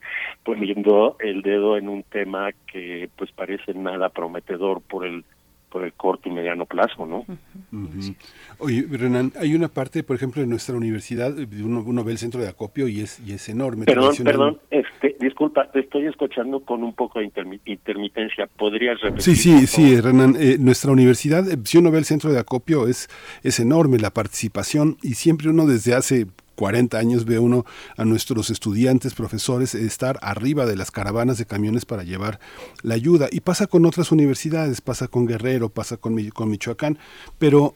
poniendo 0.44 1.16
el 1.20 1.42
dedo 1.42 1.76
en 1.76 1.88
un 1.88 2.02
tema 2.02 2.50
que 2.66 3.08
pues 3.16 3.30
parece 3.32 3.74
nada 3.74 4.08
prometedor 4.08 4.82
por 4.82 5.06
el 5.06 5.24
por 5.72 5.84
el 5.84 5.94
corto 5.94 6.28
y 6.28 6.32
mediano 6.32 6.66
plazo, 6.66 7.06
¿no? 7.06 7.20
Uh 7.20 7.36
-huh. 7.72 8.14
Oye, 8.58 8.86
Renan, 8.90 9.32
hay 9.40 9.54
una 9.54 9.68
parte, 9.68 10.02
por 10.02 10.16
ejemplo, 10.16 10.42
en 10.42 10.50
nuestra 10.50 10.76
universidad, 10.76 11.34
uno, 11.64 11.82
uno 11.84 12.04
ve 12.04 12.12
el 12.12 12.18
centro 12.18 12.40
de 12.40 12.48
acopio 12.48 12.88
y 12.88 13.00
es 13.00 13.18
y 13.26 13.32
es 13.32 13.48
enorme. 13.48 13.86
Perdón, 13.86 14.14
perdón, 14.22 14.58
este, 14.70 15.16
disculpa, 15.18 15.70
te 15.72 15.80
estoy 15.80 16.06
escuchando 16.06 16.60
con 16.60 16.82
un 16.82 16.94
poco 16.94 17.20
de 17.20 17.24
intermi 17.24 17.58
intermitencia. 17.64 18.46
¿Podrías 18.46 19.00
repetir? 19.00 19.22
Sí, 19.22 19.36
sí, 19.36 19.66
sí, 19.66 20.00
Renan. 20.00 20.36
Eh, 20.38 20.58
nuestra 20.60 20.92
universidad, 20.92 21.44
si 21.64 21.78
uno 21.78 21.90
ve 21.90 21.98
el 21.98 22.04
centro 22.04 22.30
de 22.30 22.38
acopio, 22.38 22.86
es, 22.86 23.08
es 23.42 23.58
enorme 23.58 23.98
la 23.98 24.10
participación 24.10 24.98
y 25.02 25.14
siempre 25.14 25.48
uno 25.48 25.66
desde 25.66 25.94
hace 25.94 26.26
40 26.54 26.98
años 26.98 27.24
ve 27.24 27.38
uno 27.38 27.64
a 27.96 28.04
nuestros 28.04 28.50
estudiantes, 28.50 29.14
profesores, 29.14 29.74
estar 29.74 30.18
arriba 30.22 30.66
de 30.66 30.76
las 30.76 30.90
caravanas 30.90 31.38
de 31.38 31.46
camiones 31.46 31.84
para 31.84 32.02
llevar 32.02 32.40
la 32.82 32.94
ayuda. 32.94 33.28
Y 33.30 33.40
pasa 33.40 33.66
con 33.66 33.86
otras 33.86 34.12
universidades, 34.12 34.80
pasa 34.80 35.08
con 35.08 35.26
Guerrero, 35.26 35.68
pasa 35.68 35.96
con, 35.96 36.16
con 36.30 36.50
Michoacán, 36.50 36.98
pero 37.38 37.74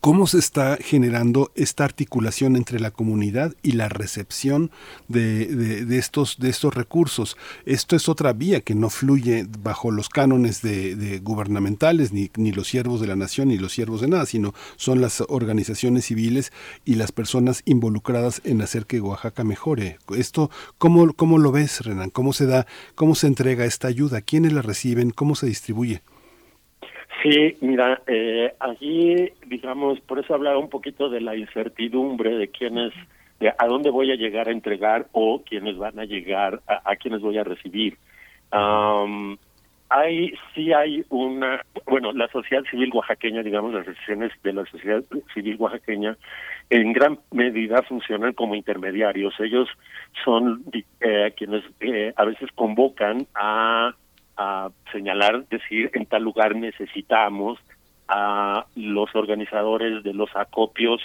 cómo 0.00 0.26
se 0.26 0.38
está 0.38 0.76
generando 0.80 1.50
esta 1.54 1.84
articulación 1.84 2.56
entre 2.56 2.80
la 2.80 2.90
comunidad 2.90 3.54
y 3.62 3.72
la 3.72 3.88
recepción 3.88 4.70
de, 5.08 5.46
de, 5.46 5.84
de, 5.84 5.98
estos, 5.98 6.38
de 6.38 6.50
estos 6.50 6.74
recursos. 6.74 7.36
Esto 7.64 7.96
es 7.96 8.08
otra 8.08 8.32
vía 8.32 8.60
que 8.60 8.74
no 8.74 8.90
fluye 8.90 9.46
bajo 9.62 9.90
los 9.90 10.08
cánones 10.08 10.62
de, 10.62 11.20
gubernamentales, 11.22 12.12
ni, 12.12 12.30
ni 12.36 12.52
los 12.52 12.68
siervos 12.68 13.00
de 13.00 13.06
la 13.06 13.16
nación, 13.16 13.48
ni 13.48 13.58
los 13.58 13.72
siervos 13.72 14.00
de 14.00 14.08
nada, 14.08 14.26
sino 14.26 14.54
son 14.76 15.00
las 15.00 15.22
organizaciones 15.28 16.06
civiles 16.06 16.52
y 16.84 16.96
las 16.96 17.12
personas 17.12 17.62
involucradas 17.64 18.40
en 18.44 18.62
hacer 18.62 18.86
que 18.86 19.00
Oaxaca 19.00 19.44
mejore. 19.44 19.98
Esto, 20.16 20.50
¿cómo, 20.78 21.12
cómo 21.14 21.38
lo 21.38 21.52
ves, 21.52 21.80
Renan? 21.80 22.10
¿Cómo 22.10 22.32
se 22.32 22.46
da, 22.46 22.66
cómo 22.94 23.14
se 23.14 23.26
entrega 23.26 23.64
esta 23.64 23.88
ayuda? 23.88 24.20
¿Quiénes 24.20 24.52
la 24.52 24.62
reciben? 24.62 25.10
¿Cómo 25.10 25.34
se 25.34 25.46
distribuye? 25.46 26.02
Sí, 27.22 27.56
mira, 27.60 28.02
eh, 28.06 28.52
allí, 28.58 29.30
digamos, 29.46 30.00
por 30.00 30.18
eso 30.18 30.34
hablaba 30.34 30.58
un 30.58 30.68
poquito 30.68 31.08
de 31.08 31.20
la 31.20 31.36
incertidumbre 31.36 32.34
de 32.36 32.48
quiénes, 32.48 32.92
de 33.38 33.50
a 33.56 33.66
dónde 33.66 33.90
voy 33.90 34.10
a 34.10 34.16
llegar 34.16 34.48
a 34.48 34.52
entregar 34.52 35.06
o 35.12 35.42
quiénes 35.44 35.76
van 35.76 36.00
a 36.00 36.04
llegar, 36.04 36.60
a, 36.66 36.90
a 36.90 36.96
quiénes 36.96 37.20
voy 37.20 37.38
a 37.38 37.44
recibir. 37.44 37.96
Um, 38.52 39.36
hay, 39.88 40.32
sí 40.54 40.72
hay 40.72 41.04
una, 41.10 41.64
bueno, 41.86 42.12
la 42.12 42.26
sociedad 42.28 42.64
civil 42.70 42.90
oaxaqueña, 42.92 43.42
digamos, 43.42 43.74
las 43.74 43.86
decisiones 43.86 44.32
de 44.42 44.52
la 44.54 44.64
sociedad 44.66 45.04
civil 45.34 45.56
oaxaqueña, 45.58 46.16
en 46.70 46.92
gran 46.92 47.18
medida 47.30 47.82
funcionan 47.82 48.32
como 48.32 48.54
intermediarios. 48.54 49.38
Ellos 49.38 49.68
son 50.24 50.64
eh, 51.00 51.32
quienes 51.36 51.62
eh, 51.80 52.12
a 52.16 52.24
veces 52.24 52.50
convocan 52.54 53.26
a 53.34 53.94
a 54.36 54.70
señalar, 54.90 55.46
decir, 55.48 55.90
en 55.94 56.06
tal 56.06 56.22
lugar 56.22 56.56
necesitamos 56.56 57.58
a 58.08 58.66
los 58.74 59.14
organizadores 59.14 60.02
de 60.02 60.12
los 60.12 60.34
acopios 60.34 61.00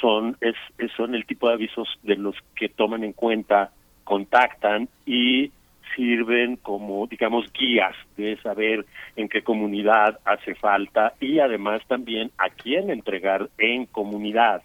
son 0.00 0.36
es, 0.40 0.54
son 0.96 1.14
el 1.14 1.26
tipo 1.26 1.48
de 1.48 1.54
avisos 1.54 1.88
de 2.02 2.16
los 2.16 2.36
que 2.54 2.68
toman 2.68 3.04
en 3.04 3.12
cuenta, 3.12 3.70
contactan 4.04 4.88
y 5.06 5.52
sirven 5.96 6.56
como, 6.56 7.06
digamos, 7.06 7.52
guías 7.52 7.94
de 8.16 8.36
saber 8.42 8.86
en 9.16 9.28
qué 9.28 9.42
comunidad 9.42 10.20
hace 10.24 10.54
falta 10.54 11.14
y 11.20 11.40
además 11.40 11.82
también 11.88 12.30
a 12.38 12.50
quién 12.50 12.90
entregar 12.90 13.48
en 13.58 13.86
comunidad. 13.86 14.62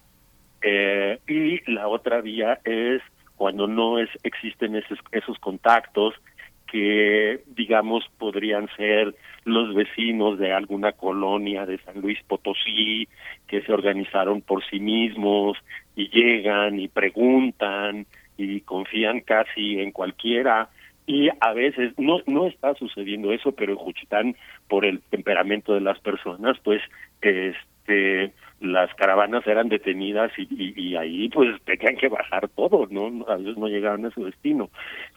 Eh, 0.62 1.18
y 1.26 1.70
la 1.70 1.88
otra 1.88 2.20
vía 2.20 2.60
es 2.64 3.02
cuando 3.36 3.66
no 3.66 3.98
es 3.98 4.08
existen 4.22 4.76
esos, 4.76 4.98
esos 5.12 5.38
contactos, 5.38 6.14
que 6.70 7.40
digamos 7.46 8.04
podrían 8.18 8.68
ser 8.76 9.14
los 9.44 9.74
vecinos 9.74 10.38
de 10.38 10.52
alguna 10.52 10.92
colonia 10.92 11.66
de 11.66 11.78
San 11.78 12.00
Luis 12.00 12.18
Potosí 12.26 13.08
que 13.46 13.62
se 13.62 13.72
organizaron 13.72 14.40
por 14.42 14.64
sí 14.66 14.80
mismos 14.80 15.56
y 15.94 16.08
llegan 16.08 16.78
y 16.78 16.88
preguntan 16.88 18.06
y 18.36 18.60
confían 18.60 19.20
casi 19.20 19.80
en 19.80 19.92
cualquiera. 19.92 20.68
Y 21.06 21.28
a 21.40 21.52
veces 21.52 21.92
no 21.98 22.18
no 22.26 22.46
está 22.46 22.74
sucediendo 22.74 23.32
eso 23.32 23.52
pero 23.52 23.72
en 23.72 23.78
Juchitán 23.78 24.36
por 24.68 24.84
el 24.84 25.00
temperamento 25.10 25.74
de 25.74 25.80
las 25.80 25.98
personas 26.00 26.58
pues 26.64 26.82
este 27.20 27.54
las 28.60 28.92
caravanas 28.94 29.46
eran 29.46 29.68
detenidas 29.68 30.32
y, 30.38 30.48
y, 30.50 30.72
y, 30.76 30.96
ahí 30.96 31.28
pues 31.28 31.60
tenían 31.64 31.96
que 31.96 32.08
bajar 32.08 32.48
todo, 32.48 32.86
¿no? 32.90 33.26
A 33.28 33.36
veces 33.36 33.56
no 33.56 33.68
llegaban 33.68 34.06
a 34.06 34.10
su 34.10 34.24
destino. 34.24 34.70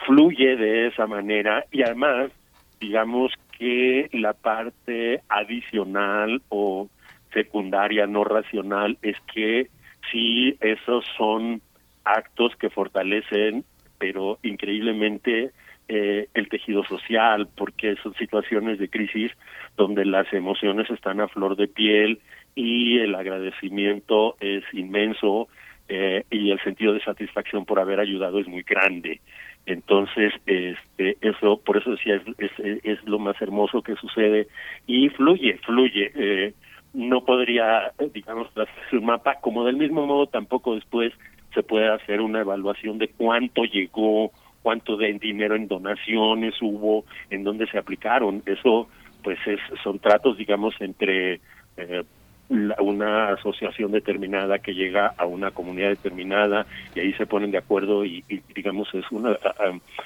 Fluye 0.05 0.57
de 0.57 0.87
esa 0.87 1.07
manera 1.07 1.65
y 1.71 1.83
además, 1.83 2.31
digamos 2.79 3.31
que 3.57 4.09
la 4.13 4.33
parte 4.33 5.21
adicional 5.29 6.41
o 6.49 6.89
secundaria 7.33 8.07
no 8.07 8.23
racional 8.23 8.97
es 9.01 9.17
que 9.33 9.67
sí, 10.11 10.57
esos 10.59 11.05
son 11.17 11.61
actos 12.03 12.55
que 12.55 12.69
fortalecen, 12.69 13.63
pero 13.97 14.39
increíblemente 14.43 15.51
eh, 15.87 16.27
el 16.33 16.49
tejido 16.49 16.83
social, 16.83 17.47
porque 17.55 17.95
son 18.03 18.13
situaciones 18.15 18.79
de 18.79 18.89
crisis 18.89 19.31
donde 19.75 20.05
las 20.05 20.31
emociones 20.33 20.89
están 20.89 21.19
a 21.19 21.27
flor 21.27 21.55
de 21.55 21.67
piel, 21.67 22.19
y 22.55 22.99
el 22.99 23.15
agradecimiento 23.15 24.35
es 24.39 24.63
inmenso 24.73 25.47
eh, 25.87 26.23
y 26.29 26.51
el 26.51 26.59
sentido 26.61 26.93
de 26.93 27.01
satisfacción 27.01 27.65
por 27.65 27.79
haber 27.79 27.99
ayudado 27.99 28.39
es 28.39 28.47
muy 28.47 28.63
grande. 28.63 29.21
Entonces, 29.65 30.33
este, 30.45 31.17
eso, 31.21 31.61
por 31.63 31.77
eso 31.77 31.91
decía, 31.91 32.21
es, 32.37 32.51
es, 32.83 33.03
lo 33.05 33.19
más 33.19 33.39
hermoso 33.41 33.81
que 33.81 33.95
sucede 33.95 34.47
y 34.87 35.09
fluye, 35.09 35.57
fluye. 35.65 36.11
Eh, 36.15 36.53
no 36.93 37.23
podría, 37.23 37.91
digamos, 38.13 38.47
hacer 38.49 38.99
un 38.99 39.05
mapa, 39.05 39.35
como 39.41 39.63
del 39.63 39.77
mismo 39.77 40.05
modo 40.05 40.27
tampoco 40.27 40.75
después 40.75 41.13
se 41.53 41.63
puede 41.63 41.87
hacer 41.87 42.21
una 42.21 42.41
evaluación 42.41 42.97
de 42.97 43.09
cuánto 43.09 43.63
llegó, 43.63 44.31
cuánto 44.61 44.97
de 44.97 45.13
dinero 45.13 45.55
en 45.55 45.67
donaciones 45.67 46.55
hubo, 46.61 47.05
en 47.29 47.43
dónde 47.43 47.67
se 47.67 47.77
aplicaron. 47.77 48.41
Eso, 48.45 48.87
pues, 49.23 49.39
es, 49.45 49.59
son 49.83 49.99
tratos, 49.99 50.37
digamos, 50.37 50.73
entre 50.79 51.41
eh, 51.77 52.03
una 52.49 53.29
asociación 53.29 53.91
determinada 53.91 54.59
que 54.59 54.73
llega 54.73 55.13
a 55.17 55.25
una 55.25 55.51
comunidad 55.51 55.89
determinada 55.89 56.65
y 56.95 56.99
ahí 56.99 57.13
se 57.13 57.27
ponen 57.27 57.51
de 57.51 57.59
acuerdo 57.59 58.03
y, 58.05 58.23
digamos 58.55 58.93
es 58.93 59.09
un 59.11 59.37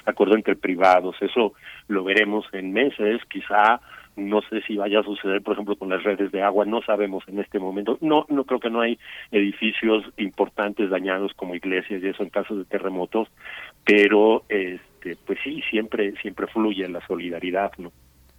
acuerdo 0.04 0.34
entre 0.34 0.54
privados. 0.54 1.16
Eso 1.20 1.54
lo 1.88 2.04
veremos 2.04 2.46
en 2.52 2.72
meses 2.72 3.22
quizá 3.28 3.80
no 4.16 4.42
sé 4.42 4.60
si 4.62 4.76
vaya 4.76 5.00
a 5.00 5.02
suceder 5.02 5.42
por 5.42 5.54
ejemplo 5.54 5.74
con 5.74 5.88
las 5.88 6.04
redes 6.04 6.30
de 6.30 6.42
agua 6.42 6.64
no 6.64 6.82
sabemos 6.82 7.24
en 7.28 7.40
este 7.40 7.58
momento. 7.58 7.98
No 8.00 8.26
no 8.28 8.44
creo 8.44 8.60
que 8.60 8.70
no 8.70 8.82
hay 8.82 8.98
edificios 9.32 10.04
importantes 10.18 10.90
dañados 10.90 11.32
como 11.34 11.54
iglesias 11.54 12.02
y 12.02 12.08
eso 12.08 12.22
en 12.22 12.28
casos 12.28 12.58
de 12.58 12.64
terremotos 12.64 13.28
pero 13.84 14.44
este 14.48 15.16
pues 15.26 15.38
sí 15.42 15.62
siempre 15.70 16.12
siempre 16.20 16.46
fluye 16.46 16.86
la 16.88 17.04
solidaridad 17.06 17.72
no 17.78 17.90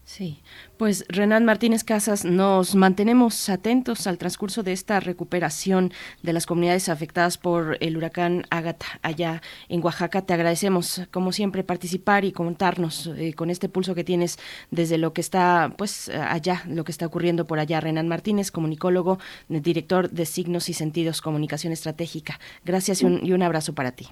Sí, 0.07 0.39
pues 0.77 1.03
Renan 1.09 1.45
Martínez 1.45 1.83
Casas, 1.83 2.25
nos 2.25 2.75
mantenemos 2.75 3.49
atentos 3.49 4.05
al 4.05 4.19
transcurso 4.19 4.61
de 4.61 4.71
esta 4.71 4.99
recuperación 4.99 5.91
de 6.21 6.31
las 6.31 6.45
comunidades 6.45 6.89
afectadas 6.89 7.39
por 7.39 7.77
el 7.79 7.97
huracán 7.97 8.43
Ágata 8.51 8.85
allá 9.01 9.41
en 9.67 9.83
Oaxaca. 9.83 10.21
Te 10.21 10.35
agradecemos, 10.35 11.01
como 11.09 11.31
siempre, 11.31 11.63
participar 11.63 12.23
y 12.23 12.33
contarnos 12.33 13.07
eh, 13.17 13.33
con 13.33 13.49
este 13.49 13.67
pulso 13.67 13.95
que 13.95 14.03
tienes 14.03 14.37
desde 14.69 14.99
lo 14.99 15.11
que 15.11 15.21
está, 15.21 15.73
pues, 15.75 16.09
allá, 16.09 16.61
lo 16.67 16.83
que 16.83 16.91
está 16.91 17.07
ocurriendo 17.07 17.47
por 17.47 17.57
allá. 17.57 17.79
Renan 17.81 18.07
Martínez, 18.07 18.51
comunicólogo, 18.51 19.17
director 19.49 20.11
de 20.11 20.27
Signos 20.27 20.69
y 20.69 20.73
Sentidos, 20.73 21.19
Comunicación 21.19 21.73
Estratégica. 21.73 22.39
Gracias 22.63 23.01
y 23.01 23.05
un, 23.05 23.25
y 23.25 23.33
un 23.33 23.41
abrazo 23.41 23.73
para 23.73 23.91
ti. 23.93 24.07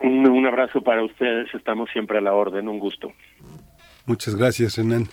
Un, 0.00 0.28
un 0.28 0.46
abrazo 0.46 0.82
para 0.82 1.02
ustedes, 1.02 1.48
estamos 1.54 1.88
siempre 1.94 2.18
a 2.18 2.20
la 2.20 2.34
orden, 2.34 2.68
un 2.68 2.78
gusto. 2.78 3.10
Muchas 4.04 4.36
gracias, 4.36 4.76
Renan. 4.76 5.08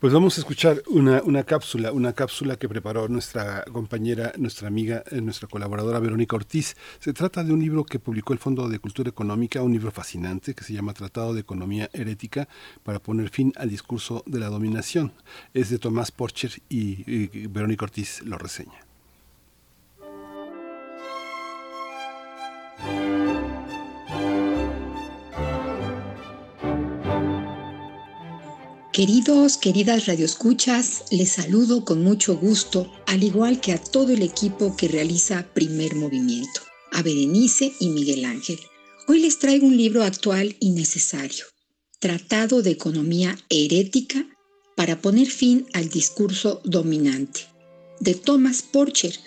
Pues 0.00 0.14
vamos 0.14 0.38
a 0.38 0.40
escuchar 0.40 0.82
una, 0.86 1.20
una 1.24 1.44
cápsula, 1.44 1.92
una 1.92 2.14
cápsula 2.14 2.56
que 2.56 2.70
preparó 2.70 3.06
nuestra 3.08 3.64
compañera, 3.70 4.32
nuestra 4.38 4.66
amiga, 4.66 5.04
eh, 5.10 5.20
nuestra 5.20 5.46
colaboradora 5.46 5.98
Verónica 5.98 6.36
Ortiz. 6.36 6.74
Se 7.00 7.12
trata 7.12 7.44
de 7.44 7.52
un 7.52 7.60
libro 7.60 7.84
que 7.84 7.98
publicó 7.98 8.32
el 8.32 8.38
Fondo 8.38 8.66
de 8.70 8.78
Cultura 8.78 9.10
Económica, 9.10 9.62
un 9.62 9.72
libro 9.74 9.90
fascinante 9.90 10.54
que 10.54 10.64
se 10.64 10.72
llama 10.72 10.94
Tratado 10.94 11.34
de 11.34 11.40
Economía 11.40 11.90
Herética 11.92 12.48
para 12.82 12.98
poner 12.98 13.28
fin 13.28 13.52
al 13.56 13.68
discurso 13.68 14.22
de 14.24 14.40
la 14.40 14.48
dominación. 14.48 15.12
Es 15.52 15.68
de 15.68 15.78
Tomás 15.78 16.10
Porcher 16.12 16.62
y, 16.70 17.04
y 17.06 17.46
Verónica 17.48 17.84
Ortiz 17.84 18.22
lo 18.22 18.38
reseña. 18.38 18.86
Queridos, 29.00 29.56
queridas 29.56 30.04
radioescuchas, 30.04 31.04
les 31.10 31.30
saludo 31.30 31.86
con 31.86 32.04
mucho 32.04 32.36
gusto, 32.36 32.92
al 33.06 33.24
igual 33.24 33.58
que 33.58 33.72
a 33.72 33.82
todo 33.82 34.12
el 34.12 34.20
equipo 34.20 34.76
que 34.76 34.88
realiza 34.88 35.46
Primer 35.54 35.96
Movimiento, 35.96 36.60
a 36.92 37.00
Berenice 37.00 37.72
y 37.80 37.88
Miguel 37.88 38.26
Ángel. 38.26 38.60
Hoy 39.08 39.20
les 39.20 39.38
traigo 39.38 39.66
un 39.66 39.74
libro 39.74 40.02
actual 40.02 40.54
y 40.60 40.72
necesario, 40.72 41.46
Tratado 41.98 42.60
de 42.60 42.72
Economía 42.72 43.38
Herética 43.48 44.26
para 44.76 45.00
poner 45.00 45.28
fin 45.28 45.66
al 45.72 45.88
discurso 45.88 46.60
dominante, 46.64 47.46
de 48.00 48.14
Thomas 48.14 48.60
Porcher, 48.60 49.18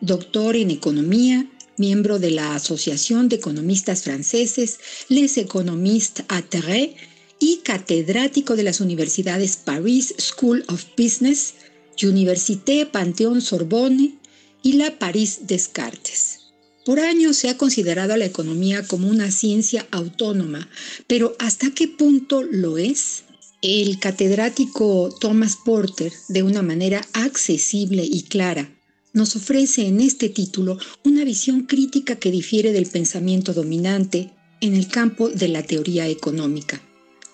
doctor 0.00 0.54
en 0.54 0.70
economía, 0.70 1.50
miembro 1.78 2.20
de 2.20 2.30
la 2.30 2.54
Asociación 2.54 3.28
de 3.28 3.36
Economistas 3.36 4.04
Franceses, 4.04 4.78
Les 5.08 5.36
Economistes 5.36 6.24
Atterrés, 6.28 6.90
y 7.38 7.58
catedrático 7.58 8.56
de 8.56 8.62
las 8.62 8.80
universidades 8.80 9.56
Paris 9.56 10.14
School 10.18 10.64
of 10.68 10.84
Business, 10.96 11.54
Université 12.02 12.86
Panthéon 12.86 13.40
Sorbonne 13.40 14.14
y 14.62 14.74
la 14.74 14.98
Paris 14.98 15.40
Descartes. 15.46 16.40
Por 16.84 17.00
años 17.00 17.36
se 17.36 17.48
ha 17.48 17.56
considerado 17.56 18.14
a 18.14 18.16
la 18.16 18.26
economía 18.26 18.86
como 18.86 19.08
una 19.08 19.30
ciencia 19.30 19.86
autónoma, 19.90 20.68
pero 21.06 21.34
¿hasta 21.38 21.70
qué 21.70 21.88
punto 21.88 22.42
lo 22.42 22.78
es? 22.78 23.24
El 23.60 23.98
catedrático 23.98 25.12
Thomas 25.20 25.56
Porter, 25.64 26.12
de 26.28 26.42
una 26.42 26.62
manera 26.62 27.04
accesible 27.12 28.04
y 28.04 28.22
clara, 28.22 28.70
nos 29.12 29.34
ofrece 29.34 29.86
en 29.86 30.00
este 30.00 30.28
título 30.28 30.78
una 31.02 31.24
visión 31.24 31.62
crítica 31.62 32.16
que 32.16 32.30
difiere 32.30 32.72
del 32.72 32.86
pensamiento 32.86 33.52
dominante 33.52 34.30
en 34.60 34.74
el 34.74 34.88
campo 34.88 35.28
de 35.28 35.48
la 35.48 35.62
teoría 35.62 36.06
económica 36.06 36.80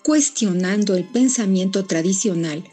cuestionando 0.03 0.95
el 0.95 1.05
pensamiento 1.05 1.85
tradicional 1.85 2.63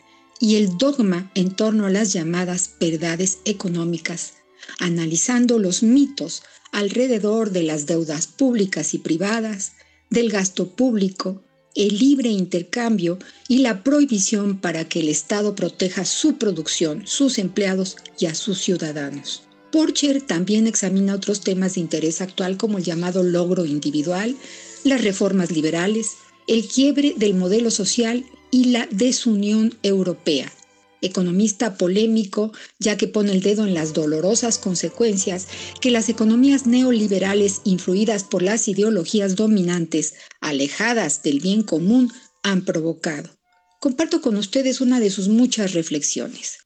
y 0.41 0.57
el 0.57 0.77
dogma 0.79 1.31
en 1.35 1.55
torno 1.55 1.87
a 1.87 1.91
las 1.91 2.13
llamadas 2.13 2.75
verdades 2.81 3.39
económicas, 3.45 4.35
analizando 4.79 5.59
los 5.59 5.83
mitos 5.83 6.43
alrededor 6.73 7.51
de 7.51 7.63
las 7.63 7.87
deudas 7.87 8.27
públicas 8.27 8.95
y 8.95 8.99
privadas, 8.99 9.73
del 10.09 10.31
gasto 10.31 10.71
público, 10.71 11.43
el 11.77 11.99
libre 11.99 12.31
intercambio 12.31 13.19
y 13.49 13.59
la 13.59 13.85
prohibición 13.85 14.59
para 14.59 14.89
que 14.89 15.01
el 15.01 15.09
Estado 15.09 15.55
proteja 15.55 16.05
su 16.05 16.37
producción, 16.37 17.07
sus 17.07 17.39
empleados 17.39 17.97
y 18.19 18.27
a 18.27 18.35
sus 18.35 18.59
ciudadanos. 18.61 19.45
Porcher 19.71 20.21
también 20.21 20.67
examina 20.67 21.15
otros 21.15 21.43
temas 21.43 21.75
de 21.75 21.83
interés 21.83 22.21
actual 22.21 22.57
como 22.57 22.79
el 22.79 22.85
llamado 22.85 23.23
logro 23.23 23.65
individual, 23.67 24.35
las 24.83 25.03
reformas 25.05 25.53
liberales, 25.53 26.17
el 26.51 26.67
quiebre 26.67 27.15
del 27.17 27.35
modelo 27.35 27.71
social 27.71 28.27
y 28.51 28.65
la 28.73 28.89
desunión 28.91 29.79
europea. 29.85 30.53
Economista 31.01 31.79
polémico, 31.79 32.51
ya 32.81 32.97
que 32.97 33.07
pone 33.07 33.31
el 33.31 33.41
dedo 33.41 33.65
en 33.65 33.73
las 33.73 33.93
dolorosas 33.93 34.59
consecuencias 34.59 35.47
que 35.81 35.93
las 35.93 36.09
economías 36.09 36.67
neoliberales 36.67 37.61
influidas 37.63 38.25
por 38.25 38.43
las 38.43 38.67
ideologías 38.67 39.37
dominantes, 39.37 40.15
alejadas 40.41 41.23
del 41.23 41.39
bien 41.39 41.63
común, 41.63 42.13
han 42.43 42.65
provocado. 42.65 43.31
Comparto 43.79 44.21
con 44.21 44.35
ustedes 44.35 44.81
una 44.81 44.99
de 44.99 45.11
sus 45.11 45.29
muchas 45.29 45.73
reflexiones. 45.73 46.59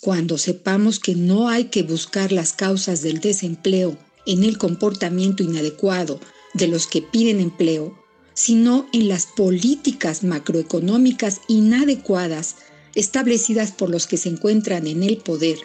Cuando 0.00 0.38
sepamos 0.38 1.00
que 1.00 1.16
no 1.16 1.48
hay 1.48 1.64
que 1.64 1.82
buscar 1.82 2.30
las 2.30 2.52
causas 2.52 3.02
del 3.02 3.18
desempleo 3.18 3.98
en 4.26 4.44
el 4.44 4.58
comportamiento 4.58 5.42
inadecuado 5.42 6.20
de 6.54 6.68
los 6.68 6.86
que 6.86 7.02
piden 7.02 7.40
empleo, 7.40 8.03
sino 8.34 8.88
en 8.92 9.08
las 9.08 9.26
políticas 9.26 10.24
macroeconómicas 10.24 11.40
inadecuadas 11.48 12.56
establecidas 12.94 13.72
por 13.72 13.90
los 13.90 14.06
que 14.06 14.16
se 14.16 14.28
encuentran 14.28 14.86
en 14.86 15.02
el 15.02 15.18
poder. 15.18 15.58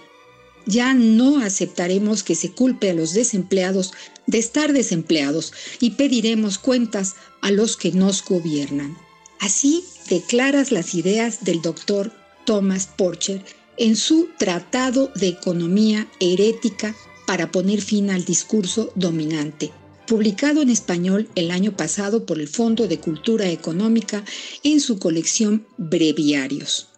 Ya 0.66 0.94
no 0.94 1.40
aceptaremos 1.40 2.24
que 2.24 2.36
se 2.36 2.52
culpe 2.52 2.92
a 2.92 2.94
los 2.94 3.14
desempleados 3.14 3.92
de 4.28 4.38
estar 4.38 4.72
desempleados 4.72 5.52
y 5.80 5.92
pediremos 5.92 6.60
cuentas 6.60 7.16
a 7.42 7.52
los 7.52 7.76
que 7.76 7.92
nos 7.92 8.24
gobiernan. 8.24 8.96
Así 9.40 9.84
declaras 10.10 10.72
las 10.72 10.94
ideas 10.94 11.44
del 11.44 11.62
doctor 11.62 12.12
Thomas 12.46 12.88
Porcher 12.88 13.44
en 13.78 13.96
su 13.96 14.30
Tratado 14.38 15.12
de 15.16 15.30
Economía 15.30 16.08
Herética 16.20 16.96
para 17.26 17.52
poner 17.52 17.82
fin 17.82 18.10
al 18.10 18.26
discurso 18.26 18.92
dominante 18.96 19.72
publicado 20.10 20.64
en 20.64 20.72
español 20.72 21.30
el 21.36 21.52
año 21.52 21.78
pasado 21.78 22.26
por 22.26 22.40
el 22.40 22.48
Fondo 22.48 22.88
de 22.88 23.00
Cultura 23.00 23.48
Económica 23.48 24.26
en 24.64 24.80
su 24.80 24.98
colección 24.98 25.68
Breviarios. 25.78 26.90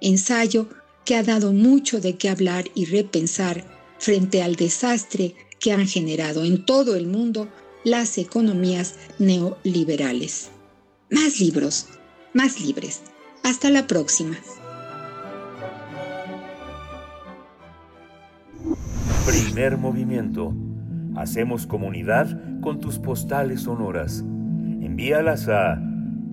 Ensayo 0.00 0.68
que 1.04 1.16
ha 1.16 1.24
dado 1.24 1.52
mucho 1.52 2.00
de 2.00 2.16
qué 2.16 2.28
hablar 2.28 2.66
y 2.76 2.84
repensar 2.84 3.64
frente 3.98 4.40
al 4.40 4.54
desastre 4.54 5.34
que 5.58 5.72
han 5.72 5.88
generado 5.88 6.44
en 6.44 6.64
todo 6.64 6.94
el 6.94 7.08
mundo 7.08 7.48
las 7.82 8.16
economías 8.18 8.94
neoliberales. 9.18 10.50
Más 11.10 11.40
libros, 11.40 11.86
más 12.34 12.60
libres. 12.60 13.00
Hasta 13.42 13.70
la 13.70 13.88
próxima. 13.88 14.38
Primer 19.26 19.76
movimiento 19.76 20.54
Hacemos 21.20 21.66
comunidad 21.66 22.28
con 22.62 22.80
tus 22.80 22.98
postales 22.98 23.64
sonoras. 23.64 24.20
Envíalas 24.20 25.50
a 25.50 25.78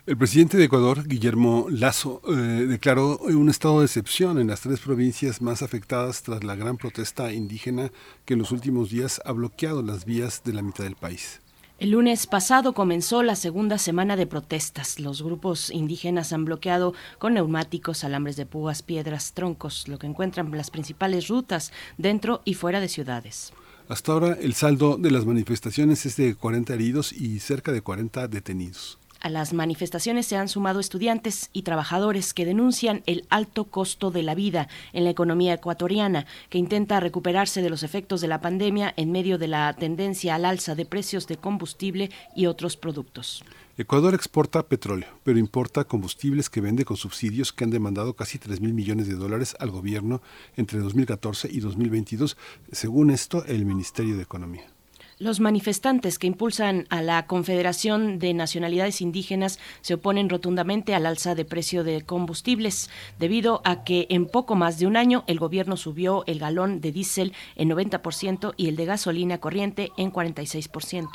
El 0.10 0.18
presidente 0.18 0.57
de 0.57 0.64
Ecuador, 0.64 1.07
Guillermo 1.07 1.68
Lazo, 1.69 2.23
eh, 2.27 2.65
declaró 2.68 3.19
un 3.19 3.48
estado 3.48 3.81
de 3.81 3.86
excepción 3.86 4.40
en 4.40 4.48
las 4.48 4.61
tres 4.61 4.80
provincias 4.80 5.40
más 5.40 5.61
afectadas 5.61 6.23
tras 6.23 6.44
la 6.44 6.56
gran 6.56 6.77
protesta 6.77 7.31
indígena 7.31 7.91
que 8.26 8.34
en 8.34 8.40
los 8.40 8.52
últimos 8.52 8.90
días 8.90 9.22
ha 9.23 9.34
bloqueado 9.34 9.84
las 9.84 10.06
vías 10.06 10.41
de 10.44 10.53
la 10.53 10.64
mitad 10.64 10.84
del 10.84 10.95
país. 10.95 11.41
El 11.77 11.91
lunes 11.91 12.26
pasado 12.26 12.73
comenzó 12.73 13.22
la 13.22 13.36
segunda 13.36 13.77
semana 13.77 14.15
de 14.15 14.26
protestas. 14.26 14.99
Los 14.99 15.22
grupos 15.22 15.69
indígenas 15.69 16.34
han 16.34 16.44
bloqueado 16.44 16.95
con 17.19 17.36
neumáticos, 17.36 18.03
alambres 18.03 18.36
de 18.36 18.48
púas, 18.48 18.81
piedras, 18.81 19.34
troncos, 19.34 19.88
lo 19.88 19.99
que 19.99 20.07
encuentran 20.07 20.49
las 20.57 20.72
principales 20.72 21.27
rutas 21.27 21.72
dentro 21.99 22.41
y 22.45 22.56
fuera 22.56 22.80
de 22.80 22.88
ciudades. 22.88 23.53
Hasta 23.88 24.11
ahora 24.11 24.38
el 24.41 24.56
saldo 24.56 24.98
de 24.98 25.11
las 25.11 25.27
manifestaciones 25.27 26.07
es 26.07 26.15
de 26.15 26.34
40 26.34 26.73
heridos 26.73 27.14
y 27.14 27.38
cerca 27.38 27.72
de 27.72 27.84
40 27.84 28.27
detenidos. 28.27 28.98
A 29.21 29.29
las 29.29 29.51
manifestaciones 29.51 30.25
se 30.27 30.37
han 30.37 30.47
sumado 30.47 30.79
estudiantes 30.79 31.49
y 31.51 31.63
trabajadores 31.63 32.33
que 32.33 32.45
denuncian 32.45 33.03
el 33.05 33.25
alto 33.29 33.65
costo 33.65 34.11
de 34.11 34.23
la 34.23 34.33
vida 34.33 34.69
en 34.93 35.03
la 35.03 35.09
economía 35.09 35.53
ecuatoriana, 35.53 36.25
que 36.49 36.57
intenta 36.57 37.01
recuperarse 37.01 37.61
de 37.61 37.69
los 37.69 37.83
efectos 37.83 38.21
de 38.21 38.29
la 38.29 38.39
pandemia 38.39 38.93
en 38.95 39.11
medio 39.11 39.37
de 39.37 39.49
la 39.49 39.73
tendencia 39.73 40.35
al 40.35 40.45
alza 40.45 40.73
de 40.73 40.85
precios 40.85 41.27
de 41.27 41.35
combustible 41.35 42.11
y 42.33 42.45
otros 42.45 42.77
productos. 42.77 43.43
Ecuador 43.77 44.13
exporta 44.13 44.63
petróleo, 44.63 45.07
pero 45.23 45.37
importa 45.37 45.83
combustibles 45.83 46.49
que 46.49 46.61
vende 46.61 46.85
con 46.85 46.95
subsidios 46.95 47.51
que 47.51 47.65
han 47.65 47.69
demandado 47.71 48.13
casi 48.13 48.37
3 48.37 48.61
mil 48.61 48.73
millones 48.73 49.07
de 49.07 49.15
dólares 49.15 49.55
al 49.59 49.69
gobierno 49.69 50.21
entre 50.55 50.79
2014 50.79 51.49
y 51.51 51.59
2022, 51.59 52.37
según 52.71 53.09
esto 53.09 53.43
el 53.45 53.65
Ministerio 53.65 54.15
de 54.15 54.23
Economía. 54.23 54.78
Los 55.21 55.41
manifestantes 55.41 56.17
que 56.17 56.27
impulsan 56.27 56.87
a 56.89 57.01
la 57.01 57.27
Confederación 57.27 58.19
de 58.19 58.33
Nacionalidades 58.33 59.01
Indígenas 59.01 59.59
se 59.81 59.95
oponen 59.95 60.29
rotundamente 60.29 60.95
al 60.95 61.05
alza 61.05 61.35
de 61.35 61.43
precio 61.43 61.83
de 61.83 62.03
combustibles, 62.03 62.89
debido 63.19 63.61
a 63.65 63.83
que 63.83 64.07
en 64.09 64.27
poco 64.27 64.55
más 64.55 64.79
de 64.79 64.87
un 64.87 64.95
año 64.95 65.25
el 65.27 65.37
gobierno 65.37 65.75
subió 65.75 66.23
el 66.25 66.39
galón 66.39 66.79
de 66.79 66.93
diésel 66.93 67.33
en 67.57 67.69
90% 67.69 68.53
y 68.55 68.69
el 68.69 68.77
de 68.77 68.85
gasolina 68.85 69.39
corriente 69.39 69.91
en 69.97 70.13
46%. 70.13 71.09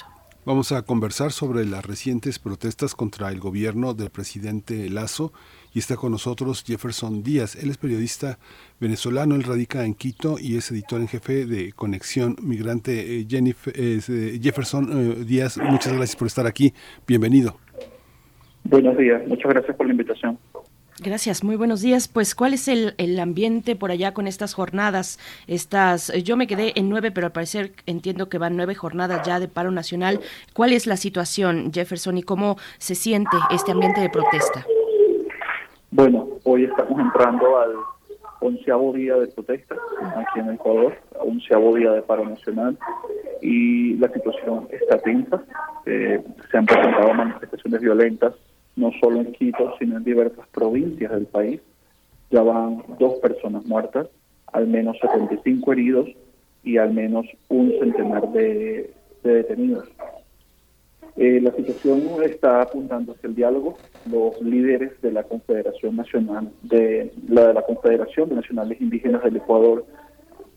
Vamos 0.44 0.72
a 0.72 0.82
conversar 0.82 1.32
sobre 1.32 1.64
las 1.64 1.86
recientes 1.86 2.39
protestas 2.39 2.94
contra 2.94 3.31
el 3.31 3.40
gobierno 3.40 3.94
del 3.94 4.10
presidente 4.10 4.90
Lazo 4.90 5.32
y 5.75 5.81
está 5.81 5.97
con 5.97 6.13
nosotros 6.13 6.65
Jefferson 6.65 7.23
Díaz. 7.23 7.57
Él 7.57 7.69
es 7.69 7.77
periodista 7.77 8.39
venezolano, 8.81 9.35
él 9.35 9.43
radica 9.43 9.85
en 9.85 9.95
Quito 9.95 10.37
y 10.41 10.57
es 10.57 10.71
editor 10.71 11.01
en 11.01 11.09
jefe 11.09 11.45
de 11.47 11.73
Conexión 11.73 12.37
Migrante. 12.41 13.21
Eh, 13.21 13.27
Jennifer, 13.29 13.75
eh, 13.77 14.39
Jefferson 14.41 14.89
eh, 14.93 15.25
Díaz, 15.25 15.59
muchas 15.59 15.93
gracias 15.93 16.17
por 16.17 16.29
estar 16.29 16.47
aquí. 16.47 16.73
Bienvenido. 17.07 17.59
Buenos 18.63 18.97
días, 18.97 19.21
muchas 19.27 19.53
gracias 19.53 19.77
por 19.77 19.87
la 19.87 19.93
invitación. 19.93 20.39
Gracias, 21.03 21.43
muy 21.43 21.57
buenos 21.57 21.83
días. 21.83 22.07
Pues, 22.07 22.37
¿cuál 22.37 22.55
es 22.55 22.69
el, 22.69 22.95
el, 22.99 23.19
ambiente 23.19 23.75
por 23.75 23.91
allá 23.91 24.15
con 24.15 24.29
estas 24.29 24.55
jornadas? 24.55 25.19
Estas, 25.49 26.13
yo 26.23 26.37
me 26.37 26.47
quedé 26.47 26.73
en 26.77 26.89
nueve, 26.89 27.11
pero 27.11 27.27
al 27.27 27.33
parecer 27.33 27.73
entiendo 27.87 28.29
que 28.29 28.39
van 28.39 28.57
nueve 28.57 28.77
jornadas 28.77 29.27
ya 29.27 29.41
de 29.41 29.49
paro 29.49 29.73
nacional. 29.73 30.21
¿Cuál 30.53 30.73
es 30.73 30.87
la 30.87 30.97
situación, 30.97 31.73
Jefferson, 31.75 32.17
y 32.17 32.23
cómo 32.23 32.59
se 32.79 32.95
siente 32.95 33.37
este 33.51 33.73
ambiente 33.73 34.01
de 34.01 34.09
protesta? 34.09 34.65
Bueno, 35.97 36.27
hoy 36.43 36.65
estamos 36.65 36.99
entrando 36.99 37.57
al 37.57 37.71
onceavo 38.41 38.93
día 38.95 39.15
de 39.15 39.29
protesta 39.29 39.77
aquí 40.16 40.41
en 40.41 40.51
Ecuador, 40.51 40.93
onceavo 41.21 41.77
día 41.77 41.93
de 41.93 42.03
paro 42.03 42.29
nacional 42.29 42.77
y 43.41 43.95
la 43.99 44.09
situación 44.09 44.66
está 44.73 44.99
tensa. 44.99 45.45
Eh, 45.87 46.21
se 46.51 46.59
han 46.59 46.66
presentado 46.66 47.15
manifestaciones 47.15 47.81
violentas 47.81 48.35
no 48.75 48.91
solo 49.01 49.21
en 49.21 49.31
Quito, 49.35 49.73
sino 49.79 49.99
en 49.99 50.03
diversas 50.03 50.49
provincias 50.49 51.12
del 51.12 51.27
país. 51.27 51.61
Ya 52.33 52.43
van 52.43 52.83
dos 52.99 53.21
personas 53.21 53.65
muertas, 53.65 54.09
al 54.53 54.66
menos 54.66 54.99
75 54.99 55.73
heridos 55.75 56.09
y 56.65 56.77
al 56.79 56.93
menos 56.93 57.25
un 57.51 57.71
centenar 57.79 58.33
de, 58.33 58.93
de 59.23 59.33
detenidos. 59.33 59.89
Eh, 61.16 61.41
la 61.41 61.53
situación 61.53 62.03
está 62.24 62.62
apuntando 62.62 63.12
hacia 63.12 63.28
el 63.28 63.36
diálogo. 63.36 63.77
Los 64.11 64.41
líderes 64.43 65.01
de 65.01 65.12
la 65.12 65.23
Confederación 65.23 65.97
Nacional, 65.97 66.51
de 66.62 67.12
la, 67.28 67.49
de 67.49 67.55
la 67.55 67.62
Confederación 67.62 68.31
de 68.31 68.36
Nacionales 68.36 68.81
Indígenas 68.81 69.23
del 69.23 69.36
Ecuador, 69.36 69.86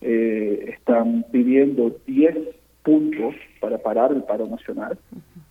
eh, 0.01 0.73
están 0.75 1.25
pidiendo 1.31 1.95
10 2.07 2.37
puntos 2.83 3.35
para 3.59 3.77
parar 3.77 4.11
el 4.11 4.23
paro 4.23 4.47
nacional. 4.47 4.97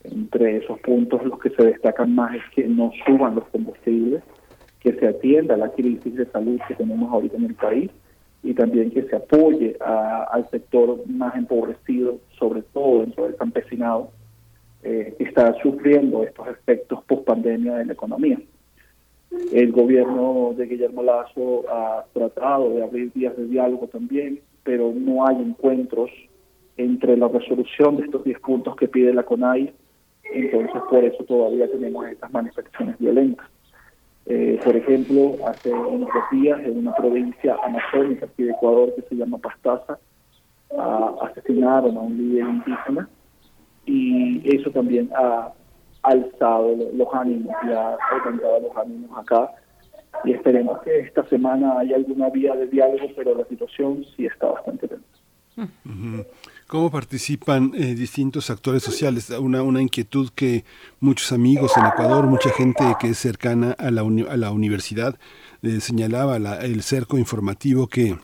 Entre 0.03 0.57
esos 0.57 0.79
puntos, 0.79 1.23
los 1.23 1.39
que 1.39 1.51
se 1.51 1.63
destacan 1.63 2.13
más 2.13 2.35
es 2.35 2.43
que 2.53 2.67
no 2.67 2.91
suban 3.05 3.35
los 3.35 3.47
combustibles, 3.49 4.23
que 4.81 4.93
se 4.93 5.07
atienda 5.07 5.55
la 5.55 5.69
crisis 5.69 6.15
de 6.15 6.25
salud 6.27 6.59
que 6.67 6.75
tenemos 6.75 7.11
ahorita 7.11 7.37
en 7.37 7.45
el 7.45 7.55
país 7.55 7.91
y 8.43 8.53
también 8.53 8.91
que 8.91 9.03
se 9.03 9.15
apoye 9.15 9.77
al 9.79 10.49
sector 10.49 11.07
más 11.07 11.35
empobrecido, 11.35 12.19
sobre 12.37 12.61
todo 12.61 13.01
dentro 13.01 13.25
del 13.25 13.35
campesinado 13.35 14.11
eh, 14.89 15.13
está 15.19 15.53
sufriendo 15.61 16.23
estos 16.23 16.47
efectos 16.47 17.03
post 17.03 17.25
pandemia 17.25 17.75
de 17.75 17.85
la 17.87 17.91
economía. 17.91 18.39
El 19.51 19.73
gobierno 19.73 20.53
de 20.55 20.65
Guillermo 20.65 21.03
Lazo 21.03 21.65
ha 21.69 22.05
tratado 22.13 22.69
de 22.69 22.83
abrir 22.83 23.11
vías 23.13 23.35
de 23.35 23.47
diálogo 23.47 23.87
también, 23.87 24.39
pero 24.63 24.93
no 24.95 25.27
hay 25.27 25.35
encuentros 25.41 26.09
entre 26.77 27.17
la 27.17 27.27
resolución 27.27 27.97
de 27.97 28.05
estos 28.05 28.23
10 28.23 28.39
puntos 28.39 28.77
que 28.77 28.87
pide 28.87 29.13
la 29.13 29.23
CONAI, 29.23 29.73
entonces 30.23 30.81
por 30.89 31.03
eso 31.03 31.21
todavía 31.25 31.69
tenemos 31.69 32.07
estas 32.07 32.31
manifestaciones 32.31 32.97
violentas. 32.97 33.45
Eh, 34.25 34.57
por 34.63 34.73
ejemplo, 34.73 35.35
hace 35.47 35.69
unos 35.69 36.09
días 36.31 36.61
en 36.63 36.77
una 36.77 36.95
provincia 36.95 37.57
amazónica 37.61 38.25
aquí 38.25 38.43
de 38.43 38.51
Ecuador 38.51 38.93
que 38.95 39.01
se 39.01 39.15
llama 39.15 39.37
Pastaza, 39.37 39.99
asesinaron 41.21 41.97
a 41.97 41.99
un 41.99 42.17
líder 42.17 42.45
indígena 42.45 43.09
y 43.87 44.41
eso 44.55 44.69
también 44.69 45.09
ha 45.15 45.51
alzado 46.03 46.75
los 46.93 47.07
ánimos 47.13 47.55
y 47.67 47.71
ha 47.71 47.97
aumentado 48.11 48.59
los 48.59 48.77
ánimos 48.77 49.17
acá 49.17 49.49
y 50.23 50.33
esperemos 50.33 50.81
que 50.83 50.99
esta 50.99 51.27
semana 51.27 51.79
haya 51.79 51.95
alguna 51.95 52.29
vía 52.29 52.55
de 52.55 52.67
diálogo, 52.67 53.07
pero 53.15 53.35
la 53.35 53.45
situación 53.45 54.05
sí 54.15 54.25
está 54.25 54.47
bastante 54.47 54.87
tensa. 54.87 55.05
¿Cómo 56.67 56.91
participan 56.91 57.71
eh, 57.75 57.95
distintos 57.95 58.49
actores 58.49 58.83
sociales? 58.83 59.29
Una, 59.29 59.63
una 59.63 59.81
inquietud 59.81 60.29
que 60.35 60.65
muchos 60.99 61.31
amigos 61.31 61.71
en 61.77 61.85
Ecuador, 61.85 62.27
mucha 62.27 62.49
gente 62.49 62.83
que 62.99 63.09
es 63.09 63.17
cercana 63.17 63.71
a 63.71 63.89
la, 63.89 64.01
a 64.01 64.37
la 64.37 64.51
universidad, 64.51 65.17
eh, 65.63 65.79
señalaba 65.79 66.39
la, 66.39 66.59
el 66.59 66.83
cerco 66.83 67.17
informativo 67.17 67.87
que 67.87 68.17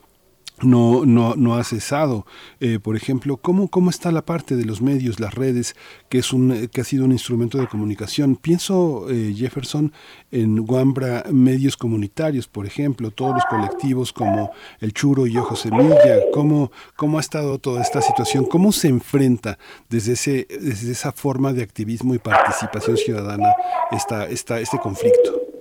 no, 0.62 1.06
no, 1.06 1.36
no 1.36 1.56
ha 1.56 1.64
cesado. 1.64 2.26
Eh, 2.60 2.80
por 2.80 2.96
ejemplo, 2.96 3.38
¿cómo, 3.38 3.68
¿cómo 3.68 3.90
está 3.90 4.12
la 4.12 4.26
parte 4.26 4.56
de 4.56 4.66
los 4.66 4.82
medios, 4.82 5.20
las 5.20 5.34
redes, 5.34 5.76
que, 6.10 6.20
es 6.20 6.34
un, 6.34 6.68
que 6.68 6.82
ha 6.82 6.84
sido 6.84 7.06
un 7.06 7.12
instrumento 7.12 7.58
de 7.58 7.68
comunicación? 7.68 8.36
Pienso, 8.36 9.10
eh, 9.10 9.34
Jefferson, 9.36 9.92
en 10.32 10.58
Guambra 10.66 11.26
medios 11.32 11.78
comunitarios, 11.78 12.48
por 12.48 12.66
ejemplo, 12.66 13.12
todos 13.12 13.36
los 13.36 13.46
colectivos 13.46 14.14
como 14.14 14.52
El 14.80 14.94
Churo 14.94 15.28
y 15.28 15.38
Ojo 15.38 15.56
Semilla. 15.56 16.20
¿Cómo, 16.34 16.72
¿Cómo 16.96 17.18
ha 17.18 17.22
estado 17.22 17.60
toda 17.60 17.82
esta 17.82 18.02
situación? 18.02 18.46
¿Cómo 18.46 18.72
se 18.72 18.88
enfrenta 18.88 19.58
desde, 19.90 20.14
ese, 20.14 20.48
desde 20.50 20.92
esa 20.92 21.12
forma 21.12 21.54
de 21.54 21.64
activismo 21.64 22.14
y 22.14 22.20
participación 22.20 22.98
ciudadana 22.98 23.54
esta, 23.92 24.28
esta, 24.28 24.60
este 24.60 24.78
conflicto? 24.80 25.53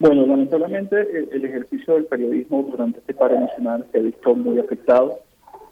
Bueno, 0.00 0.26
lamentablemente 0.26 1.28
el, 1.32 1.44
ejercicio 1.44 1.94
del 1.94 2.04
periodismo 2.04 2.62
durante 2.70 3.00
este 3.00 3.14
paro 3.14 3.38
nacional 3.40 3.84
se 3.90 3.98
ha 3.98 4.02
visto 4.02 4.32
muy 4.32 4.60
afectado. 4.60 5.18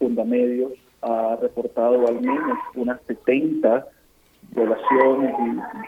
Fundamedios 0.01 0.73
ha 1.03 1.39
reportado 1.41 2.09
al 2.09 2.21
menos 2.21 2.59
unas 2.75 3.01
70 3.07 3.87
violaciones 4.51 5.33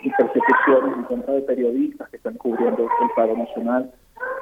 y, 0.04 0.10
persecuciones 0.10 0.98
en 0.98 1.02
contra 1.04 1.34
de 1.34 1.42
periodistas 1.42 2.08
que 2.10 2.16
están 2.18 2.34
cubriendo 2.34 2.84
el 2.84 3.10
paro 3.16 3.36
nacional. 3.36 3.90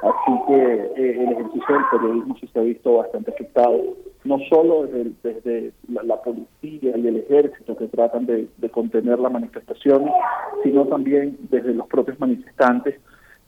Así 0.03 0.39
que 0.47 0.63
eh, 0.95 1.23
el 1.23 1.31
ejercicio 1.31 1.75
del 1.75 1.85
periodismo 1.91 2.35
sí 2.39 2.47
se 2.53 2.59
ha 2.59 2.63
visto 2.63 2.97
bastante 2.97 3.31
afectado, 3.31 3.81
no 4.25 4.37
solo 4.47 4.85
desde, 5.23 5.71
la, 5.87 6.21
policía 6.21 6.95
y 6.97 7.07
el 7.07 7.17
ejército 7.17 7.75
que 7.75 7.87
tratan 7.87 8.27
de, 8.27 8.47
de 8.57 8.69
contener 8.69 9.17
las 9.17 9.31
manifestaciones, 9.31 10.13
sino 10.61 10.85
también 10.85 11.35
desde 11.49 11.73
los 11.73 11.87
propios 11.87 12.19
manifestantes 12.19 12.99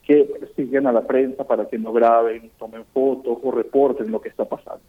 que 0.09 0.27
siguen 0.55 0.87
a 0.87 0.91
la 0.91 1.01
prensa 1.05 1.43
para 1.43 1.65
que 1.67 1.77
no 1.77 1.93
graben, 1.93 2.49
tomen 2.57 2.83
fotos 2.91 3.37
o 3.43 3.51
reporten 3.51 4.11
lo 4.11 4.19
que 4.19 4.29
está 4.29 4.43
pasando. 4.43 4.81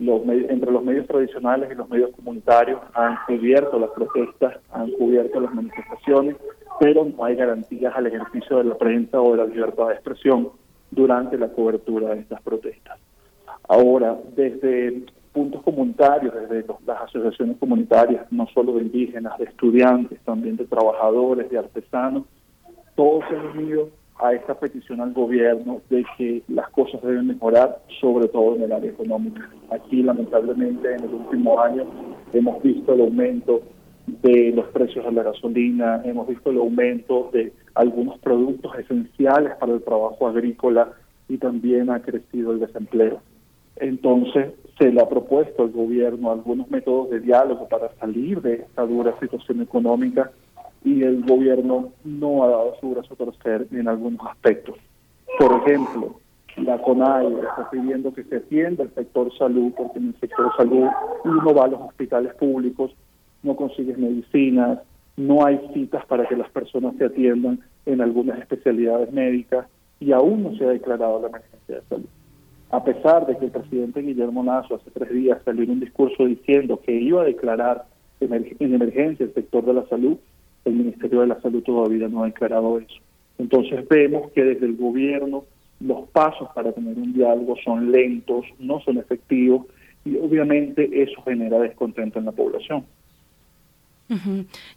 Los, 0.00 0.20
entre 0.26 0.72
los 0.72 0.82
medios 0.82 1.06
tradicionales 1.06 1.70
y 1.70 1.76
los 1.76 1.88
medios 1.88 2.10
comunitarios 2.16 2.80
han 2.92 3.18
cubierto 3.28 3.78
las 3.78 3.90
protestas, 3.90 4.56
han 4.72 4.90
cubierto 4.92 5.40
las 5.40 5.54
manifestaciones, 5.54 6.34
pero 6.80 7.04
no 7.04 7.24
hay 7.24 7.36
garantías 7.36 7.94
al 7.94 8.08
ejercicio 8.08 8.56
de 8.58 8.64
la 8.64 8.74
prensa 8.76 9.20
o 9.20 9.30
de 9.30 9.36
la 9.36 9.46
libertad 9.46 9.86
de 9.86 9.94
expresión 9.94 10.48
durante 10.90 11.38
la 11.38 11.46
cobertura 11.48 12.12
de 12.12 12.22
estas 12.22 12.42
protestas. 12.42 12.98
Ahora, 13.68 14.18
desde 14.34 15.04
puntos 15.32 15.62
comunitarios, 15.62 16.34
desde 16.34 16.66
los- 16.66 16.82
las 16.84 17.00
asociaciones 17.02 17.58
comunitarias, 17.58 18.26
no 18.32 18.48
solo 18.48 18.72
de 18.72 18.82
indígenas, 18.82 19.38
de 19.38 19.44
estudiantes, 19.44 20.18
también 20.24 20.56
de 20.56 20.64
trabajadores, 20.64 21.48
de 21.48 21.58
artesanos, 21.58 22.24
todos 22.96 23.22
se 23.28 23.36
han 23.36 23.46
unido 23.56 23.88
a 24.20 24.32
esta 24.32 24.54
petición 24.54 25.00
al 25.00 25.12
gobierno 25.12 25.80
de 25.90 26.04
que 26.16 26.42
las 26.48 26.68
cosas 26.70 27.02
deben 27.02 27.28
mejorar, 27.28 27.80
sobre 28.00 28.28
todo 28.28 28.56
en 28.56 28.62
el 28.62 28.72
área 28.72 28.90
económica. 28.90 29.48
Aquí, 29.70 30.02
lamentablemente, 30.02 30.94
en 30.94 31.04
el 31.04 31.14
último 31.14 31.60
año 31.60 31.84
hemos 32.32 32.62
visto 32.62 32.94
el 32.94 33.00
aumento 33.00 33.62
de 34.06 34.52
los 34.54 34.66
precios 34.68 35.04
de 35.04 35.12
la 35.12 35.22
gasolina, 35.22 36.02
hemos 36.04 36.28
visto 36.28 36.50
el 36.50 36.58
aumento 36.58 37.30
de 37.32 37.52
algunos 37.74 38.18
productos 38.18 38.76
esenciales 38.78 39.54
para 39.56 39.74
el 39.74 39.82
trabajo 39.82 40.28
agrícola 40.28 40.92
y 41.28 41.38
también 41.38 41.90
ha 41.90 42.00
crecido 42.00 42.52
el 42.52 42.60
desempleo. 42.60 43.20
Entonces, 43.76 44.52
se 44.78 44.92
le 44.92 45.00
ha 45.00 45.08
propuesto 45.08 45.62
al 45.62 45.70
gobierno 45.70 46.30
algunos 46.30 46.70
métodos 46.70 47.10
de 47.10 47.20
diálogo 47.20 47.68
para 47.68 47.94
salir 47.96 48.40
de 48.42 48.54
esta 48.54 48.82
dura 48.82 49.14
situación 49.20 49.62
económica 49.62 50.30
y 50.84 51.02
el 51.02 51.24
gobierno 51.24 51.92
no 52.04 52.44
ha 52.44 52.48
dado 52.48 52.76
su 52.80 52.90
brazo 52.90 53.14
a 53.14 53.16
torcer 53.16 53.66
en 53.70 53.88
algunos 53.88 54.20
aspectos. 54.26 54.76
Por 55.38 55.52
ejemplo, 55.60 56.16
la 56.56 56.78
CONAI 56.78 57.26
está 57.26 57.70
pidiendo 57.70 58.12
que 58.12 58.24
se 58.24 58.36
atienda 58.36 58.84
el 58.84 58.94
sector 58.94 59.32
salud, 59.36 59.72
porque 59.76 59.98
en 59.98 60.08
el 60.08 60.20
sector 60.20 60.52
salud 60.56 60.88
uno 61.24 61.54
va 61.54 61.64
a 61.64 61.68
los 61.68 61.80
hospitales 61.80 62.34
públicos, 62.34 62.92
no 63.42 63.56
consigues 63.56 63.96
medicinas, 63.98 64.80
no 65.16 65.44
hay 65.44 65.60
citas 65.72 66.04
para 66.06 66.26
que 66.26 66.36
las 66.36 66.50
personas 66.50 66.94
se 66.96 67.04
atiendan 67.04 67.60
en 67.86 68.00
algunas 68.00 68.38
especialidades 68.38 69.12
médicas 69.12 69.66
y 70.00 70.12
aún 70.12 70.42
no 70.42 70.54
se 70.56 70.64
ha 70.64 70.70
declarado 70.70 71.20
la 71.20 71.28
emergencia 71.28 71.76
de 71.76 71.82
salud. 71.88 72.08
A 72.70 72.82
pesar 72.82 73.26
de 73.26 73.36
que 73.36 73.46
el 73.46 73.50
presidente 73.50 74.00
Guillermo 74.00 74.42
Lazo 74.42 74.76
hace 74.76 74.90
tres 74.90 75.10
días 75.10 75.38
salió 75.44 75.64
en 75.64 75.72
un 75.72 75.80
discurso 75.80 76.24
diciendo 76.24 76.80
que 76.80 76.92
iba 76.92 77.22
a 77.22 77.26
declarar 77.26 77.84
en 78.20 78.72
emergencia 78.72 79.26
el 79.26 79.34
sector 79.34 79.64
de 79.64 79.74
la 79.74 79.86
salud, 79.88 80.16
el 80.64 80.74
Ministerio 80.74 81.20
de 81.20 81.26
la 81.28 81.40
Salud 81.40 81.62
todavía 81.62 82.08
no 82.08 82.22
ha 82.22 82.26
declarado 82.26 82.78
eso. 82.78 83.00
Entonces 83.38 83.86
vemos 83.88 84.30
que 84.32 84.44
desde 84.44 84.66
el 84.66 84.76
gobierno 84.76 85.44
los 85.80 86.08
pasos 86.10 86.48
para 86.54 86.72
tener 86.72 86.96
un 86.96 87.12
diálogo 87.12 87.56
son 87.64 87.90
lentos, 87.90 88.46
no 88.58 88.80
son 88.80 88.98
efectivos 88.98 89.66
y 90.04 90.16
obviamente 90.16 90.88
eso 91.02 91.20
genera 91.22 91.58
descontento 91.58 92.18
en 92.18 92.26
la 92.26 92.32
población. 92.32 92.84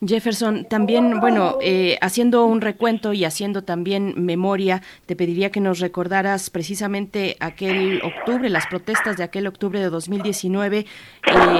Jefferson, 0.05 0.65
también, 0.65 1.19
bueno, 1.19 1.57
eh, 1.61 1.97
haciendo 2.01 2.45
un 2.45 2.61
recuento 2.61 3.13
y 3.13 3.25
haciendo 3.25 3.63
también 3.63 4.13
memoria, 4.17 4.81
te 5.05 5.15
pediría 5.15 5.51
que 5.51 5.59
nos 5.59 5.79
recordaras 5.79 6.49
precisamente 6.49 7.35
aquel 7.39 8.01
octubre, 8.03 8.49
las 8.49 8.67
protestas 8.67 9.17
de 9.17 9.23
aquel 9.23 9.47
octubre 9.47 9.79
de 9.79 9.89
2019, 9.89 10.79
eh, 10.79 10.85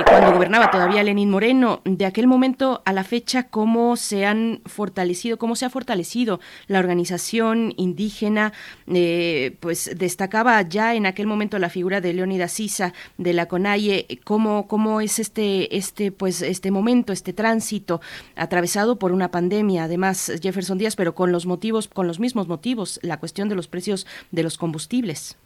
cuando 0.07 0.31
gobernaba 0.33 0.71
todavía 0.71 1.03
Lenín 1.03 1.29
Moreno. 1.29 1.81
De 1.83 2.05
aquel 2.05 2.27
momento 2.27 2.81
a 2.85 2.93
la 2.93 3.03
fecha, 3.03 3.43
¿cómo 3.43 3.97
se 3.97 4.25
han 4.25 4.61
fortalecido, 4.65 5.37
cómo 5.37 5.55
se 5.55 5.65
ha 5.65 5.69
fortalecido 5.69 6.39
la 6.67 6.79
organización 6.79 7.73
indígena? 7.77 8.53
Eh, 8.87 9.57
pues 9.59 9.91
destacaba 9.97 10.61
ya 10.61 10.95
en 10.95 11.05
aquel 11.05 11.27
momento 11.27 11.59
la 11.59 11.69
figura 11.69 11.99
de 11.99 12.13
Leónidas 12.13 12.53
Sisa, 12.53 12.93
de 13.17 13.33
la 13.33 13.47
CONAIE. 13.47 14.19
¿Cómo, 14.23 14.67
cómo 14.67 15.01
es 15.01 15.19
este, 15.19 15.75
este, 15.75 16.11
pues, 16.11 16.41
este 16.41 16.71
momento, 16.71 17.11
este 17.11 17.33
tránsito 17.33 17.64
atravesado 18.35 18.97
por 18.97 19.11
una 19.11 19.29
pandemia? 19.31 19.85
Además, 19.85 20.31
Jefferson 20.41 20.77
Díaz, 20.77 20.95
pero 20.95 21.15
con 21.15 21.31
los 21.31 21.45
motivos, 21.45 21.87
con 21.87 22.07
los 22.07 22.19
mismos 22.19 22.47
motivos, 22.47 22.99
la 23.03 23.19
cuestión 23.19 23.49
de 23.49 23.55
los 23.55 23.67
precios 23.67 24.05
de 24.31 24.43
los 24.43 24.57
combustibles. 24.57 25.37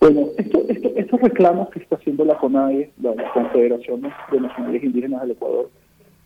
Bueno, 0.00 0.28
esto, 0.36 0.62
esto- 0.68 0.92
estos 0.96 1.20
reclamos 1.20 1.70
que 1.70 1.78
está 1.78 1.96
haciendo 1.96 2.24
la 2.24 2.36
CONAIE, 2.36 2.90
la, 3.00 3.14
Confederación 3.32 4.02
de 4.02 4.40
Nacionales 4.40 4.84
Indígenas 4.84 5.22
del 5.22 5.30
Ecuador, 5.32 5.70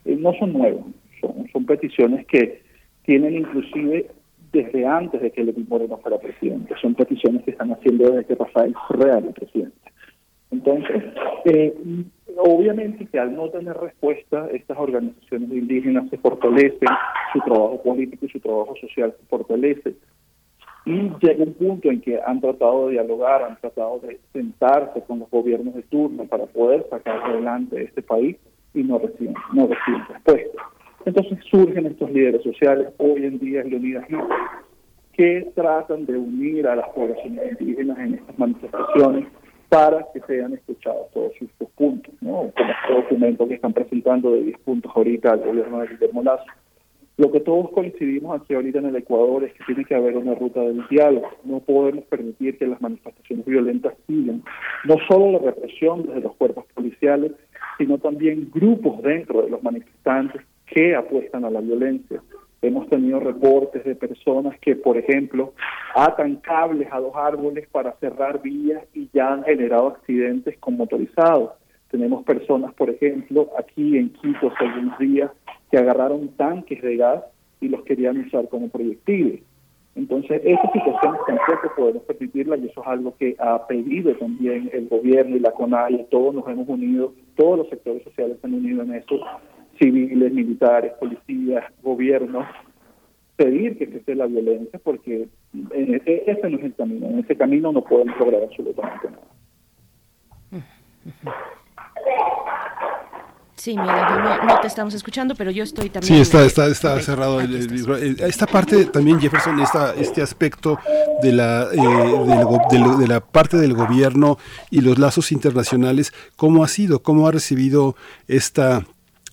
eh, 0.05 0.17
no 0.19 0.33
son 0.39 0.53
nuevos, 0.53 0.85
son, 1.21 1.47
son 1.53 1.65
peticiones 1.65 2.27
que 2.27 2.63
tienen 3.05 3.37
inclusive 3.37 4.11
desde 4.53 4.87
antes 4.87 5.21
de 5.21 5.31
que 5.31 5.45
Lenín 5.45 5.67
Moreno 5.69 5.99
fuera 5.99 6.19
presidente, 6.19 6.75
son 6.81 6.95
peticiones 6.95 7.43
que 7.45 7.51
están 7.51 7.73
haciendo 7.73 8.11
desde 8.11 8.25
que 8.25 8.35
Rafael 8.35 8.75
Correa 8.87 9.19
era 9.19 9.31
presidente. 9.31 9.77
Entonces, 10.51 11.05
eh, 11.45 11.75
obviamente 12.37 13.07
que 13.07 13.19
al 13.19 13.35
no 13.35 13.51
tener 13.51 13.77
respuesta, 13.77 14.49
estas 14.53 14.79
organizaciones 14.79 15.51
indígenas 15.51 16.09
se 16.09 16.19
fortalecen, 16.19 16.89
su 17.33 17.41
trabajo 17.41 17.83
político 17.83 18.27
y 18.27 18.31
su 18.31 18.41
trabajo 18.41 18.75
social 18.81 19.15
se 19.19 19.27
fortalece. 19.27 19.95
Y 20.87 21.11
llega 21.21 21.45
un 21.45 21.53
punto 21.55 21.91
en 21.91 22.01
que 22.01 22.19
han 22.25 22.41
tratado 22.41 22.87
de 22.87 22.93
dialogar, 22.93 23.43
han 23.43 23.61
tratado 23.61 24.01
de 24.01 24.19
sentarse 24.33 25.03
con 25.03 25.19
los 25.19 25.31
gobiernos 25.31 25.75
de 25.75 25.83
turno 25.83 26.25
para 26.25 26.47
poder 26.47 26.87
sacar 26.89 27.23
adelante 27.23 27.83
este 27.83 28.01
país 28.01 28.39
y 28.73 28.83
no 28.85 28.99
reciben, 28.99 29.35
no 29.53 29.67
reciben 29.67 30.07
respuesta. 30.09 30.63
Entonces 31.05 31.39
surgen 31.51 31.87
estos 31.87 32.11
líderes 32.11 32.43
sociales, 32.43 32.89
hoy 32.97 33.25
en 33.25 33.39
día 33.39 33.61
es 33.61 33.67
Leonidas 33.67 34.07
Gil, 34.07 34.19
que 35.13 35.51
tratan 35.55 36.07
de 36.07 36.17
unir 36.17 36.67
a 36.67 36.77
las 36.77 36.89
poblaciones 36.91 37.61
indígenas 37.61 37.99
en 37.99 38.15
estas 38.15 38.39
manifestaciones 38.39 39.27
para 39.69 40.07
que 40.13 40.21
sean 40.21 40.55
escuchados 40.55 41.11
todos 41.13 41.33
sus, 41.39 41.49
puntos, 41.77 42.13
¿no? 42.21 42.51
Como 42.57 42.71
este 42.71 42.95
documento 42.95 43.47
que 43.47 43.55
están 43.55 43.73
presentando 43.73 44.33
de 44.33 44.43
10 44.43 44.59
puntos 44.61 44.91
ahorita 44.95 45.33
al 45.33 45.41
gobierno 45.41 45.81
de 45.81 45.89
Guillermo 45.89 46.23
Lazo. 46.23 46.45
Lo 47.19 47.33
que 47.33 47.41
todos 47.41 47.71
coincidimos 47.71 48.41
aquí 48.41 48.55
ahorita 48.55 48.79
en 48.79 48.87
el 48.87 48.97
Ecuador 48.97 49.45
es 49.45 49.53
que 49.53 49.65
tiene 49.65 49.85
que 49.85 49.95
haber 49.95 50.17
una 50.17 50.35
ruta 50.35 50.61
del 50.61 50.87
diálogo. 50.89 51.29
No 51.45 51.59
podemos 51.59 52.05
permitir 52.05 52.57
que 52.59 52.67
las 52.67 52.81
manifestaciones 52.81 53.45
violentas 53.45 53.95
sigan. 54.07 54.43
No 54.85 54.97
solo 55.09 55.33
la 55.33 55.51
represión 55.51 56.07
desde 56.07 56.21
los 56.21 56.37
cuerpos 56.37 56.65
policiales, 56.75 57.33
sino 57.77 57.99
también 57.99 58.51
grupos 58.53 59.03
dentro 59.03 59.43
de 59.43 59.51
los 59.51 59.63
manifestantes 59.63 60.43
que 60.67 60.95
apuestan 60.95 61.45
a 61.45 61.51
la 61.51 61.61
violencia. 61.61 62.23
Hemos 62.61 62.89
tenido 62.89 63.21
reportes 63.21 63.85
de 63.85 63.95
personas 63.95 64.59
que, 64.61 64.75
por 64.75 64.97
ejemplo, 64.97 65.55
atan 65.95 66.37
cables 66.37 66.89
a 66.91 66.99
los 66.99 67.15
árboles 67.15 67.69
para 67.69 67.93
cerrar 68.01 68.43
vías 68.43 68.83
y 68.95 69.09
ya 69.13 69.33
han 69.33 69.45
generado 69.45 69.89
accidentes 69.89 70.59
con 70.59 70.77
motorizados. 70.77 71.53
Tenemos 71.91 72.25
personas, 72.25 72.75
por 72.75 72.91
ejemplo, 72.91 73.51
aquí 73.59 73.97
en 73.97 74.11
Quito 74.11 74.49
hace 74.49 74.65
algunos 74.65 74.99
días, 74.99 75.31
que 75.71 75.79
agarraron 75.79 76.29
tanques 76.37 76.83
de 76.83 76.97
gas 76.97 77.23
y 77.61 77.69
los 77.69 77.83
querían 77.85 78.19
usar 78.19 78.49
como 78.49 78.69
proyectiles. 78.69 79.41
Entonces, 79.95 80.41
esa 80.45 80.73
situación 80.73 81.17
tampoco 81.27 81.75
podemos 81.77 82.03
permitirla 82.05 82.57
y 82.57 82.67
eso 82.67 82.83
es 82.83 82.87
algo 82.87 83.17
que 83.17 83.35
ha 83.39 83.67
pedido 83.67 84.15
también 84.15 84.71
el 84.73 84.89
gobierno 84.89 85.37
y 85.37 85.41
la 85.41 85.51
CONAI, 85.53 86.07
todos 86.11 86.35
nos 86.35 86.47
hemos 86.49 86.69
unido, 86.69 87.15
todos 87.37 87.59
los 87.59 87.69
sectores 87.69 88.05
sociales 88.05 88.39
se 88.41 88.47
han 88.47 88.55
unido 88.55 88.83
en 88.83 88.95
eso, 88.95 89.19
civiles, 89.79 90.33
militares, 90.33 90.93
policías, 91.01 91.65
gobiernos, 91.83 92.47
pedir 93.37 93.79
que 93.79 93.87
cese 93.87 94.15
la 94.15 94.27
violencia 94.27 94.81
porque 94.83 95.29
en 95.73 95.95
ese, 95.95 96.25
ese 96.31 96.51
no 96.51 96.59
es 96.59 96.65
el 96.65 96.75
camino, 96.75 97.07
en 97.07 97.19
ese 97.21 97.37
camino 97.37 97.71
no 97.73 97.83
podemos 97.85 98.19
lograr 98.19 98.43
absolutamente 98.43 99.09
nada. 99.11 99.29
Sí, 103.57 103.73
mira, 103.73 104.41
no, 104.41 104.47
no 104.55 104.61
te 104.61 104.69
estamos 104.69 104.95
escuchando, 104.95 105.35
pero 105.35 105.51
yo 105.51 105.65
estoy 105.65 105.91
también. 105.91 106.15
Sí, 106.15 106.21
está, 106.21 106.45
está, 106.45 106.69
está 106.69 107.01
cerrado. 107.01 107.41
el- 107.41 107.57
el- 107.57 107.91
el- 107.91 108.21
esta 108.21 108.47
parte 108.47 108.85
también, 108.85 109.19
Jefferson, 109.19 109.59
esta, 109.59 109.95
este 109.95 110.23
aspecto 110.23 110.79
de 111.23 111.33
la, 111.33 111.65
eh, 111.73 112.67
del 112.71 112.99
de 112.99 113.07
la 113.09 113.19
parte 113.21 113.57
del 113.57 113.75
gobierno 113.75 114.39
y 114.71 114.81
los 114.81 114.99
lazos 115.01 115.33
internacionales, 115.33 116.13
¿cómo 116.37 116.63
ha 116.63 116.69
sido? 116.69 117.03
¿Cómo 117.03 117.27
ha 117.27 117.33
recibido 117.33 117.97
esta 118.29 118.85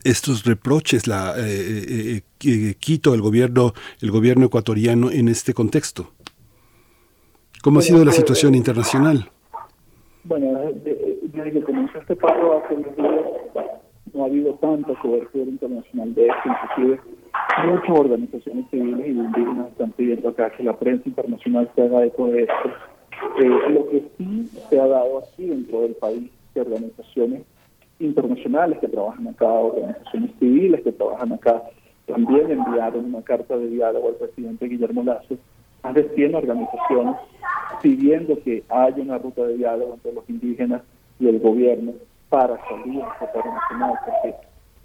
estos 0.06 0.46
reproches 0.46 1.08
la 1.08 1.34
eh, 1.38 1.42
eh, 1.42 2.22
eh, 2.46 2.76
Quito, 2.80 3.14
el 3.14 3.22
gobierno, 3.22 3.74
el 4.02 4.12
gobierno 4.12 4.46
ecuatoriano 4.46 5.10
en 5.12 5.28
este 5.28 5.54
contexto? 5.54 6.12
¿Cómo 7.62 7.80
ha 7.80 7.82
sido 7.82 8.06
la 8.06 8.12
situación 8.12 8.54
internacional? 8.54 9.32
Bueno, 10.24 10.60
desde, 10.84 11.52
que 11.52 11.62
comenzó 11.62 11.98
este 11.98 12.16
paro 12.16 12.64
hace 12.64 12.76
unos 12.76 12.96
días, 12.96 13.26
no 14.14 14.24
ha 14.24 14.26
habido 14.28 14.54
tanta 14.56 14.94
cobertura 15.00 15.46
internacional 15.46 16.14
de 16.14 16.28
esto, 16.28 16.42
inclusive 16.46 17.00
muchas 17.68 17.90
organizaciones 17.90 18.66
civiles 18.70 19.08
y 19.08 19.10
indígenas 19.10 19.72
están 19.72 19.92
pidiendo 19.94 20.30
acá 20.30 20.52
que 20.52 20.64
la 20.64 20.78
prensa 20.78 21.10
internacional 21.10 21.70
se 21.76 21.82
haga 21.82 22.06
eco 22.06 22.28
de 22.28 22.44
esto. 22.44 22.70
Eh, 23.40 23.70
lo 23.72 23.90
que 23.90 24.04
sí 24.18 24.50
se 24.70 24.80
ha 24.80 24.86
dado 24.86 25.20
aquí 25.20 25.48
dentro 25.48 25.82
del 25.82 25.96
país, 25.96 26.30
que 26.54 26.62
organizaciones 26.62 27.42
internacionales 28.00 28.80
que 28.80 28.88
trabajan 28.88 29.28
acá, 29.28 29.50
organizaciones 29.50 30.32
civiles 30.40 30.82
que 30.84 30.92
trabajan 30.92 31.34
acá, 31.34 31.64
también 32.06 32.52
enviaron 32.52 33.06
una 33.06 33.22
carta 33.22 33.58
de 33.58 33.68
diálogo 33.68 34.10
al 34.10 34.16
presidente 34.16 34.68
Guillermo 34.68 35.04
Lazo, 35.04 35.38
más 35.84 35.94
de 35.94 36.10
100 36.16 36.36
organizaciones 36.36 37.16
pidiendo 37.82 38.42
que 38.44 38.64
haya 38.70 39.02
una 39.02 39.18
ruta 39.18 39.44
de 39.44 39.58
diálogo 39.58 39.94
entre 39.96 40.14
los 40.14 40.30
indígenas 40.30 40.82
y 41.20 41.28
el 41.28 41.40
gobierno 41.40 41.94
para 42.30 42.58
salir 42.68 43.02
este 43.14 43.28
paro 43.34 43.54
nacional, 43.54 43.94
porque 44.06 44.36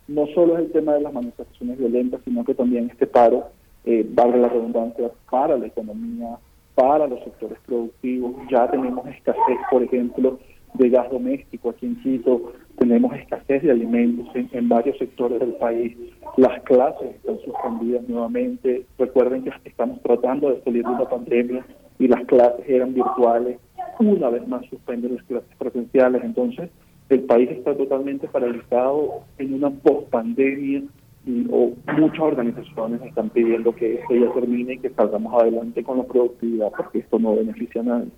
no 0.08 0.26
solo 0.34 0.54
es 0.54 0.66
el 0.66 0.72
tema 0.72 0.94
de 0.94 1.00
las 1.00 1.12
manifestaciones 1.12 1.78
violentas, 1.78 2.20
sino 2.24 2.44
que 2.44 2.54
también 2.54 2.90
este 2.90 3.06
paro, 3.06 3.48
eh, 3.84 4.06
valga 4.08 4.36
la 4.36 4.48
redundancia, 4.48 5.10
para 5.30 5.56
la 5.56 5.66
economía, 5.66 6.38
para 6.74 7.06
los 7.06 7.22
sectores 7.24 7.58
productivos. 7.66 8.34
Ya 8.50 8.70
tenemos 8.70 9.06
escasez, 9.06 9.58
por 9.70 9.82
ejemplo, 9.82 10.38
de 10.74 10.88
gas 10.88 11.10
doméstico 11.10 11.70
aquí 11.70 11.86
en 11.86 11.96
Quito, 12.02 12.52
tenemos 12.78 13.14
escasez 13.14 13.62
de 13.62 13.70
alimentos 13.70 14.28
en, 14.34 14.68
varios 14.68 14.96
sectores 14.98 15.40
del 15.40 15.54
país, 15.54 15.96
las 16.36 16.62
clases 16.62 17.16
están 17.16 17.38
suspendidas 17.40 18.08
nuevamente, 18.08 18.86
recuerden 18.98 19.44
que 19.44 19.50
estamos 19.64 20.00
tratando 20.02 20.50
de 20.50 20.62
salir 20.62 20.84
de 20.84 20.90
una 20.90 21.08
pandemia 21.08 21.66
y 21.98 22.08
las 22.08 22.24
clases 22.26 22.64
eran 22.68 22.94
virtuales, 22.94 23.58
una 23.98 24.30
vez 24.30 24.46
más 24.48 24.64
suspenden 24.66 25.16
las 25.16 25.24
clases 25.24 25.50
presenciales, 25.58 26.22
entonces 26.24 26.70
el 27.10 27.20
país 27.24 27.50
está 27.50 27.76
totalmente 27.76 28.28
paralizado 28.28 29.24
en 29.38 29.54
una 29.54 29.70
post-pandemia 29.70 30.82
y 31.26 31.46
o 31.50 31.72
muchas 31.98 32.20
organizaciones 32.20 33.02
están 33.02 33.28
pidiendo 33.30 33.74
que 33.74 33.94
esto 33.94 34.14
ya 34.14 34.32
termine 34.32 34.74
y 34.74 34.78
que 34.78 34.90
salgamos 34.90 35.34
adelante 35.34 35.84
con 35.84 35.98
la 35.98 36.04
productividad 36.04 36.72
porque 36.74 37.00
esto 37.00 37.18
no 37.18 37.36
beneficia 37.36 37.82
a 37.82 37.84
nadie. 37.84 38.08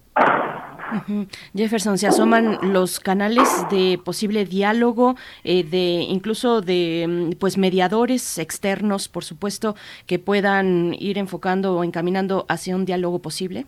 Jefferson, 1.54 1.98
se 1.98 2.06
asoman 2.06 2.58
los 2.62 3.00
canales 3.00 3.66
de 3.70 3.98
posible 4.04 4.44
diálogo, 4.44 5.16
eh, 5.42 5.64
de 5.64 6.04
incluso 6.08 6.60
de 6.60 7.06
mm, 7.08 7.38
pues 7.38 7.58
mediadores 7.58 8.38
externos, 8.38 9.08
por 9.08 9.24
supuesto, 9.24 9.74
que 10.06 10.18
puedan 10.18 10.94
ir 10.98 11.18
enfocando 11.18 11.76
o 11.76 11.84
encaminando 11.84 12.46
hacia 12.48 12.76
un 12.76 12.84
diálogo 12.84 13.20
posible. 13.20 13.66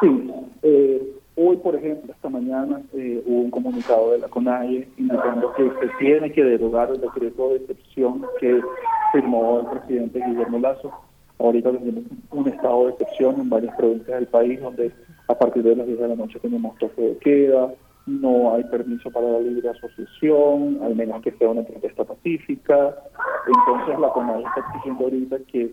Sí, 0.00 0.30
eh, 0.62 0.99
Hoy, 1.42 1.56
por 1.56 1.74
ejemplo, 1.74 2.12
esta 2.12 2.28
mañana 2.28 2.82
eh, 2.92 3.22
hubo 3.24 3.40
un 3.40 3.50
comunicado 3.50 4.12
de 4.12 4.18
la 4.18 4.28
CONAIE 4.28 4.86
indicando 4.98 5.54
que 5.54 5.70
se 5.80 5.88
tiene 5.98 6.30
que 6.30 6.44
derogar 6.44 6.90
el 6.90 7.00
decreto 7.00 7.48
de 7.48 7.56
excepción 7.56 8.26
que 8.38 8.60
firmó 9.10 9.60
el 9.60 9.78
presidente 9.78 10.22
Guillermo 10.22 10.58
Lazo. 10.58 10.92
Ahorita 11.38 11.72
tenemos 11.72 12.04
un 12.32 12.46
estado 12.46 12.84
de 12.84 12.90
excepción 12.92 13.40
en 13.40 13.48
varias 13.48 13.74
provincias 13.74 14.18
del 14.18 14.26
país 14.26 14.60
donde 14.60 14.92
a 15.28 15.34
partir 15.34 15.62
de 15.62 15.76
las 15.76 15.86
10 15.86 15.98
de 15.98 16.08
la 16.08 16.14
noche 16.14 16.38
tenemos 16.40 16.76
toque 16.76 17.00
de 17.00 17.16
queda, 17.16 17.72
no 18.04 18.54
hay 18.54 18.64
permiso 18.64 19.10
para 19.10 19.30
la 19.30 19.40
libre 19.40 19.70
asociación, 19.70 20.78
al 20.82 20.94
menos 20.94 21.22
que 21.22 21.32
sea 21.32 21.48
una 21.48 21.62
protesta 21.62 22.04
pacífica. 22.04 22.94
Entonces 23.46 23.98
la 23.98 24.10
CONAIE 24.10 24.44
está 24.44 24.60
exigiendo 24.60 25.04
ahorita 25.04 25.38
que 25.50 25.72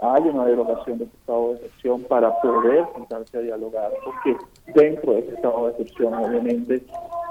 hay 0.00 0.22
una 0.22 0.44
derogación 0.44 0.98
de 0.98 1.04
ese 1.04 1.16
estado 1.16 1.48
de 1.48 1.54
excepción 1.54 2.02
para 2.02 2.40
poder 2.40 2.84
sentarse 2.94 3.38
a 3.38 3.40
dialogar, 3.40 3.90
porque 4.04 4.36
dentro 4.74 5.12
de 5.12 5.20
ese 5.20 5.34
estado 5.34 5.66
de 5.66 5.70
excepción 5.72 6.14
obviamente 6.14 6.82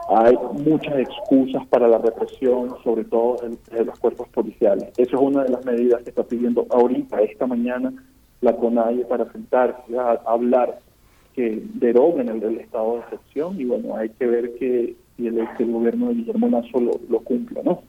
hay 0.10 0.38
muchas 0.53 0.99
excusas 0.99 1.65
para 1.68 1.88
la 1.88 1.98
represión, 1.98 2.76
sobre 2.84 3.03
todo 3.06 3.38
de, 3.72 3.85
los 3.85 3.99
cuerpos 3.99 4.27
policiales. 4.30 4.89
Eso 4.98 5.15
es 5.15 5.22
una 5.22 5.44
de 5.44 5.49
las 5.49 5.65
medidas 5.65 6.02
que 6.03 6.10
está 6.10 6.23
pidiendo 6.23 6.65
ahorita, 6.69 7.22
esta 7.22 7.45
mañana, 7.45 7.94
la 8.41 8.56
CONAIE 8.56 9.06
para 9.06 9.31
sentarse 9.31 9.98
a 9.98 10.19
hablar 10.26 10.80
que 11.34 11.61
deroguen 11.76 12.30
el 12.30 12.39
del 12.39 12.60
estado 12.60 12.94
de 12.94 12.99
excepción 12.99 13.60
y 13.60 13.65
bueno, 13.65 13.95
hay 13.95 14.10
que 14.10 14.26
ver 14.26 14.56
que 14.56 14.95
si 15.15 15.27
el, 15.27 15.39
el 15.39 15.72
gobierno 15.72 16.07
de 16.07 16.15
Guillermo 16.15 16.48
Lazo 16.48 16.80
lo, 16.80 16.91
lo 17.10 17.19
cumpla, 17.19 17.61
¿no? 17.64 17.81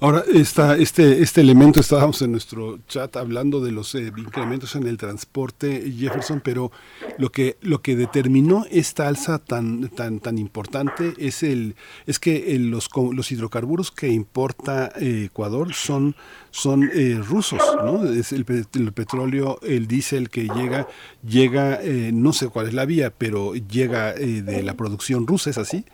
Ahora, 0.00 0.24
esta, 0.32 0.76
este, 0.76 1.22
este 1.22 1.40
elemento, 1.40 1.80
estábamos 1.80 2.22
en 2.22 2.32
nuestro 2.32 2.78
chat 2.88 3.16
hablando 3.16 3.60
de 3.60 3.70
los 3.70 3.94
eh, 3.94 4.12
incrementos 4.16 4.74
en 4.74 4.86
el 4.86 4.96
transporte, 4.96 5.92
Jefferson, 5.96 6.40
pero 6.40 6.72
lo 7.18 7.30
que, 7.30 7.58
lo 7.60 7.82
que 7.82 7.96
determinó 7.96 8.64
esta 8.70 9.08
alza 9.08 9.38
tan, 9.38 9.88
tan, 9.90 10.20
tan 10.20 10.38
importante 10.38 11.14
es, 11.18 11.42
el, 11.42 11.76
es 12.06 12.18
que 12.18 12.58
los, 12.58 12.88
los 13.12 13.30
hidrocarburos 13.30 13.90
que 13.90 14.08
importa 14.08 14.90
eh, 14.98 15.24
Ecuador 15.26 15.74
son, 15.74 16.16
son 16.50 16.90
eh, 16.94 17.20
rusos, 17.22 17.60
¿no? 17.84 18.04
Es 18.10 18.32
el, 18.32 18.46
el, 18.74 18.92
petróleo, 18.92 19.58
el 19.62 19.86
diésel 19.86 20.30
que 20.30 20.48
llega, 20.48 20.88
llega 21.22 21.80
no 22.12 22.32
sé 22.32 22.48
cuál 22.48 22.68
es 22.68 22.74
la 22.74 22.86
vía, 22.86 23.12
pero 23.16 23.54
llega 23.54 24.12
de 24.14 24.62
la 24.62 24.74
producción 24.74 25.26
rusa, 25.26 25.50
¿es 25.50 25.58
así? 25.58 25.84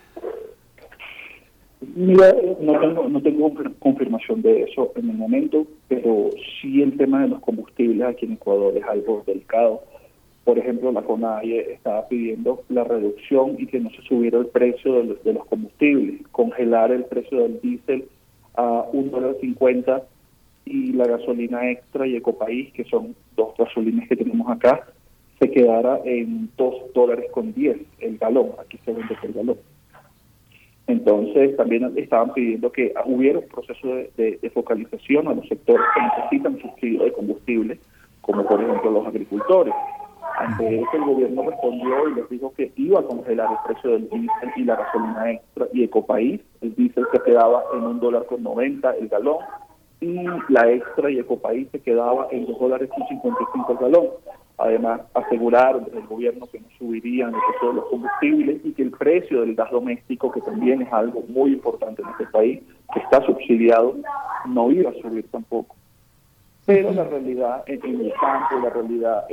Mira, 1.94 2.34
no 2.60 2.80
tengo, 2.80 3.08
no 3.08 3.22
tengo 3.22 3.52
confirmación 3.78 4.42
de 4.42 4.62
eso 4.62 4.92
en 4.96 5.10
el 5.10 5.16
momento, 5.16 5.66
pero 5.88 6.30
sí 6.60 6.82
el 6.82 6.96
tema 6.96 7.22
de 7.22 7.28
los 7.28 7.40
combustibles 7.40 8.06
aquí 8.06 8.26
en 8.26 8.32
Ecuador 8.32 8.76
es 8.76 8.84
algo 8.84 9.22
delicado. 9.26 9.82
Por 10.44 10.58
ejemplo, 10.58 10.90
la 10.90 11.02
CONAIE 11.02 11.72
estaba 11.72 12.08
pidiendo 12.08 12.62
la 12.68 12.84
reducción 12.84 13.56
y 13.58 13.66
que 13.66 13.78
no 13.80 13.90
se 13.90 14.02
subiera 14.02 14.38
el 14.38 14.46
precio 14.46 14.94
de 14.94 15.04
los, 15.04 15.24
de 15.24 15.34
los 15.34 15.44
combustibles, 15.46 16.26
congelar 16.32 16.90
el 16.90 17.04
precio 17.04 17.42
del 17.42 17.60
diésel 17.60 18.04
a 18.54 18.86
un 18.92 19.10
dólar 19.10 19.36
cincuenta 19.40 20.02
y 20.64 20.92
la 20.92 21.06
gasolina 21.06 21.70
extra 21.70 22.06
y 22.06 22.16
Ecopaís, 22.16 22.72
que 22.72 22.84
son 22.84 23.14
dos 23.36 23.54
gasolinas 23.56 24.08
que 24.08 24.16
tenemos 24.16 24.50
acá, 24.50 24.86
se 25.38 25.50
quedara 25.50 26.00
en 26.04 26.50
dos 26.56 26.74
dólares 26.94 27.26
con 27.32 27.52
diez 27.52 27.78
el 28.00 28.18
galón. 28.18 28.50
Aquí 28.58 28.78
se 28.84 28.92
vende 28.92 29.16
el 29.22 29.32
galón. 29.32 29.56
Entonces 30.86 31.56
también 31.56 31.92
estaban 31.96 32.32
pidiendo 32.32 32.72
que 32.72 32.92
hubiera 33.06 33.38
un 33.38 33.48
proceso 33.48 33.88
de, 34.16 34.50
focalización 34.52 35.28
a 35.28 35.34
los 35.34 35.46
sectores 35.48 35.84
que 35.94 36.02
necesitan 36.02 36.60
subsidio 36.60 37.04
de 37.04 37.12
combustible, 37.12 37.78
como 38.20 38.44
por 38.46 38.60
ejemplo 38.60 38.90
los 38.90 39.06
agricultores. 39.06 39.74
Ante 40.38 40.80
eso 40.80 40.90
el 40.94 41.04
gobierno 41.04 41.42
respondió 41.48 42.08
y 42.08 42.14
les 42.14 42.28
dijo 42.28 42.52
que 42.56 42.72
iba 42.76 43.00
a 43.00 43.02
congelar 43.04 43.48
el 43.50 43.72
precio 43.72 43.90
del 43.90 44.08
diésel 44.08 44.50
y 44.56 44.64
la 44.64 44.76
gasolina 44.76 45.30
extra 45.30 45.66
y 45.72 45.84
Ecopaís, 45.84 46.40
el 46.62 46.74
diésel 46.74 47.04
se 47.12 47.20
quedaba 47.20 47.62
en 47.74 47.82
un 47.82 48.00
dólar 48.00 48.26
con 48.26 48.42
90 48.42 48.96
el 48.96 49.08
galón 49.08 49.38
y 50.00 50.24
la 50.48 50.70
extra 50.70 51.10
y 51.10 51.18
Ecopaís 51.20 51.68
se 51.70 51.80
quedaba 51.80 52.26
en 52.32 52.46
dos 52.46 52.58
dólares 52.58 52.90
con 52.94 53.06
55 53.06 53.72
el 53.72 53.78
galón. 53.78 54.06
Además, 54.62 55.00
asegurar 55.12 55.84
del 55.90 56.06
gobierno 56.06 56.46
que 56.46 56.60
no 56.60 56.68
subirían 56.78 57.34
el 57.34 57.40
precio 57.50 57.68
de 57.70 57.74
los 57.74 57.84
combustibles 57.86 58.60
y 58.62 58.72
que 58.72 58.82
el 58.82 58.92
precio 58.92 59.40
del 59.40 59.56
gas 59.56 59.72
doméstico, 59.72 60.30
que 60.30 60.40
también 60.40 60.82
es 60.82 60.92
algo 60.92 61.24
muy 61.28 61.52
importante 61.52 62.00
en 62.00 62.08
este 62.10 62.26
país, 62.26 62.60
que 62.94 63.00
está 63.00 63.20
subsidiado, 63.26 63.96
no 64.46 64.70
iba 64.70 64.90
a 64.90 64.94
subir 64.94 65.26
tampoco. 65.32 65.74
Pero 66.64 66.92
la 66.92 67.02
realidad 67.02 67.64
en, 67.66 68.02
el 68.02 68.12
campo, 68.20 68.60
la 68.62 68.70
realidad 68.70 69.24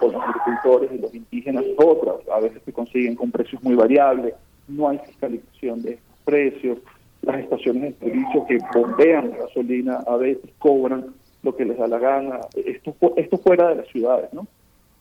con 0.00 0.12
los 0.12 0.20
agricultores 0.20 0.90
y 0.92 0.98
los 0.98 1.14
indígenas 1.14 1.64
es 1.64 1.76
otra. 1.78 2.14
A 2.34 2.40
veces 2.40 2.60
se 2.64 2.72
consiguen 2.72 3.14
con 3.14 3.30
precios 3.30 3.62
muy 3.62 3.76
variables, 3.76 4.34
no 4.66 4.88
hay 4.88 4.98
fiscalización 4.98 5.82
de 5.82 5.92
estos 5.92 6.16
precios, 6.24 6.78
las 7.22 7.38
estaciones 7.38 7.82
de 8.00 8.06
servicio 8.06 8.44
que 8.46 8.58
bombean 8.74 9.30
gasolina 9.38 10.02
a 10.04 10.16
veces 10.16 10.50
cobran 10.58 11.14
lo 11.44 11.54
que 11.54 11.64
les 11.64 11.78
da 11.78 11.86
la 11.86 12.00
gana, 12.00 12.40
esto, 12.56 12.96
esto 13.16 13.38
fuera 13.38 13.68
de 13.68 13.76
las 13.76 13.86
ciudades, 13.86 14.32
¿no? 14.32 14.48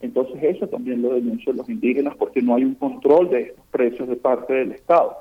Entonces 0.03 0.35
eso 0.43 0.67
también 0.67 1.01
lo 1.01 1.13
denuncian 1.13 1.55
los 1.55 1.69
indígenas 1.69 2.13
porque 2.17 2.41
no 2.41 2.55
hay 2.55 2.65
un 2.65 2.75
control 2.75 3.29
de 3.29 3.43
estos 3.43 3.65
precios 3.71 4.09
de 4.09 4.17
parte 4.17 4.53
del 4.53 4.73
Estado. 4.73 5.15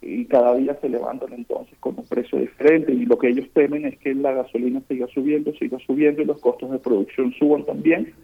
Y 0.00 0.24
cada 0.24 0.56
día 0.56 0.74
se 0.80 0.88
levantan 0.88 1.34
entonces 1.34 1.76
con 1.80 1.98
un 1.98 2.06
precio 2.06 2.38
diferente 2.38 2.92
y 2.92 3.04
lo 3.04 3.18
que 3.18 3.28
ellos 3.28 3.46
temen 3.52 3.84
es 3.84 3.98
que 3.98 4.14
la 4.14 4.32
gasolina 4.32 4.80
siga 4.88 5.06
subiendo, 5.08 5.52
siga 5.52 5.78
subiendo 5.80 6.22
y 6.22 6.24
los 6.24 6.40
costos 6.40 6.70
de 6.70 6.78
producción 6.78 7.34
suban 7.34 7.66
también 7.66 8.14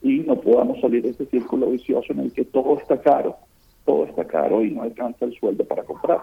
y 0.00 0.20
no 0.20 0.40
podamos 0.40 0.80
salir 0.80 1.02
de 1.02 1.10
ese 1.10 1.26
círculo 1.26 1.72
vicioso 1.72 2.12
en 2.12 2.20
el 2.20 2.32
que 2.32 2.44
todo 2.44 2.78
está 2.78 3.02
caro, 3.02 3.34
todo 3.84 4.04
está 4.04 4.24
caro 4.26 4.62
y 4.62 4.70
no 4.70 4.82
alcanza 4.82 5.24
el 5.24 5.34
sueldo 5.34 5.64
para 5.64 5.82
comprar. 5.82 6.20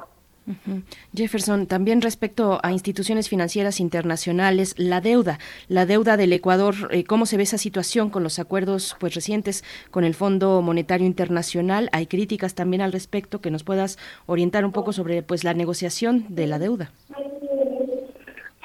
Jefferson, 1.13 1.67
también 1.67 2.01
respecto 2.01 2.59
a 2.63 2.71
instituciones 2.71 3.29
financieras 3.29 3.79
internacionales, 3.79 4.75
la 4.77 5.01
deuda, 5.01 5.39
la 5.67 5.85
deuda 5.85 6.17
del 6.17 6.33
Ecuador, 6.33 6.75
eh, 6.91 7.03
¿cómo 7.03 7.25
se 7.25 7.37
ve 7.37 7.43
esa 7.43 7.57
situación 7.57 8.09
con 8.09 8.23
los 8.23 8.39
acuerdos 8.39 8.95
pues 8.99 9.15
recientes 9.15 9.63
con 9.91 10.03
el 10.03 10.13
Fondo 10.13 10.61
Monetario 10.61 11.07
Internacional? 11.07 11.89
Hay 11.91 12.07
críticas 12.07 12.55
también 12.55 12.81
al 12.81 12.91
respecto 12.91 13.41
que 13.41 13.51
nos 13.51 13.63
puedas 13.63 13.97
orientar 14.25 14.65
un 14.65 14.71
poco 14.71 14.93
sobre 14.93 15.23
pues 15.23 15.43
la 15.43 15.53
negociación 15.53 16.25
de 16.29 16.47
la 16.47 16.59
deuda. 16.59 16.91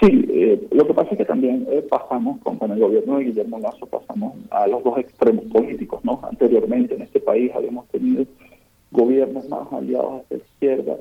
Sí, 0.01 0.27
eh, 0.29 0.69
lo 0.71 0.87
que 0.87 0.95
pasa 0.95 1.11
es 1.11 1.19
que 1.19 1.25
también 1.25 1.67
eh, 1.71 1.83
pasamos 1.83 2.39
con, 2.41 2.59
el 2.71 2.79
gobierno 2.79 3.19
de 3.19 3.25
Guillermo 3.25 3.59
Lazo, 3.59 3.87
pasamos 3.87 4.35
a 4.51 4.67
los 4.69 4.85
dos 4.85 4.97
extremos 4.99 5.45
políticos, 5.47 6.05
¿no? 6.05 6.21
Anteriormente 6.23 6.95
en 6.95 7.03
este 7.03 7.19
país 7.19 7.51
habíamos 7.53 7.89
tenido 7.89 8.25
gobiernos 8.93 9.49
más 9.49 9.73
aliados 9.73 10.23
hacia 10.23 10.37
la 10.37 10.45
izquierda, 10.45 10.97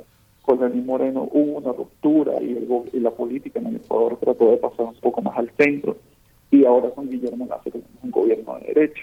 con 0.47 0.61
Lenín 0.61 0.85
Moreno 0.85 1.27
hubo 1.29 1.57
una 1.57 1.73
ruptura 1.73 2.41
y, 2.41 2.65
la 3.01 3.11
política 3.11 3.59
en 3.59 3.67
el 3.67 3.75
Ecuador 3.75 4.17
trató 4.17 4.51
de 4.51 4.57
pasar 4.57 4.85
un 4.85 4.95
poco 4.95 5.21
más 5.21 5.37
al 5.37 5.51
centro 5.57 5.97
y 6.49 6.63
ahora 6.63 6.89
con 6.91 7.09
Guillermo 7.09 7.45
Lazo 7.49 7.69
tenemos 7.69 7.91
un 8.01 8.11
gobierno 8.11 8.57
de 8.57 8.73
derecha. 8.73 9.01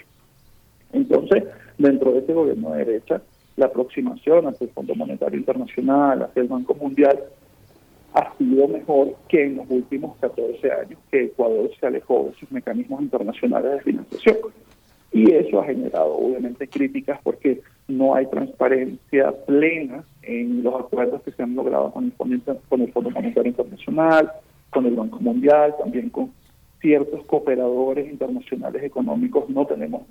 Entonces, 0.91 1.43
dentro 1.77 2.13
de 2.13 2.19
ese 2.19 2.33
gobierno 2.33 2.71
de 2.71 2.83
derecha, 2.83 3.21
la 3.57 3.67
aproximación 3.67 4.47
hacia 4.47 4.65
el 4.65 4.71
Fondo 4.71 4.95
Monetario 4.95 5.37
Internacional, 5.37 6.23
hacia 6.23 6.41
el 6.41 6.47
Banco 6.47 6.73
Mundial, 6.73 7.23
ha 8.15 8.35
sido 8.39 8.67
mejor 8.67 9.15
que 9.27 9.45
en 9.45 9.57
los 9.57 9.69
últimos 9.69 10.17
14 10.17 10.71
años 10.71 10.99
que 11.11 11.25
Ecuador 11.25 11.69
se 11.79 11.85
alejó 11.85 12.23
de 12.31 12.39
sus 12.39 12.51
mecanismos 12.51 13.03
internacionales 13.03 13.71
de 13.73 13.81
financiación. 13.81 14.37
Y 15.15 15.31
eso 15.31 15.61
ha 15.61 15.65
generado 15.65 16.13
obviamente 16.13 16.67
críticas 16.67 17.21
porque 17.23 17.61
no 17.87 18.15
hay 18.15 18.25
transparencia 18.25 19.31
plena 19.45 20.03
en 20.23 20.61
los 20.61 20.75
acuerdos 20.75 21.21
que 21.21 21.31
se 21.31 21.41
han 21.41 21.55
logrado 21.55 21.89
con 21.91 22.03
el 22.03 22.11
Fondo, 22.11 22.57
con 22.67 22.81
el 22.81 22.91
Fondo 22.91 23.11
Monetario 23.11 23.49
Internacional, 23.49 24.29
con 24.71 24.85
el 24.85 24.93
Banco 24.93 25.21
Mundial, 25.21 25.73
también 25.79 26.09
con 26.09 26.33
ciertos 26.81 27.25
cooperadores 27.27 28.11
internacionales 28.11 28.83
económicos. 28.83 29.49
No 29.49 29.65
tenemos 29.65 30.01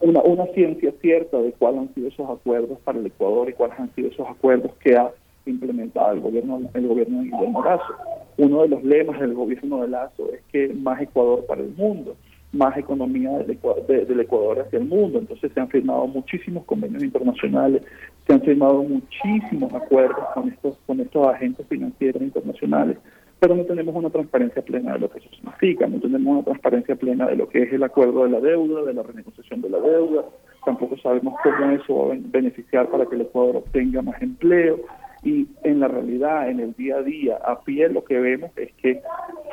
una, 0.00 0.22
una 0.22 0.46
ciencia 0.54 0.90
cierta 1.02 1.36
de 1.42 1.52
cuáles 1.52 1.82
han 1.82 1.94
sido 1.94 2.08
esos 2.08 2.30
acuerdos 2.30 2.78
para 2.78 2.98
el 2.98 3.04
Ecuador 3.04 3.50
y 3.50 3.52
cuáles 3.52 3.78
han 3.78 3.94
sido 3.94 4.08
esos 4.08 4.26
acuerdos 4.26 4.72
que 4.82 4.96
ha 4.96 5.10
implementado 5.44 6.12
el 6.12 6.20
gobierno 6.20 6.62
el 6.72 6.88
gobierno 6.88 7.18
de 7.18 7.24
Guillermo 7.24 7.62
Lazo. 7.62 7.94
Uno 8.38 8.62
de 8.62 8.68
los 8.68 8.82
lemas 8.84 9.20
del 9.20 9.34
gobierno 9.34 9.82
de 9.82 9.88
Lazo 9.88 10.32
es 10.32 10.40
que 10.50 10.72
más 10.72 11.02
Ecuador 11.02 11.44
para 11.44 11.60
el 11.60 11.74
mundo, 11.76 12.16
más 12.54 12.76
economía 12.76 13.30
del 13.38 13.50
Ecuador, 13.50 13.86
del 13.86 14.20
Ecuador 14.20 14.60
hacia 14.60 14.78
el 14.78 14.86
mundo. 14.86 15.18
Entonces 15.18 15.52
se 15.52 15.60
han 15.60 15.68
firmado 15.68 16.06
muchísimos 16.06 16.64
convenios 16.64 17.02
internacionales, 17.02 17.82
se 18.26 18.32
han 18.32 18.40
firmado 18.42 18.82
muchísimos 18.82 19.72
acuerdos 19.74 20.24
con 20.34 20.48
estos 20.48 20.78
con 20.86 21.00
estos 21.00 21.26
agentes 21.26 21.66
financieros 21.68 22.22
internacionales 22.22 22.98
pero 23.44 23.56
no 23.56 23.64
tenemos 23.64 23.94
una 23.94 24.08
transparencia 24.08 24.62
plena 24.62 24.94
de 24.94 25.00
lo 25.00 25.10
que 25.10 25.18
eso 25.18 25.28
significa, 25.36 25.86
no 25.86 26.00
tenemos 26.00 26.26
una 26.32 26.42
transparencia 26.44 26.96
plena 26.96 27.26
de 27.26 27.36
lo 27.36 27.46
que 27.46 27.64
es 27.64 27.72
el 27.74 27.82
acuerdo 27.82 28.24
de 28.24 28.30
la 28.30 28.40
deuda, 28.40 28.82
de 28.84 28.94
la 28.94 29.02
renegociación 29.02 29.60
de 29.60 29.68
la 29.68 29.80
deuda, 29.80 30.24
tampoco 30.64 30.96
sabemos 30.96 31.34
cómo 31.42 31.70
eso 31.72 31.94
va 31.94 32.14
a 32.14 32.18
beneficiar 32.18 32.88
para 32.88 33.04
que 33.04 33.16
el 33.16 33.20
Ecuador 33.20 33.56
obtenga 33.56 34.00
más 34.00 34.22
empleo 34.22 34.80
y 35.24 35.48
en 35.62 35.80
la 35.80 35.88
realidad, 35.88 36.50
en 36.50 36.60
el 36.60 36.74
día 36.74 36.96
a 36.96 37.02
día, 37.02 37.36
a 37.36 37.60
pie 37.60 37.88
lo 37.88 38.04
que 38.04 38.20
vemos 38.20 38.50
es 38.56 38.72
que 38.74 39.00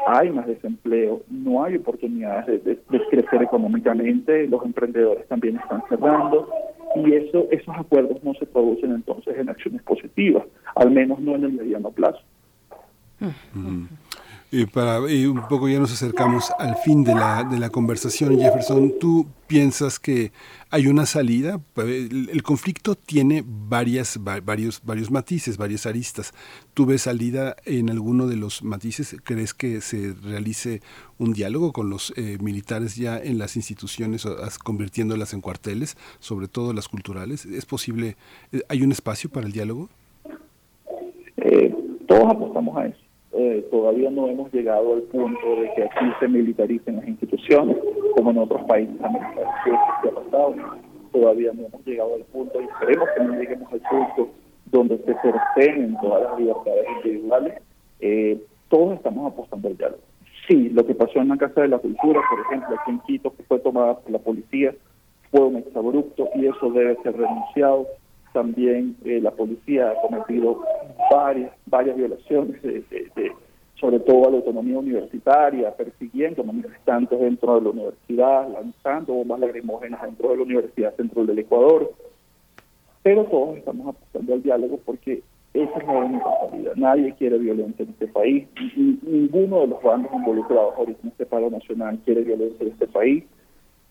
hay 0.05 0.29
más 0.29 0.45
desempleo, 0.45 1.21
no 1.29 1.63
hay 1.63 1.77
oportunidades 1.77 2.63
de, 2.65 2.77
crecer 3.09 3.41
económicamente, 3.41 4.47
los 4.47 4.63
emprendedores 4.65 5.27
también 5.27 5.57
están 5.57 5.81
cerrando 5.87 6.49
y 6.95 7.13
eso 7.13 7.47
esos 7.51 7.75
acuerdos 7.77 8.21
no 8.23 8.33
se 8.33 8.45
producen 8.45 8.91
entonces 8.91 9.37
en 9.37 9.49
acciones 9.49 9.81
positivas, 9.83 10.43
al 10.75 10.91
menos 10.91 11.19
no 11.19 11.35
en 11.35 11.45
el 11.45 11.53
mediano 11.53 11.89
plazo. 11.91 12.21
Y 14.53 14.65
para 14.65 14.99
un 14.99 15.47
poco 15.47 15.69
ya 15.69 15.79
nos 15.79 15.93
acercamos 15.93 16.51
al 16.59 16.75
fin 16.75 17.05
de 17.05 17.15
la, 17.15 17.45
de 17.45 17.57
la 17.57 17.69
conversación, 17.69 18.37
Jefferson. 18.37 18.99
¿Tú 18.99 19.25
piensas 19.47 19.97
que 19.97 20.33
hay 20.69 20.87
una 20.87 21.05
salida? 21.05 21.61
El, 21.77 22.43
conflicto 22.43 22.95
tiene 22.95 23.45
varias, 23.47 24.19
varios, 24.21 24.81
varios 24.83 25.09
matices, 25.09 25.55
varias 25.55 25.85
aristas. 25.85 26.33
¿Tú 26.73 26.85
ves 26.85 27.03
salida 27.03 27.55
en 27.63 27.89
alguno 27.89 28.27
de 28.27 28.35
los 28.35 28.61
matices? 28.61 29.15
¿Crees 29.23 29.53
que 29.53 29.79
se 29.79 30.13
realice 30.21 30.81
un 31.17 31.31
diálogo 31.31 31.71
con 31.71 31.89
los 31.89 32.11
eh, 32.17 32.37
militares 32.41 32.97
ya 32.97 33.17
en 33.17 33.37
las 33.37 33.55
instituciones, 33.55 34.27
convirtiéndolas 34.61 35.33
en 35.33 35.39
cuarteles, 35.39 35.95
sobre 36.19 36.49
todo 36.49 36.73
las 36.73 36.89
culturales? 36.89 37.45
¿Es 37.45 37.65
posible? 37.65 38.17
Eh, 38.51 38.63
¿Hay 38.67 38.83
un 38.83 38.91
espacio 38.91 39.29
para 39.29 39.45
el 39.45 39.53
diálogo? 39.53 39.87
Eh, 41.37 41.73
todos 42.05 42.29
apostamos 42.29 42.75
a 42.75 42.87
eso 42.87 43.00
eh, 43.33 43.65
todavía 43.71 44.09
no 44.09 44.27
hemos 44.27 44.51
llegado 44.53 44.93
al 44.93 45.03
punto 45.03 45.55
de 45.55 45.71
que 45.73 45.83
aquí 45.83 46.05
se 46.19 46.27
militaricen 46.27 46.97
las 46.97 47.07
instituciones, 47.07 47.77
como 48.15 48.31
en 48.31 48.39
otros 48.39 48.61
países 48.63 48.95
americanos. 49.01 49.47
Todavía 51.11 51.51
no 51.53 51.65
hemos 51.65 51.85
llegado 51.85 52.15
al 52.15 52.23
punto 52.23 52.61
y 52.61 52.65
esperemos 52.65 53.09
que 53.15 53.23
no 53.23 53.33
lleguemos 53.35 53.71
al 53.71 53.81
punto 53.81 54.29
donde 54.71 54.97
se 54.99 55.13
cercenen 55.21 55.97
todas 56.01 56.23
las 56.23 56.39
libertades 56.39 56.85
individuales. 56.97 57.61
Eh, 57.99 58.41
todos 58.69 58.95
estamos 58.95 59.31
apostando 59.31 59.67
al 59.67 59.77
diálogo. 59.77 60.01
Sí, 60.47 60.69
lo 60.69 60.85
que 60.85 60.95
pasó 60.95 61.19
en 61.19 61.29
la 61.29 61.37
Casa 61.37 61.61
de 61.61 61.67
la 61.67 61.77
Cultura, 61.77 62.21
por 62.29 62.39
ejemplo, 62.39 62.75
aquí 62.79 62.91
en 62.91 62.99
Quito, 63.01 63.33
que 63.35 63.43
fue 63.43 63.59
tomada 63.59 63.97
por 63.99 64.11
la 64.11 64.19
policía, 64.19 64.73
fue 65.29 65.41
un 65.41 65.57
exabrupto 65.57 66.29
y 66.35 66.47
eso 66.47 66.71
debe 66.71 66.97
ser 67.03 67.15
renunciado 67.15 67.87
también 68.33 68.95
eh, 69.03 69.19
la 69.21 69.31
policía 69.31 69.91
ha 69.91 70.01
cometido 70.01 70.61
varias 71.11 71.51
varias 71.65 71.95
violaciones 71.95 72.61
de, 72.61 72.83
sobre 73.79 73.99
todo 73.99 74.27
a 74.27 74.31
la 74.31 74.37
autonomía 74.37 74.77
universitaria, 74.77 75.75
persiguiendo 75.75 76.43
manifestantes 76.43 77.19
dentro 77.19 77.55
de 77.55 77.61
la 77.61 77.69
universidad, 77.71 78.49
lanzando 78.49 79.13
bombas 79.13 79.39
lacrimógenas 79.39 80.01
dentro 80.03 80.29
de 80.29 80.37
la 80.37 80.43
Universidad 80.43 80.95
Central 80.95 81.25
del 81.27 81.39
Ecuador. 81.39 81.91
Pero 83.01 83.25
todos 83.25 83.57
estamos 83.57 83.87
apostando 83.87 84.33
al 84.33 84.43
diálogo 84.43 84.79
porque 84.85 85.23
esa 85.53 85.79
es 85.79 85.87
la 85.87 85.93
única 85.93 86.25
salida. 86.39 86.71
Nadie 86.75 87.15
quiere 87.15 87.39
violencia 87.39 87.83
en 87.83 87.89
este 87.89 88.07
país. 88.07 88.47
Ninguno 88.75 89.61
de 89.61 89.67
los 89.67 89.81
bandos 89.81 90.13
involucrados 90.13 90.75
ahorita 90.77 90.99
en 91.01 91.09
este 91.09 91.25
paro 91.25 91.49
nacional 91.49 91.99
quiere 92.05 92.21
violencia 92.21 92.63
en 92.65 92.71
este 92.73 92.87
país 92.87 93.23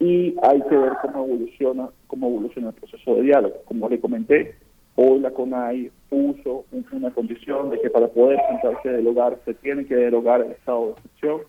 y 0.00 0.34
hay 0.42 0.62
que 0.62 0.76
ver 0.76 0.94
cómo 1.02 1.26
evoluciona 1.26 1.90
cómo 2.06 2.28
evoluciona 2.28 2.68
el 2.68 2.74
proceso 2.74 3.14
de 3.14 3.22
diálogo. 3.22 3.54
Como 3.66 3.88
le 3.88 4.00
comenté, 4.00 4.56
hoy 4.96 5.20
la 5.20 5.30
CONAI 5.30 5.92
puso 6.08 6.64
una 6.90 7.10
condición 7.10 7.70
de 7.70 7.80
que 7.80 7.90
para 7.90 8.08
poder 8.08 8.40
sentarse 8.48 8.88
a 8.88 8.92
dialogar 8.92 9.38
se 9.44 9.54
tiene 9.54 9.84
que 9.84 9.94
derogar 9.94 10.40
el 10.40 10.52
estado 10.52 10.86
de 10.86 10.92
excepción. 10.92 11.40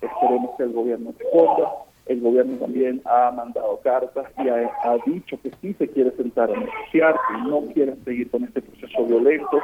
Esperemos 0.00 0.50
que 0.56 0.62
el 0.62 0.72
gobierno 0.72 1.12
responda. 1.18 1.72
El 2.04 2.20
gobierno 2.20 2.56
también 2.58 3.02
ha 3.04 3.32
mandado 3.32 3.80
cartas 3.82 4.26
y 4.38 4.48
ha, 4.48 4.96
dicho 5.04 5.40
que 5.42 5.50
sí 5.60 5.74
se 5.74 5.88
quiere 5.88 6.12
sentar 6.12 6.50
a 6.50 6.56
negociar, 6.56 7.16
que 7.28 7.48
no 7.48 7.62
quieren 7.72 8.04
seguir 8.04 8.30
con 8.30 8.44
este 8.44 8.62
proceso 8.62 9.04
violento. 9.06 9.58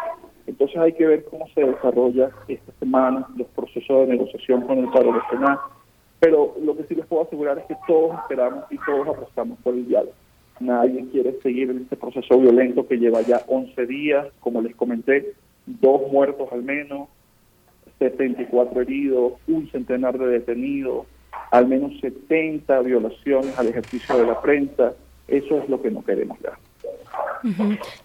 Entonces 0.48 0.76
hay 0.78 0.92
que 0.94 1.06
ver 1.06 1.24
cómo 1.26 1.46
se 1.54 1.64
desarrolla 1.64 2.30
esta 2.48 2.72
semana 2.80 3.28
los 3.36 3.46
procesos 3.48 4.00
de 4.00 4.14
negociación 4.14 4.62
con 4.62 4.78
el 4.78 4.88
paro 4.88 5.12
nacional 5.12 5.58
pero 6.22 6.54
lo 6.62 6.76
que 6.76 6.84
sí 6.84 6.94
les 6.94 7.04
puedo 7.06 7.24
asegurar 7.24 7.58
es 7.58 7.64
que 7.64 7.74
todos 7.84 8.16
esperamos 8.20 8.62
y 8.70 8.78
todos 8.86 9.08
apostamos 9.08 9.58
por 9.58 9.74
el 9.74 9.88
diálogo. 9.88 10.12
Nadie 10.60 11.04
quiere 11.10 11.32
seguir 11.42 11.68
en 11.68 11.78
este 11.78 11.96
proceso 11.96 12.38
violento 12.38 12.86
que 12.86 12.96
lleva 12.96 13.22
ya 13.22 13.42
11 13.48 13.86
días, 13.86 14.28
como 14.38 14.62
les 14.62 14.76
comenté, 14.76 15.34
dos 15.66 16.12
muertos 16.12 16.48
al 16.52 16.62
menos, 16.62 17.08
74 17.98 18.82
heridos, 18.82 19.32
un 19.48 19.68
centenar 19.72 20.16
de 20.16 20.28
detenidos, 20.28 21.06
al 21.50 21.66
menos 21.66 21.98
70 21.98 22.82
violaciones 22.82 23.58
al 23.58 23.66
ejercicio 23.66 24.16
de 24.16 24.26
la 24.26 24.40
prensa. 24.40 24.92
Eso 25.26 25.58
es 25.58 25.68
lo 25.68 25.82
que 25.82 25.90
no 25.90 26.04
queremos 26.04 26.38
ya. 26.38 26.56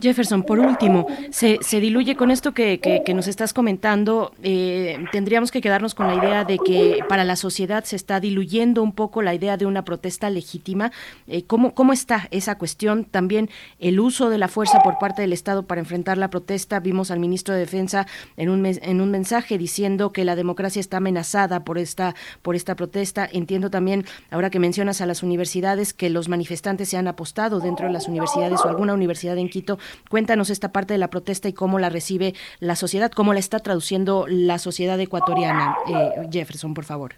Jefferson, 0.01 0.43
por 0.43 0.59
último, 0.59 1.07
se, 1.29 1.59
se 1.61 1.79
diluye 1.79 2.15
con 2.15 2.31
esto 2.31 2.53
que, 2.53 2.79
que, 2.79 3.13
nos 3.13 3.27
estás 3.27 3.53
comentando, 3.53 4.33
eh, 4.43 5.03
tendríamos 5.11 5.51
que 5.51 5.61
quedarnos 5.61 5.95
con 5.95 6.07
la 6.07 6.15
idea 6.15 6.43
de 6.43 6.59
que 6.59 6.99
para 7.07 7.23
la 7.23 7.35
sociedad 7.35 7.83
se 7.83 7.95
está 7.95 8.19
diluyendo 8.19 8.83
un 8.83 8.93
poco 8.93 9.21
la 9.21 9.33
idea 9.33 9.57
de 9.57 9.65
una 9.65 9.83
protesta 9.83 10.29
legítima. 10.29 10.91
Eh, 11.27 11.43
¿cómo, 11.43 11.73
¿Cómo 11.73 11.93
está 11.93 12.27
esa 12.31 12.57
cuestión? 12.57 13.05
También 13.05 13.49
el 13.79 13.99
uso 13.99 14.29
de 14.29 14.37
la 14.37 14.47
fuerza 14.47 14.81
por 14.83 14.97
parte 14.99 15.21
del 15.21 15.33
Estado 15.33 15.65
para 15.65 15.81
enfrentar 15.81 16.17
la 16.17 16.29
protesta. 16.29 16.79
Vimos 16.79 17.11
al 17.11 17.19
ministro 17.19 17.53
de 17.53 17.61
Defensa 17.61 18.07
en 18.37 18.49
un, 18.49 18.65
en 18.65 19.01
un 19.01 19.11
mensaje 19.11 19.57
diciendo 19.57 20.11
que 20.11 20.25
la 20.25 20.35
democracia 20.35 20.79
está 20.79 20.97
amenazada 20.97 21.63
por 21.63 21.77
esta, 21.77 22.15
por 22.41 22.55
esta 22.55 22.75
protesta. 22.75 23.27
Entiendo 23.31 23.69
también, 23.69 24.05
ahora 24.31 24.49
que 24.49 24.59
mencionas 24.59 25.01
a 25.01 25.05
las 25.05 25.23
universidades, 25.23 25.93
que 25.93 26.09
los 26.09 26.29
manifestantes 26.29 26.89
se 26.89 26.97
han 26.97 27.07
apostado 27.07 27.59
dentro 27.59 27.87
de 27.87 27.93
las 27.93 28.07
universidades 28.07 28.61
o 28.63 28.69
alguna 28.69 28.93
universidad 28.93 29.26
en 29.35 29.49
Quito. 29.49 29.79
Cuéntanos 30.09 30.49
esta 30.49 30.71
parte 30.71 30.93
de 30.93 30.99
la 30.99 31.09
protesta 31.09 31.49
y 31.49 31.53
cómo 31.53 31.79
la 31.79 31.89
recibe 31.89 32.33
la 32.59 32.75
sociedad, 32.75 33.11
cómo 33.11 33.33
la 33.33 33.39
está 33.39 33.59
traduciendo 33.59 34.25
la 34.29 34.59
sociedad 34.59 34.99
ecuatoriana. 34.99 35.75
Eh, 35.89 36.27
Jefferson, 36.31 36.73
por 36.73 36.85
favor. 36.85 37.13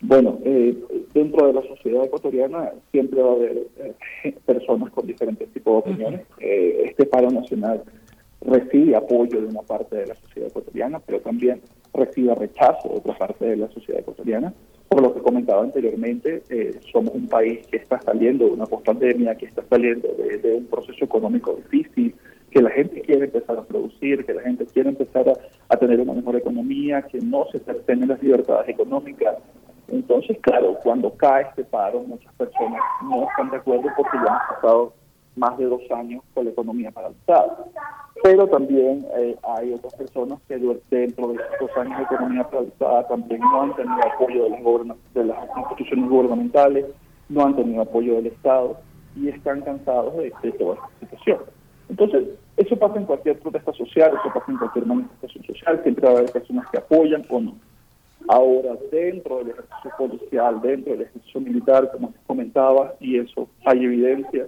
Bueno, 0.00 0.38
eh, 0.44 0.76
dentro 1.14 1.46
de 1.46 1.54
la 1.54 1.62
sociedad 1.62 2.04
ecuatoriana 2.04 2.70
siempre 2.90 3.22
va 3.22 3.30
a 3.30 3.34
haber 3.34 3.66
eh, 3.78 4.34
personas 4.44 4.90
con 4.90 5.06
diferentes 5.06 5.48
tipos 5.52 5.84
de 5.84 5.90
opiniones. 5.90 6.20
este 6.38 7.06
paro 7.06 7.30
nacional 7.30 7.82
recibe 8.48 8.96
apoyo 8.96 9.40
de 9.40 9.46
una 9.46 9.62
parte 9.62 9.96
de 9.96 10.06
la 10.06 10.14
sociedad 10.14 10.48
ecuatoriana, 10.48 11.00
pero 11.00 11.20
también 11.20 11.60
recibe 11.94 12.34
rechazo 12.34 12.88
de 12.88 12.96
otra 12.96 13.16
parte 13.16 13.44
de 13.44 13.56
la 13.56 13.68
sociedad 13.68 14.00
ecuatoriana. 14.00 14.52
Por 14.88 15.02
lo 15.02 15.14
que 15.14 15.20
comentaba 15.20 15.62
anteriormente, 15.62 16.42
eh, 16.48 16.80
somos 16.90 17.14
un 17.14 17.28
país 17.28 17.66
que 17.66 17.76
está 17.76 18.00
saliendo 18.00 18.46
de 18.46 18.52
una 18.52 18.66
post-pandemia, 18.66 19.34
que 19.34 19.46
está 19.46 19.62
saliendo 19.68 20.08
de, 20.08 20.54
un 20.54 20.66
proceso 20.66 21.04
económico 21.04 21.54
difícil, 21.56 22.14
que 22.50 22.62
la 22.62 22.70
gente 22.70 23.02
quiere 23.02 23.26
empezar 23.26 23.58
a 23.58 23.64
producir, 23.64 24.24
que 24.24 24.32
la 24.32 24.42
gente 24.42 24.64
quiere 24.66 24.88
empezar 24.88 25.26
a, 25.68 25.76
tener 25.76 26.00
una 26.00 26.14
mejor 26.14 26.36
economía, 26.36 27.02
que 27.02 27.20
no 27.20 27.46
se 27.52 27.58
cercenen 27.58 28.08
las 28.08 28.22
libertades 28.22 28.68
económicas. 28.70 29.36
Entonces, 29.88 30.38
claro, 30.40 30.78
cuando 30.82 31.12
cae 31.14 31.44
este 31.44 31.64
paro, 31.64 32.00
muchas 32.00 32.32
personas 32.34 32.80
no 33.02 33.28
están 33.28 33.50
de 33.50 33.56
acuerdo 33.58 33.88
porque 33.96 34.16
ya 34.24 34.32
han 34.32 34.54
pasado 34.54 34.94
más 35.38 35.56
de 35.58 35.66
dos 35.66 35.82
años 35.90 36.22
con 36.34 36.44
la 36.44 36.50
economía 36.50 36.90
paralizada. 36.90 37.64
Pero 38.22 38.46
también 38.48 39.06
eh, 39.16 39.36
hay 39.56 39.72
otras 39.72 39.94
personas 39.94 40.40
que 40.48 40.58
dentro 40.90 41.28
de 41.28 41.38
estos 41.52 41.76
años 41.76 41.98
de 41.98 42.04
economía 42.04 42.44
paralizada 42.44 43.06
también 43.06 43.40
no 43.40 43.62
han 43.62 43.76
tenido 43.76 44.00
apoyo 44.04 44.44
de 44.44 44.50
las, 44.50 44.96
de 45.14 45.24
las 45.24 45.56
instituciones 45.56 46.10
gubernamentales, 46.10 46.86
no 47.28 47.44
han 47.44 47.56
tenido 47.56 47.82
apoyo 47.82 48.16
del 48.16 48.26
Estado 48.26 48.76
y 49.16 49.28
están 49.28 49.60
cansados 49.62 50.16
de, 50.16 50.30
toda 50.52 50.74
esta 50.74 50.88
situación. 51.00 51.38
Entonces, 51.88 52.28
eso 52.56 52.76
pasa 52.76 52.98
en 52.98 53.06
cualquier 53.06 53.38
protesta 53.38 53.72
social, 53.72 54.10
eso 54.10 54.34
pasa 54.34 54.52
en 54.52 54.58
cualquier 54.58 54.86
manifestación 54.86 55.44
social, 55.44 55.80
siempre 55.82 56.06
va 56.06 56.14
a 56.14 56.18
haber 56.18 56.32
personas 56.32 56.68
que 56.70 56.78
apoyan 56.78 57.22
o 57.30 57.40
no. 57.40 57.54
Ahora, 58.28 58.76
dentro 58.90 59.38
del 59.38 59.50
ejercicio 59.50 59.90
policial, 59.96 60.60
dentro 60.60 60.92
del 60.92 61.02
ejercicio 61.02 61.40
militar, 61.40 61.90
como 61.92 62.12
comentaba, 62.26 62.94
y 63.00 63.18
eso 63.18 63.48
hay 63.64 63.84
evidencia, 63.84 64.46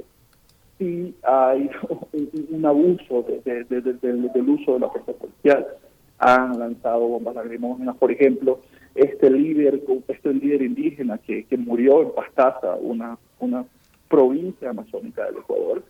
sí 0.80 1.14
hay 1.22 1.70
un, 2.50 2.66
abuso 2.66 3.24
del 3.44 4.48
uso 4.48 4.72
de 4.74 4.80
la 4.80 4.88
fuerza 4.88 5.12
policial. 5.12 5.66
Han 6.18 6.58
lanzado 6.58 7.06
bombas 7.06 7.34
lacrimógenas, 7.36 7.96
por 7.96 8.10
ejemplo, 8.10 8.60
este 8.94 9.30
líder, 9.30 9.80
este 10.08 10.34
líder 10.34 10.62
indígena 10.62 11.18
que, 11.18 11.44
que 11.44 11.56
murió 11.56 12.02
en 12.02 12.10
Pastaza, 12.12 12.74
una, 12.76 13.16
una 13.38 13.64
provincia 14.08 14.70
amazónica 14.70 15.24
del 15.26 15.38
Ecuador, 15.38 15.84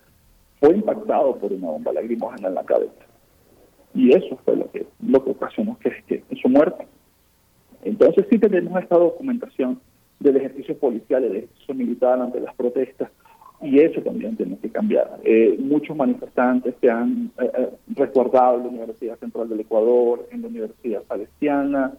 fue 0.60 0.74
impactado 0.74 1.36
por 1.36 1.52
una 1.52 1.68
bomba 1.68 1.92
lacrimógena 1.92 2.48
en 2.48 2.54
la 2.54 2.64
cabeza. 2.64 3.06
Y 3.94 4.14
eso 4.14 4.38
fue 4.44 4.56
lo 4.56 4.70
que, 4.70 4.86
lo 5.04 5.24
que 5.24 5.30
ocasionó 5.30 5.78
que, 5.78 5.90
que 6.06 6.36
su 6.40 6.48
muerte. 6.48 6.86
Entonces 7.82 8.26
sí 8.30 8.38
tenemos 8.38 8.80
esta 8.80 8.96
documentación 8.96 9.80
del 10.20 10.36
ejercicio 10.36 10.78
policial, 10.78 11.22
del 11.22 11.36
ejercicio 11.36 11.74
militar 11.74 12.20
ante 12.20 12.40
las 12.40 12.54
protestas, 12.54 13.10
y 13.62 13.78
eso 13.81 14.01
también 14.01 14.37
tiene 14.37 14.57
que 14.59 14.70
cambiar. 14.70 15.20
Eh, 15.23 15.57
muchos 15.59 15.97
manifestantes 15.97 16.74
se 16.81 16.91
han 16.91 17.31
eh, 17.39 17.51
eh, 17.59 17.70
en 17.97 18.32
la 18.32 18.69
Universidad 18.69 19.19
Central 19.19 19.49
del 19.49 19.61
Ecuador, 19.61 20.27
en 20.31 20.43
la 20.43 20.49
Universidad 20.49 21.03
Palestina, 21.03 21.93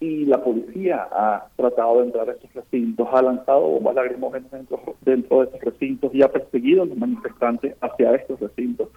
y 0.00 0.26
la 0.26 0.42
policía 0.42 1.08
ha 1.10 1.46
tratado 1.56 2.00
de 2.00 2.06
entrar 2.06 2.28
a 2.28 2.32
estos 2.32 2.52
recintos, 2.52 3.08
ha 3.10 3.22
lanzado 3.22 3.60
bombas 3.60 3.94
lacrimógenas 3.94 4.50
dentro, 4.50 4.80
dentro 5.02 5.38
de 5.40 5.44
estos 5.46 5.60
recintos 5.60 6.14
y 6.14 6.22
ha 6.22 6.30
perseguido 6.30 6.82
a 6.82 6.86
los 6.86 6.98
manifestantes 6.98 7.74
hacia 7.80 8.14
estos 8.14 8.40
recintos. 8.40 8.88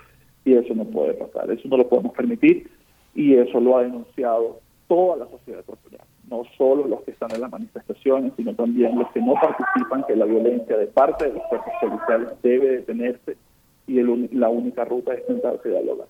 Y 0.44 0.53
eso 0.53 0.73
no 0.73 0.86
puede 0.86 1.14
pasar, 1.14 1.49
eso 1.52 1.68
no 1.68 1.77
lo 1.77 1.88
podemos 1.88 2.14
permitir 2.14 2.69
y 3.14 3.36
eso 3.36 3.60
lo 3.60 3.77
ha 3.77 3.84
denunciado 3.84 4.60
toda 4.89 5.15
la 5.15 5.29
sociedad 5.29 5.61
ecuatoriana, 5.61 6.03
no 6.29 6.43
solo 6.57 6.87
los 6.87 7.01
que 7.03 7.11
están 7.11 7.31
en 7.31 7.41
las 7.41 7.51
manifestaciones, 7.51 8.33
sino 8.35 8.53
también 8.55 8.97
los 8.97 9.09
que 9.11 9.21
no 9.21 9.35
participan, 9.35 10.03
que 10.05 10.15
la 10.15 10.25
violencia 10.25 10.75
de 10.77 10.87
parte 10.87 11.27
de 11.27 11.33
los 11.35 11.43
cuerpos 11.43 11.73
policiales 11.79 12.33
debe 12.41 12.71
detenerse 12.71 13.37
y 13.89 14.35
la 14.35 14.49
única 14.49 14.85
ruta 14.85 15.13
es 15.13 15.25
sentarse 15.25 15.67
y 15.67 15.71
dialogar. 15.71 16.07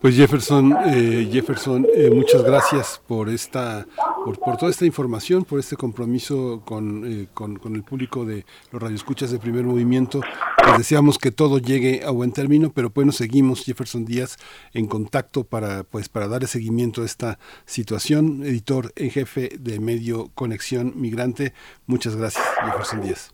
Pues 0.00 0.16
Jefferson, 0.16 0.74
eh, 0.86 1.28
Jefferson, 1.30 1.86
eh, 1.94 2.10
muchas 2.12 2.42
gracias 2.42 3.00
por 3.06 3.28
esta, 3.28 3.86
por, 4.24 4.38
por, 4.38 4.56
toda 4.56 4.70
esta 4.70 4.84
información, 4.84 5.44
por 5.44 5.58
este 5.58 5.76
compromiso 5.76 6.62
con, 6.64 7.04
eh, 7.06 7.28
con, 7.32 7.56
con, 7.56 7.76
el 7.76 7.82
público 7.82 8.24
de 8.24 8.44
los 8.72 8.82
radioescuchas 8.82 9.30
de 9.30 9.38
Primer 9.38 9.64
Movimiento. 9.64 10.20
Les 10.66 10.78
deseamos 10.78 11.18
que 11.18 11.30
todo 11.30 11.58
llegue 11.58 12.02
a 12.04 12.10
buen 12.10 12.32
término, 12.32 12.72
pero 12.74 12.90
bueno, 12.94 13.12
seguimos 13.12 13.64
Jefferson 13.64 14.04
Díaz 14.04 14.36
en 14.74 14.86
contacto 14.86 15.44
para, 15.44 15.84
pues, 15.84 16.08
para 16.08 16.28
dar 16.28 16.46
seguimiento 16.46 17.02
a 17.02 17.04
esta 17.06 17.38
situación. 17.64 18.42
Editor 18.42 18.92
en 18.96 19.10
jefe 19.10 19.50
de 19.58 19.78
medio 19.78 20.30
Conexión 20.34 20.92
Migrante. 20.96 21.52
Muchas 21.86 22.16
gracias, 22.16 22.44
Jefferson 22.64 23.00
Díaz. 23.02 23.32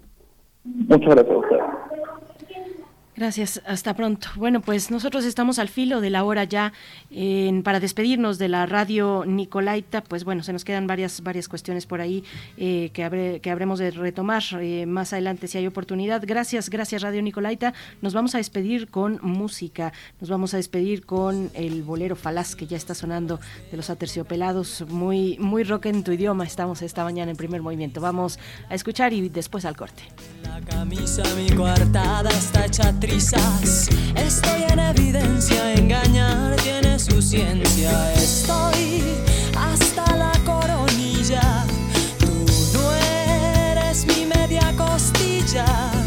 Muchas 0.64 1.14
gracias 1.14 1.34
a 1.34 1.38
usted. 1.38 1.67
Gracias, 3.18 3.60
hasta 3.66 3.94
pronto. 3.94 4.28
Bueno, 4.36 4.60
pues 4.60 4.92
nosotros 4.92 5.24
estamos 5.24 5.58
al 5.58 5.68
filo 5.68 6.00
de 6.00 6.08
la 6.08 6.22
hora 6.22 6.44
ya 6.44 6.72
en, 7.10 7.64
para 7.64 7.80
despedirnos 7.80 8.38
de 8.38 8.46
la 8.46 8.64
radio 8.64 9.24
Nicolaita. 9.26 10.04
Pues 10.04 10.22
bueno, 10.22 10.44
se 10.44 10.52
nos 10.52 10.64
quedan 10.64 10.86
varias 10.86 11.20
varias 11.24 11.48
cuestiones 11.48 11.84
por 11.84 12.00
ahí 12.00 12.22
eh, 12.58 12.90
que, 12.92 13.40
que 13.42 13.50
habremos 13.50 13.80
de 13.80 13.90
retomar 13.90 14.44
eh, 14.60 14.86
más 14.86 15.12
adelante 15.12 15.48
si 15.48 15.58
hay 15.58 15.66
oportunidad. 15.66 16.22
Gracias, 16.24 16.70
gracias 16.70 17.02
Radio 17.02 17.20
Nicolaita. 17.20 17.74
Nos 18.02 18.14
vamos 18.14 18.36
a 18.36 18.38
despedir 18.38 18.86
con 18.86 19.18
música. 19.20 19.92
Nos 20.20 20.30
vamos 20.30 20.54
a 20.54 20.58
despedir 20.58 21.04
con 21.04 21.50
el 21.54 21.82
bolero 21.82 22.14
falaz 22.14 22.54
que 22.54 22.68
ya 22.68 22.76
está 22.76 22.94
sonando 22.94 23.40
de 23.72 23.76
los 23.76 23.90
aterciopelados. 23.90 24.84
Muy, 24.86 25.36
muy 25.40 25.64
rock 25.64 25.86
en 25.86 26.04
tu 26.04 26.12
idioma. 26.12 26.44
Estamos 26.44 26.82
esta 26.82 27.02
mañana 27.02 27.32
en 27.32 27.36
primer 27.36 27.62
movimiento. 27.62 28.00
Vamos 28.00 28.38
a 28.68 28.76
escuchar 28.76 29.12
y 29.12 29.28
después 29.28 29.64
al 29.64 29.76
corte. 29.76 30.04
La 30.44 30.60
camisa, 30.60 31.24
mi 31.34 31.50
coartada 31.50 32.30
está 32.30 32.64
Estoy 33.10 34.64
en 34.68 34.78
evidencia, 34.78 35.72
engañar 35.72 36.54
tiene 36.56 36.98
su 36.98 37.20
ciencia. 37.22 38.12
Estoy 38.14 39.02
hasta 39.56 40.16
la 40.16 40.32
coronilla. 40.44 41.64
Tú 42.18 42.46
no 42.74 42.92
eres 42.92 44.06
mi 44.06 44.26
media 44.26 44.72
costilla. 44.76 45.97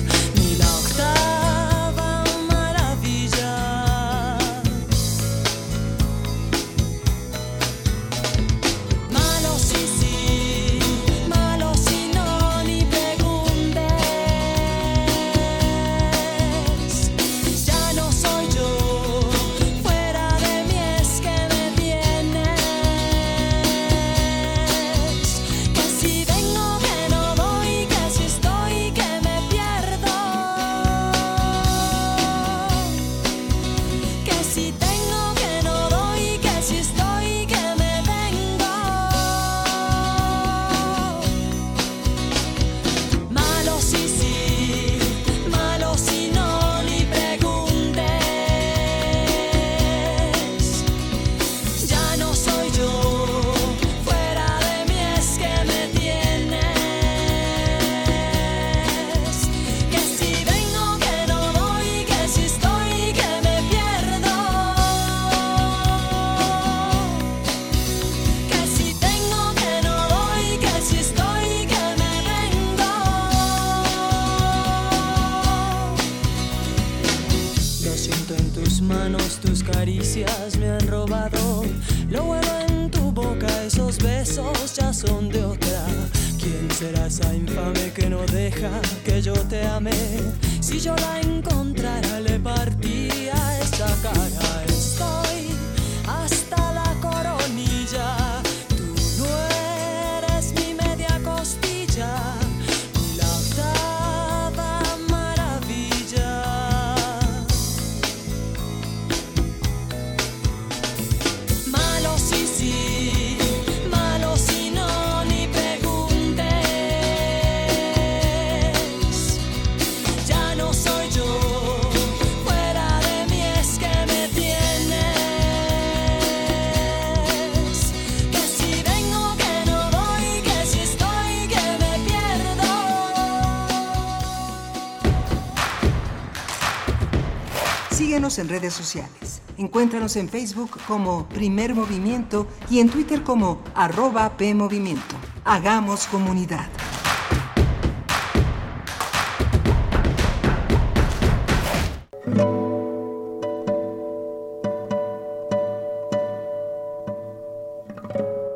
En 138.37 138.47
redes 138.47 138.73
sociales. 138.73 139.41
Encuéntranos 139.57 140.15
en 140.15 140.29
Facebook 140.29 140.79
como 140.87 141.27
Primer 141.27 141.75
Movimiento 141.75 142.47
y 142.69 142.79
en 142.79 142.89
Twitter 142.89 143.23
como 143.23 143.61
arroba 143.75 144.37
PMovimiento. 144.37 145.15
Hagamos 145.43 146.05
comunidad. 146.05 146.69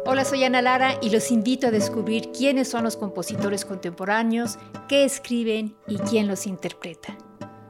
Hola, 0.06 0.24
soy 0.24 0.46
Ana 0.46 0.62
Lara 0.62 0.98
y 1.02 1.10
los 1.10 1.32
invito 1.32 1.68
a 1.68 1.72
descubrir 1.72 2.32
quiénes 2.32 2.70
son 2.70 2.86
los 2.86 2.96
compositores 2.96 3.66
contemporáneos, 3.66 4.58
qué 4.88 5.04
escriben 5.04 5.76
y 5.86 5.98
quién 5.98 6.28
los 6.28 6.48
interpreta. 6.48 7.15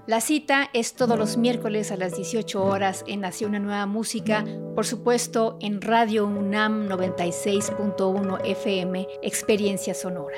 La 0.07 0.21
cita 0.21 0.69
es 0.71 0.93
todos 0.93 1.17
los 1.17 1.35
miércoles 1.35 1.91
a 1.91 1.97
las 1.97 2.15
18 2.15 2.63
horas 2.63 3.03
en 3.07 3.25
Hacia 3.25 3.47
una 3.47 3.57
Nueva 3.57 3.87
Música, 3.87 4.45
por 4.75 4.85
supuesto 4.85 5.57
en 5.61 5.81
Radio 5.81 6.27
UNAM 6.27 6.87
96.1 6.87 8.39
FM, 8.43 9.07
Experiencia 9.23 9.95
Sonora. 9.95 10.37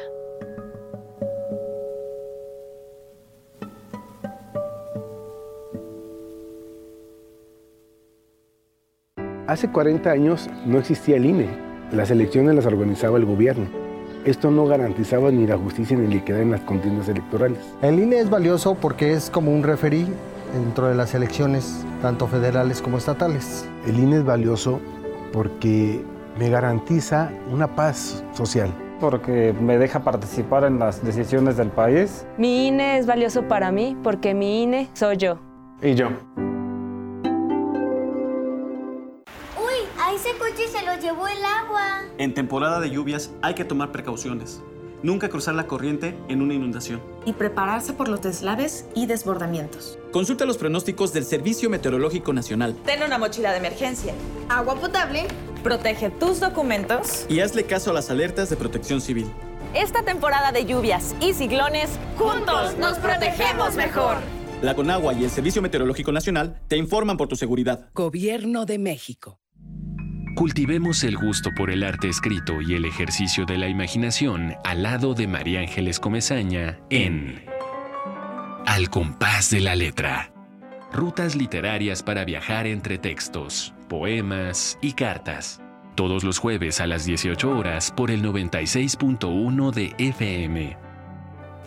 Hace 9.48 9.70
40 9.70 10.10
años 10.10 10.48
no 10.66 10.78
existía 10.80 11.18
el 11.18 11.26
INE, 11.26 11.50
las 11.92 12.10
elecciones 12.10 12.56
las 12.56 12.66
organizaba 12.66 13.18
el 13.18 13.26
gobierno 13.26 13.87
esto 14.28 14.52
no 14.52 14.66
garantizaba 14.66 15.32
ni 15.32 15.48
la 15.48 15.56
justicia 15.56 15.96
ni 15.96 16.06
la 16.06 16.16
equidad 16.16 16.42
en 16.42 16.52
las 16.52 16.60
contiendas 16.60 17.08
electorales. 17.08 17.60
El 17.82 17.98
INE 17.98 18.20
es 18.20 18.30
valioso 18.30 18.76
porque 18.76 19.14
es 19.14 19.30
como 19.30 19.54
un 19.54 19.64
referí 19.64 20.06
dentro 20.54 20.90
de 20.90 20.96
las 20.96 21.16
elecciones, 21.16 21.86
tanto 22.02 22.28
federales 22.28 22.82
como 22.82 22.98
estatales. 22.98 23.66
El 23.88 23.98
INE 23.98 24.18
es 24.18 24.26
valioso 24.26 24.82
porque 25.32 26.04
me 26.38 26.50
garantiza 26.50 27.32
una 27.50 27.74
paz 27.74 28.22
social. 28.34 28.70
Porque 29.00 29.56
me 29.62 29.78
deja 29.78 30.02
participar 30.02 30.66
en 30.66 30.78
las 30.78 31.02
decisiones 31.06 31.56
del 31.56 31.70
país. 31.70 32.28
Mi 32.38 32.68
INE 32.68 32.98
es 32.98 33.06
valioso 33.06 33.48
para 33.48 33.72
mí 33.72 33.96
porque 34.04 34.34
mi 34.34 34.64
INE 34.64 34.90
soy 34.92 35.16
yo. 35.16 35.40
Y 35.82 35.96
yo. 35.96 36.10
Uy, 39.56 39.88
a 40.02 40.12
ese 40.14 40.32
coche 40.38 40.67
se 40.67 40.67
lo 40.98 41.04
llevó 41.04 41.28
el 41.28 41.44
agua. 41.44 42.02
En 42.18 42.34
temporada 42.34 42.80
de 42.80 42.90
lluvias 42.90 43.32
hay 43.42 43.54
que 43.54 43.66
tomar 43.66 43.92
precauciones. 43.92 44.62
Nunca 45.04 45.30
cruzar 45.30 45.54
la 45.54 45.68
corriente 45.68 46.18
en 46.28 46.42
una 46.42 46.56
inundación. 46.56 47.02
Y 47.26 47.34
prepararse 47.34 47.94
por 47.94 48.08
los 48.08 48.22
deslaves 48.22 48.86
y 48.96 49.06
desbordamientos. 49.06 50.00
Consulta 50.12 50.46
los 50.46 50.58
pronósticos 50.58 51.14
del 51.14 51.24
Servicio 51.24 51.70
Meteorológico 51.70 52.34
Nacional. 52.34 52.76
Ten 52.84 53.04
una 53.04 53.20
mochila 53.20 53.52
de 53.52 53.58
emergencia. 53.58 54.14
Agua 54.50 54.76
potable. 54.76 55.28
Protege 55.64 56.10
tus 56.10 56.40
documentos. 56.40 57.26
Y 57.30 57.42
hazle 57.42 57.66
caso 57.66 57.92
a 57.92 57.94
las 57.94 58.10
alertas 58.10 58.50
de 58.50 58.56
protección 58.56 59.02
civil. 59.02 59.32
Esta 59.76 60.04
temporada 60.04 60.52
de 60.52 60.66
lluvias 60.66 61.16
y 61.20 61.34
ciclones, 61.34 61.92
juntos 62.18 62.76
nos 62.80 62.98
protegemos 62.98 63.76
mejor. 63.76 64.18
La 64.64 64.74
Conagua 64.74 65.14
y 65.14 65.24
el 65.24 65.30
Servicio 65.30 65.62
Meteorológico 65.62 66.12
Nacional 66.12 66.60
te 66.68 66.78
informan 66.78 67.18
por 67.18 67.28
tu 67.28 67.36
seguridad. 67.36 67.90
Gobierno 67.94 68.66
de 68.66 68.80
México. 68.80 69.40
Cultivemos 70.38 71.04
el 71.04 71.18
gusto 71.18 71.50
por 71.52 71.72
el 71.72 71.84
arte 71.84 72.10
escrito 72.10 72.62
y 72.62 72.76
el 72.76 72.86
ejercicio 72.86 73.48
de 73.48 73.58
la 73.58 73.70
imaginación 73.70 74.54
al 74.64 74.84
lado 74.84 75.16
de 75.16 75.26
María 75.26 75.62
Ángeles 75.62 76.00
Comezaña 76.00 76.80
en 76.92 77.44
Al 78.68 78.92
compás 78.92 79.50
de 79.50 79.62
la 79.62 79.76
letra. 79.76 80.32
Rutas 80.94 81.36
literarias 81.36 82.04
para 82.04 82.24
viajar 82.24 82.68
entre 82.68 83.00
textos, 83.00 83.74
poemas 83.90 84.78
y 84.80 84.94
cartas. 84.94 85.60
Todos 85.96 86.24
los 86.24 86.38
jueves 86.38 86.82
a 86.82 86.86
las 86.86 87.04
18 87.06 87.50
horas 87.50 87.92
por 87.92 88.12
el 88.12 88.22
96.1 88.22 89.74
de 89.74 89.96
FM. 89.98 90.78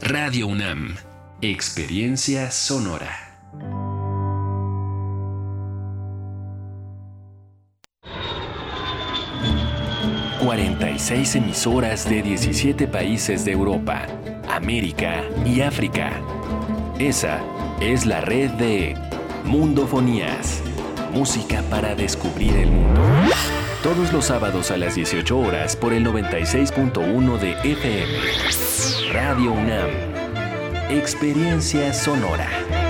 Radio 0.00 0.46
UNAM. 0.46 0.94
Experiencia 1.42 2.52
sonora. 2.52 3.29
46 10.40 11.36
emisoras 11.36 12.08
de 12.08 12.22
17 12.22 12.88
países 12.88 13.44
de 13.44 13.52
Europa, 13.52 14.06
América 14.48 15.22
y 15.44 15.60
África. 15.60 16.12
Esa 16.98 17.40
es 17.80 18.06
la 18.06 18.22
red 18.22 18.50
de 18.52 18.96
Mundofonías, 19.44 20.62
música 21.12 21.62
para 21.68 21.94
descubrir 21.94 22.56
el 22.56 22.70
mundo. 22.70 23.02
Todos 23.82 24.12
los 24.14 24.26
sábados 24.26 24.70
a 24.70 24.78
las 24.78 24.94
18 24.94 25.38
horas 25.38 25.76
por 25.76 25.92
el 25.92 26.06
96.1 26.06 27.38
de 27.38 27.52
FM. 27.72 29.12
Radio 29.12 29.52
UNAM. 29.52 29.90
Experiencia 30.90 31.92
sonora. 31.92 32.89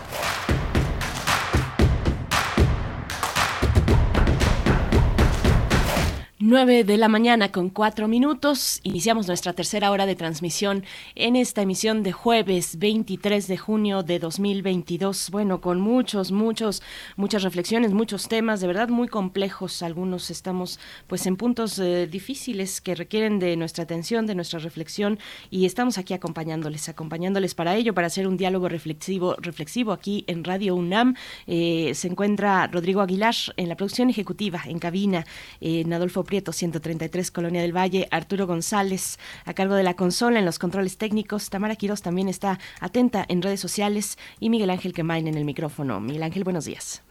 9 6.43 6.85
de 6.85 6.97
la 6.97 7.07
mañana 7.07 7.51
con 7.51 7.69
cuatro 7.69 8.07
minutos. 8.07 8.79
Iniciamos 8.81 9.27
nuestra 9.27 9.53
tercera 9.53 9.91
hora 9.91 10.07
de 10.07 10.15
transmisión 10.15 10.83
en 11.13 11.35
esta 11.35 11.61
emisión 11.61 12.01
de 12.01 12.13
jueves 12.13 12.79
23 12.79 13.47
de 13.47 13.57
junio 13.57 14.01
de 14.01 14.17
2022. 14.17 15.29
Bueno, 15.29 15.61
con 15.61 15.79
muchos, 15.79 16.31
muchos, 16.31 16.81
muchas 17.15 17.43
reflexiones, 17.43 17.93
muchos 17.93 18.27
temas, 18.27 18.59
de 18.59 18.65
verdad 18.65 18.89
muy 18.89 19.07
complejos. 19.07 19.83
Algunos 19.83 20.31
estamos 20.31 20.79
pues 21.05 21.27
en 21.27 21.35
puntos 21.37 21.77
eh, 21.77 22.07
difíciles 22.07 22.81
que 22.81 22.95
requieren 22.95 23.37
de 23.37 23.55
nuestra 23.55 23.83
atención, 23.83 24.25
de 24.25 24.33
nuestra 24.33 24.57
reflexión 24.57 25.19
y 25.51 25.67
estamos 25.67 25.99
aquí 25.99 26.15
acompañándoles, 26.15 26.89
acompañándoles 26.89 27.53
para 27.53 27.75
ello, 27.75 27.93
para 27.93 28.07
hacer 28.07 28.25
un 28.25 28.37
diálogo 28.37 28.67
reflexivo, 28.67 29.35
reflexivo 29.37 29.91
aquí 29.91 30.23
en 30.25 30.43
Radio 30.43 30.73
UNAM. 30.73 31.13
Eh, 31.45 31.91
se 31.93 32.07
encuentra 32.07 32.65
Rodrigo 32.65 33.01
Aguilar 33.01 33.35
en 33.57 33.69
la 33.69 33.75
producción 33.75 34.09
ejecutiva, 34.09 34.63
en 34.65 34.79
cabina, 34.79 35.27
en 35.59 35.93
Adolfo 35.93 36.23
Prieto 36.31 36.53
133, 36.53 37.29
Colonia 37.29 37.61
del 37.61 37.75
Valle, 37.75 38.07
Arturo 38.09 38.47
González 38.47 39.19
a 39.43 39.53
cargo 39.53 39.75
de 39.75 39.83
la 39.83 39.95
consola 39.95 40.39
en 40.39 40.45
los 40.45 40.59
controles 40.59 40.97
técnicos, 40.97 41.49
Tamara 41.49 41.75
Quiroz 41.75 42.01
también 42.01 42.29
está 42.29 42.57
atenta 42.79 43.25
en 43.27 43.41
redes 43.41 43.59
sociales 43.59 44.17
y 44.39 44.49
Miguel 44.49 44.69
Ángel 44.69 44.93
Quemain 44.93 45.27
en 45.27 45.35
el 45.35 45.43
micrófono. 45.43 45.99
Miguel 45.99 46.23
Ángel, 46.23 46.45
buenos 46.45 46.63
días. 46.63 47.03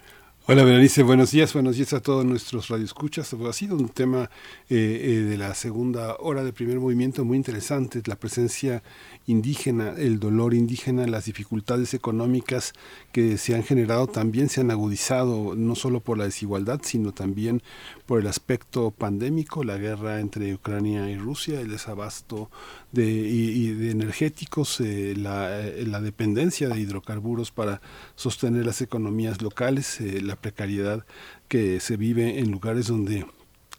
Hola 0.53 0.65
Berenice, 0.65 1.05
buenos 1.05 1.31
días, 1.31 1.53
buenos 1.53 1.77
días 1.77 1.93
a 1.93 2.01
todos 2.01 2.25
nuestros 2.25 2.67
radioescuchas. 2.67 3.33
Ha 3.33 3.53
sido 3.53 3.77
un 3.77 3.89
tema 3.89 4.31
eh, 4.69 5.01
eh, 5.01 5.21
de 5.21 5.39
la 5.39 5.55
segunda 5.55 6.17
hora 6.19 6.43
de 6.43 6.53
primer 6.53 6.81
movimiento 6.81 7.25
muy 7.25 7.37
interesante, 7.37 8.03
la 8.07 8.17
presencia 8.17 8.83
indígena, 9.29 9.95
el 9.97 10.19
dolor 10.19 10.53
indígena, 10.55 11.07
las 11.07 11.27
dificultades 11.27 11.95
económicas 11.95 12.73
que 13.13 13.39
se 13.39 13.55
han 13.55 13.63
generado 13.63 14.09
también 14.09 14.49
se 14.49 14.63
han 14.63 14.73
agudizado 14.73 15.55
no 15.55 15.77
solo 15.77 16.01
por 16.01 16.19
la 16.19 16.25
desigualdad, 16.25 16.81
sino 16.83 17.13
también 17.13 17.63
por 18.07 18.19
el 18.19 18.27
aspecto 18.27 18.91
pandémico, 18.91 19.63
la 19.63 19.79
guerra 19.79 20.19
entre 20.19 20.53
Ucrania 20.53 21.09
y 21.09 21.17
Rusia, 21.17 21.61
el 21.61 21.71
desabasto 21.71 22.51
de, 22.91 23.93
energéticos, 23.93 24.81
eh, 24.81 25.15
la, 25.17 25.63
la, 25.87 26.01
dependencia 26.01 26.69
de 26.69 26.81
hidrocarburos 26.81 27.53
para 27.53 27.81
sostener 28.17 28.67
las 28.67 28.81
economías 28.81 29.43
locales, 29.43 30.01
la 30.01 30.40
precariedad 30.41 31.05
que 31.49 31.81
se 31.81 31.97
vive 31.97 32.39
en 32.39 32.51
lugares 32.51 32.87
donde 32.87 33.27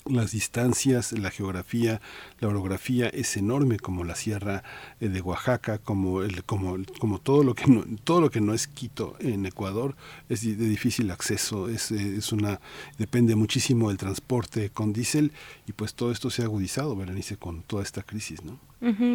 las 0.06 0.32
distancias, 0.32 1.12
la 1.12 1.30
geografía, 1.30 2.02
la 2.40 2.48
orografía 2.48 3.08
es 3.08 3.38
enorme 3.38 3.78
como 3.78 4.04
la 4.04 4.16
sierra 4.16 4.64
eh, 5.00 5.10
de 5.10 5.22
Oaxaca, 5.22 5.78
como 5.78 6.24
el, 6.24 6.44
como, 6.44 6.78
como 7.00 7.20
todo 7.20 7.44
lo 7.44 7.54
que 7.54 7.68
no, 7.68 7.84
todo 8.04 8.22
lo 8.22 8.32
que 8.32 8.42
no 8.42 8.54
es 8.54 8.68
Quito 8.68 9.16
en 9.20 9.46
Ecuador 9.46 9.96
es 10.28 10.42
de 10.42 10.68
difícil 10.68 11.12
acceso, 11.12 11.70
es, 11.70 11.92
eh, 11.92 12.18
es 12.18 12.32
una 12.32 12.60
depende 12.98 13.36
muchísimo 13.36 13.90
del 13.90 13.98
transporte 13.98 14.72
con 14.72 14.92
diésel 14.92 15.32
y 15.68 15.74
pues 15.74 15.94
todo 15.94 16.12
esto 16.12 16.30
se 16.30 16.42
ha 16.42 16.46
agudizado, 16.46 16.96
Berenice, 16.96 17.38
con 17.38 17.62
toda 17.64 17.84
esta 17.84 18.02
crisis, 18.02 18.44
¿no? 18.44 18.60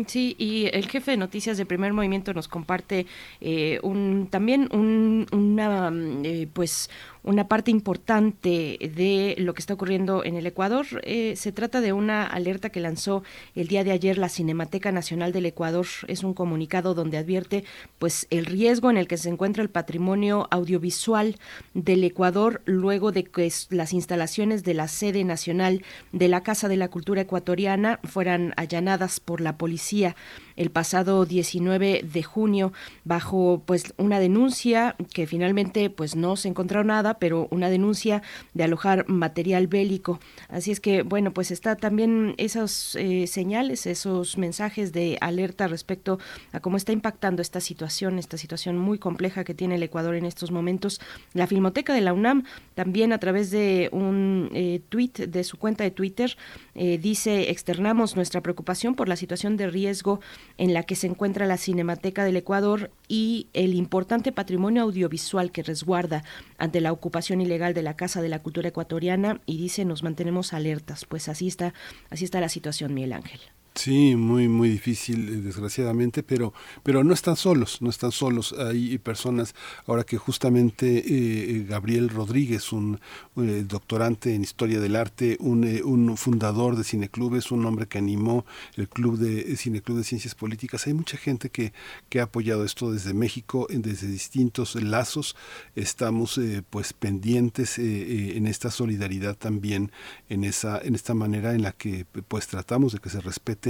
sí, 0.06 0.36
y 0.38 0.66
el 0.72 0.86
jefe 0.86 1.12
de 1.12 1.16
noticias 1.16 1.58
de 1.58 1.66
Primer 1.66 1.92
Movimiento 1.92 2.32
nos 2.32 2.46
comparte 2.46 3.06
eh, 3.40 3.80
un, 3.82 4.28
también 4.30 4.68
un, 4.72 5.26
una, 5.32 5.90
eh, 6.22 6.48
pues, 6.52 6.88
una 7.26 7.48
parte 7.48 7.70
importante 7.70 8.78
de 8.94 9.34
lo 9.38 9.52
que 9.52 9.60
está 9.60 9.74
ocurriendo 9.74 10.24
en 10.24 10.36
el 10.36 10.46
Ecuador. 10.46 10.86
Eh, 11.02 11.34
se 11.36 11.52
trata 11.52 11.80
de 11.80 11.92
una 11.92 12.24
alerta 12.24 12.70
que 12.70 12.80
lanzó 12.80 13.22
el 13.54 13.68
día 13.68 13.84
de 13.84 13.90
ayer 13.90 14.16
la 14.16 14.28
Cinemateca 14.28 14.92
Nacional 14.92 15.32
del 15.32 15.46
Ecuador. 15.46 15.86
Es 16.06 16.22
un 16.22 16.34
comunicado 16.34 16.94
donde 16.94 17.18
advierte 17.18 17.64
pues 17.98 18.26
el 18.30 18.46
riesgo 18.46 18.90
en 18.90 18.96
el 18.96 19.08
que 19.08 19.18
se 19.18 19.28
encuentra 19.28 19.62
el 19.62 19.70
patrimonio 19.70 20.46
audiovisual 20.50 21.36
del 21.74 22.04
Ecuador 22.04 22.62
luego 22.64 23.12
de 23.12 23.24
que 23.24 23.52
las 23.70 23.92
instalaciones 23.92 24.62
de 24.62 24.74
la 24.74 24.88
sede 24.88 25.24
nacional 25.24 25.82
de 26.12 26.28
la 26.28 26.42
Casa 26.42 26.68
de 26.68 26.76
la 26.76 26.88
Cultura 26.88 27.22
Ecuatoriana 27.22 27.98
fueran 28.04 28.54
allanadas 28.56 29.18
por 29.18 29.40
la 29.40 29.58
policía 29.58 30.14
el 30.56 30.70
pasado 30.70 31.24
19 31.24 32.02
de 32.02 32.22
junio 32.22 32.72
bajo 33.04 33.62
pues 33.64 33.94
una 33.96 34.18
denuncia 34.18 34.96
que 35.12 35.26
finalmente 35.26 35.90
pues 35.90 36.16
no 36.16 36.36
se 36.36 36.48
encontró 36.48 36.84
nada, 36.84 37.14
pero 37.18 37.48
una 37.50 37.68
denuncia 37.70 38.22
de 38.54 38.64
alojar 38.64 39.08
material 39.08 39.66
bélico. 39.66 40.20
Así 40.48 40.70
es 40.70 40.80
que 40.80 41.02
bueno, 41.02 41.32
pues 41.32 41.50
está 41.50 41.76
también 41.76 42.34
esos 42.38 42.96
eh, 42.96 43.26
señales, 43.26 43.86
esos 43.86 44.38
mensajes 44.38 44.92
de 44.92 45.18
alerta 45.20 45.68
respecto 45.68 46.18
a 46.52 46.60
cómo 46.60 46.76
está 46.76 46.92
impactando 46.92 47.42
esta 47.42 47.60
situación, 47.60 48.18
esta 48.18 48.38
situación 48.38 48.78
muy 48.78 48.98
compleja 48.98 49.44
que 49.44 49.54
tiene 49.54 49.76
el 49.76 49.82
Ecuador 49.82 50.14
en 50.14 50.24
estos 50.24 50.50
momentos. 50.50 51.00
La 51.32 51.46
Filmoteca 51.46 51.94
de 51.94 52.00
la 52.00 52.12
UNAM 52.12 52.44
también 52.74 53.12
a 53.12 53.18
través 53.18 53.50
de 53.50 53.88
un 53.92 54.50
eh, 54.54 54.80
tweet 54.88 55.12
de 55.28 55.44
su 55.44 55.58
cuenta 55.58 55.84
de 55.84 55.90
Twitter 55.90 56.36
eh, 56.74 56.98
dice 56.98 57.50
externamos 57.50 58.16
nuestra 58.16 58.40
preocupación 58.40 58.94
por 58.94 59.08
la 59.08 59.16
situación 59.16 59.56
de 59.56 59.68
riesgo 59.68 60.20
en 60.58 60.74
la 60.74 60.82
que 60.82 60.96
se 60.96 61.06
encuentra 61.06 61.46
la 61.46 61.56
Cinemateca 61.56 62.24
del 62.24 62.36
Ecuador 62.36 62.90
y 63.08 63.48
el 63.52 63.74
importante 63.74 64.32
patrimonio 64.32 64.82
audiovisual 64.82 65.52
que 65.52 65.62
resguarda 65.62 66.24
ante 66.58 66.80
la 66.80 66.92
ocupación 66.92 67.40
ilegal 67.40 67.74
de 67.74 67.82
la 67.82 67.96
Casa 67.96 68.22
de 68.22 68.28
la 68.28 68.42
Cultura 68.42 68.68
Ecuatoriana 68.68 69.40
y 69.46 69.58
dice 69.58 69.84
nos 69.84 70.02
mantenemos 70.02 70.52
alertas. 70.52 71.04
Pues 71.04 71.28
así 71.28 71.48
está, 71.48 71.74
así 72.10 72.24
está 72.24 72.40
la 72.40 72.48
situación, 72.48 72.94
Miguel 72.94 73.12
Ángel. 73.12 73.40
Sí, 73.76 74.16
muy 74.16 74.48
muy 74.48 74.70
difícil, 74.70 75.28
eh, 75.28 75.32
desgraciadamente, 75.42 76.22
pero 76.22 76.54
pero 76.82 77.04
no 77.04 77.12
están 77.12 77.36
solos, 77.36 77.82
no 77.82 77.90
están 77.90 78.10
solos. 78.10 78.54
Hay 78.58 78.96
personas 78.96 79.54
ahora 79.86 80.02
que 80.04 80.16
justamente 80.16 81.04
eh, 81.06 81.66
Gabriel 81.68 82.08
Rodríguez, 82.08 82.72
un, 82.72 82.98
eh, 83.36 83.64
doctorante 83.68 84.34
en 84.34 84.42
historia 84.42 84.80
del 84.80 84.96
arte, 84.96 85.36
un, 85.40 85.64
un, 85.84 86.16
fundador 86.16 86.74
de 86.76 86.84
cineclubes, 86.84 87.50
un 87.50 87.66
hombre 87.66 87.86
que 87.86 87.98
animó 87.98 88.46
el 88.76 88.88
club 88.88 89.18
de 89.18 89.54
cineclub 89.58 89.98
de 89.98 90.04
ciencias 90.04 90.34
políticas. 90.34 90.86
Hay 90.86 90.94
mucha 90.94 91.18
gente 91.18 91.50
que, 91.50 91.74
que 92.08 92.20
ha 92.20 92.24
apoyado 92.24 92.64
esto 92.64 92.90
desde 92.90 93.12
México, 93.12 93.66
desde 93.68 94.06
distintos 94.06 94.74
lazos. 94.76 95.36
Estamos 95.74 96.40
pues 96.70 96.94
pendientes 96.94 97.78
en 97.78 98.46
esta 98.46 98.70
solidaridad 98.70 99.36
también, 99.36 99.92
en 100.30 100.44
esa 100.44 100.78
en 100.78 100.94
esta 100.94 101.12
manera 101.14 101.54
en 101.54 101.62
la 101.62 101.72
que 101.72 102.06
pues 102.28 102.46
tratamos 102.46 102.92
de 102.92 103.00
que 103.00 103.10
se 103.10 103.20
respete 103.20 103.65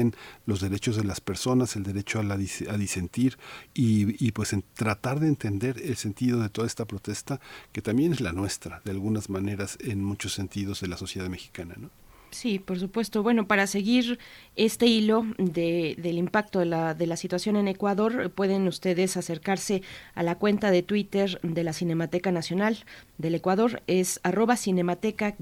los 0.47 0.61
derechos 0.61 0.97
de 0.97 1.05
las 1.05 1.21
personas, 1.21 1.77
el 1.77 1.83
derecho 1.83 2.21
a, 2.21 2.23
la, 2.23 2.35
a 2.35 2.77
disentir 2.77 3.39
y, 3.75 4.31
pues 4.33 4.55
tratar 4.75 5.21
de 5.21 5.29
entender 5.29 5.81
el 5.83 5.97
sentido 5.97 6.41
de 6.41 6.49
toda 6.49 6.67
esta 6.67 6.85
protesta 6.85 7.41
que 7.73 7.83
también 7.83 8.13
es 8.13 8.21
la 8.21 8.33
nuestra, 8.33 8.81
de 8.85 8.91
algunas 8.91 9.31
maneras, 9.31 9.79
en 9.81 10.05
muchos 10.05 10.33
sentidos 10.35 10.81
de 10.81 10.89
la 10.89 10.97
sociedad 10.97 11.29
mexicana. 11.29 11.75
¿no? 11.79 11.91
Sí, 12.31 12.59
por 12.59 12.79
supuesto. 12.79 13.23
Bueno, 13.23 13.47
para 13.47 13.67
seguir 13.67 14.19
este 14.57 14.87
hilo 14.87 15.25
de, 15.39 15.95
del 15.99 16.19
impacto 16.19 16.59
de 16.59 16.67
la, 16.67 16.95
de 16.95 17.07
la 17.07 17.17
situación 17.17 17.57
en 17.57 17.69
Ecuador, 17.69 18.31
pueden 18.31 18.67
ustedes 18.69 19.17
acercarse 19.17 19.83
a 20.15 20.23
la 20.23 20.35
cuenta 20.37 20.71
de 20.71 20.83
Twitter 20.83 21.41
de 21.43 21.65
la 21.65 21.73
Cinemateca 21.73 22.33
Nacional 22.33 22.85
del 23.19 23.37
Ecuador, 23.37 23.83
es 23.87 24.21
arroba 24.23 24.57
cinemateca-ec 24.57 25.37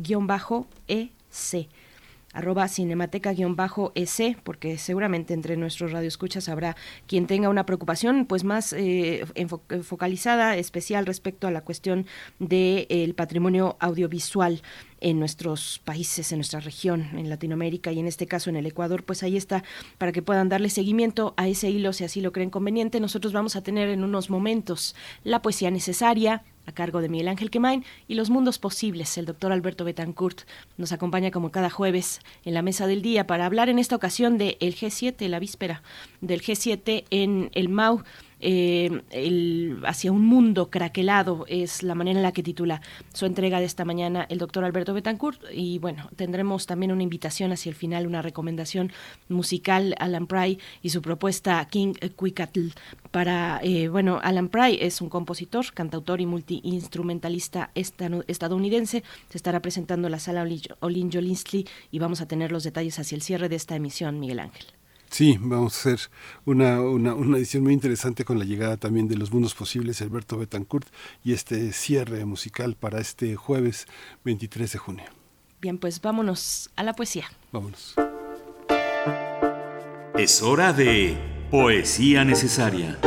arroba 2.34 2.68
cinemateca-ec, 2.68 4.42
porque 4.42 4.76
seguramente 4.76 5.32
entre 5.32 5.56
nuestros 5.56 5.92
radioescuchas 5.92 6.48
habrá 6.48 6.76
quien 7.06 7.26
tenga 7.26 7.48
una 7.48 7.64
preocupación 7.64 8.26
pues 8.26 8.44
más 8.44 8.74
eh, 8.74 9.24
focalizada, 9.82 10.56
especial 10.56 11.06
respecto 11.06 11.46
a 11.46 11.50
la 11.50 11.62
cuestión 11.62 12.06
del 12.38 13.14
patrimonio 13.14 13.76
audiovisual 13.80 14.60
en 15.04 15.18
nuestros 15.18 15.82
países, 15.84 16.32
en 16.32 16.38
nuestra 16.38 16.60
región, 16.60 17.10
en 17.12 17.28
Latinoamérica 17.28 17.92
y 17.92 17.98
en 17.98 18.06
este 18.06 18.26
caso 18.26 18.48
en 18.48 18.56
el 18.56 18.64
Ecuador, 18.64 19.04
pues 19.04 19.22
ahí 19.22 19.36
está 19.36 19.62
para 19.98 20.12
que 20.12 20.22
puedan 20.22 20.48
darle 20.48 20.70
seguimiento 20.70 21.34
a 21.36 21.46
ese 21.46 21.68
hilo 21.68 21.92
si 21.92 22.04
así 22.04 22.22
lo 22.22 22.32
creen 22.32 22.48
conveniente. 22.48 23.00
Nosotros 23.00 23.34
vamos 23.34 23.54
a 23.54 23.62
tener 23.62 23.90
en 23.90 24.02
unos 24.02 24.30
momentos 24.30 24.96
la 25.22 25.42
poesía 25.42 25.70
necesaria, 25.70 26.42
a 26.66 26.72
cargo 26.72 27.02
de 27.02 27.10
Miguel 27.10 27.28
Ángel 27.28 27.50
Quemain 27.50 27.84
y 28.08 28.14
Los 28.14 28.30
Mundos 28.30 28.58
Posibles. 28.58 29.18
El 29.18 29.26
doctor 29.26 29.52
Alberto 29.52 29.84
Betancourt 29.84 30.40
nos 30.78 30.92
acompaña 30.92 31.30
como 31.30 31.50
cada 31.50 31.68
jueves 31.68 32.20
en 32.46 32.54
la 32.54 32.62
mesa 32.62 32.86
del 32.86 33.02
día 33.02 33.26
para 33.26 33.44
hablar 33.44 33.68
en 33.68 33.78
esta 33.78 33.96
ocasión 33.96 34.38
de 34.38 34.56
el 34.60 34.74
G7, 34.74 35.28
la 35.28 35.38
víspera 35.38 35.82
del 36.22 36.40
G7 36.40 37.04
en 37.10 37.50
el 37.52 37.68
MAU 37.68 38.02
eh, 38.46 39.02
el, 39.10 39.78
hacia 39.86 40.12
un 40.12 40.26
mundo 40.26 40.68
craquelado, 40.68 41.46
es 41.48 41.82
la 41.82 41.94
manera 41.94 42.18
en 42.18 42.22
la 42.22 42.32
que 42.32 42.42
titula 42.42 42.82
su 43.14 43.24
entrega 43.24 43.58
de 43.58 43.64
esta 43.64 43.86
mañana 43.86 44.26
el 44.28 44.36
doctor 44.36 44.64
Alberto 44.64 44.92
Betancourt. 44.92 45.40
Y 45.52 45.78
bueno, 45.78 46.10
tendremos 46.14 46.66
también 46.66 46.92
una 46.92 47.02
invitación 47.02 47.52
hacia 47.52 47.70
el 47.70 47.74
final, 47.74 48.06
una 48.06 48.20
recomendación 48.20 48.92
musical, 49.30 49.94
Alan 49.98 50.26
Pry 50.26 50.58
y 50.82 50.90
su 50.90 51.00
propuesta 51.00 51.66
King 51.70 51.94
Quicatl 51.94 52.68
para, 53.10 53.60
eh, 53.62 53.88
bueno, 53.88 54.20
Alan 54.22 54.50
Pry 54.50 54.76
es 54.78 55.00
un 55.00 55.08
compositor, 55.08 55.72
cantautor 55.72 56.20
y 56.20 56.26
multiinstrumentalista 56.26 57.70
estadounidense. 57.74 59.02
Se 59.30 59.38
estará 59.38 59.62
presentando 59.62 60.08
en 60.08 60.12
la 60.12 60.18
sala 60.18 60.46
Olin 60.80 61.10
Jolinsky 61.10 61.66
y 61.90 61.98
vamos 61.98 62.20
a 62.20 62.28
tener 62.28 62.52
los 62.52 62.64
detalles 62.64 62.98
hacia 62.98 63.16
el 63.16 63.22
cierre 63.22 63.48
de 63.48 63.56
esta 63.56 63.74
emisión, 63.74 64.20
Miguel 64.20 64.40
Ángel. 64.40 64.66
Sí, 65.14 65.38
vamos 65.40 65.74
a 65.74 65.78
hacer 65.78 66.10
una, 66.44 66.80
una, 66.80 67.14
una, 67.14 67.36
edición 67.36 67.62
muy 67.62 67.72
interesante 67.72 68.24
con 68.24 68.36
la 68.36 68.44
llegada 68.44 68.76
también 68.76 69.06
de 69.06 69.16
los 69.16 69.30
mundos 69.30 69.54
posibles, 69.54 70.02
Alberto 70.02 70.36
Betancourt, 70.36 70.88
y 71.22 71.34
este 71.34 71.70
cierre 71.70 72.24
musical 72.24 72.74
para 72.74 73.00
este 73.00 73.36
jueves 73.36 73.86
23 74.24 74.72
de 74.72 74.78
junio. 74.80 75.04
Bien, 75.60 75.78
pues 75.78 76.00
vámonos 76.00 76.68
a 76.74 76.82
la 76.82 76.94
poesía. 76.94 77.26
Vámonos. 77.52 77.94
Es 80.18 80.42
hora 80.42 80.72
de 80.72 81.16
poesía 81.48 82.24
necesaria. 82.24 82.98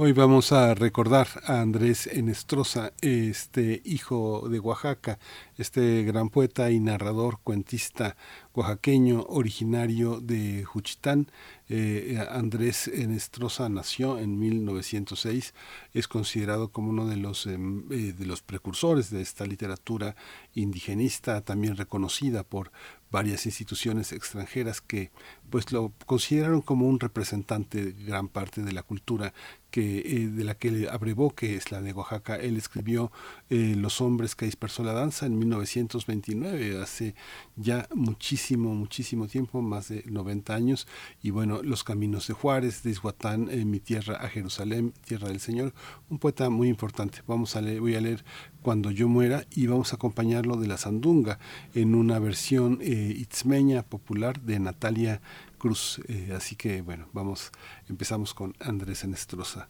Hoy 0.00 0.12
vamos 0.12 0.52
a 0.52 0.76
recordar 0.76 1.26
a 1.44 1.60
Andrés 1.60 2.06
Enestrosa, 2.06 2.92
este 3.00 3.82
hijo 3.84 4.48
de 4.48 4.60
Oaxaca, 4.60 5.18
este 5.56 6.04
gran 6.04 6.28
poeta 6.28 6.70
y 6.70 6.78
narrador, 6.78 7.40
cuentista 7.42 8.16
oaxaqueño 8.54 9.22
originario 9.28 10.20
de 10.20 10.62
Juchitán. 10.62 11.32
Eh, 11.68 12.24
Andrés 12.30 12.86
Enestrosa 12.86 13.68
nació 13.68 14.20
en 14.20 14.38
1906, 14.38 15.52
es 15.92 16.06
considerado 16.06 16.68
como 16.68 16.90
uno 16.90 17.06
de 17.06 17.16
los, 17.16 17.46
em, 17.46 17.84
eh, 17.90 18.14
de 18.16 18.24
los 18.24 18.40
precursores 18.40 19.10
de 19.10 19.20
esta 19.20 19.46
literatura 19.46 20.14
indigenista, 20.54 21.40
también 21.40 21.76
reconocida 21.76 22.44
por 22.44 22.70
varias 23.10 23.46
instituciones 23.46 24.12
extranjeras 24.12 24.80
que 24.80 25.10
pues 25.50 25.72
lo 25.72 25.92
consideraron 26.06 26.60
como 26.60 26.86
un 26.86 27.00
representante 27.00 27.92
de 27.92 28.04
gran 28.04 28.28
parte 28.28 28.62
de 28.62 28.72
la 28.72 28.82
cultura 28.82 29.32
que 29.70 29.98
eh, 29.98 30.28
de 30.28 30.44
la 30.44 30.54
que 30.54 30.70
le 30.70 30.88
abrevó 30.88 31.34
que 31.34 31.56
es 31.56 31.70
la 31.70 31.80
de 31.80 31.92
Oaxaca. 31.92 32.36
Él 32.36 32.56
escribió 32.56 33.12
eh, 33.50 33.74
Los 33.76 34.00
hombres 34.00 34.34
que 34.34 34.46
dispersó 34.46 34.82
la 34.82 34.92
danza 34.92 35.26
en 35.26 35.38
1929, 35.38 36.80
hace 36.82 37.14
ya 37.56 37.88
muchísimo, 37.94 38.74
muchísimo 38.74 39.26
tiempo, 39.26 39.60
más 39.62 39.88
de 39.88 40.02
90 40.06 40.54
años. 40.54 40.86
Y 41.22 41.30
bueno, 41.30 41.62
Los 41.62 41.84
caminos 41.84 42.26
de 42.28 42.34
Juárez, 42.34 42.82
de 42.82 42.90
Ishuatán, 42.90 43.48
en 43.50 43.70
mi 43.70 43.80
tierra 43.80 44.16
a 44.16 44.28
Jerusalén, 44.28 44.92
tierra 45.04 45.28
del 45.28 45.40
Señor, 45.40 45.74
un 46.08 46.18
poeta 46.18 46.50
muy 46.50 46.68
importante. 46.68 47.22
Vamos 47.26 47.56
a 47.56 47.60
leer, 47.60 47.80
voy 47.80 47.94
a 47.94 48.00
leer 48.00 48.24
Cuando 48.62 48.90
yo 48.90 49.08
muera 49.08 49.44
y 49.54 49.66
vamos 49.66 49.92
a 49.92 49.96
acompañarlo 49.96 50.56
de 50.56 50.66
la 50.66 50.78
sandunga 50.78 51.38
en 51.74 51.94
una 51.94 52.18
versión 52.18 52.78
eh, 52.82 53.14
itzmeña 53.16 53.82
popular 53.82 54.40
de 54.40 54.58
Natalia 54.58 55.20
Cruz. 55.58 56.00
Eh, 56.08 56.32
así 56.34 56.56
que 56.56 56.80
bueno, 56.82 57.08
vamos, 57.12 57.50
empezamos 57.88 58.34
con 58.34 58.54
Andrés 58.60 59.04
Enestrosa. 59.04 59.68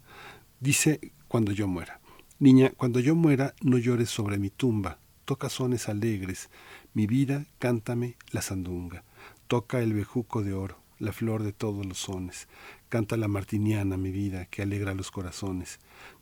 Dice, 0.61 1.13
cuando 1.29 1.53
yo 1.53 1.67
muera. 1.67 2.01
Niña, 2.39 2.73
cuando 2.77 3.01
yo 3.01 3.15
muera, 3.15 3.55
no 3.63 3.79
llores 3.79 4.11
sobre 4.11 4.39
mi 4.39 4.51
tumba. 4.51 4.99
Toca 5.25 5.49
sones 5.49 5.89
alegres. 5.89 6.51
Mi 6.95 7.07
vida, 7.07 7.47
cántame 7.59 8.17
la 8.31 8.43
sandunga. 8.43 9.05
Toca 9.47 9.81
el 9.81 9.93
bejuco 9.93 10.43
de 10.43 10.53
oro, 10.53 10.81
la 10.99 11.13
flor 11.13 11.43
de 11.43 11.53
todos 11.53 11.85
los 11.85 11.99
sones. 11.99 12.49
Canta 12.89 13.17
la 13.17 13.29
martiniana, 13.29 13.97
mi 13.97 14.11
vida, 14.11 14.47
que 14.47 14.63
alegra 14.63 14.95
los 14.95 15.11
corazones. 15.11 15.81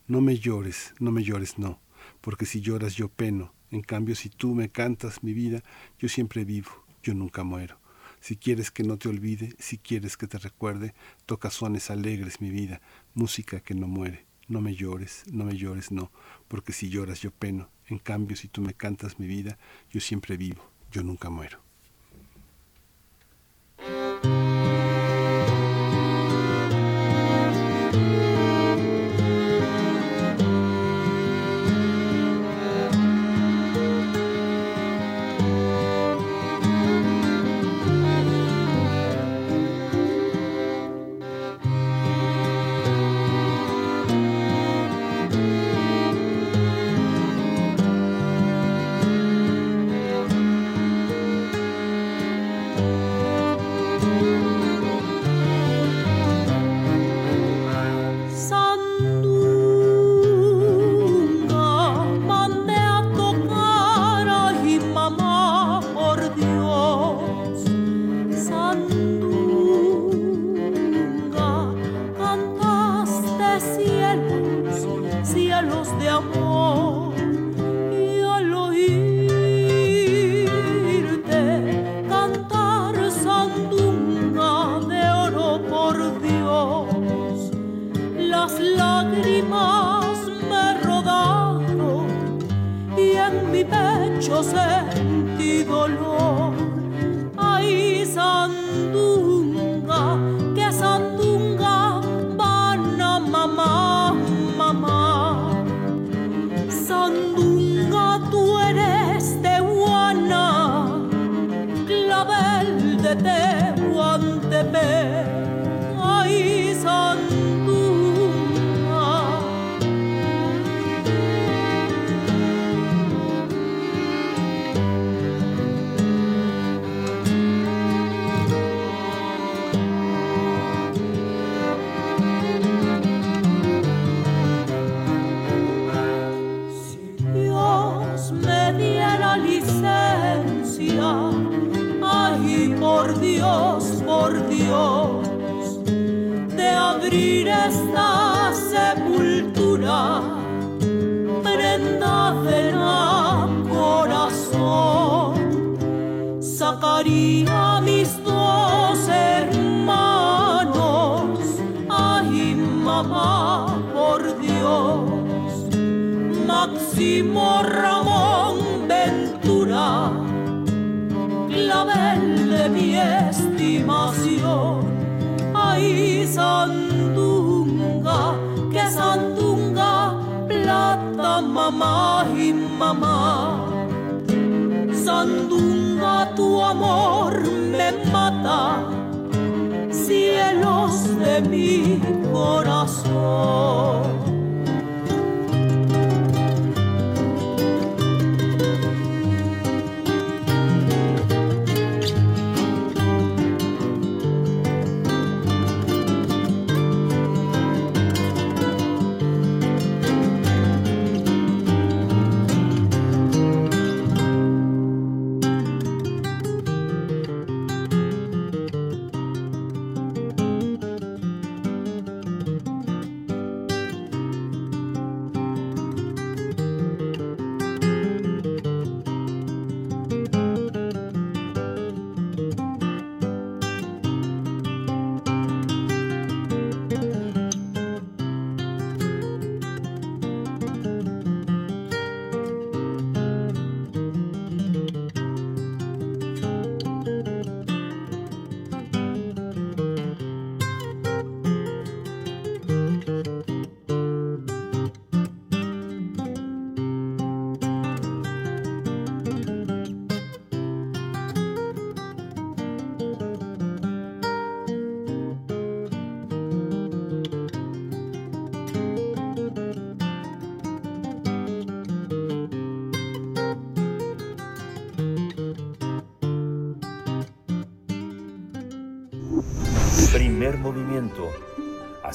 No 0.08 0.20
me 0.20 0.38
llores, 0.38 0.94
no 0.98 1.12
me 1.12 1.22
llores, 1.22 1.58
no, 1.58 1.80
porque 2.20 2.46
si 2.46 2.60
lloras 2.60 2.94
yo 2.94 3.08
peno. 3.08 3.52
En 3.70 3.82
cambio, 3.82 4.14
si 4.14 4.28
tú 4.28 4.54
me 4.54 4.68
cantas 4.68 5.22
mi 5.22 5.32
vida, 5.32 5.62
yo 5.98 6.08
siempre 6.08 6.44
vivo, 6.44 6.70
yo 7.02 7.14
nunca 7.14 7.42
muero. 7.42 7.78
Si 8.20 8.36
quieres 8.36 8.70
que 8.70 8.82
no 8.82 8.96
te 8.98 9.08
olvide, 9.08 9.54
si 9.58 9.78
quieres 9.78 10.16
que 10.16 10.26
te 10.26 10.38
recuerde, 10.38 10.94
toca 11.26 11.50
sones 11.50 11.90
alegres 11.90 12.40
mi 12.40 12.50
vida, 12.50 12.80
música 13.14 13.60
que 13.60 13.74
no 13.74 13.86
muere. 13.86 14.26
No 14.48 14.60
me 14.60 14.74
llores, 14.74 15.24
no 15.30 15.44
me 15.44 15.56
llores, 15.56 15.90
no, 15.90 16.12
porque 16.46 16.72
si 16.72 16.88
lloras 16.88 17.20
yo 17.20 17.30
peno. 17.32 17.68
En 17.86 17.98
cambio, 17.98 18.36
si 18.36 18.48
tú 18.48 18.60
me 18.60 18.74
cantas 18.74 19.18
mi 19.18 19.26
vida, 19.26 19.58
yo 19.90 20.00
siempre 20.00 20.36
vivo, 20.36 20.70
yo 20.92 21.02
nunca 21.02 21.30
muero. 21.30 21.65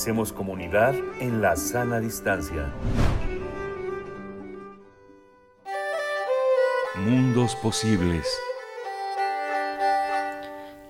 Hacemos 0.01 0.33
comunidad 0.33 0.95
en 1.19 1.43
la 1.43 1.55
sana 1.55 1.99
distancia. 1.99 2.73
Mundos 6.95 7.55
posibles. 7.57 8.25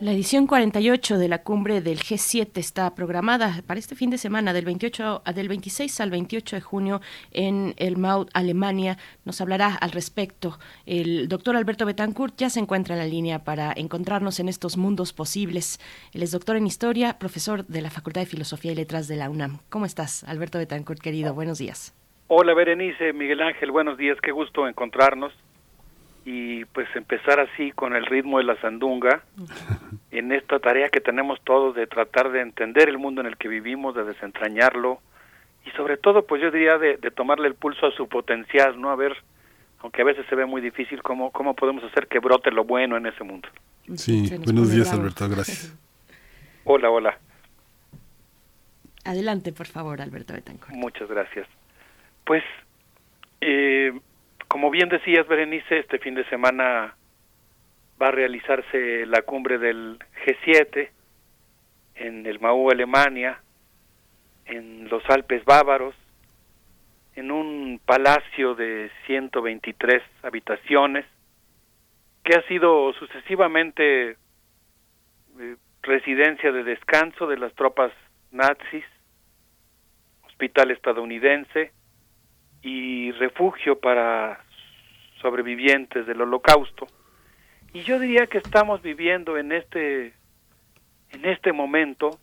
La 0.01 0.13
edición 0.13 0.47
48 0.47 1.19
de 1.19 1.27
la 1.27 1.43
cumbre 1.43 1.79
del 1.79 1.99
G7 1.99 2.57
está 2.57 2.95
programada 2.95 3.61
para 3.67 3.79
este 3.79 3.93
fin 3.95 4.09
de 4.09 4.17
semana, 4.17 4.51
del 4.51 4.65
28 4.65 5.21
a- 5.23 5.31
del 5.31 5.47
26 5.47 6.01
al 6.01 6.09
28 6.09 6.55
de 6.55 6.61
junio 6.61 7.01
en 7.31 7.75
el 7.77 7.97
Maut, 7.97 8.27
Alemania. 8.33 8.97
Nos 9.25 9.41
hablará 9.41 9.75
al 9.75 9.91
respecto 9.91 10.57
el 10.87 11.27
doctor 11.27 11.55
Alberto 11.55 11.85
Betancourt. 11.85 12.33
Ya 12.35 12.49
se 12.49 12.59
encuentra 12.59 12.95
en 12.95 12.99
la 12.99 13.05
línea 13.05 13.43
para 13.43 13.73
encontrarnos 13.75 14.39
en 14.39 14.49
estos 14.49 14.75
mundos 14.75 15.13
posibles. 15.13 15.79
Él 16.13 16.23
es 16.23 16.31
doctor 16.31 16.55
en 16.55 16.65
historia, 16.65 17.19
profesor 17.19 17.67
de 17.67 17.81
la 17.83 17.91
Facultad 17.91 18.21
de 18.21 18.25
Filosofía 18.27 18.71
y 18.71 18.75
Letras 18.75 19.07
de 19.07 19.17
la 19.17 19.29
UNAM. 19.29 19.59
¿Cómo 19.69 19.85
estás, 19.85 20.23
Alberto 20.23 20.57
Betancourt, 20.57 20.99
querido? 20.99 21.35
Buenos 21.35 21.59
días. 21.59 21.93
Hola 22.27 22.55
Berenice, 22.55 23.13
Miguel 23.13 23.41
Ángel, 23.41 23.69
buenos 23.71 23.97
días, 23.99 24.17
qué 24.23 24.31
gusto 24.31 24.67
encontrarnos 24.67 25.31
y 26.25 26.65
pues 26.65 26.87
empezar 26.95 27.39
así 27.39 27.71
con 27.71 27.95
el 27.95 28.05
ritmo 28.05 28.37
de 28.37 28.43
la 28.43 28.59
sandunga 28.61 29.23
en 30.11 30.31
esta 30.31 30.59
tarea 30.59 30.89
que 30.89 31.01
tenemos 31.01 31.39
todos 31.43 31.75
de 31.75 31.87
tratar 31.87 32.31
de 32.31 32.41
entender 32.41 32.89
el 32.89 32.97
mundo 32.97 33.21
en 33.21 33.27
el 33.27 33.37
que 33.37 33.47
vivimos, 33.47 33.95
de 33.95 34.03
desentrañarlo 34.03 34.99
y 35.65 35.71
sobre 35.71 35.97
todo 35.97 36.25
pues 36.25 36.41
yo 36.41 36.51
diría 36.51 36.77
de, 36.77 36.97
de 36.97 37.11
tomarle 37.11 37.47
el 37.47 37.55
pulso 37.55 37.87
a 37.87 37.91
su 37.91 38.07
potencial, 38.07 38.79
¿no? 38.79 38.89
A 38.89 38.95
ver, 38.95 39.15
aunque 39.79 40.01
a 40.01 40.05
veces 40.05 40.25
se 40.29 40.35
ve 40.35 40.45
muy 40.45 40.61
difícil, 40.61 41.01
cómo, 41.01 41.31
cómo 41.31 41.55
podemos 41.55 41.83
hacer 41.83 42.07
que 42.07 42.19
brote 42.19 42.51
lo 42.51 42.63
bueno 42.63 42.97
en 42.97 43.07
ese 43.07 43.23
mundo. 43.23 43.49
Sí, 43.95 44.31
buenos 44.43 44.71
días. 44.71 44.91
Alberto, 44.93 45.27
gracias. 45.27 45.75
Hola, 46.63 46.91
hola, 46.91 47.17
Adelante, 49.03 49.51
por 49.51 49.65
favor, 49.65 49.99
Alberto 49.99 50.33
Betancourt. 50.33 50.75
muchas 50.75 51.09
gracias. 51.09 51.47
Pues, 52.23 52.43
eh, 53.41 53.99
como 54.51 54.69
bien 54.69 54.89
decías, 54.89 55.25
Berenice, 55.29 55.79
este 55.79 55.97
fin 55.97 56.13
de 56.13 56.25
semana 56.25 56.93
va 58.01 58.07
a 58.09 58.11
realizarse 58.11 59.05
la 59.05 59.21
cumbre 59.21 59.57
del 59.57 59.97
G7 60.25 60.89
en 61.95 62.25
el 62.25 62.41
Mau, 62.41 62.69
Alemania, 62.69 63.39
en 64.43 64.89
los 64.89 65.09
Alpes 65.09 65.45
bávaros, 65.45 65.95
en 67.15 67.31
un 67.31 67.79
palacio 67.85 68.53
de 68.53 68.91
123 69.05 70.03
habitaciones, 70.21 71.05
que 72.25 72.35
ha 72.35 72.45
sido 72.49 72.91
sucesivamente 72.95 74.17
eh, 75.39 75.55
residencia 75.81 76.51
de 76.51 76.65
descanso 76.65 77.25
de 77.25 77.37
las 77.37 77.53
tropas 77.55 77.93
nazis, 78.31 78.83
hospital 80.25 80.71
estadounidense 80.71 81.71
y 82.61 83.11
refugio 83.13 83.79
para 83.79 84.43
sobrevivientes 85.21 86.05
del 86.05 86.21
holocausto. 86.21 86.87
Y 87.73 87.81
yo 87.81 87.99
diría 87.99 88.27
que 88.27 88.37
estamos 88.37 88.81
viviendo 88.81 89.37
en 89.37 89.51
este 89.51 90.13
en 91.11 91.25
este 91.25 91.51
momento 91.51 92.19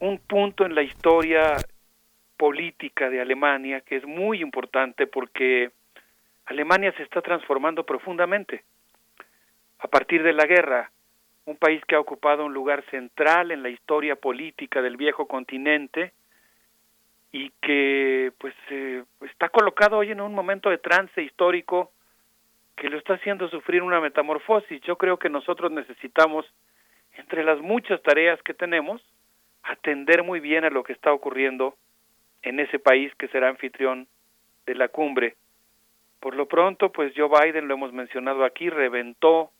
un 0.00 0.18
punto 0.18 0.64
en 0.64 0.74
la 0.74 0.82
historia 0.82 1.56
política 2.36 3.10
de 3.10 3.20
Alemania 3.20 3.80
que 3.80 3.96
es 3.96 4.06
muy 4.06 4.40
importante 4.40 5.06
porque 5.06 5.70
Alemania 6.46 6.92
se 6.96 7.02
está 7.02 7.20
transformando 7.20 7.84
profundamente. 7.84 8.64
A 9.80 9.88
partir 9.88 10.22
de 10.22 10.32
la 10.32 10.44
guerra, 10.44 10.90
un 11.44 11.56
país 11.56 11.82
que 11.86 11.94
ha 11.94 12.00
ocupado 12.00 12.44
un 12.44 12.54
lugar 12.54 12.84
central 12.90 13.50
en 13.50 13.62
la 13.62 13.68
historia 13.68 14.16
política 14.16 14.82
del 14.82 14.96
viejo 14.96 15.26
continente 15.26 16.12
y 17.32 17.50
que 17.60 18.32
pues 18.38 18.54
eh, 18.70 19.04
está 19.22 19.48
colocado 19.48 19.98
hoy 19.98 20.10
en 20.10 20.20
un 20.20 20.34
momento 20.34 20.70
de 20.70 20.78
trance 20.78 21.22
histórico 21.22 21.92
que 22.76 22.88
lo 22.88 22.98
está 22.98 23.14
haciendo 23.14 23.48
sufrir 23.48 23.82
una 23.82 24.00
metamorfosis. 24.00 24.80
Yo 24.82 24.96
creo 24.96 25.18
que 25.18 25.28
nosotros 25.28 25.70
necesitamos, 25.72 26.46
entre 27.14 27.44
las 27.44 27.60
muchas 27.60 28.00
tareas 28.02 28.40
que 28.42 28.54
tenemos, 28.54 29.02
atender 29.62 30.22
muy 30.22 30.40
bien 30.40 30.64
a 30.64 30.70
lo 30.70 30.84
que 30.84 30.92
está 30.92 31.12
ocurriendo 31.12 31.74
en 32.42 32.60
ese 32.60 32.78
país 32.78 33.12
que 33.16 33.28
será 33.28 33.48
anfitrión 33.48 34.06
de 34.66 34.74
la 34.74 34.88
cumbre. 34.88 35.36
Por 36.20 36.34
lo 36.34 36.46
pronto, 36.46 36.90
pues 36.92 37.12
Joe 37.16 37.28
Biden, 37.28 37.68
lo 37.68 37.74
hemos 37.74 37.92
mencionado 37.92 38.44
aquí, 38.44 38.70
reventó 38.70 39.50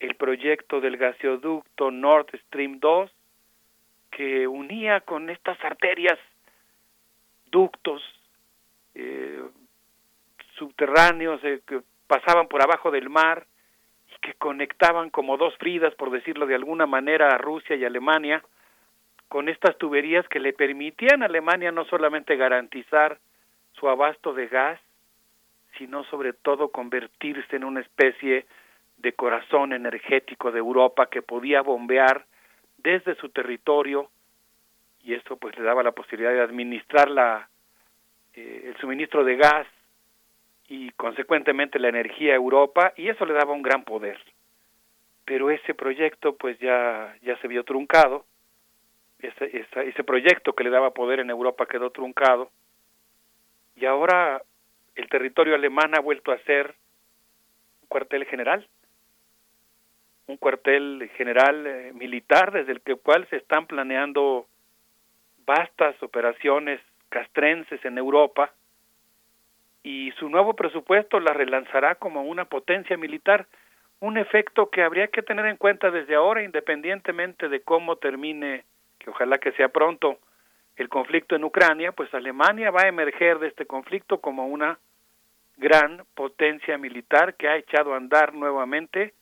el 0.00 0.16
proyecto 0.16 0.80
del 0.80 0.96
gasoducto 0.96 1.90
Nord 1.90 2.26
Stream 2.46 2.80
2 2.80 3.10
que 4.10 4.46
unía 4.46 5.00
con 5.00 5.30
estas 5.30 5.62
arterias, 5.64 6.18
ductos 7.52 8.02
eh, 8.96 9.40
subterráneos 10.56 11.42
eh, 11.44 11.60
que 11.64 11.82
pasaban 12.08 12.48
por 12.48 12.62
abajo 12.62 12.90
del 12.90 13.08
mar 13.08 13.46
y 14.08 14.20
que 14.20 14.34
conectaban 14.34 15.10
como 15.10 15.36
dos 15.36 15.56
Fridas, 15.58 15.94
por 15.94 16.10
decirlo 16.10 16.46
de 16.46 16.56
alguna 16.56 16.86
manera, 16.86 17.28
a 17.28 17.38
Rusia 17.38 17.76
y 17.76 17.84
Alemania, 17.84 18.42
con 19.28 19.48
estas 19.48 19.78
tuberías 19.78 20.26
que 20.28 20.40
le 20.40 20.52
permitían 20.52 21.22
a 21.22 21.26
Alemania 21.26 21.70
no 21.70 21.84
solamente 21.84 22.36
garantizar 22.36 23.18
su 23.72 23.88
abasto 23.88 24.34
de 24.34 24.48
gas, 24.48 24.80
sino 25.78 26.04
sobre 26.04 26.32
todo 26.32 26.68
convertirse 26.68 27.56
en 27.56 27.64
una 27.64 27.80
especie 27.80 28.46
de 28.98 29.12
corazón 29.14 29.72
energético 29.72 30.52
de 30.52 30.58
Europa 30.58 31.06
que 31.06 31.22
podía 31.22 31.62
bombear 31.62 32.26
desde 32.78 33.14
su 33.16 33.30
territorio 33.30 34.10
y 35.02 35.14
eso 35.14 35.36
pues 35.36 35.56
le 35.58 35.64
daba 35.64 35.82
la 35.82 35.92
posibilidad 35.92 36.32
de 36.32 36.42
administrar 36.42 37.10
la, 37.10 37.48
eh, 38.34 38.62
el 38.66 38.76
suministro 38.78 39.24
de 39.24 39.36
gas 39.36 39.66
y 40.68 40.90
consecuentemente 40.92 41.78
la 41.78 41.88
energía 41.88 42.32
a 42.32 42.36
Europa 42.36 42.92
y 42.96 43.08
eso 43.08 43.26
le 43.26 43.34
daba 43.34 43.52
un 43.52 43.62
gran 43.62 43.84
poder. 43.84 44.18
Pero 45.24 45.50
ese 45.50 45.74
proyecto 45.74 46.36
pues 46.36 46.58
ya, 46.58 47.16
ya 47.22 47.36
se 47.38 47.48
vio 47.48 47.64
truncado. 47.64 48.24
Ese, 49.18 49.66
ese 49.86 50.04
proyecto 50.04 50.52
que 50.52 50.64
le 50.64 50.70
daba 50.70 50.94
poder 50.94 51.20
en 51.20 51.30
Europa 51.30 51.66
quedó 51.66 51.90
truncado. 51.90 52.50
Y 53.76 53.86
ahora 53.86 54.42
el 54.94 55.08
territorio 55.08 55.54
alemán 55.54 55.94
ha 55.94 56.00
vuelto 56.00 56.32
a 56.32 56.38
ser 56.40 56.74
un 57.82 57.88
cuartel 57.88 58.24
general, 58.26 58.66
un 60.26 60.36
cuartel 60.36 61.10
general 61.16 61.66
eh, 61.66 61.92
militar 61.94 62.52
desde 62.52 62.72
el 62.72 62.80
que, 62.80 62.96
cual 62.96 63.26
se 63.28 63.36
están 63.36 63.66
planeando 63.66 64.46
vastas 65.46 66.00
operaciones 66.02 66.80
castrenses 67.08 67.84
en 67.84 67.98
Europa 67.98 68.52
y 69.82 70.12
su 70.12 70.28
nuevo 70.28 70.54
presupuesto 70.54 71.20
la 71.20 71.32
relanzará 71.32 71.96
como 71.96 72.22
una 72.22 72.44
potencia 72.44 72.96
militar, 72.96 73.46
un 74.00 74.16
efecto 74.16 74.70
que 74.70 74.82
habría 74.82 75.08
que 75.08 75.22
tener 75.22 75.46
en 75.46 75.56
cuenta 75.56 75.90
desde 75.90 76.14
ahora 76.14 76.42
independientemente 76.42 77.48
de 77.48 77.60
cómo 77.60 77.96
termine 77.96 78.64
que 78.98 79.10
ojalá 79.10 79.38
que 79.38 79.52
sea 79.52 79.68
pronto 79.68 80.18
el 80.76 80.88
conflicto 80.88 81.36
en 81.36 81.44
Ucrania, 81.44 81.92
pues 81.92 82.12
Alemania 82.14 82.70
va 82.70 82.82
a 82.82 82.88
emerger 82.88 83.38
de 83.38 83.48
este 83.48 83.66
conflicto 83.66 84.20
como 84.20 84.46
una 84.46 84.78
gran 85.56 86.04
potencia 86.14 86.78
militar 86.78 87.34
que 87.34 87.48
ha 87.48 87.56
echado 87.56 87.92
a 87.92 87.98
andar 87.98 88.34
nuevamente 88.34 89.12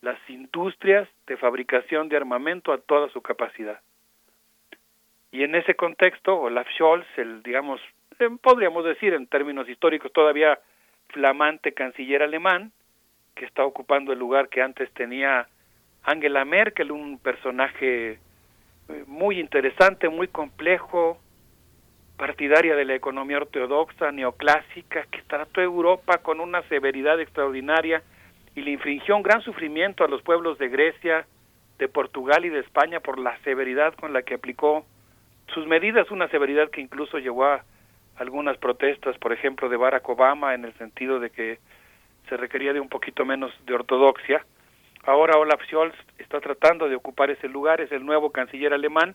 las 0.00 0.18
industrias 0.30 1.08
de 1.26 1.36
fabricación 1.36 2.08
de 2.08 2.16
armamento 2.16 2.72
a 2.72 2.78
toda 2.78 3.08
su 3.10 3.20
capacidad. 3.20 3.80
Y 5.32 5.44
en 5.44 5.54
ese 5.54 5.74
contexto, 5.74 6.38
Olaf 6.40 6.66
Scholz, 6.76 7.06
el, 7.16 7.42
digamos, 7.42 7.80
eh, 8.18 8.28
podríamos 8.42 8.84
decir 8.84 9.14
en 9.14 9.26
términos 9.26 9.68
históricos 9.68 10.12
todavía 10.12 10.58
flamante 11.08 11.72
canciller 11.72 12.22
alemán, 12.22 12.72
que 13.34 13.44
está 13.44 13.64
ocupando 13.64 14.12
el 14.12 14.18
lugar 14.18 14.48
que 14.48 14.62
antes 14.62 14.90
tenía 14.92 15.46
Angela 16.02 16.44
Merkel, 16.44 16.90
un 16.90 17.18
personaje 17.18 18.18
muy 19.06 19.38
interesante, 19.38 20.08
muy 20.08 20.28
complejo, 20.28 21.18
partidaria 22.16 22.76
de 22.76 22.84
la 22.84 22.94
economía 22.94 23.38
ortodoxa, 23.38 24.12
neoclásica, 24.12 25.06
que 25.10 25.22
trató 25.22 25.60
Europa 25.60 26.18
con 26.18 26.40
una 26.40 26.62
severidad 26.68 27.20
extraordinaria 27.20 28.02
y 28.54 28.62
le 28.62 28.72
infringió 28.72 29.16
un 29.16 29.22
gran 29.22 29.40
sufrimiento 29.42 30.04
a 30.04 30.08
los 30.08 30.22
pueblos 30.22 30.58
de 30.58 30.68
Grecia, 30.68 31.26
de 31.78 31.88
Portugal 31.88 32.44
y 32.44 32.50
de 32.50 32.60
España 32.60 33.00
por 33.00 33.18
la 33.18 33.38
severidad 33.38 33.94
con 33.94 34.12
la 34.12 34.22
que 34.22 34.34
aplicó 34.34 34.84
sus 35.50 35.66
medidas, 35.66 36.10
una 36.10 36.28
severidad 36.28 36.70
que 36.70 36.80
incluso 36.80 37.18
llevó 37.18 37.44
a 37.44 37.64
algunas 38.16 38.56
protestas, 38.58 39.16
por 39.18 39.32
ejemplo, 39.32 39.68
de 39.68 39.76
Barack 39.76 40.08
Obama, 40.08 40.54
en 40.54 40.64
el 40.64 40.74
sentido 40.74 41.20
de 41.20 41.30
que 41.30 41.58
se 42.28 42.36
requería 42.36 42.72
de 42.72 42.80
un 42.80 42.88
poquito 42.88 43.24
menos 43.24 43.52
de 43.64 43.74
ortodoxia. 43.74 44.44
Ahora 45.04 45.38
Olaf 45.38 45.62
Scholz 45.64 45.94
está 46.18 46.40
tratando 46.40 46.88
de 46.88 46.96
ocupar 46.96 47.30
ese 47.30 47.48
lugar, 47.48 47.80
es 47.80 47.90
el 47.92 48.04
nuevo 48.04 48.30
canciller 48.30 48.74
alemán. 48.74 49.14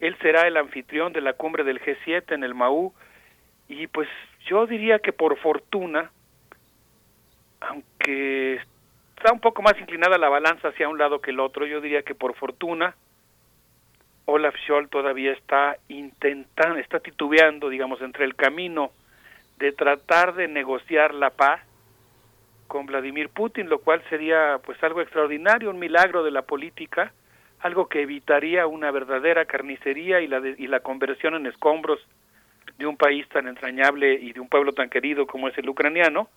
Él 0.00 0.16
será 0.22 0.46
el 0.46 0.56
anfitrión 0.56 1.12
de 1.12 1.20
la 1.20 1.32
cumbre 1.32 1.64
del 1.64 1.80
G7 1.80 2.34
en 2.34 2.44
el 2.44 2.54
MAU 2.54 2.92
y 3.68 3.88
pues 3.88 4.08
yo 4.46 4.66
diría 4.66 5.00
que 5.00 5.12
por 5.12 5.36
fortuna, 5.38 6.10
aunque 7.60 8.60
está 9.16 9.32
un 9.32 9.40
poco 9.40 9.62
más 9.62 9.78
inclinada 9.80 10.16
la 10.16 10.28
balanza 10.28 10.68
hacia 10.68 10.88
un 10.88 10.98
lado 10.98 11.20
que 11.20 11.32
el 11.32 11.40
otro, 11.40 11.66
yo 11.66 11.80
diría 11.80 12.02
que 12.02 12.14
por 12.14 12.34
fortuna 12.36 12.94
Olaf 14.30 14.54
Scholz 14.66 14.90
todavía 14.90 15.32
está 15.32 15.78
intentando, 15.88 16.78
está 16.78 17.00
titubeando, 17.00 17.70
digamos, 17.70 18.02
entre 18.02 18.26
el 18.26 18.34
camino 18.34 18.92
de 19.56 19.72
tratar 19.72 20.34
de 20.34 20.48
negociar 20.48 21.14
la 21.14 21.30
paz 21.30 21.62
con 22.66 22.84
Vladimir 22.84 23.30
Putin, 23.30 23.70
lo 23.70 23.78
cual 23.78 24.02
sería 24.10 24.60
pues 24.66 24.82
algo 24.84 25.00
extraordinario, 25.00 25.70
un 25.70 25.78
milagro 25.78 26.22
de 26.24 26.30
la 26.30 26.42
política, 26.42 27.10
algo 27.60 27.88
que 27.88 28.02
evitaría 28.02 28.66
una 28.66 28.90
verdadera 28.90 29.46
carnicería 29.46 30.20
y 30.20 30.26
la, 30.26 30.42
y 30.46 30.66
la 30.66 30.80
conversión 30.80 31.34
en 31.34 31.46
escombros 31.46 31.98
de 32.76 32.86
un 32.86 32.98
país 32.98 33.26
tan 33.30 33.48
entrañable 33.48 34.12
y 34.12 34.34
de 34.34 34.40
un 34.40 34.48
pueblo 34.50 34.74
tan 34.74 34.90
querido 34.90 35.26
como 35.26 35.48
es 35.48 35.56
el 35.56 35.70
ucraniano. 35.70 36.28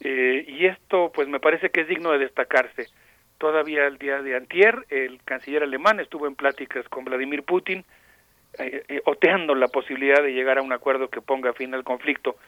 Eh, 0.00 0.46
y 0.48 0.64
esto 0.64 1.12
pues 1.14 1.28
me 1.28 1.38
parece 1.38 1.68
que 1.68 1.82
es 1.82 1.88
digno 1.88 2.12
de 2.12 2.18
destacarse. 2.18 2.88
Todavía 3.44 3.86
el 3.86 3.98
día 3.98 4.22
de 4.22 4.36
antier 4.36 4.86
el 4.88 5.22
canciller 5.22 5.64
alemán 5.64 6.00
estuvo 6.00 6.26
en 6.26 6.34
pláticas 6.34 6.88
con 6.88 7.04
Vladimir 7.04 7.42
Putin, 7.42 7.84
eh, 8.58 8.82
eh, 8.88 9.02
oteando 9.04 9.54
la 9.54 9.68
posibilidad 9.68 10.22
de 10.22 10.32
llegar 10.32 10.56
a 10.56 10.62
un 10.62 10.72
acuerdo 10.72 11.10
que 11.10 11.20
ponga 11.20 11.52
fin 11.52 11.74
al 11.74 11.84
conflicto. 11.84 12.38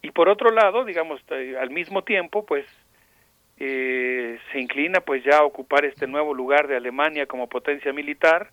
Y 0.00 0.12
por 0.12 0.30
otro 0.30 0.50
lado, 0.50 0.86
digamos, 0.86 1.20
eh, 1.28 1.56
al 1.60 1.68
mismo 1.68 2.04
tiempo, 2.04 2.46
pues 2.46 2.64
se 3.58 4.38
inclina 4.54 5.00
pues 5.02 5.22
ya 5.24 5.40
a 5.40 5.44
ocupar 5.44 5.84
este 5.84 6.06
nuevo 6.06 6.32
lugar 6.32 6.68
de 6.68 6.76
Alemania 6.76 7.26
como 7.26 7.50
potencia 7.50 7.92
militar. 7.92 8.48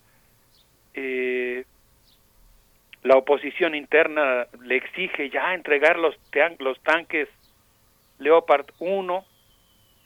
La 3.01 3.15
oposición 3.15 3.75
interna 3.75 4.47
le 4.61 4.75
exige 4.75 5.29
ya 5.29 5.53
entregar 5.53 5.97
los, 5.97 6.17
los 6.59 6.77
tanques 6.83 7.29
Leopard 8.19 8.65
1, 8.79 9.25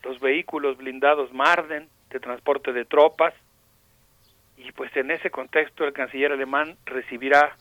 los 0.07 0.19
vehículos 0.19 0.77
blindados 0.77 1.33
Marden 1.33 1.89
de 2.09 2.19
transporte 2.19 2.71
de 2.71 2.85
tropas, 2.85 3.33
y 4.55 4.71
pues 4.71 4.95
en 4.95 5.11
ese 5.11 5.29
contexto 5.29 5.83
el 5.83 5.93
canciller 5.93 6.31
alemán 6.31 6.77
recibirá 6.85 7.55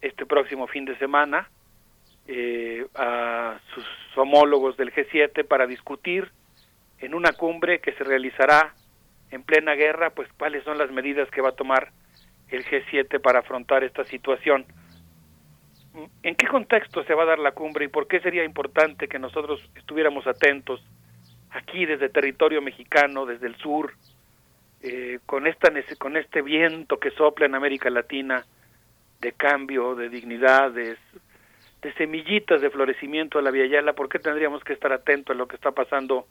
este 0.00 0.24
próximo 0.24 0.66
fin 0.68 0.84
de 0.84 0.96
semana 0.98 1.50
eh, 2.26 2.86
a 2.94 3.58
sus 3.74 3.84
homólogos 4.16 4.76
del 4.76 4.92
G7 4.92 5.46
para 5.46 5.66
discutir 5.66 6.30
en 7.00 7.14
una 7.14 7.32
cumbre 7.32 7.80
que 7.80 7.92
se 7.92 8.04
realizará 8.04 8.74
en 9.30 9.42
plena 9.42 9.74
guerra, 9.74 10.10
pues 10.10 10.28
cuáles 10.38 10.62
son 10.64 10.78
las 10.78 10.90
medidas 10.92 11.28
que 11.30 11.42
va 11.42 11.50
a 11.50 11.56
tomar 11.56 11.90
el 12.48 12.64
G7 12.64 13.20
para 13.20 13.40
afrontar 13.40 13.82
esta 13.82 14.04
situación. 14.04 14.64
¿En 16.22 16.36
qué 16.36 16.46
contexto 16.46 17.04
se 17.04 17.14
va 17.14 17.24
a 17.24 17.26
dar 17.26 17.38
la 17.38 17.52
cumbre 17.52 17.84
y 17.84 17.88
por 17.88 18.06
qué 18.06 18.20
sería 18.20 18.44
importante 18.44 19.08
que 19.08 19.18
nosotros 19.18 19.60
estuviéramos 19.74 20.26
atentos 20.26 20.82
aquí 21.54 21.86
desde 21.86 22.08
territorio 22.08 22.60
mexicano, 22.60 23.24
desde 23.26 23.46
el 23.46 23.56
sur, 23.56 23.92
eh, 24.82 25.20
con, 25.24 25.46
esta, 25.46 25.72
con 25.98 26.16
este 26.16 26.42
viento 26.42 26.98
que 26.98 27.10
sopla 27.12 27.46
en 27.46 27.54
América 27.54 27.88
Latina 27.88 28.44
de 29.20 29.32
cambio, 29.32 29.94
de 29.94 30.08
dignidad, 30.10 30.72
de 30.72 30.96
semillitas 31.96 32.60
de 32.60 32.70
florecimiento 32.70 33.38
de 33.38 33.44
la 33.44 33.50
Vía 33.50 33.66
Yala, 33.66 33.92
¿por 33.92 34.08
qué 34.08 34.18
tendríamos 34.18 34.64
que 34.64 34.72
estar 34.72 34.92
atentos 34.92 35.34
a 35.34 35.38
lo 35.38 35.46
que 35.46 35.56
está 35.56 35.70
pasando 35.70 36.26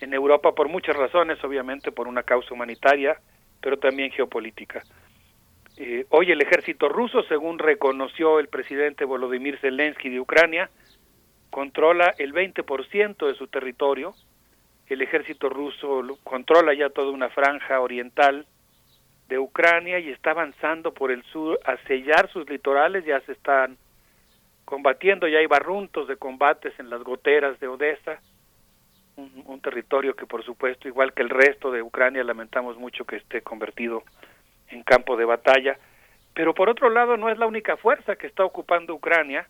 en 0.00 0.12
Europa? 0.12 0.54
Por 0.54 0.68
muchas 0.68 0.96
razones, 0.96 1.42
obviamente, 1.44 1.92
por 1.92 2.08
una 2.08 2.22
causa 2.22 2.52
humanitaria, 2.52 3.18
pero 3.60 3.78
también 3.78 4.10
geopolítica. 4.10 4.82
Eh, 5.76 6.06
hoy 6.10 6.30
el 6.30 6.40
ejército 6.40 6.88
ruso, 6.88 7.22
según 7.24 7.58
reconoció 7.58 8.38
el 8.38 8.48
presidente 8.48 9.04
Volodymyr 9.04 9.58
Zelensky 9.58 10.08
de 10.08 10.20
Ucrania, 10.20 10.70
controla 11.54 12.12
el 12.18 12.34
20% 12.34 13.28
de 13.28 13.36
su 13.36 13.46
territorio, 13.46 14.16
el 14.88 15.02
ejército 15.02 15.48
ruso 15.48 16.02
controla 16.24 16.74
ya 16.74 16.90
toda 16.90 17.12
una 17.12 17.28
franja 17.28 17.78
oriental 17.78 18.44
de 19.28 19.38
Ucrania 19.38 20.00
y 20.00 20.08
está 20.08 20.32
avanzando 20.32 20.92
por 20.92 21.12
el 21.12 21.22
sur 21.26 21.60
a 21.64 21.76
sellar 21.86 22.28
sus 22.32 22.50
litorales, 22.50 23.04
ya 23.04 23.20
se 23.20 23.30
están 23.30 23.76
combatiendo, 24.64 25.28
ya 25.28 25.38
hay 25.38 25.46
barruntos 25.46 26.08
de 26.08 26.16
combates 26.16 26.72
en 26.80 26.90
las 26.90 27.04
goteras 27.04 27.60
de 27.60 27.68
Odessa, 27.68 28.18
un, 29.14 29.44
un, 29.46 29.60
territorio 29.60 30.16
que 30.16 30.26
por 30.26 30.44
supuesto, 30.44 30.88
igual 30.88 31.12
que 31.12 31.22
el 31.22 31.30
resto 31.30 31.70
de 31.70 31.82
Ucrania, 31.82 32.24
lamentamos 32.24 32.76
mucho 32.76 33.04
que 33.04 33.14
esté 33.14 33.42
convertido 33.42 34.02
en 34.70 34.82
campo 34.82 35.16
de 35.16 35.24
batalla, 35.24 35.78
pero 36.34 36.52
por 36.52 36.68
otro 36.68 36.90
lado 36.90 37.16
no 37.16 37.28
es 37.28 37.38
la 37.38 37.46
única 37.46 37.76
fuerza 37.76 38.16
que 38.16 38.26
está 38.26 38.44
ocupando 38.44 38.92
Ucrania, 38.92 39.46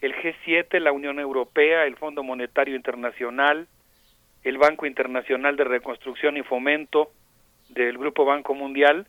el 0.00 0.14
G7, 0.14 0.78
la 0.80 0.92
Unión 0.92 1.18
Europea, 1.18 1.84
el 1.84 1.96
Fondo 1.96 2.22
Monetario 2.22 2.76
Internacional, 2.76 3.66
el 4.44 4.58
Banco 4.58 4.86
Internacional 4.86 5.56
de 5.56 5.64
Reconstrucción 5.64 6.36
y 6.36 6.42
Fomento 6.42 7.10
del 7.68 7.98
Grupo 7.98 8.24
Banco 8.24 8.54
Mundial, 8.54 9.06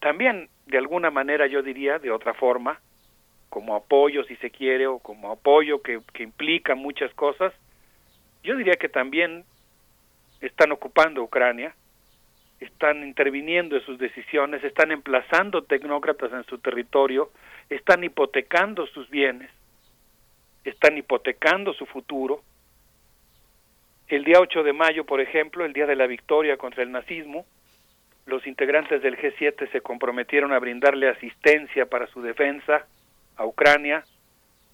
también 0.00 0.48
de 0.66 0.78
alguna 0.78 1.10
manera 1.10 1.46
yo 1.46 1.62
diría, 1.62 1.98
de 1.98 2.10
otra 2.10 2.34
forma, 2.34 2.80
como 3.48 3.74
apoyo 3.74 4.24
si 4.24 4.36
se 4.36 4.50
quiere, 4.50 4.86
o 4.86 4.98
como 4.98 5.32
apoyo 5.32 5.82
que, 5.82 6.00
que 6.12 6.22
implica 6.22 6.74
muchas 6.74 7.12
cosas, 7.14 7.52
yo 8.42 8.56
diría 8.56 8.74
que 8.74 8.88
también 8.88 9.44
están 10.40 10.72
ocupando 10.72 11.22
Ucrania, 11.22 11.74
están 12.60 13.02
interviniendo 13.02 13.76
en 13.76 13.84
sus 13.84 13.98
decisiones, 13.98 14.62
están 14.62 14.92
emplazando 14.92 15.62
tecnócratas 15.62 16.32
en 16.32 16.44
su 16.44 16.58
territorio, 16.58 17.30
están 17.68 18.04
hipotecando 18.04 18.86
sus 18.86 19.08
bienes, 19.10 19.50
están 20.64 20.96
hipotecando 20.96 21.72
su 21.72 21.86
futuro. 21.86 22.42
El 24.08 24.24
día 24.24 24.40
8 24.40 24.62
de 24.62 24.72
mayo, 24.72 25.04
por 25.04 25.20
ejemplo, 25.20 25.64
el 25.64 25.72
día 25.72 25.86
de 25.86 25.96
la 25.96 26.06
victoria 26.06 26.56
contra 26.56 26.82
el 26.82 26.90
nazismo, 26.90 27.46
los 28.26 28.46
integrantes 28.46 29.02
del 29.02 29.16
G7 29.16 29.70
se 29.70 29.80
comprometieron 29.80 30.52
a 30.52 30.58
brindarle 30.58 31.08
asistencia 31.08 31.86
para 31.86 32.06
su 32.08 32.22
defensa 32.22 32.86
a 33.36 33.46
Ucrania, 33.46 34.04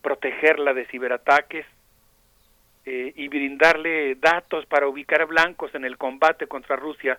protegerla 0.02 0.74
de 0.74 0.86
ciberataques 0.86 1.66
eh, 2.84 3.12
y 3.16 3.28
brindarle 3.28 4.14
datos 4.16 4.66
para 4.66 4.88
ubicar 4.88 5.22
a 5.22 5.26
blancos 5.26 5.74
en 5.74 5.84
el 5.84 5.96
combate 5.96 6.46
contra 6.46 6.76
Rusia. 6.76 7.18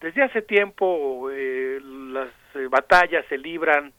Desde 0.00 0.22
hace 0.22 0.42
tiempo 0.42 1.30
eh, 1.30 1.78
las 1.82 2.30
eh, 2.54 2.66
batallas 2.68 3.24
se 3.28 3.36
libran 3.36 3.92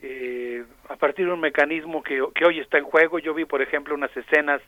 eh, 0.00 0.64
a 0.88 0.96
partir 0.96 1.26
de 1.26 1.32
un 1.32 1.40
mecanismo 1.40 2.02
que, 2.02 2.22
que 2.34 2.44
hoy 2.44 2.60
está 2.60 2.78
en 2.78 2.84
juego. 2.84 3.18
Yo 3.18 3.34
vi, 3.34 3.44
por 3.44 3.62
ejemplo, 3.62 3.94
unas 3.94 4.14
escenas 4.16 4.60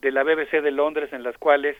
de 0.00 0.10
la 0.10 0.22
BBC 0.22 0.62
de 0.62 0.70
Londres 0.70 1.12
en 1.12 1.22
las 1.22 1.36
cuales 1.38 1.76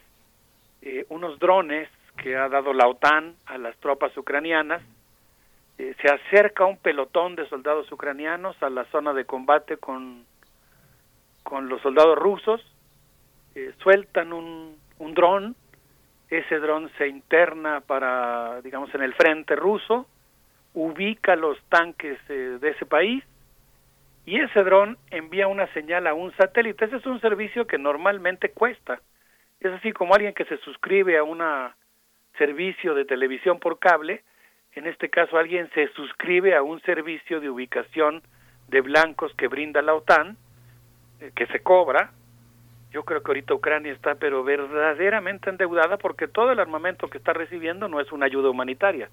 eh, 0.83 1.05
unos 1.09 1.39
drones 1.39 1.89
que 2.17 2.37
ha 2.37 2.49
dado 2.49 2.73
la 2.73 2.87
OTAN 2.87 3.35
a 3.47 3.59
las 3.59 3.77
tropas 3.79 4.17
ucranianas, 4.17 4.83
eh, 5.79 5.95
se 6.03 6.09
acerca 6.09 6.65
un 6.67 6.77
pelotón 6.77 7.37
de 7.37 7.49
soldados 7.49 7.91
ucranianos 7.91 8.63
a 8.63 8.69
la 8.69 8.85
zona 8.87 9.15
de 9.15 9.25
combate 9.25 9.79
con, 9.79 10.25
con 11.43 11.69
los 11.69 11.81
soldados 11.81 12.19
rusos, 12.19 12.61
eh, 13.55 13.73
sueltan 13.83 14.33
un, 14.33 14.77
un 14.99 15.15
dron, 15.15 15.57
ese 16.29 16.59
dron 16.59 16.91
se 16.99 17.09
interna 17.09 17.81
para, 17.81 18.61
digamos, 18.61 18.95
en 18.95 19.03
el 19.03 19.15
frente 19.15 19.57
ruso, 19.57 20.07
ubica 20.75 21.37
los 21.37 21.61
tanques 21.65 22.19
eh, 22.29 22.59
de 22.61 22.71
ese 22.71 22.87
país 22.87 23.25
y 24.27 24.39
ese 24.39 24.63
dron 24.63 24.97
envía 25.11 25.49
una 25.49 25.67
señal 25.73 26.07
a 26.07 26.15
un 26.15 26.33
satélite. 26.37 26.85
Ese 26.85 26.97
es 26.97 27.07
un 27.07 27.21
servicio 27.21 27.67
que 27.67 27.79
normalmente 27.79 28.51
cuesta. 28.51 29.01
Es 29.61 29.73
así 29.73 29.93
como 29.93 30.15
alguien 30.15 30.35
que 30.35 30.45
se 30.45 30.59
suscribe 30.59 31.19
a 31.19 31.25
un 31.25 31.43
servicio 32.39 32.95
de 32.95 33.05
televisión 33.05 33.59
por 33.59 33.79
cable, 33.79 34.23
en 34.75 34.87
este 34.87 35.11
caso 35.11 35.37
alguien 35.37 35.69
se 35.75 35.89
suscribe 35.89 36.55
a 36.55 36.63
un 36.63 36.81
servicio 36.83 37.41
de 37.41 37.51
ubicación 37.51 38.23
de 38.69 38.81
blancos 38.81 39.35
que 39.35 39.49
brinda 39.49 39.83
la 39.83 39.95
OTAN, 39.95 40.37
eh, 41.21 41.33
que 41.35 41.47
se 41.47 41.61
cobra. 41.61 42.13
Yo 42.93 43.05
creo 43.05 43.23
que 43.23 43.31
ahorita 43.31 43.55
Ucrania 43.55 43.93
está 43.93 44.15
pero 44.15 44.45
verdaderamente 44.45 45.51
endeudada 45.51 45.97
porque 45.97 46.29
todo 46.29 46.53
el 46.53 46.61
armamento 46.61 47.09
que 47.09 47.19
está 47.19 47.33
recibiendo 47.33 47.89
no 47.89 48.01
es 48.01 48.13
una 48.13 48.27
ayuda 48.27 48.51
humanitaria 48.51 49.11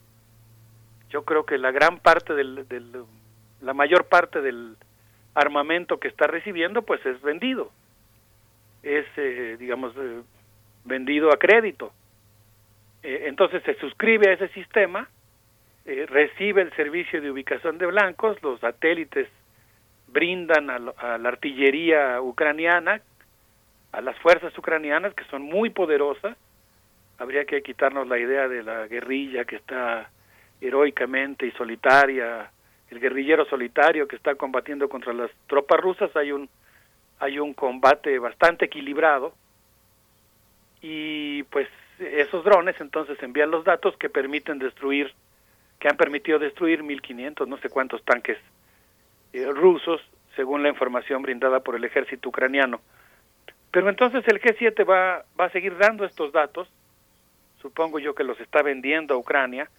yo 1.09 1.23
creo 1.23 1.45
que 1.45 1.57
la 1.57 1.71
gran 1.71 1.99
parte 1.99 2.33
del, 2.33 2.67
del, 2.67 3.05
la 3.61 3.73
mayor 3.73 4.05
parte 4.05 4.41
del 4.41 4.75
armamento 5.33 5.99
que 5.99 6.07
está 6.07 6.27
recibiendo 6.27 6.81
pues 6.81 7.05
es 7.05 7.21
vendido. 7.21 7.71
Es 8.83 9.05
eh, 9.17 9.57
digamos 9.59 9.93
eh, 9.97 10.21
vendido 10.85 11.31
a 11.31 11.37
crédito. 11.37 11.91
Eh, 13.03 13.25
entonces 13.27 13.63
se 13.63 13.75
suscribe 13.75 14.29
a 14.29 14.33
ese 14.33 14.47
sistema 14.49 15.07
eh, 15.87 16.05
recibe 16.05 16.61
el 16.63 16.73
servicio 16.73 17.21
de 17.21 17.31
ubicación 17.31 17.77
de 17.77 17.85
blancos 17.85 18.43
los 18.43 18.59
satélites 18.59 19.29
brindan 20.07 20.69
a, 20.69 20.75
a 20.97 21.17
la 21.17 21.29
artillería 21.29 22.19
ucraniana 22.21 22.99
a 23.93 24.01
las 24.01 24.17
fuerzas 24.19 24.55
ucranianas 24.57 25.13
que 25.13 25.23
son 25.25 25.43
muy 25.43 25.69
poderosas. 25.69 26.35
Habría 27.17 27.45
que 27.45 27.63
quitarnos 27.63 28.05
la 28.07 28.19
idea 28.19 28.49
de 28.49 28.63
la 28.63 28.85
guerrilla 28.87 29.45
que 29.45 29.55
está 29.55 30.09
heroicamente 30.61 31.45
y 31.45 31.51
solitaria, 31.51 32.51
el 32.89 32.99
guerrillero 32.99 33.45
solitario 33.45 34.07
que 34.07 34.15
está 34.15 34.35
combatiendo 34.35 34.89
contra 34.89 35.13
las 35.13 35.31
tropas 35.47 35.79
rusas, 35.79 36.15
hay 36.15 36.31
un 36.31 36.49
hay 37.19 37.39
un 37.39 37.53
combate 37.53 38.19
bastante 38.19 38.65
equilibrado. 38.65 39.33
Y 40.81 41.43
pues 41.43 41.67
esos 41.99 42.43
drones 42.43 42.79
entonces 42.79 43.21
envían 43.23 43.49
los 43.49 43.63
datos 43.63 43.97
que 43.97 44.09
permiten 44.09 44.59
destruir 44.59 45.13
que 45.79 45.87
han 45.87 45.97
permitido 45.97 46.39
destruir 46.39 46.81
1500 46.83 47.47
no 47.47 47.57
sé 47.57 47.69
cuántos 47.69 48.03
tanques 48.03 48.37
eh, 49.33 49.45
rusos 49.51 50.01
según 50.35 50.63
la 50.63 50.69
información 50.69 51.21
brindada 51.23 51.59
por 51.59 51.75
el 51.75 51.83
ejército 51.83 52.29
ucraniano. 52.29 52.79
Pero 53.71 53.89
entonces 53.89 54.23
el 54.27 54.39
G7 54.39 54.87
va 54.87 55.25
va 55.39 55.45
a 55.45 55.49
seguir 55.49 55.75
dando 55.77 56.05
estos 56.05 56.31
datos, 56.31 56.67
supongo 57.61 57.99
yo 57.99 58.13
que 58.13 58.23
los 58.23 58.39
está 58.39 58.61
vendiendo 58.61 59.15
a 59.15 59.17
Ucrania 59.17 59.69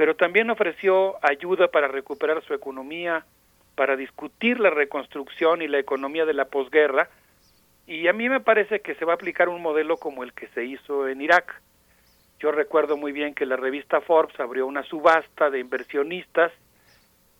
pero 0.00 0.16
también 0.16 0.48
ofreció 0.48 1.18
ayuda 1.20 1.68
para 1.68 1.86
recuperar 1.86 2.42
su 2.44 2.54
economía, 2.54 3.26
para 3.74 3.96
discutir 3.96 4.58
la 4.58 4.70
reconstrucción 4.70 5.60
y 5.60 5.68
la 5.68 5.78
economía 5.78 6.24
de 6.24 6.32
la 6.32 6.46
posguerra, 6.46 7.10
y 7.86 8.08
a 8.08 8.14
mí 8.14 8.30
me 8.30 8.40
parece 8.40 8.80
que 8.80 8.94
se 8.94 9.04
va 9.04 9.12
a 9.12 9.16
aplicar 9.16 9.50
un 9.50 9.60
modelo 9.60 9.98
como 9.98 10.24
el 10.24 10.32
que 10.32 10.48
se 10.54 10.64
hizo 10.64 11.06
en 11.06 11.20
Irak. 11.20 11.60
Yo 12.38 12.50
recuerdo 12.50 12.96
muy 12.96 13.12
bien 13.12 13.34
que 13.34 13.44
la 13.44 13.56
revista 13.56 14.00
Forbes 14.00 14.40
abrió 14.40 14.66
una 14.66 14.84
subasta 14.84 15.50
de 15.50 15.58
inversionistas 15.58 16.50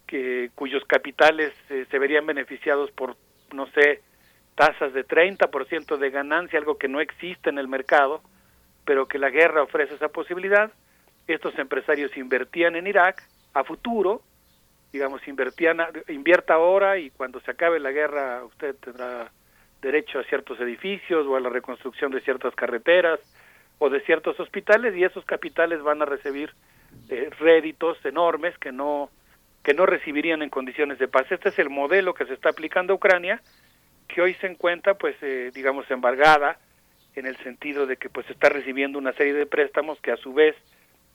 que, 0.07 0.51
cuyos 0.55 0.85
capitales 0.85 1.55
eh, 1.71 1.87
se 1.91 1.99
verían 1.99 2.27
beneficiados 2.27 2.91
por, 2.91 3.17
no 3.55 3.69
sé, 3.69 4.03
tasas 4.55 4.93
de 4.93 5.07
30% 5.07 5.97
de 5.97 6.11
ganancia, 6.11 6.59
algo 6.59 6.77
que 6.77 6.89
no 6.89 7.01
existe 7.01 7.49
en 7.49 7.57
el 7.57 7.69
mercado, 7.69 8.21
pero 8.85 9.09
que 9.09 9.19
la 9.19 9.31
guerra 9.31 9.63
ofrece 9.63 9.95
esa 9.95 10.09
posibilidad 10.09 10.71
estos 11.35 11.59
empresarios 11.59 12.17
invertían 12.17 12.77
en 12.77 12.87
Irak 12.87 13.23
a 13.55 13.65
futuro, 13.65 14.23
digamos, 14.93 15.27
invertían, 15.29 15.79
invierta 16.09 16.55
ahora 16.55 16.99
y 16.99 17.11
cuando 17.11 17.41
se 17.41 17.51
acabe 17.51 17.79
la 17.81 17.93
guerra 17.93 18.45
usted 18.45 18.75
tendrá 18.77 19.31
derecho 19.81 20.19
a 20.19 20.25
ciertos 20.25 20.61
edificios 20.61 21.27
o 21.27 21.37
a 21.37 21.41
la 21.41 21.49
reconstrucción 21.49 22.11
de 22.13 22.21
ciertas 22.21 22.55
carreteras 22.55 23.21
o 23.79 23.89
de 23.89 24.01
ciertos 24.01 24.39
hospitales 24.39 24.95
y 24.95 25.05
esos 25.05 25.25
capitales 25.25 25.83
van 25.83 26.03
a 26.03 26.05
recibir 26.05 26.53
eh, 27.09 27.31
réditos 27.39 28.05
enormes 28.05 28.57
que 28.59 28.73
no 28.73 29.11
que 29.63 29.75
no 29.75 29.87
recibirían 29.87 30.43
en 30.43 30.51
condiciones 30.51 30.99
de 30.99 31.09
paz. 31.09 31.31
Este 31.31 31.51
es 31.51 31.59
el 31.59 31.69
modelo 31.69 32.15
que 32.15 32.25
se 32.25 32.33
está 32.33 32.49
aplicando 32.49 32.93
a 32.93 32.97
Ucrania, 32.97 33.43
que 34.09 34.23
hoy 34.23 34.35
se 34.35 34.47
encuentra, 34.47 34.95
pues, 34.95 35.17
eh, 35.23 35.51
digamos, 35.55 35.91
embargada 35.91 36.59
en 37.15 37.27
el 37.27 37.37
sentido 37.39 37.87
de 37.87 37.97
que, 37.97 38.09
pues, 38.09 38.29
está 38.31 38.49
recibiendo 38.49 38.99
una 38.99 39.13
serie 39.13 39.35
de 39.35 39.47
préstamos 39.47 40.01
que 40.01 40.13
a 40.13 40.17
su 40.17 40.33
vez 40.33 40.57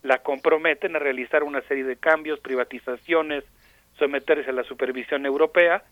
la 0.05 0.19
comprometen 0.19 0.95
a 0.95 0.99
realizar 0.99 1.43
una 1.43 1.61
serie 1.61 1.83
de 1.83 1.95
cambios, 1.95 2.39
privatizaciones, 2.39 3.43
someterse 3.97 4.51
a 4.51 4.53
la 4.53 4.63
supervisión 4.63 5.25
europea. 5.25 5.83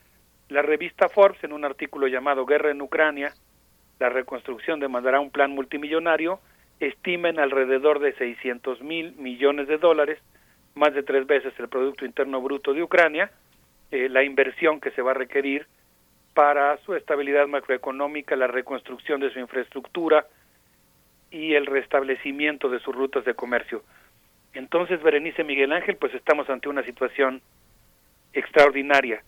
La 0.50 0.62
revista 0.62 1.10
Forbes, 1.10 1.44
en 1.44 1.52
un 1.52 1.66
artículo 1.66 2.06
llamado 2.06 2.46
Guerra 2.46 2.70
en 2.70 2.84
Ucrania, 2.84 3.34
la 4.00 4.10
reconstrucción 4.10 4.80
demandará 4.80 5.20
un 5.20 5.32
plan 5.32 5.50
multimillonario, 5.50 6.40
estima 6.80 7.30
en 7.30 7.40
alrededor 7.40 7.98
de 7.98 8.14
600 8.14 8.84
mil 8.84 9.16
millones 9.16 9.68
de 9.68 9.80
dólares, 9.80 10.20
más 10.76 10.94
de 10.94 11.02
tres 11.02 11.26
veces 11.26 11.52
el 11.58 11.68
Producto 11.68 12.06
Interno 12.06 12.40
Bruto 12.40 12.76
de 12.76 12.84
Ucrania, 12.84 13.32
eh, 13.90 14.10
la 14.10 14.24
inversión 14.24 14.80
que 14.80 14.92
se 14.92 15.02
va 15.02 15.12
a 15.12 15.16
requerir 15.16 15.66
para 16.36 16.78
su 16.86 16.94
estabilidad 16.94 17.48
macroeconómica, 17.48 18.36
la 18.36 18.46
reconstrucción 18.46 19.22
de 19.22 19.32
su 19.32 19.40
infraestructura 19.40 20.28
y 21.32 21.56
el 21.56 21.66
restablecimiento 21.66 22.70
de 22.70 22.80
sus 22.80 22.94
rutas 22.94 23.26
de 23.26 23.34
comercio. 23.34 23.82
Entonces, 24.54 25.02
Berenice 25.02 25.44
Miguel 25.44 25.72
Ángel, 25.72 25.98
pues 25.98 26.14
estamos 26.14 26.50
ante 26.50 26.70
una 26.70 26.84
situación 26.84 27.42
extraordinaria. 28.34 29.24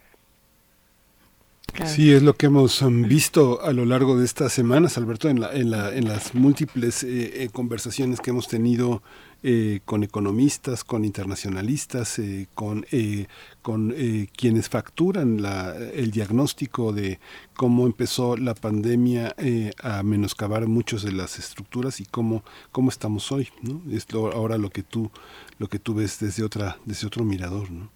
Sí, 1.83 2.13
es 2.13 2.23
lo 2.23 2.33
que 2.33 2.45
hemos 2.45 2.81
um, 2.81 3.03
visto 3.03 3.61
a 3.61 3.73
lo 3.73 3.83
largo 3.83 4.17
de 4.17 4.23
estas 4.23 4.53
semanas, 4.53 4.97
Alberto, 4.97 5.27
en, 5.27 5.41
la, 5.41 5.51
en, 5.51 5.71
la, 5.71 5.93
en 5.93 6.07
las 6.07 6.33
múltiples 6.33 7.03
eh, 7.03 7.43
eh, 7.43 7.49
conversaciones 7.51 8.21
que 8.21 8.29
hemos 8.29 8.47
tenido 8.47 9.03
eh, 9.47 9.81
con 9.85 10.03
economistas, 10.03 10.83
con 10.83 11.05
internacionalistas, 11.05 12.19
con, 12.55 12.85
con 13.61 13.93
quienes 14.35 14.69
facturan 14.69 15.41
la, 15.41 15.75
el 15.93 16.09
diagnóstico 16.09 16.91
de 16.91 17.19
cómo 17.55 17.85
empezó 17.85 18.37
la 18.37 18.55
pandemia 18.55 19.35
a 19.83 20.01
menoscabar 20.01 20.65
muchas 20.65 21.03
de 21.03 21.11
las 21.11 21.37
estructuras 21.37 21.99
y 21.99 22.05
cómo, 22.05 22.43
cómo 22.71 22.89
estamos 22.89 23.31
hoy. 23.31 23.49
¿no? 23.61 23.81
Es 23.91 24.07
ahora 24.13 24.57
lo 24.57 24.69
que 24.69 24.81
tú 24.81 25.11
lo 25.59 25.67
que 25.67 25.79
tú 25.79 25.95
ves 25.95 26.19
desde 26.19 26.43
otra 26.43 26.77
desde 26.85 27.07
otro 27.07 27.23
mirador, 27.23 27.69
¿no? 27.71 27.89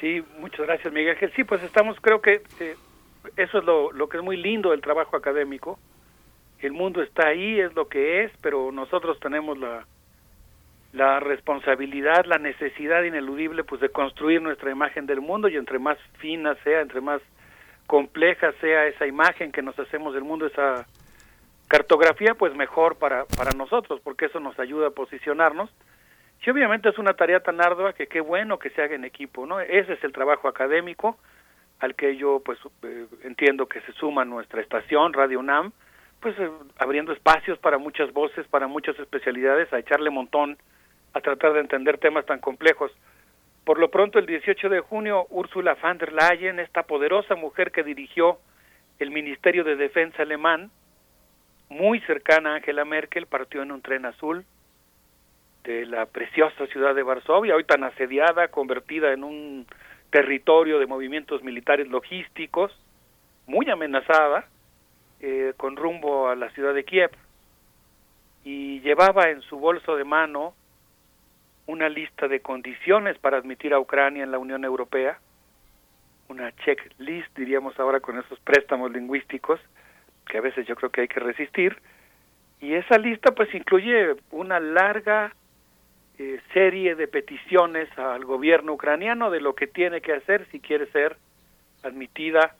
Sí, 0.00 0.22
muchas 0.40 0.66
gracias, 0.66 0.92
Miguel. 0.92 1.16
Sí, 1.36 1.44
pues 1.44 1.62
estamos, 1.62 1.96
creo 2.00 2.20
que 2.20 2.42
eh, 2.58 2.76
eso 3.36 3.58
es 3.58 3.64
lo, 3.64 3.92
lo 3.92 4.08
que 4.08 4.16
es 4.16 4.22
muy 4.22 4.36
lindo 4.36 4.70
del 4.70 4.80
trabajo 4.80 5.16
académico. 5.16 5.78
El 6.58 6.72
mundo 6.72 7.02
está 7.02 7.28
ahí, 7.28 7.60
es 7.60 7.72
lo 7.74 7.88
que 7.88 8.24
es, 8.24 8.32
pero 8.40 8.72
nosotros 8.72 9.18
tenemos 9.20 9.58
la, 9.58 9.86
la 10.92 11.20
responsabilidad, 11.20 12.24
la 12.26 12.38
necesidad 12.38 13.02
ineludible 13.02 13.64
pues 13.64 13.80
de 13.80 13.88
construir 13.88 14.42
nuestra 14.42 14.70
imagen 14.70 15.06
del 15.06 15.20
mundo 15.20 15.48
y 15.48 15.56
entre 15.56 15.78
más 15.78 15.98
fina 16.18 16.54
sea, 16.64 16.80
entre 16.80 17.00
más 17.00 17.22
compleja 17.86 18.52
sea 18.60 18.86
esa 18.86 19.06
imagen 19.06 19.52
que 19.52 19.62
nos 19.62 19.78
hacemos 19.78 20.14
del 20.14 20.24
mundo, 20.24 20.46
esa 20.46 20.86
cartografía, 21.68 22.34
pues 22.34 22.54
mejor 22.54 22.96
para, 22.96 23.24
para 23.24 23.50
nosotros, 23.56 24.00
porque 24.04 24.26
eso 24.26 24.40
nos 24.40 24.58
ayuda 24.58 24.88
a 24.88 24.90
posicionarnos 24.90 25.70
Sí, 26.44 26.50
obviamente 26.50 26.88
es 26.88 26.98
una 26.98 27.14
tarea 27.14 27.40
tan 27.40 27.60
ardua 27.60 27.92
que 27.92 28.08
qué 28.08 28.20
bueno 28.20 28.58
que 28.58 28.70
se 28.70 28.82
haga 28.82 28.96
en 28.96 29.04
equipo, 29.04 29.46
¿no? 29.46 29.60
Ese 29.60 29.92
es 29.92 30.02
el 30.02 30.12
trabajo 30.12 30.48
académico 30.48 31.16
al 31.78 31.94
que 31.94 32.16
yo 32.16 32.40
pues 32.44 32.58
eh, 32.82 33.06
entiendo 33.22 33.66
que 33.66 33.80
se 33.82 33.92
suma 33.92 34.24
nuestra 34.24 34.60
estación 34.60 35.12
Radio 35.12 35.38
UNAM, 35.38 35.72
pues 36.20 36.36
eh, 36.40 36.50
abriendo 36.78 37.12
espacios 37.12 37.58
para 37.58 37.78
muchas 37.78 38.12
voces, 38.12 38.46
para 38.48 38.66
muchas 38.66 38.98
especialidades, 38.98 39.72
a 39.72 39.78
echarle 39.78 40.10
montón 40.10 40.58
a 41.14 41.20
tratar 41.20 41.52
de 41.52 41.60
entender 41.60 41.98
temas 41.98 42.26
tan 42.26 42.40
complejos. 42.40 42.92
Por 43.64 43.78
lo 43.78 43.90
pronto, 43.90 44.18
el 44.18 44.26
18 44.26 44.68
de 44.68 44.80
junio, 44.80 45.26
Ursula 45.30 45.76
von 45.80 45.98
der 45.98 46.12
Leyen, 46.12 46.58
esta 46.58 46.82
poderosa 46.82 47.36
mujer 47.36 47.70
que 47.70 47.84
dirigió 47.84 48.38
el 48.98 49.10
Ministerio 49.10 49.64
de 49.64 49.76
Defensa 49.76 50.22
alemán, 50.22 50.70
muy 51.68 52.00
cercana 52.00 52.52
a 52.52 52.56
Angela 52.56 52.84
Merkel, 52.84 53.26
partió 53.26 53.62
en 53.62 53.72
un 53.72 53.82
tren 53.82 54.04
azul, 54.04 54.44
de 55.64 55.86
la 55.86 56.06
preciosa 56.06 56.66
ciudad 56.66 56.94
de 56.94 57.04
Varsovia, 57.04 57.54
hoy 57.54 57.64
tan 57.64 57.84
asediada, 57.84 58.48
convertida 58.48 59.12
en 59.12 59.22
un 59.22 59.66
territorio 60.10 60.78
de 60.78 60.86
movimientos 60.86 61.42
militares 61.42 61.88
logísticos, 61.88 62.76
muy 63.46 63.68
amenazada, 63.70 64.46
eh, 65.20 65.54
con 65.56 65.76
rumbo 65.76 66.28
a 66.28 66.34
la 66.34 66.50
ciudad 66.50 66.74
de 66.74 66.84
Kiev, 66.84 67.10
y 68.44 68.80
llevaba 68.80 69.30
en 69.30 69.40
su 69.42 69.58
bolso 69.58 69.96
de 69.96 70.04
mano 70.04 70.54
lista 71.88 72.28
de 72.28 72.40
condiciones 72.40 73.18
para 73.18 73.38
admitir 73.38 73.72
a 73.74 73.80
Ucrania 73.80 74.24
en 74.24 74.30
la 74.30 74.38
Unión 74.38 74.64
Europea, 74.64 75.18
una 76.28 76.52
checklist, 76.64 77.36
diríamos 77.36 77.78
ahora 77.78 78.00
con 78.00 78.18
esos 78.18 78.38
préstamos 78.40 78.92
lingüísticos, 78.92 79.60
que 80.26 80.38
a 80.38 80.40
veces 80.40 80.66
yo 80.66 80.76
creo 80.76 80.90
que 80.90 81.02
hay 81.02 81.08
que 81.08 81.20
resistir, 81.20 81.76
y 82.60 82.74
esa 82.74 82.96
lista 82.98 83.32
pues 83.32 83.52
incluye 83.54 84.14
una 84.30 84.60
larga 84.60 85.34
eh, 86.18 86.40
serie 86.52 86.94
de 86.94 87.08
peticiones 87.08 87.88
al 87.98 88.24
gobierno 88.24 88.72
ucraniano 88.74 89.30
de 89.30 89.40
lo 89.40 89.54
que 89.54 89.66
tiene 89.66 90.00
que 90.00 90.12
hacer 90.12 90.46
si 90.52 90.60
quiere 90.60 90.86
ser 90.92 91.16
admitida 91.82 92.54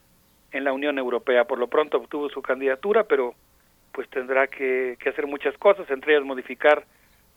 en 0.50 0.65
la 0.65 0.73
Unión 0.73 0.99
Europea. 0.99 1.44
Por 1.44 1.58
lo 1.58 1.68
pronto 1.68 1.99
obtuvo 1.99 2.28
su 2.31 2.42
candidatura, 2.42 3.05
pero 3.05 3.34
pues 3.92 4.08
tendrá 4.10 4.49
que 4.49 4.97
hacer 5.07 5.26
muchas 5.26 5.57
cosas, 5.58 5.89
entre 5.91 6.15
ellas 6.15 6.26
modificar 6.26 6.84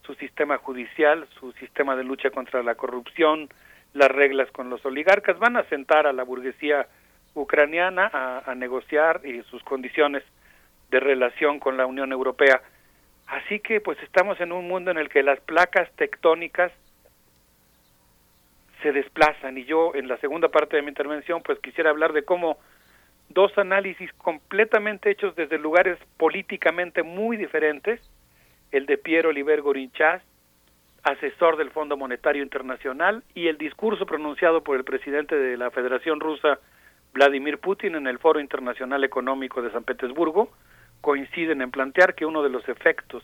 su 0.06 0.16
sistema 0.16 0.58
judicial, 0.58 1.28
su 1.40 1.52
sistema 1.54 1.96
de 1.96 2.04
lucha 2.04 2.30
contra 2.30 2.64
la 2.64 2.76
corrupción, 2.76 3.50
las 3.94 4.10
reglas 4.10 4.50
con 4.52 4.70
los 4.70 4.86
oligarcas, 4.86 5.40
van 5.40 5.58
a 5.58 5.64
sentar 5.64 6.08
a 6.08 6.14
la 6.14 6.24
burguesía 6.24 6.88
ucraniana 7.34 8.10
a, 8.46 8.56
negociar 8.56 9.22
y 9.26 9.42
sus 9.44 9.62
condiciones 9.64 10.24
de 10.90 11.00
relación 11.00 11.60
con 11.60 11.78
la 11.78 11.86
Unión 11.86 12.12
Europea. 12.12 12.62
Así 13.28 13.60
que 13.60 13.82
pues 13.82 14.02
estamos 14.04 14.40
en 14.40 14.52
un 14.52 14.68
mundo 14.68 14.92
en 14.92 14.98
el 14.98 15.10
que 15.10 15.24
las 15.24 15.40
placas 15.42 15.92
tectónicas 15.96 16.72
se 18.82 18.92
desplazan 18.92 19.58
y 19.58 19.66
yo 19.66 19.94
en 19.96 20.08
la 20.08 20.18
segunda 20.18 20.50
parte 20.50 20.76
de 20.76 20.84
mi 20.84 20.90
intervención 20.90 21.42
pues 21.44 21.60
quisiera 21.60 21.90
hablar 21.90 22.14
de 22.14 22.24
cómo 22.24 22.60
dos 23.30 23.58
análisis 23.58 24.12
completamente 24.14 25.10
hechos 25.10 25.36
desde 25.36 25.58
lugares 25.58 25.98
políticamente 26.18 27.04
muy 27.04 27.36
diferentes, 27.36 28.00
el 28.72 28.86
de 28.86 28.98
Piero 28.98 29.30
Oliver 29.30 29.62
Gorinchas, 29.62 30.22
asesor 31.04 31.58
del 31.58 31.72
Fondo 31.72 31.98
Monetario 31.98 32.44
Internacional, 32.44 33.24
y 33.34 33.48
el 33.48 33.58
discurso 33.58 34.06
pronunciado 34.06 34.64
por 34.64 34.78
el 34.78 34.84
presidente 34.84 35.36
de 35.36 35.58
la 35.58 35.72
Federación 35.72 36.20
Rusa, 36.20 36.60
Vladimir 37.14 37.60
Putin, 37.60 37.96
en 37.96 38.08
el 38.08 38.20
Foro 38.20 38.40
Internacional 38.40 39.04
Económico 39.04 39.62
de 39.62 39.72
San 39.72 39.84
Petersburgo, 39.84 40.52
coinciden 41.02 41.62
en 41.62 41.72
plantear 41.72 42.16
que 42.16 42.26
uno 42.26 42.42
de 42.44 42.50
los 42.50 42.68
efectos 42.68 43.24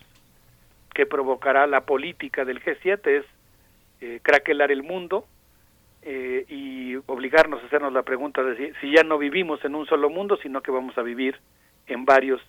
que 0.93 1.05
provocará 1.05 1.67
la 1.67 1.81
política 1.81 2.45
del 2.45 2.63
G7 2.63 3.07
es 3.07 3.25
eh, 4.01 4.19
craquelar 4.21 4.71
el 4.71 4.83
mundo 4.83 5.25
eh, 6.03 6.45
y 6.49 6.95
obligarnos 7.07 7.61
a 7.61 7.65
hacernos 7.65 7.93
la 7.93 8.03
pregunta 8.03 8.43
de 8.43 8.73
si, 8.79 8.91
ya 8.91 9.03
no 9.03 9.17
vivimos 9.17 9.63
en 9.63 9.75
un 9.75 9.85
solo 9.85 10.09
mundo, 10.09 10.37
sino 10.41 10.61
que 10.61 10.71
vamos 10.71 10.97
a 10.97 11.01
vivir 11.01 11.37
en 11.87 12.05
varios 12.05 12.41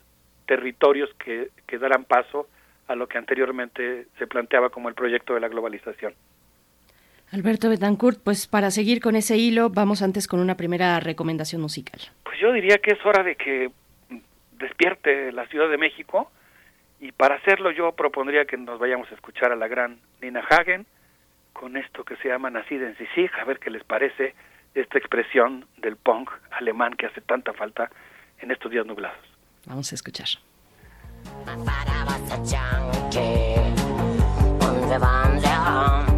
territorios 0.46 1.10
que, 1.14 1.50
que 1.66 1.78
darán 1.78 2.04
paso 2.04 2.40
a 2.40 2.61
lo 2.94 3.09
que 3.09 3.19
anteriormente 3.19 4.07
se 4.19 4.27
planteaba 4.27 4.70
como 4.70 4.89
el 4.89 4.94
proyecto 4.94 5.35
de 5.35 5.41
la 5.41 5.49
globalización. 5.49 6.15
Alberto 7.31 7.70
Betancourt, 7.70 8.20
pues 8.23 8.47
para 8.47 8.70
seguir 8.70 9.01
con 9.01 9.17
ese 9.17 9.39
hilo, 9.39 9.70
vamos 9.70 10.02
antes 10.02 10.28
con 10.28 10.41
una 10.41 10.57
primera 10.57 11.01
recomendación 11.01 11.62
musical. 11.62 12.01
Pues 12.25 12.39
yo 12.39 12.52
diría 12.52 12.78
que 12.78 12.93
es 12.93 13.07
hora 13.07 13.23
de 13.23 13.36
que 13.36 13.70
despierte 14.59 15.33
la 15.33 15.47
Ciudad 15.47 15.70
de 15.70 15.78
México 15.78 16.31
y 17.01 17.11
para 17.12 17.36
hacerlo 17.36 17.70
yo 17.70 17.93
propondría 17.93 18.44
que 18.44 18.59
nos 18.59 18.78
vayamos 18.78 19.11
a 19.11 19.15
escuchar 19.15 19.51
a 19.51 19.57
la 19.57 19.67
gran 19.67 19.99
Nina 20.20 20.41
Hagen 20.51 20.86
con 21.55 21.77
esto 21.77 22.05
que 22.05 22.17
se 22.17 22.28
llama 22.28 22.51
Nacida 22.51 22.86
en 22.86 22.97
Sisig, 22.99 23.31
a 23.41 23.44
ver 23.44 23.59
qué 23.59 23.70
les 23.70 23.85
parece 23.85 24.35
esta 24.75 24.99
expresión 24.99 25.67
del 25.78 25.97
punk 25.97 26.31
alemán 26.51 26.94
que 26.94 27.07
hace 27.07 27.20
tanta 27.20 27.52
falta 27.55 27.91
en 28.41 28.51
estos 28.51 28.70
días 28.70 28.86
nublados. 28.86 29.19
Vamos 29.67 29.91
a 29.93 29.94
escuchar. 29.94 30.28
My 31.47 31.57
father 31.65 32.05
was 32.07 32.31
a 32.31 32.39
junkie, 32.44 33.60
und 34.60 34.91
wir 34.91 35.01
waren 35.01 35.41
sehr 35.41 35.59
arm. 35.59 36.11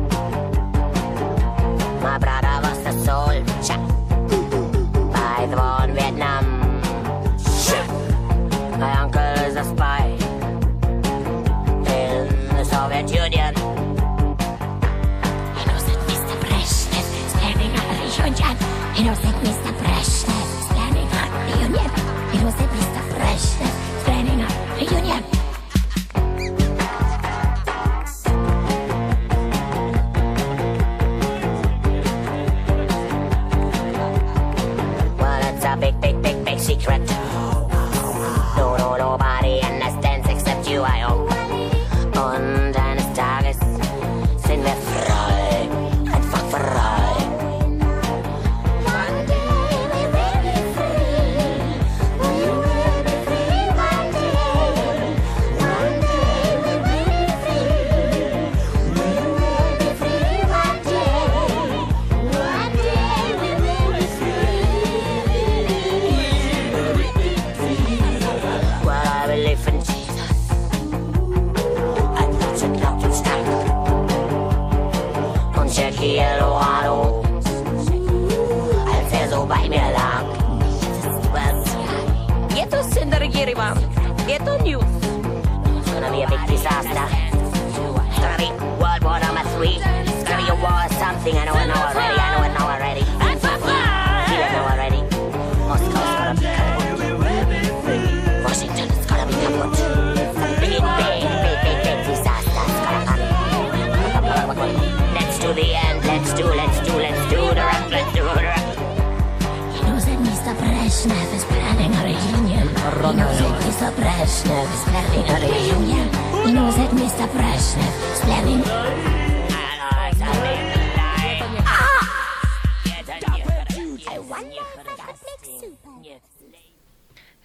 nosit 113.18 113.66
listo 113.66 113.90
prašnas, 113.98 114.78
spērvin 114.84 115.28
arī 115.36 115.52
jūnija, 115.68 116.06
i 116.44 116.56
nosēt 116.56 116.96
mista 116.98 117.28
prašnas, 117.36 118.02
spērvin. 118.22 119.23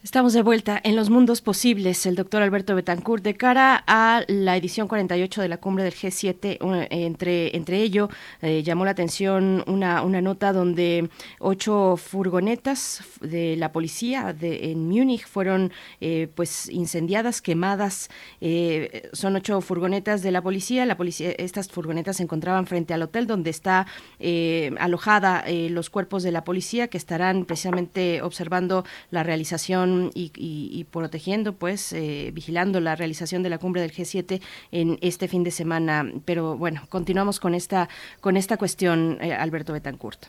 Estamos 0.09 0.33
de 0.33 0.41
vuelta 0.41 0.81
en 0.83 0.95
los 0.95 1.11
mundos 1.11 1.39
posibles. 1.39 2.07
El 2.07 2.15
doctor 2.15 2.41
Alberto 2.41 2.73
Betancourt, 2.73 3.23
de 3.23 3.35
cara 3.35 3.83
a 3.85 4.23
la 4.27 4.57
edición 4.57 4.87
48 4.87 5.39
de 5.43 5.47
la 5.47 5.57
cumbre 5.57 5.83
del 5.83 5.93
G7, 5.93 6.57
un- 6.61 6.87
entre, 6.89 7.55
entre 7.55 7.77
ello 7.83 8.09
eh, 8.41 8.63
llamó 8.63 8.85
la 8.85 8.91
atención 8.91 9.63
una, 9.67 10.01
una 10.01 10.19
nota 10.19 10.51
donde 10.51 11.11
ocho 11.37 11.95
furgonetas 11.95 13.03
de 13.21 13.55
la 13.55 13.71
policía 13.71 14.33
de, 14.33 14.71
en 14.71 14.89
Múnich 14.89 15.27
fueron 15.27 15.71
eh, 16.01 16.27
pues 16.33 16.69
incendiadas, 16.69 17.39
quemadas. 17.39 18.09
Eh, 18.41 19.09
son 19.13 19.35
ocho 19.35 19.61
furgonetas 19.61 20.23
de 20.23 20.31
la 20.31 20.41
policía. 20.41 20.87
La 20.87 20.97
policía. 20.97 21.33
Estas 21.37 21.69
furgonetas 21.69 22.17
se 22.17 22.23
encontraban 22.23 22.65
frente 22.65 22.95
al 22.95 23.03
hotel 23.03 23.27
donde 23.27 23.51
está 23.51 23.85
eh, 24.19 24.71
alojada 24.79 25.43
eh, 25.45 25.69
los 25.69 25.91
cuerpos 25.91 26.23
de 26.23 26.31
la 26.31 26.43
policía 26.43 26.87
que 26.87 26.97
estarán 26.97 27.45
precisamente 27.45 28.23
observando 28.23 28.83
la 29.11 29.21
realización 29.21 29.98
y, 30.13 30.85
protegiendo, 30.91 31.53
pues, 31.53 31.93
eh, 31.93 32.31
vigilando 32.33 32.79
la 32.79 32.95
realización 32.95 33.43
de 33.43 33.49
la 33.49 33.57
cumbre 33.57 33.81
del 33.81 33.91
G7 33.91 34.41
en 34.71 34.97
este 35.01 35.27
fin 35.27 35.43
de 35.43 35.51
semana. 35.51 36.05
Pero 36.25 36.57
bueno, 36.57 36.81
continuamos 36.89 37.39
con 37.39 37.53
esta 37.53 37.89
con 38.21 38.37
esta 38.37 38.57
cuestión, 38.57 39.17
eh, 39.21 39.33
Alberto 39.33 39.73
Betancourt. 39.73 40.25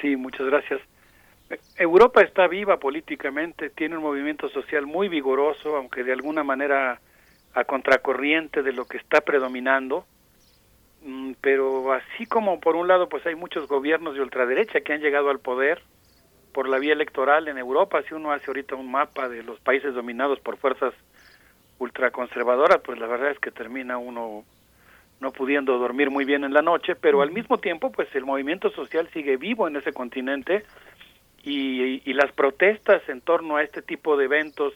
Sí, 0.00 0.16
muchas 0.16 0.46
gracias. 0.46 0.80
Europa 1.76 2.22
está 2.22 2.48
viva 2.48 2.78
políticamente, 2.78 3.70
tiene 3.70 3.96
un 3.96 4.02
movimiento 4.02 4.48
social 4.48 4.86
muy 4.86 5.08
vigoroso, 5.08 5.76
aunque 5.76 6.02
de 6.02 6.12
alguna 6.12 6.42
manera 6.42 7.00
a 7.54 7.64
contracorriente 7.64 8.62
de 8.62 8.72
lo 8.72 8.86
que 8.86 8.96
está 8.96 9.20
predominando. 9.20 10.06
Mm, 11.04 11.32
Pero 11.40 11.92
así 11.92 12.26
como 12.26 12.60
por 12.60 12.76
un 12.76 12.88
lado 12.88 13.08
pues 13.08 13.26
hay 13.26 13.34
muchos 13.34 13.68
gobiernos 13.68 14.14
de 14.14 14.22
ultraderecha 14.22 14.80
que 14.80 14.92
han 14.92 15.00
llegado 15.00 15.30
al 15.30 15.40
poder 15.40 15.82
por 16.52 16.68
la 16.68 16.78
vía 16.78 16.92
electoral 16.92 17.48
en 17.48 17.58
Europa, 17.58 18.02
si 18.02 18.14
uno 18.14 18.32
hace 18.32 18.46
ahorita 18.46 18.74
un 18.74 18.90
mapa 18.90 19.28
de 19.28 19.42
los 19.42 19.58
países 19.60 19.94
dominados 19.94 20.40
por 20.40 20.56
fuerzas 20.56 20.94
ultraconservadoras, 21.78 22.80
pues 22.84 22.98
la 22.98 23.06
verdad 23.06 23.30
es 23.30 23.38
que 23.38 23.50
termina 23.50 23.98
uno 23.98 24.44
no 25.20 25.30
pudiendo 25.30 25.78
dormir 25.78 26.10
muy 26.10 26.24
bien 26.24 26.42
en 26.44 26.52
la 26.52 26.62
noche, 26.62 26.96
pero 26.96 27.22
al 27.22 27.30
mismo 27.30 27.58
tiempo, 27.58 27.92
pues 27.92 28.12
el 28.14 28.24
movimiento 28.24 28.70
social 28.70 29.08
sigue 29.12 29.36
vivo 29.36 29.68
en 29.68 29.76
ese 29.76 29.92
continente 29.92 30.64
y, 31.44 32.02
y 32.08 32.12
las 32.14 32.32
protestas 32.32 33.08
en 33.08 33.20
torno 33.20 33.56
a 33.56 33.62
este 33.62 33.82
tipo 33.82 34.16
de 34.16 34.24
eventos 34.24 34.74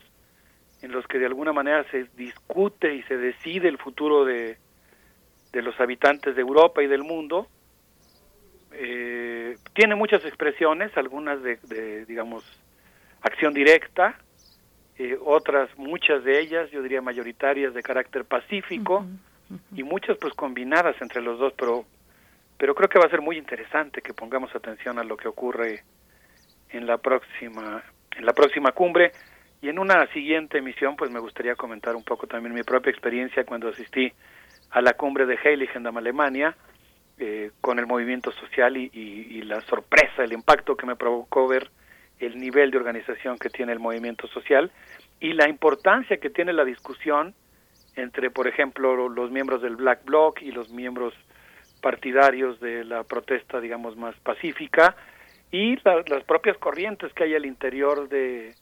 en 0.83 0.93
los 0.93 1.07
que 1.07 1.19
de 1.19 1.27
alguna 1.27 1.53
manera 1.53 1.85
se 1.91 2.07
discute 2.17 2.95
y 2.95 3.03
se 3.03 3.17
decide 3.17 3.69
el 3.69 3.79
futuro 3.79 4.25
de, 4.25 4.57
de 5.53 5.63
los 5.63 5.79
habitantes 5.81 6.37
de 6.37 6.43
Europa 6.43 6.83
y 6.83 6.87
del 6.87 7.03
mundo, 7.03 7.49
eh, 8.79 9.57
tiene 9.75 9.95
muchas 9.95 10.25
expresiones, 10.25 10.97
algunas 10.97 11.43
de, 11.43 11.59
de, 11.65 12.05
digamos, 12.07 12.45
acción 13.23 13.55
directa, 13.55 14.19
eh, 14.99 15.19
otras, 15.25 15.69
muchas 15.77 16.25
de 16.25 16.41
ellas, 16.41 16.71
yo 16.71 16.83
diría 16.83 17.03
mayoritarias, 17.03 17.75
de 17.75 17.83
carácter 17.83 18.25
pacífico, 18.25 19.05
y 19.75 19.83
muchas 19.83 20.17
pues 20.19 20.35
combinadas 20.35 20.97
entre 21.01 21.23
los 21.23 21.39
dos, 21.39 21.53
pero 21.57 21.85
pero 22.59 22.75
creo 22.75 22.89
que 22.89 22.99
va 22.99 23.05
a 23.05 23.11
ser 23.11 23.21
muy 23.21 23.37
interesante 23.37 24.01
que 24.01 24.15
pongamos 24.15 24.55
atención 24.55 24.99
a 24.99 25.05
lo 25.05 25.17
que 25.17 25.29
ocurre 25.29 25.85
en 26.71 26.87
la 26.87 26.99
próxima 26.99 27.83
en 28.17 28.25
la 28.25 28.33
próxima 28.33 28.73
cumbre. 28.73 29.13
Y 29.61 29.69
en 29.69 29.79
una 29.79 30.07
siguiente 30.13 30.59
emisión 30.59 30.97
pues 30.97 31.11
me 31.11 31.21
gustaría 31.21 31.55
comentar 31.55 31.95
un 31.95 32.03
poco 32.03 32.27
también 32.27 32.55
mi 32.55 32.63
propia 32.63 32.91
experiencia 32.91 33.45
cuando 33.45 33.69
asistí 33.69 34.13
a 34.71 34.81
la 34.81 34.95
cumbre 34.95 35.27
de 35.27 35.39
Heiligendamm 35.43 35.97
Alemania 35.97 36.57
eh, 37.19 37.51
con 37.61 37.79
el 37.79 37.87
movimiento 37.87 38.31
social 38.33 38.77
y, 38.77 38.91
y, 38.93 39.43
la 39.43 39.61
sorpresa 39.63 40.23
el 40.25 40.33
impacto 40.33 40.77
que 40.77 40.87
me 40.87 40.97
provocó 40.97 41.49
ver 41.49 41.71
el 42.19 42.39
nivel 42.39 42.71
de 42.71 42.79
organización 42.79 43.39
que 43.39 43.49
tiene 43.51 43.73
el 43.73 43.79
movimiento 43.79 44.27
social 44.29 44.71
y 45.21 45.33
la 45.33 45.49
importancia 45.49 46.19
que 46.19 46.31
tiene 46.31 46.53
la 46.53 46.65
discusión 46.65 47.35
entre, 47.95 48.31
por 48.31 48.47
ejemplo, 48.47 49.09
los 49.09 49.31
miembros 49.31 49.63
del 49.63 49.77
Black 49.77 50.05
Bloc 50.05 50.43
y 50.43 50.53
los 50.53 50.69
miembros 50.71 51.15
partidarios 51.81 52.61
de 52.61 52.85
la 52.85 53.05
protesta, 53.05 53.61
digamos, 53.61 53.97
más 53.97 54.15
pacífica, 54.21 54.97
y 55.51 55.77
la- 55.85 56.03
las 56.09 56.25
propias 56.25 56.59
corrientes 56.59 57.13
que 57.15 57.25
hay 57.25 57.35
al 57.35 57.47
interior 57.47 58.09
de, 58.09 58.55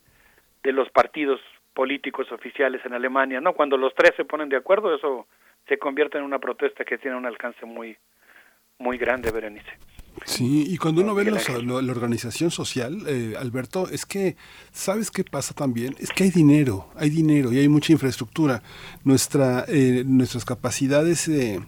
de 0.62 0.72
los 0.72 0.90
partidos 0.90 1.40
políticos 1.72 2.30
oficiales 2.30 2.84
en 2.84 2.92
Alemania, 2.92 3.40
¿no? 3.40 3.54
Cuando 3.54 3.76
los 3.76 3.94
tres 3.94 4.12
se 4.16 4.24
ponen 4.24 4.48
de 4.48 4.56
acuerdo, 4.56 4.94
eso 4.94 5.26
se 5.66 5.78
convierte 5.78 6.18
en 6.18 6.24
una 6.24 6.38
protesta 6.38 6.84
que 6.84 6.98
tiene 6.98 7.16
un 7.16 7.26
alcance 7.26 7.64
muy, 7.66 7.96
muy 8.78 8.98
grande, 8.98 9.30
Berenice. 9.30 9.66
Sí, 10.26 10.66
y 10.68 10.76
cuando 10.78 11.02
uno 11.02 11.14
ve 11.14 11.24
los- 11.24 11.48
lo- 11.64 11.82
la 11.82 11.90
organización 11.92 12.50
social, 12.50 13.02
eh, 13.08 13.34
Alberto, 13.38 13.88
es 13.90 14.06
que, 14.06 14.36
¿sabes 14.72 15.10
qué 15.10 15.24
pasa 15.24 15.54
también? 15.54 15.96
Es 15.98 16.10
que 16.10 16.24
hay 16.24 16.30
dinero, 16.30 16.88
hay 16.94 17.10
dinero 17.10 17.52
y 17.52 17.58
hay 17.58 17.68
mucha 17.68 17.92
infraestructura. 17.92 18.62
Nuestra, 19.02 19.64
eh, 19.68 20.04
nuestras 20.06 20.44
capacidades 20.44 21.26
eh, 21.28 21.60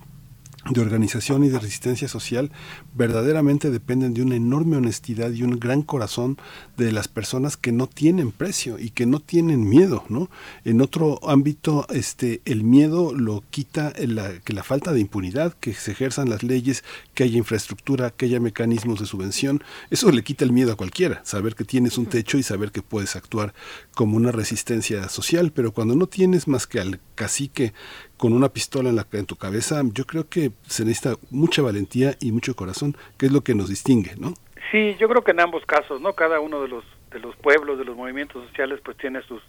de 0.70 0.80
organización 0.80 1.44
y 1.44 1.48
de 1.48 1.58
resistencia 1.58 2.08
social 2.08 2.50
verdaderamente 2.94 3.70
dependen 3.70 4.14
de 4.14 4.22
una 4.22 4.36
enorme 4.36 4.76
honestidad 4.76 5.30
y 5.30 5.42
un 5.42 5.58
gran 5.58 5.82
corazón 5.82 6.38
de 6.76 6.92
las 6.92 7.08
personas 7.08 7.56
que 7.56 7.72
no 7.72 7.86
tienen 7.86 8.32
precio 8.32 8.78
y 8.78 8.90
que 8.90 9.06
no 9.06 9.20
tienen 9.20 9.68
miedo, 9.68 10.04
¿no? 10.08 10.28
En 10.64 10.80
otro 10.80 11.20
ámbito, 11.28 11.86
este, 11.90 12.40
el 12.44 12.64
miedo 12.64 13.14
lo 13.14 13.44
quita 13.50 13.92
la, 13.96 14.40
que 14.40 14.52
la 14.52 14.62
falta 14.62 14.92
de 14.92 15.00
impunidad, 15.00 15.54
que 15.54 15.74
se 15.74 15.92
ejerzan 15.92 16.28
las 16.28 16.42
leyes, 16.42 16.84
que 17.14 17.24
haya 17.24 17.38
infraestructura, 17.38 18.10
que 18.10 18.26
haya 18.26 18.40
mecanismos 18.40 19.00
de 19.00 19.06
subvención, 19.06 19.62
eso 19.90 20.10
le 20.10 20.24
quita 20.24 20.44
el 20.44 20.52
miedo 20.52 20.72
a 20.72 20.76
cualquiera, 20.76 21.20
saber 21.24 21.54
que 21.54 21.64
tienes 21.64 21.98
un 21.98 22.06
techo 22.06 22.38
y 22.38 22.42
saber 22.42 22.72
que 22.72 22.82
puedes 22.82 23.16
actuar 23.16 23.54
como 23.94 24.16
una 24.16 24.32
resistencia 24.32 25.08
social, 25.08 25.52
pero 25.52 25.72
cuando 25.72 25.94
no 25.94 26.06
tienes 26.06 26.48
más 26.48 26.66
que 26.66 26.80
al 26.80 27.00
cacique 27.14 27.72
con 28.16 28.32
una 28.32 28.48
pistola 28.48 28.88
en, 28.88 28.96
la, 28.96 29.06
en 29.12 29.26
tu 29.26 29.36
cabeza, 29.36 29.82
yo 29.92 30.06
creo 30.06 30.28
que 30.28 30.50
se 30.66 30.84
necesita 30.84 31.16
mucha 31.30 31.62
valentía 31.62 32.14
y 32.20 32.32
mucho 32.32 32.56
corazón, 32.56 32.96
que 33.18 33.26
es 33.26 33.32
lo 33.32 33.42
que 33.42 33.54
nos 33.54 33.68
distingue, 33.68 34.16
¿no? 34.16 34.34
Sí, 34.70 34.96
yo 34.98 35.08
creo 35.08 35.22
que 35.22 35.30
en 35.30 35.40
ambos 35.40 35.64
casos, 35.64 36.00
¿no? 36.00 36.14
Cada 36.14 36.40
uno 36.40 36.62
de 36.62 36.68
los 36.68 36.84
de 37.10 37.20
los 37.20 37.36
pueblos, 37.36 37.78
de 37.78 37.84
los 37.84 37.96
movimientos 37.96 38.44
sociales, 38.48 38.80
pues 38.84 38.96
tiene 38.96 39.22
sus 39.22 39.42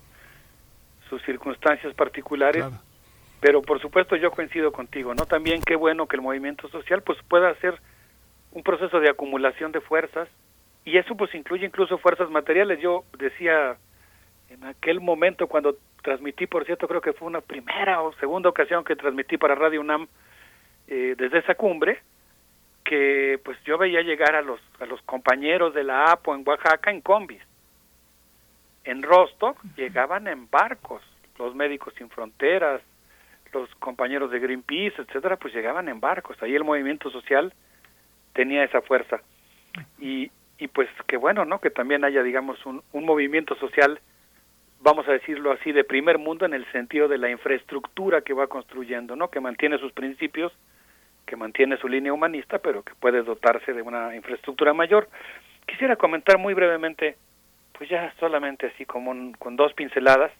sus 1.09 1.21
circunstancias 1.23 1.93
particulares. 1.93 2.65
Pero 3.39 3.61
por 3.61 3.79
supuesto 3.79 4.15
yo 4.15 4.31
coincido 4.31 4.71
contigo, 4.71 5.13
¿no? 5.13 5.25
También 5.25 5.61
qué 5.61 5.75
bueno 5.75 6.07
que 6.07 6.15
el 6.15 6.21
movimiento 6.21 6.67
social 6.69 7.03
pues 7.03 7.19
pueda 7.27 7.49
hacer 7.49 7.79
un 8.51 8.63
proceso 8.63 8.99
de 8.99 9.09
acumulación 9.09 9.71
de 9.71 9.81
fuerzas 9.81 10.27
y 10.85 10.97
eso 10.97 11.15
pues 11.15 11.33
incluye 11.35 11.65
incluso 11.65 11.97
fuerzas 11.99 12.29
materiales. 12.31 12.79
Yo 12.81 13.03
decía 13.17 13.77
en 14.49 14.63
aquel 14.63 15.01
momento 15.01 15.47
cuando 15.47 15.77
transmití, 16.07 16.47
por 16.47 16.63
cierto, 16.63 16.87
creo 16.87 17.01
que 17.01 17.11
fue 17.11 17.27
una 17.27 17.41
primera 17.41 18.01
o 18.01 18.13
segunda 18.13 18.47
ocasión 18.47 18.85
que 18.85 18.95
transmití 18.95 19.35
para 19.35 19.55
Radio 19.55 19.81
UNAM 19.81 20.07
eh, 20.87 21.15
desde 21.17 21.39
esa 21.39 21.55
cumbre, 21.55 22.01
que 22.85 23.41
pues 23.43 23.61
yo 23.65 23.77
veía 23.77 24.01
llegar 24.03 24.33
a 24.33 24.41
los 24.41 24.61
a 24.79 24.85
los 24.85 25.01
compañeros 25.01 25.73
de 25.73 25.83
la 25.83 26.13
APO 26.13 26.33
en 26.33 26.47
Oaxaca 26.47 26.91
en 26.91 27.01
combis. 27.01 27.41
En 28.85 29.03
Rostock 29.03 29.61
llegaban 29.75 30.29
en 30.29 30.49
barcos, 30.49 31.03
los 31.37 31.53
médicos 31.55 31.93
sin 31.97 32.09
fronteras, 32.09 32.81
los 33.51 33.67
compañeros 33.75 34.31
de 34.31 34.39
Greenpeace, 34.39 35.01
etcétera, 35.01 35.35
pues 35.35 35.53
llegaban 35.53 35.89
en 35.89 35.99
barcos. 35.99 36.41
Ahí 36.41 36.55
el 36.55 36.63
movimiento 36.63 37.09
social 37.09 37.53
tenía 38.31 38.63
esa 38.63 38.81
fuerza. 38.81 39.19
Y, 39.99 40.31
y 40.57 40.69
pues 40.69 40.87
qué 41.05 41.17
bueno, 41.17 41.43
¿no? 41.43 41.59
Que 41.59 41.69
también 41.69 42.05
haya, 42.05 42.23
digamos, 42.23 42.65
un, 42.65 42.81
un 42.93 43.03
movimiento 43.03 43.55
social, 43.55 43.99
vamos 44.79 45.07
a 45.07 45.11
decirlo 45.13 45.51
así, 45.51 45.71
de 45.71 45.83
primer 45.83 46.17
mundo 46.17 46.45
en 46.45 46.53
el 46.53 46.65
sentido 46.71 47.07
de 47.07 47.17
la 47.17 47.29
infraestructura 47.29 48.21
que 48.21 48.33
va 48.33 48.47
construyendo, 48.47 49.15
¿no? 49.15 49.29
Que 49.29 49.39
mantiene 49.39 49.77
sus 49.77 49.91
principios, 49.91 50.53
que 51.25 51.35
mantiene 51.35 51.77
su 51.77 51.87
línea 51.87 52.13
humanista, 52.13 52.59
pero 52.59 52.83
que 52.83 52.93
puede 52.95 53.21
dotarse 53.23 53.73
de 53.73 53.81
una 53.81 54.15
infraestructura 54.15 54.73
mayor. 54.73 55.09
Quisiera 55.65 55.95
comentar 55.95 56.37
muy 56.37 56.53
brevemente, 56.53 57.17
pues 57.77 57.89
ya 57.89 58.13
solamente 58.19 58.67
así 58.67 58.85
como 58.85 59.11
un- 59.11 59.33
con 59.33 59.55
dos 59.55 59.73
pinceladas, 59.73 60.31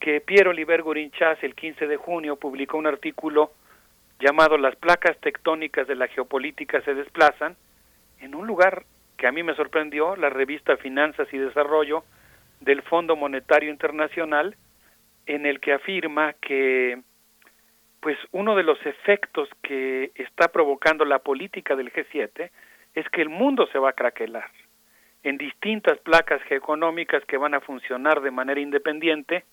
que 0.00 0.20
Piero 0.20 0.50
Oliver 0.50 0.82
Gurinchas 0.82 1.42
el 1.42 1.54
15 1.54 1.86
de 1.86 1.96
junio 1.96 2.36
publicó 2.36 2.78
un 2.78 2.86
artículo 2.86 3.52
llamado 4.20 4.58
Las 4.58 4.74
placas 4.76 5.16
tectónicas 5.18 5.86
de 5.86 5.94
la 5.94 6.08
geopolítica 6.08 6.80
se 6.82 6.94
desplazan, 6.94 7.56
en 8.20 8.34
un 8.34 8.46
lugar 8.46 8.84
que 9.16 9.26
a 9.26 9.32
mí 9.32 9.42
me 9.42 9.54
sorprendió, 9.54 10.16
la 10.16 10.30
revista 10.30 10.76
Finanzas 10.76 11.28
y 11.32 11.38
Desarrollo 11.38 12.04
del 12.60 12.82
Fondo 12.82 13.16
Monetario 13.16 13.70
Internacional, 13.70 14.56
en 15.26 15.46
el 15.46 15.60
que 15.60 15.72
afirma 15.72 16.32
que 16.34 17.00
pues 18.00 18.16
uno 18.30 18.54
de 18.54 18.62
los 18.62 18.78
efectos 18.86 19.48
que 19.62 20.12
está 20.14 20.48
provocando 20.48 21.04
la 21.04 21.18
política 21.18 21.74
del 21.74 21.92
G7 21.92 22.50
es 22.94 23.08
que 23.10 23.22
el 23.22 23.28
mundo 23.28 23.66
se 23.72 23.78
va 23.78 23.90
a 23.90 23.94
craquelar 23.94 24.50
en 25.22 25.36
distintas 25.36 25.98
placas 25.98 26.40
geoeconómicas 26.42 27.24
que 27.24 27.36
van 27.36 27.54
a 27.54 27.60
funcionar 27.60 28.20
de 28.20 28.30
manera 28.30 28.60
independiente 28.60 29.44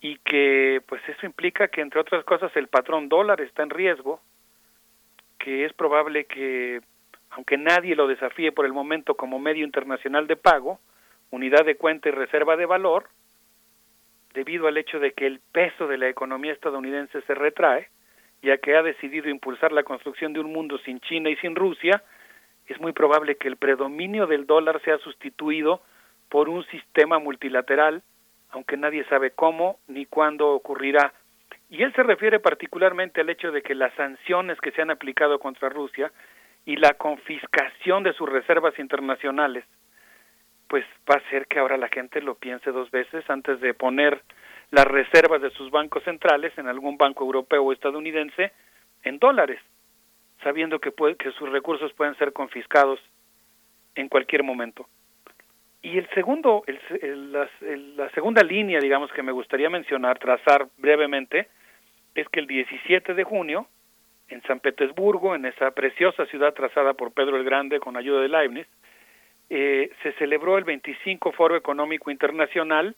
y 0.00 0.16
que 0.18 0.82
pues 0.86 1.02
eso 1.08 1.26
implica 1.26 1.68
que 1.68 1.80
entre 1.80 2.00
otras 2.00 2.24
cosas 2.24 2.54
el 2.56 2.68
patrón 2.68 3.08
dólar 3.08 3.40
está 3.40 3.62
en 3.62 3.70
riesgo, 3.70 4.20
que 5.38 5.64
es 5.64 5.72
probable 5.72 6.24
que 6.24 6.80
aunque 7.30 7.56
nadie 7.56 7.96
lo 7.96 8.06
desafíe 8.06 8.52
por 8.52 8.64
el 8.64 8.72
momento 8.72 9.16
como 9.16 9.38
medio 9.38 9.64
internacional 9.64 10.26
de 10.26 10.36
pago, 10.36 10.78
unidad 11.34 11.64
de 11.64 11.76
cuenta 11.76 12.08
y 12.08 12.12
reserva 12.12 12.56
de 12.56 12.66
valor, 12.66 13.08
debido 14.32 14.66
al 14.66 14.76
hecho 14.76 14.98
de 14.98 15.12
que 15.12 15.26
el 15.26 15.40
peso 15.52 15.86
de 15.86 15.98
la 15.98 16.08
economía 16.08 16.52
estadounidense 16.52 17.20
se 17.22 17.34
retrae, 17.34 17.88
ya 18.42 18.58
que 18.58 18.76
ha 18.76 18.82
decidido 18.82 19.28
impulsar 19.28 19.72
la 19.72 19.84
construcción 19.84 20.32
de 20.32 20.40
un 20.40 20.52
mundo 20.52 20.78
sin 20.78 21.00
China 21.00 21.30
y 21.30 21.36
sin 21.36 21.54
Rusia, 21.54 22.02
es 22.66 22.80
muy 22.80 22.92
probable 22.92 23.36
que 23.36 23.48
el 23.48 23.56
predominio 23.56 24.26
del 24.26 24.46
dólar 24.46 24.80
sea 24.82 24.98
sustituido 24.98 25.82
por 26.28 26.48
un 26.48 26.64
sistema 26.66 27.18
multilateral 27.18 28.02
aunque 28.54 28.76
nadie 28.76 29.04
sabe 29.06 29.32
cómo 29.32 29.80
ni 29.88 30.06
cuándo 30.06 30.50
ocurrirá. 30.50 31.12
Y 31.70 31.82
él 31.82 31.92
se 31.94 32.04
refiere 32.04 32.38
particularmente 32.38 33.20
al 33.20 33.28
hecho 33.28 33.50
de 33.50 33.62
que 33.62 33.74
las 33.74 33.92
sanciones 33.94 34.60
que 34.60 34.70
se 34.70 34.80
han 34.80 34.90
aplicado 34.90 35.40
contra 35.40 35.68
Rusia 35.68 36.12
y 36.64 36.76
la 36.76 36.94
confiscación 36.94 38.04
de 38.04 38.12
sus 38.12 38.28
reservas 38.28 38.78
internacionales, 38.78 39.64
pues 40.68 40.84
va 41.10 41.16
a 41.16 41.26
hacer 41.26 41.46
que 41.46 41.58
ahora 41.58 41.76
la 41.76 41.88
gente 41.88 42.20
lo 42.20 42.34
piense 42.34 42.70
dos 42.70 42.90
veces 42.90 43.28
antes 43.28 43.60
de 43.60 43.74
poner 43.74 44.22
las 44.70 44.86
reservas 44.86 45.40
de 45.40 45.50
sus 45.50 45.70
bancos 45.70 46.02
centrales 46.04 46.56
en 46.58 46.68
algún 46.68 46.96
banco 46.96 47.24
europeo 47.24 47.62
o 47.62 47.72
estadounidense 47.72 48.52
en 49.02 49.18
dólares, 49.18 49.60
sabiendo 50.42 50.80
que, 50.80 50.90
puede, 50.90 51.16
que 51.16 51.30
sus 51.32 51.48
recursos 51.50 51.92
pueden 51.92 52.16
ser 52.16 52.32
confiscados 52.32 52.98
en 53.94 54.08
cualquier 54.08 54.42
momento. 54.42 54.88
Y 55.82 55.98
el 55.98 56.08
segundo, 56.14 56.64
el, 56.66 57.32
la, 57.32 58.10
segunda 58.10 58.42
línea, 58.42 58.80
digamos, 58.80 59.12
que 59.12 59.22
me 59.22 59.32
gustaría 59.32 59.68
mencionar, 59.68 60.18
trazar 60.18 60.66
brevemente, 60.78 61.48
es 62.14 62.26
que 62.30 62.40
el 62.40 62.46
17 62.46 63.12
de 63.12 63.24
junio, 63.24 63.68
en 64.28 64.42
San 64.44 64.60
Petersburgo, 64.60 65.34
en 65.34 65.44
esa 65.44 65.70
preciosa 65.72 66.24
ciudad 66.26 66.54
trazada 66.54 66.94
por 66.94 67.12
Pedro 67.12 67.36
el 67.36 67.44
Grande 67.44 67.80
con 67.80 67.98
ayuda 67.98 68.22
de 68.22 68.28
Leibniz, 68.28 68.66
eh, 69.50 69.90
se 70.02 70.12
celebró 70.14 70.58
el 70.58 70.64
25 70.64 71.32
Foro 71.32 71.56
Económico 71.56 72.10
Internacional, 72.10 72.96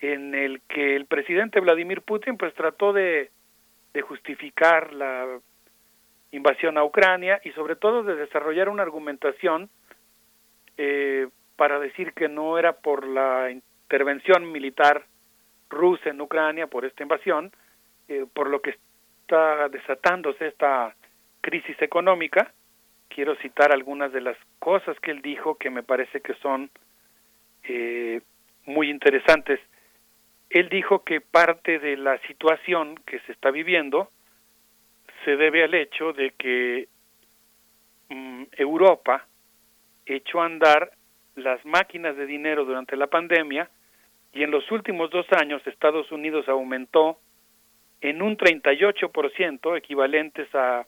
en 0.00 0.34
el 0.34 0.60
que 0.62 0.96
el 0.96 1.06
presidente 1.06 1.60
Vladimir 1.60 2.02
Putin 2.02 2.36
pues 2.36 2.52
trató 2.54 2.92
de, 2.92 3.30
justificar 4.02 4.92
la 4.94 5.38
invasión 6.30 6.78
a 6.78 6.84
Ucrania 6.84 7.40
y 7.44 7.50
sobre 7.52 7.76
todo 7.76 8.02
de 8.02 8.16
desarrollar 8.16 8.70
una 8.70 8.82
argumentación 8.82 9.68
eh, 10.78 11.28
para 11.56 11.78
decir 11.78 12.14
que 12.14 12.28
no 12.28 12.58
era 12.58 12.72
por 12.72 13.06
la 13.06 13.50
intervención 13.50 14.50
militar 14.50 15.04
rusa 15.68 16.10
en 16.10 16.20
Ucrania, 16.20 16.66
por 16.68 16.86
esta 16.86 17.02
invasión, 17.02 17.52
eh, 18.08 18.24
por 18.32 18.48
lo 18.48 18.62
que 18.62 18.70
está 18.70 19.68
desatándose 19.68 20.48
esta 20.48 20.94
crisis 21.40 21.80
económica. 21.80 22.52
Quiero 23.14 23.36
citar 23.36 23.72
algunas 23.72 24.12
de 24.12 24.22
las 24.22 24.36
cosas 24.58 24.98
que 25.00 25.10
él 25.10 25.20
dijo 25.20 25.56
que 25.56 25.70
me 25.70 25.82
parece 25.82 26.20
que 26.20 26.34
son 26.34 26.70
eh, 27.64 28.22
muy 28.64 28.88
interesantes. 28.88 29.60
Él 30.48 30.68
dijo 30.68 31.04
que 31.04 31.20
parte 31.20 31.78
de 31.78 31.96
la 31.96 32.18
situación 32.26 32.96
que 33.06 33.20
se 33.20 33.32
está 33.32 33.50
viviendo 33.50 34.10
se 35.24 35.36
debe 35.36 35.64
al 35.64 35.74
hecho 35.74 36.12
de 36.12 36.30
que 36.32 36.88
mm, 38.08 38.44
Europa 38.52 39.26
echó 40.06 40.40
a 40.40 40.46
andar 40.46 40.92
las 41.36 41.64
máquinas 41.64 42.16
de 42.16 42.26
dinero 42.26 42.64
durante 42.64 42.96
la 42.96 43.06
pandemia 43.06 43.68
y 44.32 44.42
en 44.42 44.50
los 44.50 44.70
últimos 44.70 45.10
dos 45.10 45.26
años 45.32 45.66
Estados 45.66 46.10
Unidos 46.12 46.48
aumentó 46.48 47.18
en 48.00 48.22
un 48.22 48.36
38%, 48.36 49.76
equivalentes 49.76 50.48
a 50.54 50.86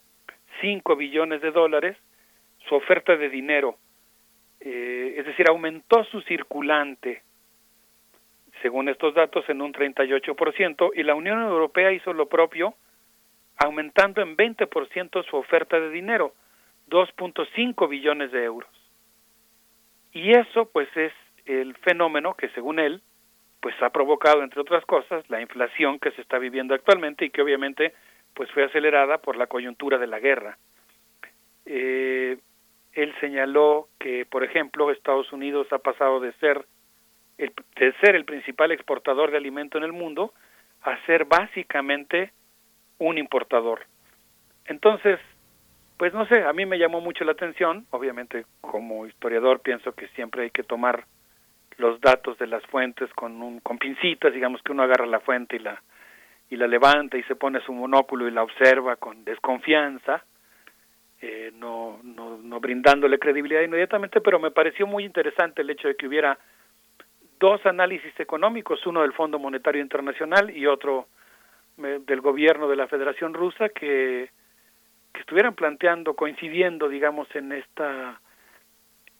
5 0.60 0.96
billones 0.96 1.42
de 1.42 1.50
dólares, 1.50 1.96
su 2.68 2.74
oferta 2.74 3.16
de 3.16 3.28
dinero. 3.28 3.76
Eh, 4.60 5.14
es 5.18 5.26
decir, 5.26 5.48
aumentó 5.48 6.04
su 6.04 6.20
circulante, 6.22 7.22
según 8.62 8.88
estos 8.88 9.14
datos, 9.14 9.48
en 9.48 9.60
un 9.60 9.72
38%, 9.72 10.92
y 10.94 11.02
la 11.02 11.14
Unión 11.14 11.42
Europea 11.42 11.92
hizo 11.92 12.12
lo 12.12 12.28
propio, 12.28 12.74
aumentando 13.56 14.22
en 14.22 14.36
20% 14.36 15.24
su 15.24 15.36
oferta 15.36 15.78
de 15.78 15.90
dinero, 15.90 16.34
2.5 16.88 17.88
billones 17.88 18.32
de 18.32 18.44
euros. 18.44 18.70
Y 20.12 20.30
eso 20.32 20.70
pues 20.72 20.88
es 20.96 21.12
el 21.46 21.74
fenómeno 21.76 22.34
que 22.34 22.48
según 22.50 22.78
él 22.78 23.02
pues 23.60 23.74
ha 23.82 23.90
provocado 23.90 24.42
entre 24.42 24.60
otras 24.60 24.84
cosas 24.84 25.28
la 25.28 25.40
inflación 25.40 25.98
que 25.98 26.10
se 26.12 26.20
está 26.20 26.38
viviendo 26.38 26.74
actualmente 26.74 27.24
y 27.24 27.30
que 27.30 27.42
obviamente 27.42 27.94
pues 28.34 28.50
fue 28.50 28.64
acelerada 28.64 29.18
por 29.18 29.36
la 29.36 29.46
coyuntura 29.46 29.98
de 29.98 30.06
la 30.06 30.20
guerra. 30.20 30.58
Eh, 31.66 32.38
él 32.94 33.14
señaló 33.20 33.88
que 33.98 34.26
por 34.26 34.44
ejemplo 34.44 34.90
Estados 34.90 35.32
Unidos 35.32 35.66
ha 35.72 35.78
pasado 35.78 36.20
de 36.20 36.32
ser 36.34 36.64
el, 37.38 37.52
de 37.76 37.92
ser 38.00 38.14
el 38.14 38.24
principal 38.24 38.72
exportador 38.72 39.30
de 39.30 39.36
alimento 39.36 39.78
en 39.78 39.84
el 39.84 39.92
mundo 39.92 40.32
a 40.82 40.96
ser 41.06 41.24
básicamente 41.24 42.32
un 42.98 43.18
importador. 43.18 43.86
Entonces, 44.66 45.18
pues 45.96 46.12
no 46.12 46.26
sé, 46.26 46.42
a 46.42 46.52
mí 46.52 46.66
me 46.66 46.78
llamó 46.78 47.00
mucho 47.00 47.24
la 47.24 47.32
atención, 47.32 47.86
obviamente 47.90 48.46
como 48.60 49.06
historiador 49.06 49.60
pienso 49.60 49.92
que 49.92 50.08
siempre 50.08 50.44
hay 50.44 50.50
que 50.50 50.62
tomar 50.62 51.04
los 51.76 52.00
datos 52.00 52.38
de 52.38 52.46
las 52.46 52.64
fuentes 52.66 53.12
con 53.14 53.42
un 53.42 53.60
con 53.60 53.78
pincitas, 53.78 54.32
digamos 54.32 54.62
que 54.62 54.72
uno 54.72 54.82
agarra 54.84 55.06
la 55.06 55.20
fuente 55.20 55.56
y 55.56 55.58
la 55.60 55.82
y 56.50 56.56
la 56.56 56.66
levanta 56.66 57.16
y 57.16 57.22
se 57.24 57.36
pone 57.36 57.60
su 57.60 57.72
monóculo 57.72 58.28
y 58.28 58.30
la 58.30 58.42
observa 58.42 58.96
con 58.96 59.24
desconfianza, 59.24 60.24
eh, 61.24 61.52
no, 61.54 62.00
no, 62.02 62.38
no 62.38 62.60
brindándole 62.60 63.18
credibilidad 63.18 63.62
inmediatamente, 63.62 64.20
pero 64.20 64.38
me 64.38 64.50
pareció 64.50 64.86
muy 64.86 65.04
interesante 65.04 65.62
el 65.62 65.70
hecho 65.70 65.88
de 65.88 65.96
que 65.96 66.06
hubiera 66.06 66.38
dos 67.40 67.64
análisis 67.66 68.18
económicos, 68.20 68.86
uno 68.86 69.02
del 69.02 69.12
Fondo 69.12 69.38
Monetario 69.38 69.82
Internacional 69.82 70.56
y 70.56 70.66
otro 70.66 71.08
eh, 71.82 72.00
del 72.06 72.20
gobierno 72.20 72.68
de 72.68 72.76
la 72.76 72.86
Federación 72.86 73.34
Rusa, 73.34 73.68
que 73.68 74.30
que 75.14 75.20
estuvieran 75.20 75.54
planteando, 75.54 76.14
coincidiendo, 76.14 76.88
digamos, 76.88 77.28
en 77.36 77.52
esta, 77.52 78.20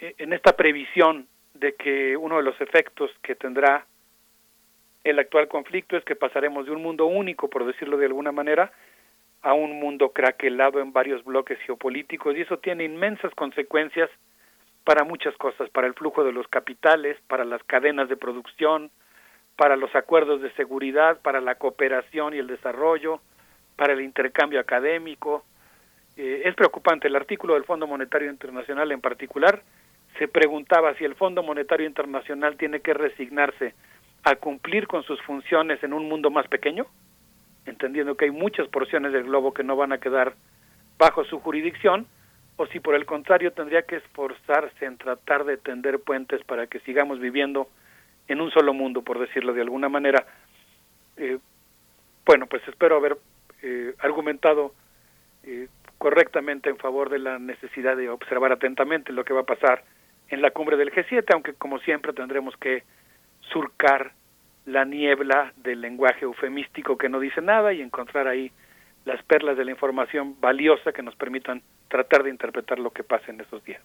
en 0.00 0.32
esta 0.32 0.56
previsión 0.56 1.28
de 1.54 1.76
que 1.76 2.16
uno 2.16 2.36
de 2.36 2.42
los 2.42 2.60
efectos 2.60 3.12
que 3.22 3.36
tendrá 3.36 3.86
el 5.04 5.18
actual 5.20 5.46
conflicto 5.46 5.96
es 5.96 6.04
que 6.04 6.16
pasaremos 6.16 6.66
de 6.66 6.72
un 6.72 6.82
mundo 6.82 7.06
único, 7.06 7.48
por 7.48 7.64
decirlo 7.64 7.96
de 7.96 8.06
alguna 8.06 8.32
manera, 8.32 8.72
a 9.44 9.52
un 9.52 9.78
mundo 9.78 10.08
craquelado 10.08 10.80
en 10.80 10.92
varios 10.92 11.22
bloques 11.22 11.58
geopolíticos 11.60 12.34
y 12.34 12.40
eso 12.40 12.58
tiene 12.58 12.84
inmensas 12.84 13.32
consecuencias 13.34 14.08
para 14.84 15.04
muchas 15.04 15.36
cosas, 15.36 15.68
para 15.68 15.86
el 15.86 15.92
flujo 15.92 16.24
de 16.24 16.32
los 16.32 16.48
capitales, 16.48 17.18
para 17.28 17.44
las 17.44 17.62
cadenas 17.64 18.08
de 18.08 18.16
producción, 18.16 18.90
para 19.56 19.76
los 19.76 19.94
acuerdos 19.94 20.40
de 20.40 20.50
seguridad, 20.52 21.20
para 21.20 21.42
la 21.42 21.56
cooperación 21.56 22.34
y 22.34 22.38
el 22.38 22.46
desarrollo, 22.46 23.20
para 23.76 23.92
el 23.92 24.00
intercambio 24.00 24.60
académico, 24.60 25.44
eh, 26.16 26.42
es 26.46 26.54
preocupante. 26.54 27.08
El 27.08 27.16
artículo 27.16 27.52
del 27.52 27.64
Fondo 27.64 27.86
Monetario 27.86 28.30
Internacional 28.30 28.92
en 28.92 29.02
particular 29.02 29.62
se 30.18 30.26
preguntaba 30.26 30.94
si 30.94 31.04
el 31.04 31.16
Fondo 31.16 31.42
Monetario 31.42 31.86
Internacional 31.86 32.56
tiene 32.56 32.80
que 32.80 32.94
resignarse 32.94 33.74
a 34.22 34.36
cumplir 34.36 34.86
con 34.86 35.02
sus 35.02 35.20
funciones 35.22 35.82
en 35.84 35.92
un 35.92 36.08
mundo 36.08 36.30
más 36.30 36.48
pequeño, 36.48 36.86
entendiendo 37.66 38.16
que 38.16 38.26
hay 38.26 38.30
muchas 38.30 38.68
porciones 38.68 39.12
del 39.12 39.24
globo 39.24 39.54
que 39.54 39.64
no 39.64 39.76
van 39.76 39.92
a 39.92 39.98
quedar 39.98 40.34
bajo 40.98 41.24
su 41.24 41.40
jurisdicción, 41.40 42.06
o 42.56 42.66
si 42.66 42.80
por 42.80 42.94
el 42.94 43.04
contrario 43.04 43.52
tendría 43.52 43.82
que 43.82 43.96
esforzarse 43.96 44.84
en 44.84 44.96
tratar 44.96 45.44
de 45.44 45.56
tender 45.56 45.98
puentes 46.00 46.42
para 46.44 46.66
que 46.66 46.78
sigamos 46.80 47.18
viviendo 47.18 47.68
en 48.28 48.40
un 48.40 48.50
solo 48.50 48.72
mundo, 48.72 49.02
por 49.02 49.18
decirlo 49.18 49.52
de 49.52 49.62
alguna 49.62 49.88
manera. 49.88 50.24
Eh, 51.16 51.38
bueno, 52.24 52.46
pues 52.46 52.62
espero 52.68 52.96
haber 52.96 53.18
eh, 53.62 53.94
argumentado 53.98 54.72
eh, 55.42 55.68
correctamente 55.98 56.70
en 56.70 56.76
favor 56.76 57.10
de 57.10 57.18
la 57.18 57.38
necesidad 57.38 57.96
de 57.96 58.08
observar 58.08 58.52
atentamente 58.52 59.12
lo 59.12 59.24
que 59.24 59.34
va 59.34 59.40
a 59.40 59.44
pasar 59.46 59.84
en 60.28 60.40
la 60.40 60.50
cumbre 60.50 60.76
del 60.76 60.92
G7, 60.92 61.24
aunque 61.32 61.54
como 61.54 61.78
siempre 61.80 62.12
tendremos 62.12 62.56
que 62.56 62.84
surcar 63.40 64.12
la 64.66 64.84
niebla 64.84 65.52
del 65.56 65.80
lenguaje 65.80 66.24
eufemístico 66.24 66.96
que 66.96 67.08
no 67.08 67.20
dice 67.20 67.40
nada 67.40 67.72
y 67.72 67.82
encontrar 67.82 68.28
ahí 68.28 68.50
las 69.04 69.22
perlas 69.24 69.56
de 69.56 69.64
la 69.64 69.70
información 69.70 70.40
valiosa 70.40 70.92
que 70.92 71.02
nos 71.02 71.14
permitan 71.16 71.62
tratar 71.88 72.22
de 72.22 72.30
interpretar 72.30 72.78
lo 72.78 72.90
que 72.90 73.04
pasa 73.04 73.30
en 73.30 73.40
esos 73.40 73.62
días. 73.64 73.82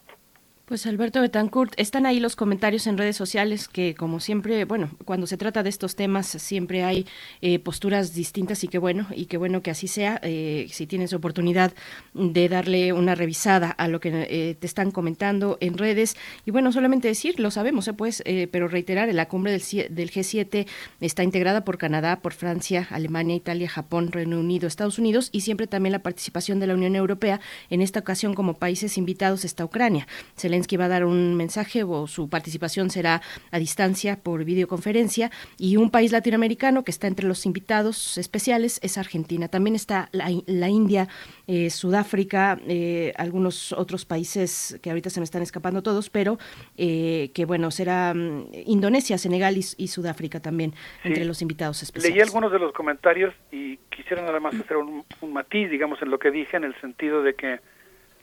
Pues 0.69 0.85
Alberto 0.85 1.19
Betancourt, 1.19 1.73
están 1.77 2.05
ahí 2.05 2.19
los 2.19 2.35
comentarios 2.35 2.85
en 2.85 2.99
redes 2.99 3.17
sociales 3.17 3.67
que 3.67 3.95
como 3.95 4.19
siempre, 4.19 4.65
bueno, 4.65 4.91
cuando 5.03 5.25
se 5.25 5.35
trata 5.35 5.63
de 5.63 5.69
estos 5.69 5.95
temas 5.95 6.27
siempre 6.27 6.83
hay 6.83 7.07
eh, 7.41 7.57
posturas 7.57 8.13
distintas 8.13 8.63
y 8.63 8.67
qué 8.67 8.77
bueno, 8.77 9.07
y 9.09 9.25
qué 9.25 9.37
bueno 9.37 9.63
que 9.63 9.71
así 9.71 9.87
sea. 9.87 10.19
Eh, 10.21 10.67
si 10.69 10.85
tienes 10.85 11.11
oportunidad 11.13 11.73
de 12.13 12.49
darle 12.49 12.93
una 12.93 13.15
revisada 13.15 13.71
a 13.71 13.87
lo 13.87 13.99
que 13.99 14.27
eh, 14.29 14.57
te 14.59 14.67
están 14.67 14.91
comentando 14.91 15.57
en 15.59 15.75
redes. 15.75 16.15
Y 16.45 16.51
bueno, 16.51 16.71
solamente 16.71 17.07
decir, 17.07 17.39
lo 17.39 17.49
sabemos, 17.49 17.89
pues, 17.97 18.21
pero 18.51 18.67
reiterar, 18.67 19.11
la 19.11 19.27
cumbre 19.27 19.51
del, 19.51 19.63
del 19.89 20.11
G7 20.11 20.67
está 21.01 21.23
integrada 21.23 21.65
por 21.65 21.79
Canadá, 21.79 22.19
por 22.21 22.33
Francia, 22.33 22.87
Alemania, 22.91 23.35
Italia, 23.35 23.67
Japón, 23.67 24.11
Reino 24.11 24.39
Unido, 24.39 24.67
Estados 24.67 24.99
Unidos 24.99 25.29
y 25.31 25.41
siempre 25.41 25.65
también 25.65 25.93
la 25.93 26.03
participación 26.03 26.59
de 26.59 26.67
la 26.67 26.75
Unión 26.75 26.95
Europea. 26.95 27.39
En 27.71 27.81
esta 27.81 28.01
ocasión 28.01 28.35
como 28.35 28.53
países 28.53 28.99
invitados 28.99 29.45
está 29.45 29.65
Ucrania. 29.65 30.07
Se 30.35 30.58
que 30.67 30.77
va 30.77 30.85
a 30.85 30.89
dar 30.89 31.05
un 31.05 31.35
mensaje 31.35 31.83
o 31.83 32.07
su 32.07 32.29
participación 32.29 32.89
será 32.89 33.21
a 33.51 33.59
distancia 33.59 34.19
por 34.21 34.43
videoconferencia 34.43 35.31
y 35.57 35.77
un 35.77 35.89
país 35.91 36.11
latinoamericano 36.11 36.83
que 36.83 36.91
está 36.91 37.07
entre 37.07 37.27
los 37.27 37.45
invitados 37.45 38.17
especiales 38.17 38.79
es 38.81 38.97
Argentina. 38.97 39.47
También 39.47 39.75
está 39.75 40.09
la, 40.11 40.69
India, 40.69 41.07
eh, 41.47 41.69
Sudáfrica, 41.69 42.59
eh, 42.67 43.13
algunos 43.17 43.71
otros 43.73 44.05
países 44.05 44.79
que 44.81 44.89
ahorita 44.89 45.09
se 45.09 45.19
me 45.19 45.23
están 45.23 45.41
escapando 45.41 45.81
todos, 45.81 46.09
pero 46.09 46.37
eh, 46.77 47.31
que 47.33 47.45
bueno, 47.45 47.71
será 47.71 48.13
mm, 48.13 48.47
Indonesia, 48.65 49.17
Senegal 49.17 49.57
y, 49.57 49.87
Sudáfrica 49.89 50.39
también 50.39 50.73
entre 51.03 51.25
los 51.25 51.41
invitados 51.41 51.81
especiales. 51.81 52.15
Leí 52.15 52.21
algunos 52.21 52.51
de 52.51 52.59
los 52.59 52.71
comentarios 52.73 53.33
y 53.51 53.77
quisiera 53.89 54.21
nada 54.21 54.39
más 54.39 54.53
hacer 54.53 54.77
un, 54.77 55.03
un 55.21 55.33
matiz, 55.33 55.69
digamos, 55.69 56.01
en 56.01 56.11
lo 56.11 56.19
que 56.19 56.31
dije, 56.31 56.57
en 56.57 56.63
el 56.63 56.79
sentido 56.79 57.23
de 57.23 57.33
que 57.33 57.59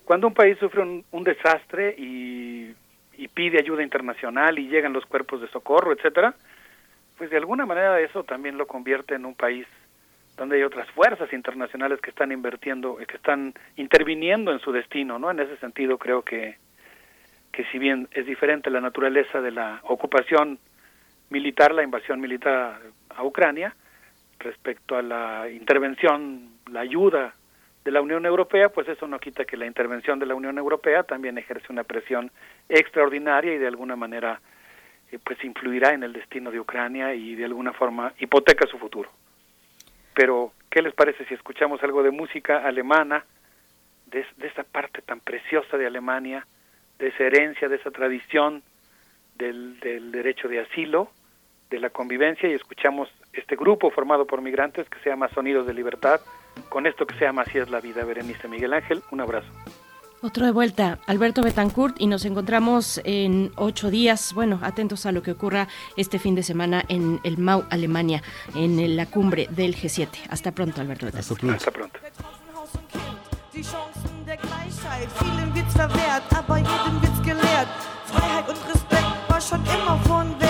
cuando 0.07 0.29
un 0.29 0.35
país 0.35 0.57
sufre 0.59 0.81
un, 0.83 1.25
desastre 1.25 1.95
y, 1.99 2.75
pide 3.35 3.59
ayuda 3.59 3.83
internacional 3.83 4.59
y 4.59 4.69
llegan 4.69 4.95
los 4.95 5.05
cuerpos 5.05 5.43
de 5.43 5.49
socorro, 5.49 5.93
etcétera, 5.93 6.35
pues 7.19 7.29
de 7.29 7.37
alguna 7.37 7.67
manera 7.67 8.01
eso 8.01 8.25
también 8.25 8.57
lo 8.57 8.67
convierte 8.67 9.15
en 9.15 9.27
un 9.27 9.35
país 9.35 9.67
donde 10.39 10.57
hay 10.57 10.63
otras 10.63 10.89
fuerzas 10.93 11.31
internacionales 11.35 12.01
que 12.01 12.09
están 12.09 12.33
invirtiendo, 12.33 12.97
que 12.97 13.17
están 13.17 13.53
interviniendo 13.77 14.53
en 14.53 14.61
su 14.61 14.73
destino, 14.73 15.19
¿no? 15.19 15.31
En 15.31 15.41
ese 15.41 15.59
sentido 15.59 15.99
creo 15.99 16.23
que 16.23 16.57
que 17.57 17.65
si 17.73 17.79
bien 17.79 18.07
es 18.13 18.27
diferente 18.27 18.71
la 18.71 18.83
naturaleza 18.83 19.41
de 19.41 19.51
la 19.51 19.81
ocupación 19.85 20.59
militar, 21.31 21.73
la 21.73 21.83
invasión 21.83 22.21
militar 22.21 22.79
a 23.09 23.25
Ucrania, 23.25 23.75
respecto 24.39 24.95
a 24.95 25.03
la 25.03 25.49
intervención, 25.51 26.51
la 26.71 26.81
ayuda 26.81 27.35
de 27.87 27.93
la 27.93 28.01
Unión 28.03 28.27
Europea, 28.27 28.69
pues 28.69 28.89
eso 28.89 29.07
no 29.07 29.21
quita 29.21 29.45
que 29.45 29.57
la 29.57 29.65
intervención 29.65 30.19
de 30.19 30.27
la 30.27 30.35
Unión 30.35 30.59
Europea 30.59 31.05
también 31.05 31.39
ejerce 31.39 31.69
una 31.71 31.85
presión 31.85 32.33
extraordinaria 32.69 33.55
y 33.55 33.59
de 33.59 33.69
alguna 33.69 33.95
manera 33.95 34.41
eh, 35.13 35.21
pues 35.23 35.43
influirá 35.45 35.95
en 35.95 36.03
el 36.03 36.13
destino 36.13 36.51
de 36.51 36.59
Ucrania 36.59 37.15
y 37.15 37.37
de 37.37 37.45
alguna 37.45 37.73
forma 37.73 38.13
hipoteca 38.19 38.67
su 38.67 38.77
futuro. 38.79 39.09
Pero, 40.15 40.53
¿qué 40.69 40.83
les 40.83 40.95
parece 40.95 41.27
si 41.27 41.35
escuchamos 41.35 41.81
algo 41.85 42.03
de 42.03 42.11
música 42.11 42.59
alemana, 42.67 43.25
de, 44.07 44.27
de 44.37 44.49
esa 44.49 44.65
parte 44.65 45.01
tan 45.03 45.21
preciosa 45.21 45.79
de 45.79 45.87
Alemania, 45.87 46.45
de 46.99 47.07
esa 47.09 47.23
herencia, 47.23 47.69
de 47.69 47.77
esa 47.77 47.93
tradición 47.93 48.65
del, 49.37 49.79
del 49.79 50.11
derecho 50.11 50.49
de 50.49 50.59
asilo, 50.59 51.13
de 51.71 51.79
la 51.79 51.91
convivencia, 51.91 52.49
y 52.49 52.53
escuchamos 52.53 53.09
este 53.33 53.55
grupo 53.55 53.93
formado 53.93 54.27
por 54.27 54.43
migrantes 54.43 54.89
que 54.89 54.99
se 54.99 55.11
llama 55.11 55.29
Sonidos 55.29 55.69
de 55.69 55.75
Libertad, 55.75 56.21
con 56.69 56.87
esto 56.87 57.07
que 57.07 57.17
se 57.19 57.25
llama 57.25 57.43
Así 57.43 57.59
es 57.59 57.71
la 57.71 57.81
vida, 57.81 58.05
Berenice 58.05 58.49
Miguel 58.49 58.73
Ángel, 58.73 59.03
un 59.11 59.21
abrazo. 59.21 59.49
Otro 60.23 60.47
de 60.47 60.53
vuelta, 60.53 60.99
Alberto 61.07 61.43
Betancourt, 61.43 62.01
y 62.01 62.07
nos 62.07 62.25
encontramos 62.25 63.01
en 63.05 63.53
ocho 63.57 63.91
días, 63.91 64.33
bueno, 64.35 64.59
atentos 64.63 65.07
a 65.07 65.13
lo 65.13 65.23
que 65.23 65.33
ocurra 65.33 65.69
este 65.97 66.19
fin 66.19 66.35
de 66.35 66.43
semana 66.43 66.85
en 66.89 67.21
el 67.23 67.39
MAU, 67.39 67.65
Alemania, 67.71 68.23
en 68.55 68.97
la 68.97 69.07
cumbre 69.07 69.47
del 69.51 69.77
G7. 69.77 70.09
Hasta 70.31 70.53
pronto, 70.53 70.81
Alberto 70.81 71.07
Betancourt. 71.07 71.45
Hasta 71.45 71.71
pronto. 71.71 72.01
aber 79.79 80.46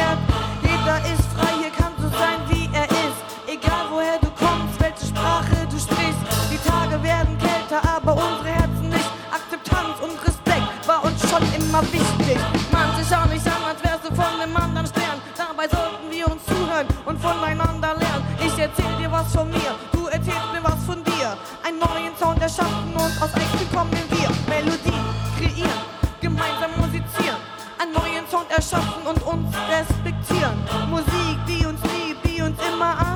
immer 11.76 11.92
wichtig. 11.92 12.38
Man 12.72 12.96
sich 12.96 13.16
auch 13.16 13.26
nicht 13.26 13.46
an, 13.46 13.62
als 13.68 13.82
wärst 13.84 14.04
du 14.08 14.14
von 14.14 14.40
dem 14.40 14.56
anderen 14.56 14.86
Stern. 14.86 15.20
Dabei 15.36 15.68
sollten 15.68 16.10
wir 16.10 16.26
uns 16.30 16.44
zuhören 16.44 16.86
und 17.04 17.20
voneinander 17.20 17.94
lernen. 17.96 18.24
Ich 18.40 18.58
erzähl 18.58 18.96
dir 18.98 19.10
was 19.10 19.32
von 19.32 19.48
mir, 19.50 19.74
du 19.92 20.06
erzählst 20.06 20.52
mir 20.52 20.62
was 20.62 20.84
von 20.84 21.02
dir. 21.04 21.36
Einen 21.64 21.78
neuen 21.78 22.16
Sound 22.18 22.40
erschaffen 22.40 22.92
und 22.94 23.22
aus 23.22 23.32
Ängsten 23.34 23.68
kommen 23.74 23.90
wir. 23.92 24.28
Melodie 24.48 25.02
kreieren, 25.38 25.82
gemeinsam 26.20 26.70
musizieren. 26.78 27.40
Einen 27.78 27.92
neuen 27.92 28.26
Sound 28.30 28.50
erschaffen 28.50 29.06
und 29.06 29.22
uns 29.22 29.54
respektieren. 29.68 30.56
Musik, 30.88 31.38
die 31.46 31.66
uns 31.66 31.80
liebt, 31.82 32.24
die 32.24 32.42
uns 32.42 32.56
immer 32.72 32.98
antrieb. 32.98 33.15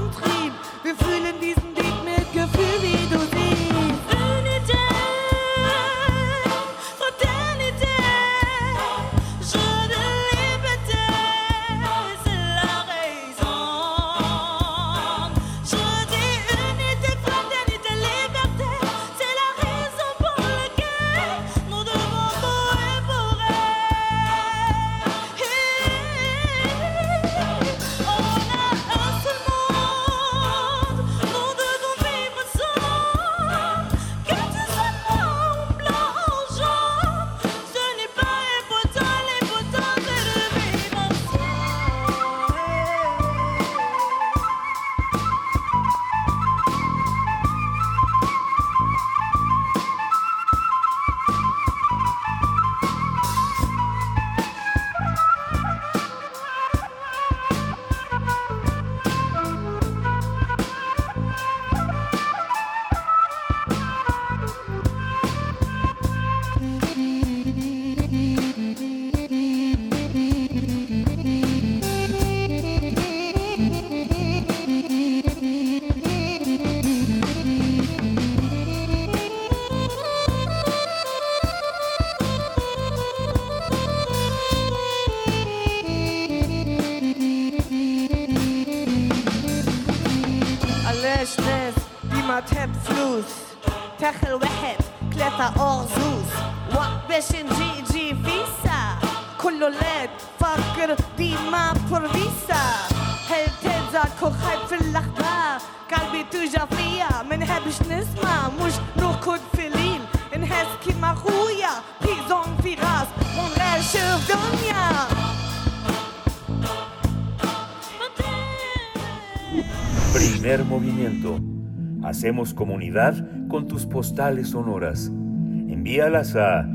Hacemos 122.21 122.53
comunidad 122.53 123.15
con 123.49 123.67
tus 123.67 123.87
postales 123.87 124.51
sonoras. 124.51 125.07
Envíalas 125.07 126.37
a 126.37 126.69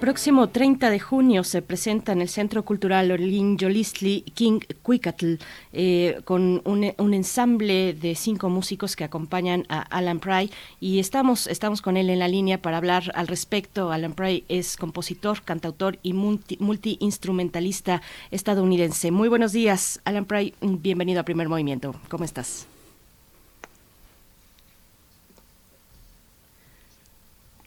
Próximo 0.00 0.48
30 0.48 0.88
de 0.88 0.98
junio 0.98 1.44
se 1.44 1.60
presenta 1.60 2.12
en 2.12 2.22
el 2.22 2.28
Centro 2.28 2.64
Cultural 2.64 3.10
Orlin 3.10 3.58
Yolistli 3.58 4.22
King 4.34 4.60
Cuicatl 4.82 5.34
eh, 5.74 6.20
con 6.24 6.62
un, 6.64 6.92
un, 6.96 7.14
ensamble 7.14 7.92
de 7.92 8.14
cinco 8.14 8.48
músicos 8.48 8.96
que 8.96 9.04
acompañan 9.04 9.66
a 9.68 9.82
Alan 9.82 10.18
Pry 10.18 10.50
y 10.80 11.00
estamos, 11.00 11.46
estamos 11.46 11.82
con 11.82 11.98
él 11.98 12.08
en 12.08 12.18
la 12.18 12.28
línea 12.28 12.62
para 12.62 12.78
hablar 12.78 13.12
al 13.14 13.28
respecto. 13.28 13.92
Alan 13.92 14.14
Pry 14.14 14.44
es 14.48 14.78
compositor, 14.78 15.42
cantautor 15.42 15.98
y 16.02 16.14
multi-instrumentalista 16.14 17.92
multi 17.96 18.06
estadounidense. 18.30 19.10
Muy 19.10 19.28
buenos 19.28 19.52
días, 19.52 20.00
Alan 20.04 20.24
Pry. 20.24 20.54
Bienvenido 20.62 21.20
a 21.20 21.24
Primer 21.24 21.48
Movimiento. 21.48 21.94
¿Cómo 22.08 22.24
estás? 22.24 22.66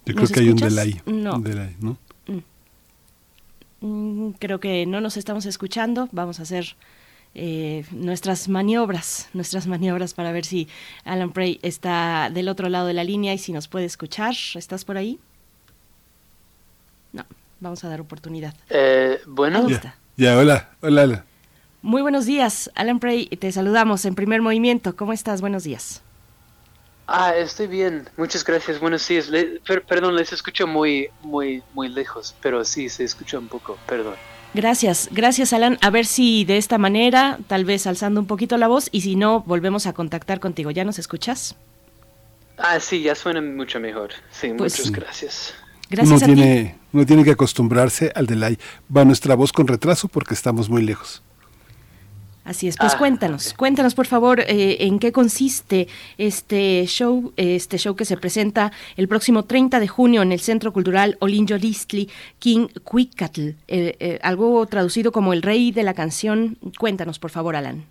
Yo 0.06 0.16
creo 0.16 0.28
que 0.28 0.40
hay 0.40 0.50
un 0.50 0.58
delay. 0.58 1.02
No. 1.06 1.36
Un 1.36 1.44
delay, 1.44 1.76
¿no? 1.80 1.98
Creo 4.40 4.60
que 4.60 4.86
no 4.86 5.02
nos 5.02 5.18
estamos 5.18 5.46
escuchando. 5.46 6.08
Vamos 6.12 6.40
a 6.40 6.44
hacer 6.44 6.76
eh, 7.36 7.84
nuestras 7.92 8.48
maniobras, 8.48 9.30
nuestras 9.34 9.68
maniobras 9.68 10.14
para 10.14 10.32
ver 10.32 10.46
si 10.46 10.68
Alan 11.04 11.32
Prey 11.32 11.60
está 11.64 12.30
del 12.32 12.48
otro 12.48 12.70
lado 12.70 12.88
de 12.88 12.94
la 12.94 13.04
línea 13.04 13.34
y 13.34 13.38
si 13.38 13.52
nos 13.52 13.68
puede 13.68 13.86
escuchar. 13.86 14.36
¿Estás 14.56 14.86
por 14.86 14.98
ahí? 14.98 15.20
No, 17.12 17.26
vamos 17.60 17.84
a 17.84 17.90
dar 17.90 18.02
oportunidad. 18.02 18.54
Eh, 18.70 19.20
bueno. 19.26 19.68
Ya, 19.68 19.96
ya, 20.16 20.38
hola, 20.38 20.70
hola, 20.82 21.04
hola. 21.04 21.26
Muy 21.82 22.02
buenos 22.02 22.26
días, 22.26 22.72
Alan 22.76 23.00
Prey. 23.00 23.28
Te 23.28 23.52
saludamos 23.52 24.06
en 24.06 24.16
primer 24.16 24.42
movimiento. 24.42 24.96
¿Cómo 24.96 25.12
estás? 25.12 25.42
Buenos 25.42 25.64
días. 25.64 26.02
Ah, 27.08 27.36
estoy 27.36 27.68
bien. 27.68 28.10
Muchas 28.18 28.44
gracias. 28.44 28.80
Buenos 28.80 29.08
días. 29.08 29.28
Le, 29.28 29.60
per, 29.66 29.84
perdón, 29.84 30.16
les 30.16 30.32
escucho 30.32 30.68
muy, 30.68 31.10
muy, 31.22 31.62
muy 31.74 31.90
lejos, 31.90 32.34
pero 32.42 32.64
sí 32.64 32.88
se 32.90 33.04
escucha 33.04 33.38
un 33.40 33.48
poco. 33.48 33.78
Perdón. 33.88 34.16
Gracias, 34.54 35.10
gracias 35.12 35.52
Alan. 35.52 35.80
A 35.82 35.90
ver 35.90 36.06
si 36.06 36.46
de 36.46 36.58
esta 36.58 36.78
manera, 36.78 37.40
tal 37.48 37.66
vez 37.66 37.88
alzando 37.88 38.20
un 38.22 38.28
poquito 38.28 38.56
la 38.58 38.68
voz, 38.68 38.88
y 38.92 39.02
si 39.02 39.16
no, 39.16 39.42
volvemos 39.42 39.88
a 39.88 39.94
contactar 39.94 40.40
contigo. 40.40 40.70
¿Ya 40.72 40.84
nos 40.86 41.00
escuchas? 41.00 41.56
Ah, 42.58 42.80
sí, 42.80 43.02
ya 43.02 43.16
suena 43.16 43.42
mucho 43.42 43.80
mejor. 43.80 44.12
Sí, 44.32 44.54
Pues 44.56 44.78
muchas 44.78 44.92
gracias. 44.92 45.54
Gracias 45.90 46.22
uno, 46.22 46.26
a 46.26 46.28
ti. 46.30 46.36
tiene, 46.36 46.78
uno 46.94 47.06
tiene 47.06 47.24
que 47.24 47.32
acostumbrarse 47.32 48.12
al 48.16 48.28
delay. 48.28 48.58
Va 48.96 49.04
nuestra 49.04 49.36
voz 49.36 49.52
con 49.52 49.68
retraso 49.68 50.08
porque 50.08 50.36
estamos 50.36 50.70
muy 50.70 50.84
lejos. 50.84 51.24
Así 52.44 52.68
es, 52.68 52.76
pues 52.78 52.94
Ah, 52.94 52.98
cuéntanos, 52.98 53.54
cuéntanos 53.54 53.96
por 53.96 54.06
favor 54.06 54.42
eh, 54.42 54.78
en 54.82 55.00
qué 55.00 55.14
consiste 55.14 55.88
este 56.18 56.86
show, 56.88 57.32
este 57.38 57.78
show 57.78 57.96
que 57.96 58.04
se 58.04 58.18
presenta 58.18 58.72
el 58.98 59.08
próximo 59.08 59.46
30 59.46 59.80
de 59.80 59.88
junio 59.88 60.22
en 60.22 60.34
el 60.34 60.42
Centro 60.42 60.74
Cultural 60.74 61.16
Olinjo 61.20 61.56
Listli 61.56 62.10
King 62.40 62.68
Cuicatl, 62.84 63.50
eh, 63.68 63.96
eh, 64.00 64.20
algo 64.24 64.66
traducido 64.66 65.14
como 65.14 65.32
el 65.32 65.42
rey 65.42 65.72
de 65.72 65.84
la 65.84 65.94
canción. 65.94 66.58
Cuéntanos 66.78 67.18
por 67.18 67.32
favor, 67.32 67.56
Alan. 67.56 67.86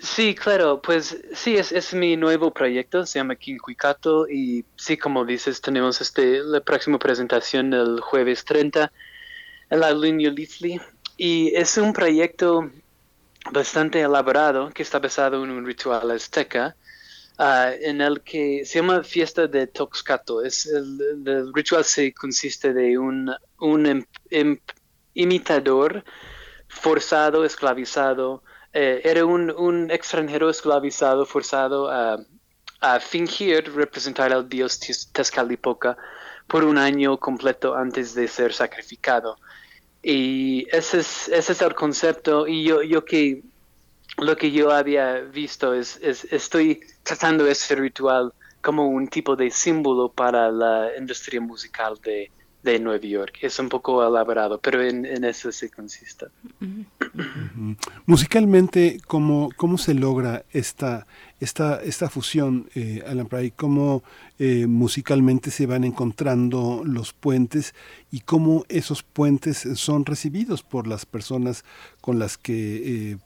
Sí, 0.00 0.34
claro, 0.34 0.80
pues 0.82 1.16
sí, 1.34 1.56
es, 1.56 1.72
es 1.72 1.94
mi 1.94 2.16
nuevo 2.16 2.52
proyecto, 2.52 3.06
se 3.06 3.18
llama 3.18 3.36
Quincuicato 3.36 4.28
y 4.28 4.64
sí, 4.76 4.96
como 4.96 5.24
dices, 5.24 5.60
tenemos 5.60 6.00
este, 6.00 6.42
la 6.42 6.60
próxima 6.60 6.98
presentación 6.98 7.72
el 7.72 8.00
jueves 8.00 8.44
30 8.44 8.90
en 9.70 9.80
la 9.80 9.92
línea 9.92 10.30
Lithli 10.30 10.80
y 11.16 11.54
es 11.54 11.76
un 11.76 11.92
proyecto 11.92 12.70
bastante 13.52 14.00
elaborado 14.00 14.70
que 14.70 14.82
está 14.82 14.98
basado 14.98 15.44
en 15.44 15.50
un 15.50 15.66
ritual 15.66 16.10
azteca 16.10 16.76
ah, 17.38 17.70
en 17.80 18.00
el 18.00 18.22
que 18.22 18.64
se 18.64 18.80
llama 18.80 19.02
fiesta 19.02 19.46
de 19.46 19.66
Toxcato. 19.66 20.42
El, 20.42 21.52
ritual 21.54 21.84
se 21.84 22.12
consiste 22.12 22.72
de 22.72 22.98
un, 22.98 23.34
im- 23.60 24.06
im- 24.30 24.60
imitador 25.14 26.04
forzado, 26.68 27.44
esclavizado, 27.44 28.42
eh, 28.72 29.00
era 29.04 29.24
un, 29.24 29.90
extranjero 29.90 30.50
esclavizado, 30.50 31.24
forzado 31.24 31.88
a, 31.90 32.18
fingir 33.00 33.72
representar 33.74 34.30
al 34.32 34.46
dios 34.46 34.78
Tezcatlipoca 35.12 35.96
por 36.46 36.64
un 36.64 36.76
año 36.76 37.16
completo 37.18 37.74
antes 37.74 38.14
de 38.14 38.28
ser 38.28 38.52
sacrificado. 38.52 39.36
Y 40.04 40.66
ese 40.70 41.00
es, 41.00 41.28
ese 41.28 41.52
es 41.52 41.62
el 41.62 41.74
concepto. 41.74 42.46
Y 42.46 42.64
yo, 42.64 42.82
yo 42.82 43.04
que 43.04 43.42
lo 44.18 44.36
que 44.36 44.52
yo 44.52 44.70
había 44.70 45.20
visto 45.20 45.74
es, 45.74 45.98
es 46.02 46.24
estoy 46.30 46.80
tratando 47.02 47.46
ese 47.46 47.74
ritual 47.74 48.32
como 48.60 48.86
un 48.88 49.08
tipo 49.08 49.34
de 49.36 49.50
símbolo 49.50 50.10
para 50.10 50.50
la 50.50 50.90
industria 50.98 51.40
musical 51.40 51.98
de, 52.02 52.30
de 52.62 52.78
Nueva 52.78 53.04
York. 53.04 53.38
Es 53.42 53.58
un 53.58 53.68
poco 53.68 54.06
elaborado, 54.06 54.58
pero 54.58 54.82
en, 54.82 55.04
en 55.04 55.24
eso 55.24 55.52
se 55.52 55.70
consiste. 55.70 56.26
Musicalmente, 58.06 59.00
¿cómo, 59.06 59.50
cómo 59.56 59.76
se 59.76 59.94
logra 59.94 60.44
esta, 60.50 61.06
esta, 61.40 61.82
esta 61.82 62.08
fusión, 62.08 62.70
eh, 62.74 63.02
Alan 63.06 63.26
Pry? 63.26 63.50
¿Cómo 63.50 64.02
eh, 64.38 64.66
musicalmente 64.66 65.50
se 65.50 65.66
van 65.66 65.84
encontrando 65.84 66.82
los 66.84 67.12
puentes 67.12 67.74
y 68.10 68.20
cómo 68.20 68.64
esos 68.68 69.02
puentes 69.02 69.68
son 69.74 70.04
recibidos 70.04 70.62
por 70.62 70.86
las 70.86 71.06
personas 71.06 71.64
con 72.00 72.18
las 72.18 72.38
que... 72.38 73.12
eh, 73.12 73.18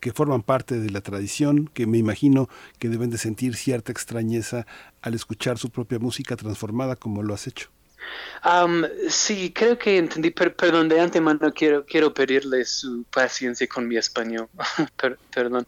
que 0.00 0.12
forman 0.12 0.42
parte 0.42 0.80
de 0.80 0.90
la 0.90 1.00
tradición, 1.00 1.70
que 1.72 1.86
me 1.86 1.96
imagino 1.96 2.48
que 2.80 2.88
deben 2.88 3.08
de 3.08 3.18
sentir 3.18 3.54
cierta 3.54 3.92
extrañeza 3.92 4.66
al 5.00 5.14
escuchar 5.14 5.58
su 5.58 5.70
propia 5.70 6.00
música 6.00 6.36
transformada 6.36 6.96
como 6.96 7.22
lo 7.22 7.34
has 7.34 7.46
hecho. 7.46 7.70
Um, 8.44 8.84
sí, 9.08 9.52
creo 9.52 9.76
que 9.78 9.98
entendí, 9.98 10.30
per- 10.30 10.56
perdón, 10.56 10.88
de 10.88 10.98
antemano 10.98 11.52
quiero, 11.52 11.84
quiero 11.84 12.12
pedirle 12.14 12.64
su 12.64 13.04
paciencia 13.04 13.66
con 13.68 13.86
mi 13.86 13.96
español, 13.96 14.48
Per- 14.96 15.18
perdón. 15.34 15.66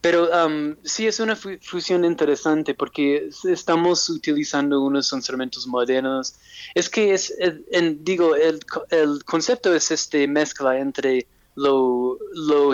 Pero 0.00 0.28
um, 0.46 0.76
sí 0.84 1.06
es 1.06 1.18
una 1.18 1.34
fu- 1.34 1.58
fusión 1.60 2.04
interesante 2.04 2.74
porque 2.74 3.26
es- 3.28 3.44
estamos 3.44 4.08
utilizando 4.08 4.80
unos 4.80 5.12
instrumentos 5.12 5.66
modernos. 5.66 6.36
Es 6.74 6.88
que 6.88 7.12
es, 7.12 7.34
el- 7.38 8.04
digo, 8.04 8.36
el, 8.36 8.60
el 8.90 9.24
concepto 9.24 9.74
es 9.74 9.90
este 9.90 10.28
mezcla 10.28 10.78
entre 10.78 11.26
lo, 11.56 12.18
lo 12.34 12.72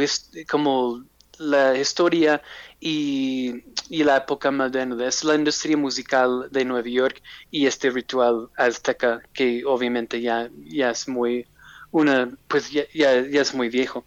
como 0.50 1.04
la 1.38 1.76
historia 1.78 2.42
y, 2.80 3.64
y 3.88 4.04
la 4.04 4.18
época 4.18 4.50
moderna. 4.50 5.06
Es 5.06 5.24
la 5.24 5.34
industria 5.34 5.76
musical 5.76 6.48
de 6.50 6.64
Nueva 6.64 6.88
York 6.88 7.20
y 7.50 7.66
este 7.66 7.90
ritual 7.90 8.48
azteca 8.56 9.22
que 9.32 9.64
obviamente 9.66 10.20
ya, 10.20 10.50
ya 10.54 10.90
es 10.90 11.08
muy 11.08 11.46
una 11.90 12.30
pues 12.48 12.70
ya, 12.70 12.82
ya, 12.92 13.22
ya 13.26 13.40
es 13.40 13.54
muy 13.54 13.68
viejo. 13.70 14.04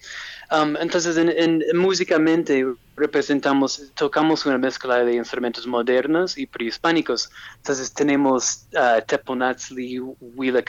Um, 0.51 0.75
entonces 0.77 1.17
en, 1.17 1.30
en- 1.30 1.64
musicalmente 1.77 2.66
representamos, 2.95 3.91
tocamos 3.95 4.45
una 4.45 4.58
mezcla 4.58 5.03
de 5.03 5.16
instrumentos 5.16 5.66
modernos 5.67 6.38
y 6.38 6.45
prehispánicos. 6.48 7.30
Entonces 7.58 7.93
tenemos 7.93 8.67
uh, 8.74 9.01
teponatzli, 9.08 10.00
huila 10.19 10.64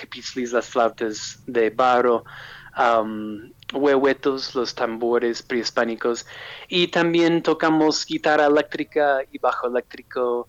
las 0.52 0.68
flautas 0.68 1.42
de 1.46 1.70
barro, 1.70 2.24
um, 2.78 3.52
huehuetos, 3.72 4.54
los 4.54 4.74
tambores 4.74 5.42
prehispánicos, 5.42 6.26
y 6.68 6.88
también 6.88 7.42
tocamos 7.42 8.04
guitarra 8.06 8.46
eléctrica 8.46 9.20
y 9.30 9.38
bajo 9.38 9.66
eléctrico. 9.68 10.48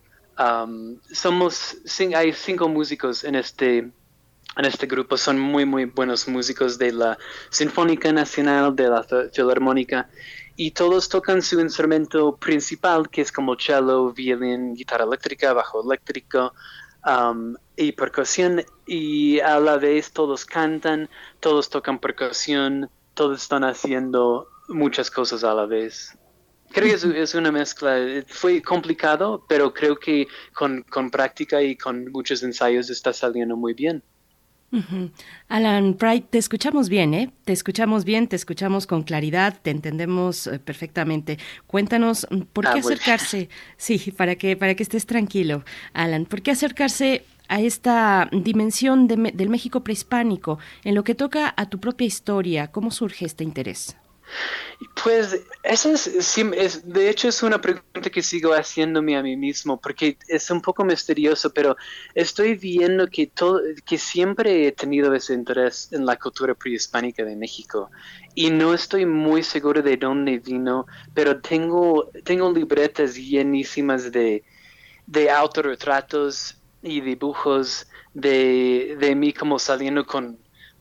Somos, 1.11 1.77
hay 2.15 2.33
cinco 2.33 2.67
músicos 2.67 3.23
en 3.23 3.35
este, 3.35 3.77
en 3.77 4.65
este 4.65 4.87
grupo, 4.87 5.15
son 5.15 5.39
muy, 5.39 5.63
muy 5.65 5.85
buenos 5.85 6.27
músicos 6.27 6.77
de 6.77 6.91
la 6.91 7.17
Sinfónica 7.49 8.11
Nacional, 8.11 8.75
de 8.75 8.89
la 8.89 9.03
Fi- 9.03 9.29
Filarmónica, 9.31 10.09
y 10.55 10.71
todos 10.71 11.07
tocan 11.09 11.41
su 11.41 11.59
instrumento 11.59 12.35
principal, 12.37 13.09
que 13.09 13.21
es 13.21 13.31
como 13.31 13.55
cello, 13.55 14.11
violín, 14.11 14.75
guitarra 14.75 15.05
eléctrica, 15.05 15.53
bajo 15.53 15.83
eléctrico, 15.83 16.53
um, 17.05 17.55
y 17.75 17.91
percusión, 17.93 18.63
y 18.85 19.39
a 19.39 19.59
la 19.59 19.77
vez 19.77 20.11
todos 20.11 20.45
cantan, 20.45 21.09
todos 21.39 21.69
tocan 21.69 21.99
percusión, 21.99 22.89
todos 23.13 23.41
están 23.41 23.63
haciendo 23.63 24.47
muchas 24.67 25.09
cosas 25.09 25.43
a 25.43 25.53
la 25.53 25.65
vez. 25.65 26.17
creo 26.71 26.97
que 26.99 27.21
es, 27.21 27.35
una 27.35 27.51
mezcla. 27.51 27.97
Fue 28.27 28.61
complicado, 28.61 29.45
pero 29.47 29.73
creo 29.73 29.97
que 29.97 30.27
con, 30.53 30.83
con 30.83 31.11
práctica 31.11 31.61
y 31.61 31.75
con 31.75 32.11
muchos 32.11 32.43
ensayos 32.43 32.89
está 32.89 33.13
saliendo 33.13 33.55
muy 33.55 33.73
bien. 33.73 34.03
Alan 35.49 35.93
Pride, 35.93 36.25
te 36.29 36.37
escuchamos 36.37 36.89
bien, 36.89 37.13
¿eh? 37.13 37.31
Te 37.45 37.53
escuchamos 37.53 38.05
bien, 38.05 38.27
te 38.27 38.35
escuchamos 38.35 38.87
con 38.87 39.03
claridad, 39.03 39.59
te 39.61 39.71
entendemos 39.71 40.47
eh, 40.47 40.59
perfectamente. 40.59 41.37
Cuéntanos, 41.67 42.27
mm, 42.29 42.41
¿por 42.53 42.65
qué 42.65 42.77
ah, 42.77 42.79
acercarse? 42.79 43.49
Sí, 43.77 44.11
para 44.15 44.35
que, 44.35 44.55
para 44.55 44.75
que 44.75 44.83
estés 44.83 45.05
tranquilo, 45.05 45.63
Alan, 45.93 46.25
¿por 46.25 46.41
qué 46.41 46.51
acercarse 46.51 47.23
a 47.49 47.61
esta 47.61 48.29
dimensión 48.31 49.07
del 49.07 49.49
México 49.49 49.83
prehispánico 49.83 50.59
en 50.83 50.95
lo 50.95 51.03
que 51.03 51.15
toca 51.15 51.53
a 51.55 51.67
tu 51.67 51.79
propia 51.79 52.07
historia? 52.07 52.67
¿Cómo 52.67 52.89
surge 52.91 53.25
este 53.25 53.43
interés? 53.43 53.95
Pues 55.03 55.41
esa 55.63 55.91
es, 55.91 56.07
es, 56.07 56.87
de 56.87 57.09
hecho 57.09 57.27
es 57.27 57.43
una 57.43 57.59
pregunta 57.61 58.09
que 58.09 58.21
sigo 58.21 58.53
haciéndome 58.53 59.15
a 59.17 59.23
mí 59.23 59.35
mismo 59.37 59.79
porque 59.79 60.17
es 60.27 60.49
un 60.49 60.61
poco 60.61 60.83
misterioso, 60.83 61.53
pero 61.53 61.75
estoy 62.15 62.55
viendo 62.55 63.07
que 63.07 63.27
todo, 63.27 63.61
que 63.85 63.97
siempre 63.97 64.67
he 64.67 64.71
tenido 64.71 65.13
ese 65.13 65.33
interés 65.33 65.89
en 65.91 66.05
la 66.05 66.17
cultura 66.17 66.53
prehispánica 66.53 67.23
de 67.23 67.35
México 67.35 67.91
y 68.35 68.49
no 68.49 68.73
estoy 68.73 69.05
muy 69.05 69.43
seguro 69.43 69.81
de 69.81 69.97
dónde 69.97 70.39
vino, 70.39 70.85
pero 71.13 71.39
tengo, 71.41 72.09
tengo 72.23 72.51
libretas 72.51 73.15
llenísimas 73.15 74.11
de, 74.11 74.43
de 75.05 75.29
autorretratos 75.29 76.57
y 76.81 77.01
dibujos 77.01 77.87
de, 78.13 78.97
de 78.99 79.15
mí 79.15 79.33
como 79.33 79.59
saliendo 79.59 80.05
con, 80.05 80.37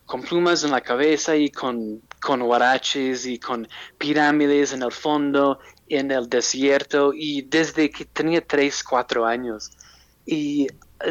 con 0.06 0.22
plumas 0.22 0.64
en 0.64 0.70
la 0.70 0.80
cabeza 0.80 1.36
y 1.36 1.50
con 1.50 2.02
con 2.22 2.40
huaraches 2.40 3.26
y 3.26 3.38
con 3.38 3.68
pirámides 3.98 4.72
en 4.72 4.82
el 4.82 4.92
fondo, 4.92 5.58
en 5.88 6.10
el 6.12 6.28
desierto, 6.28 7.12
y 7.12 7.42
desde 7.42 7.90
que 7.90 8.04
tenía 8.04 8.40
3, 8.40 8.84
4 8.84 9.26
años. 9.26 9.72
Y 10.24 10.68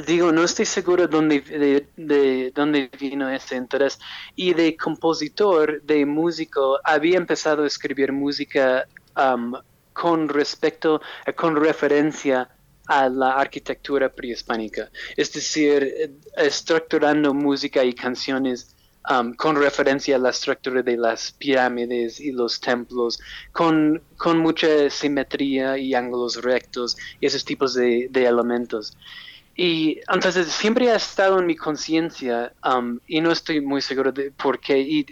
digo, 0.07 0.31
no 0.31 0.43
estoy 0.43 0.65
seguro 0.65 1.07
de, 1.07 1.85
de, 1.97 2.51
dónde 2.55 2.89
vino 2.97 3.29
ese 3.29 3.57
interés. 3.57 3.99
Y 4.35 4.53
de 4.53 4.77
compositor, 4.77 5.81
de 5.83 6.05
músico, 6.05 6.79
había 6.83 7.17
empezado 7.17 7.63
a 7.63 7.67
escribir 7.67 8.13
música 8.13 8.87
um, 9.17 9.53
con 9.91 10.29
respecto, 10.29 11.01
con 11.35 11.57
referencia 11.57 12.49
a 12.87 13.09
la 13.09 13.33
arquitectura 13.33 14.07
prehispánica. 14.09 14.89
Es 15.17 15.33
decir, 15.33 16.17
estructurando 16.37 17.33
música 17.33 17.83
y 17.83 17.93
canciones 17.93 18.75
Um, 19.09 19.33
con 19.33 19.55
referencia 19.55 20.15
a 20.15 20.19
la 20.19 20.29
estructura 20.29 20.83
de 20.83 20.95
las 20.95 21.31
pirámides 21.31 22.19
y 22.19 22.31
los 22.31 22.61
templos, 22.61 23.19
con, 23.51 23.99
con 24.15 24.37
mucha 24.37 24.91
simetría 24.91 25.75
y 25.75 25.95
ángulos 25.95 26.43
rectos 26.43 26.95
y 27.19 27.25
esos 27.25 27.43
tipos 27.43 27.73
de, 27.73 28.09
de 28.11 28.25
elementos. 28.27 28.95
Y 29.55 29.99
entonces 30.07 30.47
siempre 30.47 30.91
ha 30.91 30.95
estado 30.95 31.39
en 31.39 31.47
mi 31.47 31.55
conciencia 31.55 32.53
um, 32.63 32.99
y 33.07 33.21
no 33.21 33.31
estoy 33.31 33.59
muy 33.59 33.81
seguro 33.81 34.11
de 34.11 34.31
por 34.31 34.59
qué. 34.59 34.79
Y, 34.79 35.05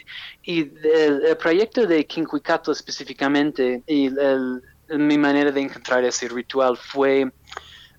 y 0.43 0.71
el, 0.83 1.35
proyecto 1.37 1.85
de 1.85 2.05
Quincuicato 2.05 2.71
específicamente 2.71 3.81
y 3.87 4.05
el, 4.05 4.61
mi 4.97 5.17
manera 5.17 5.51
de 5.51 5.61
encontrar 5.61 6.03
ese 6.03 6.29
ritual 6.29 6.77
fue, 6.77 7.31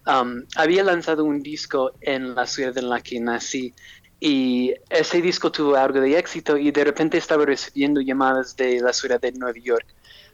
um, 0.06 0.42
había 0.56 0.82
lanzado 0.84 1.24
un 1.24 1.42
disco 1.42 1.92
en 2.00 2.34
la 2.34 2.46
ciudad 2.46 2.78
en 2.78 2.88
la 2.88 3.00
que 3.00 3.20
nací 3.20 3.74
y 4.20 4.74
ese 4.90 5.23
disco 5.23 5.50
tuvo 5.50 5.76
algo 5.76 5.99
de 5.99 6.18
éxito 6.18 6.58
y 6.58 6.70
de 6.70 6.84
repente 6.84 7.16
estaba 7.16 7.47
recibiendo 7.47 8.02
llamadas 8.02 8.55
de 8.55 8.78
la 8.81 8.92
ciudad 8.92 9.18
de 9.18 9.32
Nueva 9.32 9.58
York 9.58 9.86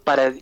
para, 0.02 0.32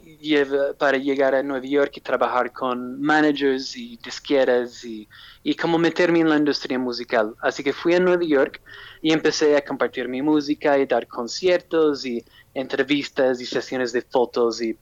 para 0.79 0.97
llegar 0.97 1.35
a 1.35 1.43
Nueva 1.43 1.67
York 1.67 1.93
y 1.97 2.01
trabajar 2.01 2.53
con 2.53 3.01
managers 3.03 3.77
y 3.77 3.99
disqueras 4.03 4.83
y, 4.85 5.07
y 5.43 5.55
como 5.55 5.77
meterme 5.77 6.21
en 6.21 6.31
la 6.31 6.39
industria 6.39 6.79
musical. 6.79 7.35
Así 7.43 7.63
que 7.63 7.75
fui 7.75 7.95
a 7.95 8.01
Nueva 8.01 8.25
York 8.25 8.63
y 9.03 9.13
empecé 9.13 9.57
a 9.59 9.65
compartir 9.65 10.09
mi 10.09 10.23
música 10.23 10.79
y 10.79 10.87
dar 10.87 11.07
conciertos 11.07 12.07
y 12.07 12.25
entrevistas 12.55 13.43
y 13.43 13.47
sesiones 13.47 13.93
de 13.93 14.01
fotos 14.01 14.63
y 14.63 14.77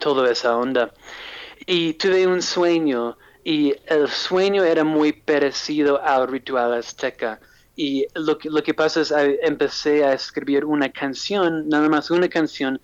toda 0.00 0.30
esa 0.30 0.56
onda. 0.56 0.92
Y 1.64 1.94
tuve 1.94 2.26
un 2.26 2.42
sueño 2.42 3.16
y 3.44 3.74
el 3.86 4.08
sueño 4.08 4.64
era 4.64 4.82
muy 4.82 5.12
parecido 5.12 6.02
al 6.02 6.26
ritual 6.26 6.74
azteca 6.74 7.40
y 7.78 8.08
lo 8.16 8.38
que, 8.38 8.50
lo 8.50 8.60
que 8.60 8.74
pasa 8.74 9.02
es 9.02 9.12
que 9.12 9.38
empecé 9.40 10.04
a 10.04 10.12
escribir 10.12 10.64
una 10.64 10.90
canción, 10.90 11.68
nada 11.68 11.88
más 11.88 12.10
una 12.10 12.28
canción 12.28 12.80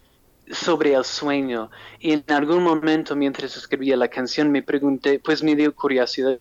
sobre 0.52 0.94
el 0.94 1.04
sueño. 1.04 1.68
Y 1.98 2.12
en 2.12 2.24
algún 2.28 2.62
momento 2.62 3.16
mientras 3.16 3.56
escribía 3.56 3.96
la 3.96 4.06
canción 4.06 4.52
me 4.52 4.62
pregunté, 4.62 5.18
pues 5.18 5.42
me 5.42 5.56
dio 5.56 5.74
curiosidad 5.74 6.38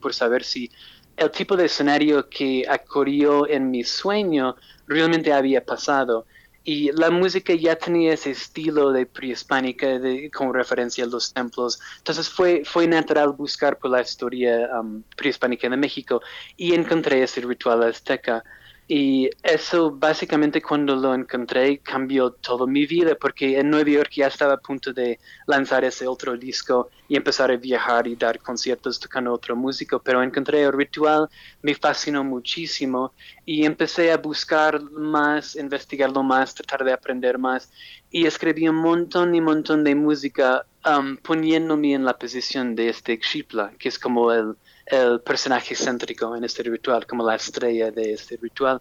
por 0.00 0.14
saber 0.14 0.44
si 0.44 0.70
el 1.18 1.30
tipo 1.30 1.58
de 1.58 1.66
escenario 1.66 2.26
que 2.30 2.64
ocurrió 2.72 3.46
en 3.46 3.70
mi 3.70 3.84
sueño 3.84 4.56
realmente 4.86 5.30
había 5.30 5.62
pasado 5.62 6.24
y 6.64 6.92
la 6.92 7.10
música 7.10 7.54
ya 7.54 7.76
tenía 7.76 8.12
ese 8.12 8.32
estilo 8.32 8.92
de 8.92 9.06
prehispánica 9.06 9.98
de, 9.98 10.30
con 10.30 10.52
referencia 10.52 11.04
a 11.04 11.06
los 11.06 11.32
templos. 11.32 11.80
Entonces 11.98 12.28
fue, 12.28 12.62
fue 12.64 12.86
natural 12.86 13.32
buscar 13.32 13.78
por 13.78 13.90
la 13.90 14.02
historia 14.02 14.68
um, 14.78 15.02
prehispánica 15.16 15.68
de 15.68 15.76
México 15.76 16.20
y 16.56 16.74
encontré 16.74 17.22
ese 17.22 17.40
ritual 17.40 17.82
azteca. 17.82 18.44
Y 18.92 19.30
eso 19.44 19.92
básicamente 19.92 20.60
cuando 20.60 20.96
lo 20.96 21.14
encontré 21.14 21.78
cambió 21.78 22.32
toda 22.32 22.66
mi 22.66 22.86
vida 22.86 23.14
porque 23.14 23.56
en 23.56 23.70
Nueva 23.70 23.88
York 23.88 24.10
ya 24.16 24.26
estaba 24.26 24.54
a 24.54 24.56
punto 24.56 24.92
de 24.92 25.20
lanzar 25.46 25.84
ese 25.84 26.08
otro 26.08 26.36
disco 26.36 26.90
y 27.06 27.14
empezar 27.14 27.52
a 27.52 27.56
viajar 27.56 28.08
y 28.08 28.16
dar 28.16 28.40
conciertos 28.40 28.98
tocando 28.98 29.32
otro 29.32 29.54
músico, 29.54 30.00
pero 30.00 30.24
encontré 30.24 30.62
el 30.64 30.72
ritual, 30.72 31.28
me 31.62 31.76
fascinó 31.76 32.24
muchísimo 32.24 33.12
y 33.46 33.64
empecé 33.64 34.10
a 34.10 34.16
buscar 34.16 34.82
más, 34.90 35.54
investigarlo 35.54 36.24
más, 36.24 36.52
tratar 36.52 36.82
de 36.82 36.92
aprender 36.92 37.38
más. 37.38 37.70
Y 38.10 38.26
escribí 38.26 38.66
un 38.68 38.74
montón 38.74 39.36
y 39.36 39.40
montón 39.40 39.84
de 39.84 39.94
música 39.94 40.66
um, 40.84 41.16
poniéndome 41.16 41.94
en 41.94 42.04
la 42.04 42.18
posición 42.18 42.74
de 42.74 42.88
este 42.88 43.20
Xipla, 43.22 43.70
que 43.78 43.88
es 43.88 44.00
como 44.00 44.32
el 44.32 44.56
el 44.90 45.20
personaje 45.20 45.74
céntrico 45.74 46.34
en 46.36 46.44
este 46.44 46.62
ritual, 46.62 47.06
como 47.06 47.24
la 47.24 47.36
estrella 47.36 47.90
de 47.90 48.12
este 48.12 48.36
ritual. 48.36 48.80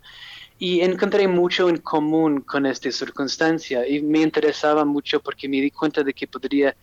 Y 0.58 0.82
encontré 0.82 1.28
mucho 1.28 1.70
en 1.70 1.78
común 1.78 2.42
con 2.42 2.66
esta 2.66 2.92
circunstancia 2.92 3.88
y 3.88 4.02
me 4.02 4.22
interesaba 4.22 4.84
mucho 4.84 5.22
porque 5.22 5.48
me 5.48 5.62
di 5.62 5.72
cuenta 5.72 6.04
de 6.04 6.14
que 6.14 6.28
podría 6.28 6.76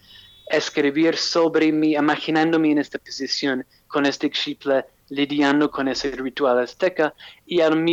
escribir 0.48 1.16
sobre 1.16 1.72
mí, 1.72 1.94
imaginándome 1.94 2.70
en 2.70 2.78
esta 2.78 2.98
posición 2.98 3.66
con 3.88 4.06
este 4.06 4.30
Xipla, 4.30 4.86
lidiando 5.08 5.70
con 5.70 5.88
ese 5.88 6.10
ritual 6.12 6.58
azteca 6.58 7.14
y 7.44 7.60
al, 7.60 7.84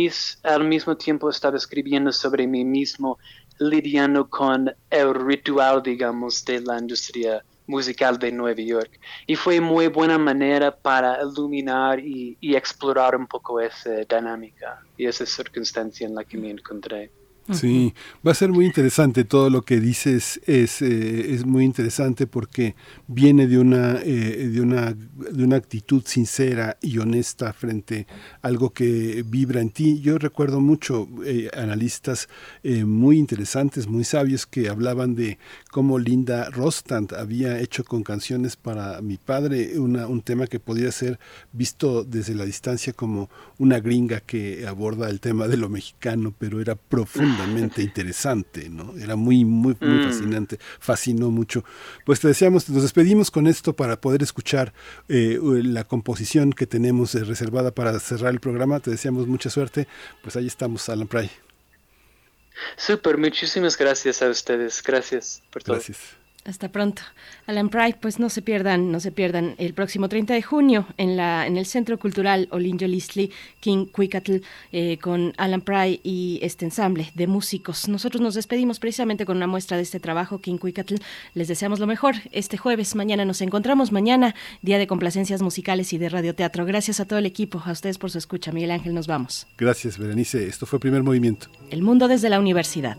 al 0.42 0.64
mismo 0.64 0.96
tiempo 0.96 1.30
estaba 1.30 1.56
escribiendo 1.56 2.12
sobre 2.12 2.46
mí 2.46 2.64
mismo, 2.64 3.18
lidiando 3.58 4.28
con 4.28 4.72
el 4.90 5.14
ritual, 5.14 5.82
digamos, 5.82 6.44
de 6.44 6.60
la 6.60 6.78
industria 6.78 7.44
musical 7.66 8.18
de 8.18 8.32
Nueva 8.32 8.60
York. 8.60 9.00
Y 9.26 9.36
fue 9.36 9.60
muy 9.60 9.88
buena 9.88 10.18
manera 10.18 10.74
para 10.74 11.18
iluminar 11.22 11.98
y, 11.98 12.36
y 12.40 12.54
explorar 12.54 13.16
un 13.16 13.26
poco 13.26 13.60
esa 13.60 13.90
dinámica 14.08 14.80
y 14.96 15.06
esa 15.06 15.26
circunstancia 15.26 16.06
en 16.06 16.14
la 16.14 16.24
que 16.24 16.36
me 16.36 16.50
encontré. 16.50 17.10
Sí, 17.52 17.92
va 18.26 18.32
a 18.32 18.34
ser 18.34 18.48
muy 18.50 18.64
interesante 18.64 19.24
todo 19.24 19.50
lo 19.50 19.62
que 19.62 19.78
dices 19.78 20.40
es, 20.46 20.80
eh, 20.80 21.34
es 21.34 21.44
muy 21.44 21.64
interesante 21.64 22.26
porque 22.26 22.74
viene 23.06 23.46
de 23.46 23.58
una, 23.58 24.00
eh, 24.02 24.48
de 24.50 24.60
una 24.62 24.94
de 24.94 25.44
una 25.44 25.56
actitud 25.56 26.02
sincera 26.06 26.78
y 26.80 26.96
honesta 26.98 27.52
frente 27.52 28.06
a 28.40 28.48
algo 28.48 28.70
que 28.70 29.24
vibra 29.26 29.60
en 29.60 29.70
ti. 29.70 30.00
Yo 30.00 30.16
recuerdo 30.16 30.60
mucho 30.60 31.06
eh, 31.24 31.50
analistas 31.54 32.28
muy 32.62 33.18
interesantes, 33.18 33.86
muy 33.86 34.04
sabios 34.04 34.46
que 34.46 34.68
hablaban 34.68 35.14
de 35.14 35.38
cómo 35.70 35.98
Linda 35.98 36.48
Rostand 36.50 37.12
había 37.12 37.60
hecho 37.60 37.84
con 37.84 38.02
canciones 38.02 38.56
para 38.56 39.02
mi 39.02 39.18
padre 39.18 39.78
una, 39.78 40.06
un 40.06 40.22
tema 40.22 40.46
que 40.46 40.60
podría 40.60 40.90
ser 40.92 41.18
visto 41.52 42.04
desde 42.04 42.34
la 42.34 42.44
distancia 42.44 42.92
como 42.92 43.28
una 43.58 43.80
gringa 43.80 44.20
que 44.20 44.66
aborda 44.66 45.10
el 45.10 45.20
tema 45.20 45.46
de 45.46 45.56
lo 45.56 45.68
mexicano, 45.68 46.32
pero 46.38 46.60
era 46.60 46.74
profundo 46.74 47.33
interesante, 47.82 48.68
¿no? 48.68 48.94
Era 48.96 49.16
muy, 49.16 49.44
muy, 49.44 49.76
muy 49.80 49.98
mm. 49.98 50.04
fascinante, 50.04 50.58
fascinó 50.78 51.30
mucho. 51.30 51.64
Pues 52.04 52.20
te 52.20 52.28
deseamos, 52.28 52.68
nos 52.68 52.82
despedimos 52.82 53.30
con 53.30 53.46
esto 53.46 53.74
para 53.74 54.00
poder 54.00 54.22
escuchar 54.22 54.72
eh, 55.08 55.38
la 55.42 55.84
composición 55.84 56.52
que 56.52 56.66
tenemos 56.66 57.14
eh, 57.14 57.24
reservada 57.24 57.72
para 57.72 57.98
cerrar 58.00 58.32
el 58.32 58.40
programa. 58.40 58.80
Te 58.80 58.90
deseamos 58.90 59.26
mucha 59.26 59.50
suerte. 59.50 59.86
Pues 60.22 60.36
ahí 60.36 60.46
estamos, 60.46 60.88
Alan 60.88 61.08
Pry. 61.08 61.30
Súper, 62.76 63.18
muchísimas 63.18 63.76
gracias 63.76 64.22
a 64.22 64.28
ustedes. 64.28 64.82
Gracias 64.82 65.42
por 65.50 65.62
todo. 65.62 65.76
Gracias. 65.76 66.23
Hasta 66.44 66.68
pronto. 66.68 67.00
Alan 67.46 67.70
Pride, 67.70 67.96
pues 68.00 68.18
no 68.18 68.28
se 68.28 68.42
pierdan, 68.42 68.92
no 68.92 69.00
se 69.00 69.10
pierdan 69.10 69.54
el 69.56 69.72
próximo 69.72 70.10
30 70.10 70.34
de 70.34 70.42
junio 70.42 70.86
en 70.98 71.16
la 71.16 71.46
en 71.46 71.56
el 71.56 71.64
Centro 71.64 71.98
Cultural 71.98 72.48
Olinjo 72.50 72.86
Listli 72.86 73.30
King 73.60 73.86
Cuicatl 73.86 74.36
eh, 74.70 74.98
con 74.98 75.32
Alan 75.38 75.62
Pride 75.62 76.00
y 76.02 76.38
este 76.42 76.66
ensamble 76.66 77.10
de 77.14 77.26
músicos. 77.26 77.88
Nosotros 77.88 78.20
nos 78.20 78.34
despedimos 78.34 78.78
precisamente 78.78 79.24
con 79.24 79.38
una 79.38 79.46
muestra 79.46 79.78
de 79.78 79.84
este 79.84 80.00
trabajo 80.00 80.40
King 80.42 80.58
Cuicatl. 80.58 80.96
Les 81.32 81.48
deseamos 81.48 81.80
lo 81.80 81.86
mejor 81.86 82.16
este 82.30 82.58
jueves. 82.58 82.94
Mañana 82.94 83.24
nos 83.24 83.40
encontramos 83.40 83.90
mañana, 83.90 84.34
día 84.60 84.78
de 84.78 84.86
complacencias 84.86 85.40
musicales 85.40 85.94
y 85.94 85.98
de 85.98 86.10
radioteatro. 86.10 86.66
Gracias 86.66 87.00
a 87.00 87.06
todo 87.06 87.18
el 87.18 87.26
equipo, 87.26 87.62
a 87.64 87.72
ustedes 87.72 87.96
por 87.96 88.10
su 88.10 88.18
escucha. 88.18 88.52
Miguel 88.52 88.70
Ángel, 88.70 88.92
nos 88.92 89.06
vamos. 89.06 89.46
Gracias, 89.56 89.96
Berenice. 89.96 90.46
Esto 90.46 90.66
fue 90.66 90.78
Primer 90.78 91.02
Movimiento. 91.02 91.46
El 91.70 91.82
mundo 91.82 92.06
desde 92.06 92.28
la 92.28 92.38
universidad. 92.38 92.98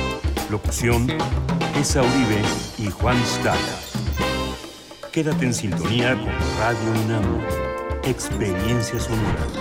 Locución, 0.51 1.07
Esa 1.79 2.01
Uribe 2.01 2.41
y 2.77 2.91
Juan 2.91 3.15
Stack. 3.25 3.57
Quédate 5.13 5.45
en 5.45 5.53
sintonía 5.53 6.13
con 6.13 6.27
Radio 6.59 6.91
UNAM. 7.05 7.23
Experiencia 8.03 8.99
sonora. 8.99 9.60